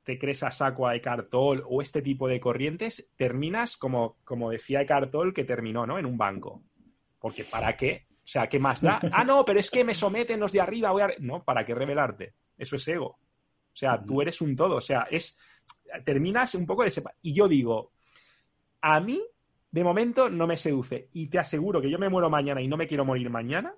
te 0.03 0.19
crees 0.19 0.43
a 0.43 0.51
saco 0.51 0.87
a 0.87 0.95
Eckhart 0.95 1.29
Tolle 1.29 1.63
o 1.65 1.81
este 1.81 2.01
tipo 2.01 2.27
de 2.27 2.39
corrientes, 2.39 3.09
terminas 3.15 3.75
como, 3.75 4.17
como 4.23 4.51
decía 4.51 4.81
Eckhart 4.81 5.11
Tolle 5.11 5.33
que 5.33 5.43
terminó, 5.43 5.85
¿no? 5.85 5.97
En 5.97 6.05
un 6.05 6.17
banco. 6.17 6.63
Porque 7.19 7.43
¿para 7.43 7.75
qué? 7.75 8.05
O 8.25 8.27
sea, 8.27 8.47
¿qué 8.47 8.59
más 8.59 8.81
da? 8.81 8.99
Ah, 9.11 9.23
no, 9.23 9.43
pero 9.43 9.59
es 9.59 9.69
que 9.69 9.83
me 9.83 9.93
someten 9.93 10.39
los 10.39 10.51
de 10.51 10.61
arriba, 10.61 10.91
voy 10.91 11.01
a... 11.03 11.09
No, 11.19 11.43
¿para 11.43 11.65
qué 11.65 11.73
revelarte? 11.75 12.33
Eso 12.57 12.75
es 12.75 12.87
ego. 12.87 13.07
O 13.07 13.77
sea, 13.77 13.99
tú 13.99 14.21
eres 14.21 14.41
un 14.41 14.55
todo. 14.55 14.77
O 14.77 14.81
sea, 14.81 15.07
es... 15.11 15.37
Terminas 16.03 16.55
un 16.55 16.65
poco 16.65 16.83
de... 16.83 16.91
Sepa... 16.91 17.13
Y 17.21 17.33
yo 17.33 17.47
digo, 17.47 17.91
a 18.81 18.99
mí, 18.99 19.21
de 19.71 19.83
momento, 19.83 20.29
no 20.29 20.47
me 20.47 20.57
seduce. 20.57 21.09
Y 21.13 21.27
te 21.27 21.39
aseguro 21.39 21.81
que 21.81 21.89
yo 21.89 21.99
me 21.99 22.09
muero 22.09 22.29
mañana 22.29 22.61
y 22.61 22.67
no 22.67 22.77
me 22.77 22.87
quiero 22.87 23.05
morir 23.05 23.29
mañana. 23.29 23.73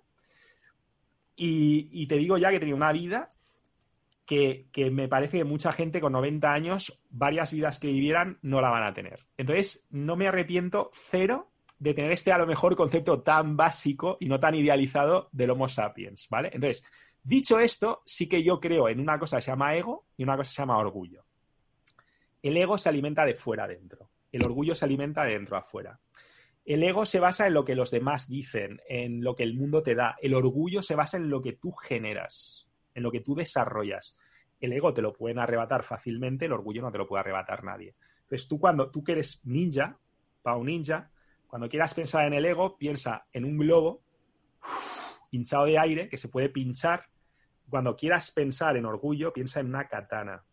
Y, 1.39 2.07
te 2.07 2.17
digo 2.17 2.37
ya 2.37 2.49
que 2.49 2.59
tenía 2.59 2.75
una 2.75 2.91
vida 2.91 3.29
que, 4.25 4.67
me 4.91 5.07
parece 5.07 5.37
que 5.37 5.43
mucha 5.43 5.71
gente 5.71 6.01
con 6.01 6.11
90 6.13 6.51
años, 6.51 6.99
varias 7.09 7.53
vidas 7.53 7.79
que 7.79 7.87
vivieran, 7.87 8.39
no 8.41 8.59
la 8.59 8.69
van 8.69 8.83
a 8.83 8.93
tener. 8.93 9.25
Entonces, 9.37 9.85
no 9.91 10.15
me 10.15 10.27
arrepiento 10.27 10.89
cero 10.93 11.51
de 11.79 11.93
tener 11.93 12.11
este 12.11 12.31
a 12.31 12.39
lo 12.39 12.47
mejor 12.47 12.75
concepto 12.75 13.21
tan 13.21 13.55
básico 13.55 14.17
y 14.19 14.27
no 14.27 14.39
tan 14.39 14.55
idealizado 14.55 15.29
del 15.31 15.51
Homo 15.51 15.67
sapiens, 15.67 16.27
¿vale? 16.29 16.49
Entonces, 16.51 16.83
dicho 17.21 17.59
esto, 17.59 18.01
sí 18.03 18.27
que 18.27 18.43
yo 18.43 18.59
creo 18.59 18.89
en 18.89 18.99
una 18.99 19.19
cosa 19.19 19.37
que 19.37 19.43
se 19.43 19.51
llama 19.51 19.75
ego 19.75 20.07
y 20.17 20.23
una 20.23 20.35
cosa 20.35 20.49
que 20.49 20.55
se 20.55 20.61
llama 20.63 20.79
orgullo. 20.79 21.26
El 22.41 22.57
ego 22.57 22.77
se 22.77 22.89
alimenta 22.89 23.25
de 23.25 23.35
fuera 23.35 23.65
adentro. 23.65 24.09
El 24.31 24.43
orgullo 24.43 24.75
se 24.75 24.85
alimenta 24.85 25.23
de 25.23 25.33
dentro 25.33 25.57
afuera. 25.57 25.99
El 26.65 26.83
ego 26.83 27.05
se 27.05 27.19
basa 27.19 27.47
en 27.47 27.53
lo 27.53 27.63
que 27.63 27.75
los 27.75 27.91
demás 27.91 28.27
dicen, 28.27 28.81
en 28.89 29.23
lo 29.23 29.35
que 29.35 29.43
el 29.43 29.55
mundo 29.55 29.83
te 29.83 29.95
da. 29.95 30.17
El 30.21 30.33
orgullo 30.33 30.81
se 30.81 30.95
basa 30.95 31.17
en 31.17 31.29
lo 31.29 31.41
que 31.41 31.53
tú 31.53 31.71
generas 31.71 32.67
en 32.97 33.03
lo 33.03 33.11
que 33.11 33.21
tú 33.21 33.35
desarrollas. 33.35 34.17
El 34.59 34.73
ego 34.73 34.91
te 34.91 35.03
lo 35.03 35.13
pueden 35.13 35.37
arrebatar 35.37 35.83
fácilmente, 35.83 36.45
el 36.45 36.51
orgullo 36.51 36.81
no 36.81 36.91
te 36.91 36.97
lo 36.97 37.07
puede 37.07 37.19
arrebatar 37.19 37.63
nadie. 37.63 37.95
Entonces 38.21 38.47
tú 38.47 38.59
cuando 38.59 38.89
tú 38.89 39.03
que 39.03 39.11
eres 39.11 39.39
ninja, 39.45 39.99
Pau 40.41 40.63
Ninja, 40.63 41.11
cuando 41.45 41.69
quieras 41.69 41.93
pensar 41.93 42.25
en 42.25 42.33
el 42.33 42.43
ego, 42.43 42.75
piensa 42.75 43.27
en 43.31 43.45
un 43.45 43.55
globo 43.59 44.01
hinchado 45.29 45.65
de 45.65 45.77
aire 45.77 46.09
que 46.09 46.17
se 46.17 46.27
puede 46.27 46.49
pinchar. 46.49 47.05
Cuando 47.69 47.95
quieras 47.95 48.31
pensar 48.31 48.75
en 48.77 48.85
orgullo, 48.85 49.31
piensa 49.31 49.59
en 49.59 49.67
una 49.67 49.87
katana. 49.87 50.43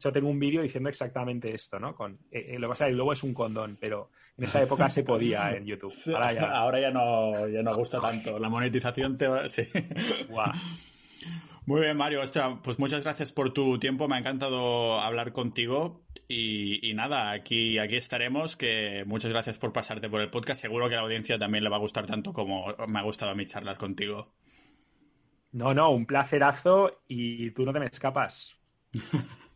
Hecho, 0.00 0.14
tengo 0.14 0.30
un 0.30 0.38
vídeo 0.38 0.62
diciendo 0.62 0.88
exactamente 0.88 1.54
esto, 1.54 1.78
¿no? 1.78 1.94
Con, 1.94 2.14
eh, 2.30 2.52
eh, 2.52 2.58
lo 2.58 2.68
que 2.68 2.70
pasa 2.70 2.88
es 2.88 2.96
que 2.96 3.02
el 3.02 3.12
es 3.12 3.22
un 3.22 3.34
condón, 3.34 3.76
pero 3.78 4.08
en 4.38 4.44
esa 4.44 4.62
época 4.62 4.88
se 4.88 5.02
podía 5.02 5.52
en 5.54 5.66
YouTube. 5.66 5.92
Ahora 6.16 6.80
ya, 6.80 6.90
no, 6.90 7.46
ya 7.48 7.62
no 7.62 7.76
gusta 7.76 8.00
tanto. 8.00 8.38
La 8.38 8.48
monetización 8.48 9.18
te 9.18 9.28
va... 9.28 9.46
Sí. 9.50 9.64
Muy 11.66 11.82
bien, 11.82 11.98
Mario. 11.98 12.22
pues 12.62 12.78
muchas 12.78 13.04
gracias 13.04 13.30
por 13.30 13.52
tu 13.52 13.78
tiempo. 13.78 14.08
Me 14.08 14.16
ha 14.16 14.20
encantado 14.20 14.98
hablar 14.98 15.34
contigo. 15.34 16.00
Y, 16.26 16.92
nada, 16.94 17.32
aquí, 17.32 17.76
aquí 17.76 17.96
estaremos. 17.96 18.56
Que 18.56 19.04
muchas 19.06 19.32
gracias 19.32 19.58
por 19.58 19.74
pasarte 19.74 20.08
por 20.08 20.22
el 20.22 20.30
podcast. 20.30 20.62
Seguro 20.62 20.88
que 20.88 20.94
a 20.94 20.96
la 20.96 21.04
audiencia 21.04 21.38
también 21.38 21.62
le 21.62 21.68
va 21.68 21.76
a 21.76 21.80
gustar 21.80 22.06
tanto 22.06 22.32
como 22.32 22.74
me 22.88 22.98
ha 22.98 23.02
gustado 23.02 23.32
a 23.32 23.34
mí 23.34 23.44
charlar 23.44 23.76
contigo. 23.76 24.32
No, 25.52 25.74
no, 25.74 25.90
un 25.90 26.06
placerazo 26.06 27.02
y 27.06 27.50
tú 27.50 27.66
no 27.66 27.72
te 27.74 27.80
me 27.80 27.86
escapas. 27.86 28.56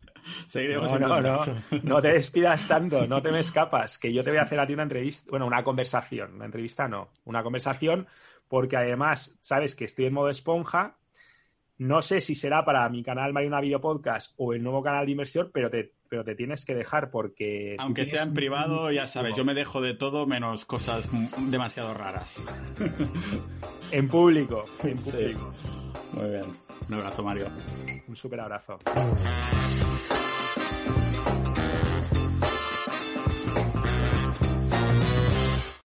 Seguiremos 0.47 0.99
no, 0.99 1.07
no, 1.07 1.21
no, 1.21 1.41
no 1.83 2.01
te 2.01 2.13
despidas 2.13 2.67
tanto, 2.67 3.05
no 3.07 3.21
te 3.21 3.31
me 3.31 3.39
escapas, 3.39 3.99
que 3.99 4.11
yo 4.11 4.23
te 4.23 4.31
voy 4.31 4.39
a 4.39 4.43
hacer 4.43 4.59
a 4.59 4.67
ti 4.67 4.73
una 4.73 4.83
entrevista, 4.83 5.29
bueno, 5.29 5.45
una 5.45 5.63
conversación, 5.63 6.35
una 6.35 6.45
entrevista 6.45 6.87
no, 6.87 7.09
una 7.25 7.43
conversación, 7.43 8.07
porque 8.47 8.77
además 8.77 9.37
sabes 9.41 9.75
que 9.75 9.85
estoy 9.85 10.05
en 10.05 10.13
modo 10.13 10.29
esponja 10.29 10.97
no 11.77 12.01
sé 12.01 12.21
si 12.21 12.35
será 12.35 12.63
para 12.63 12.87
mi 12.89 13.03
canal 13.03 13.33
Marina 13.33 13.59
Video 13.59 13.81
Podcast 13.81 14.33
o 14.37 14.53
el 14.53 14.63
nuevo 14.63 14.81
canal 14.81 15.05
de 15.05 15.11
inversión, 15.11 15.51
pero 15.53 15.69
te, 15.69 15.93
pero 16.07 16.23
te 16.23 16.35
tienes 16.35 16.63
que 16.63 16.73
dejar 16.73 17.11
porque... 17.11 17.75
Aunque 17.79 18.05
sea 18.05 18.23
en 18.23 18.33
privado, 18.33 18.91
ya 18.91 19.07
sabes, 19.07 19.35
yo 19.35 19.43
me 19.43 19.53
dejo 19.53 19.81
de 19.81 19.93
todo 19.93 20.25
menos 20.25 20.63
cosas 20.63 21.09
demasiado 21.49 21.93
raras. 21.93 22.43
en 23.91 24.07
público, 24.07 24.65
en 24.83 24.97
público. 24.97 25.53
Muy 26.13 26.29
bien. 26.29 26.45
Un 26.87 26.93
abrazo, 26.93 27.23
Mario. 27.23 27.47
Un 28.07 28.15
súper 28.15 28.39
abrazo. 28.39 28.79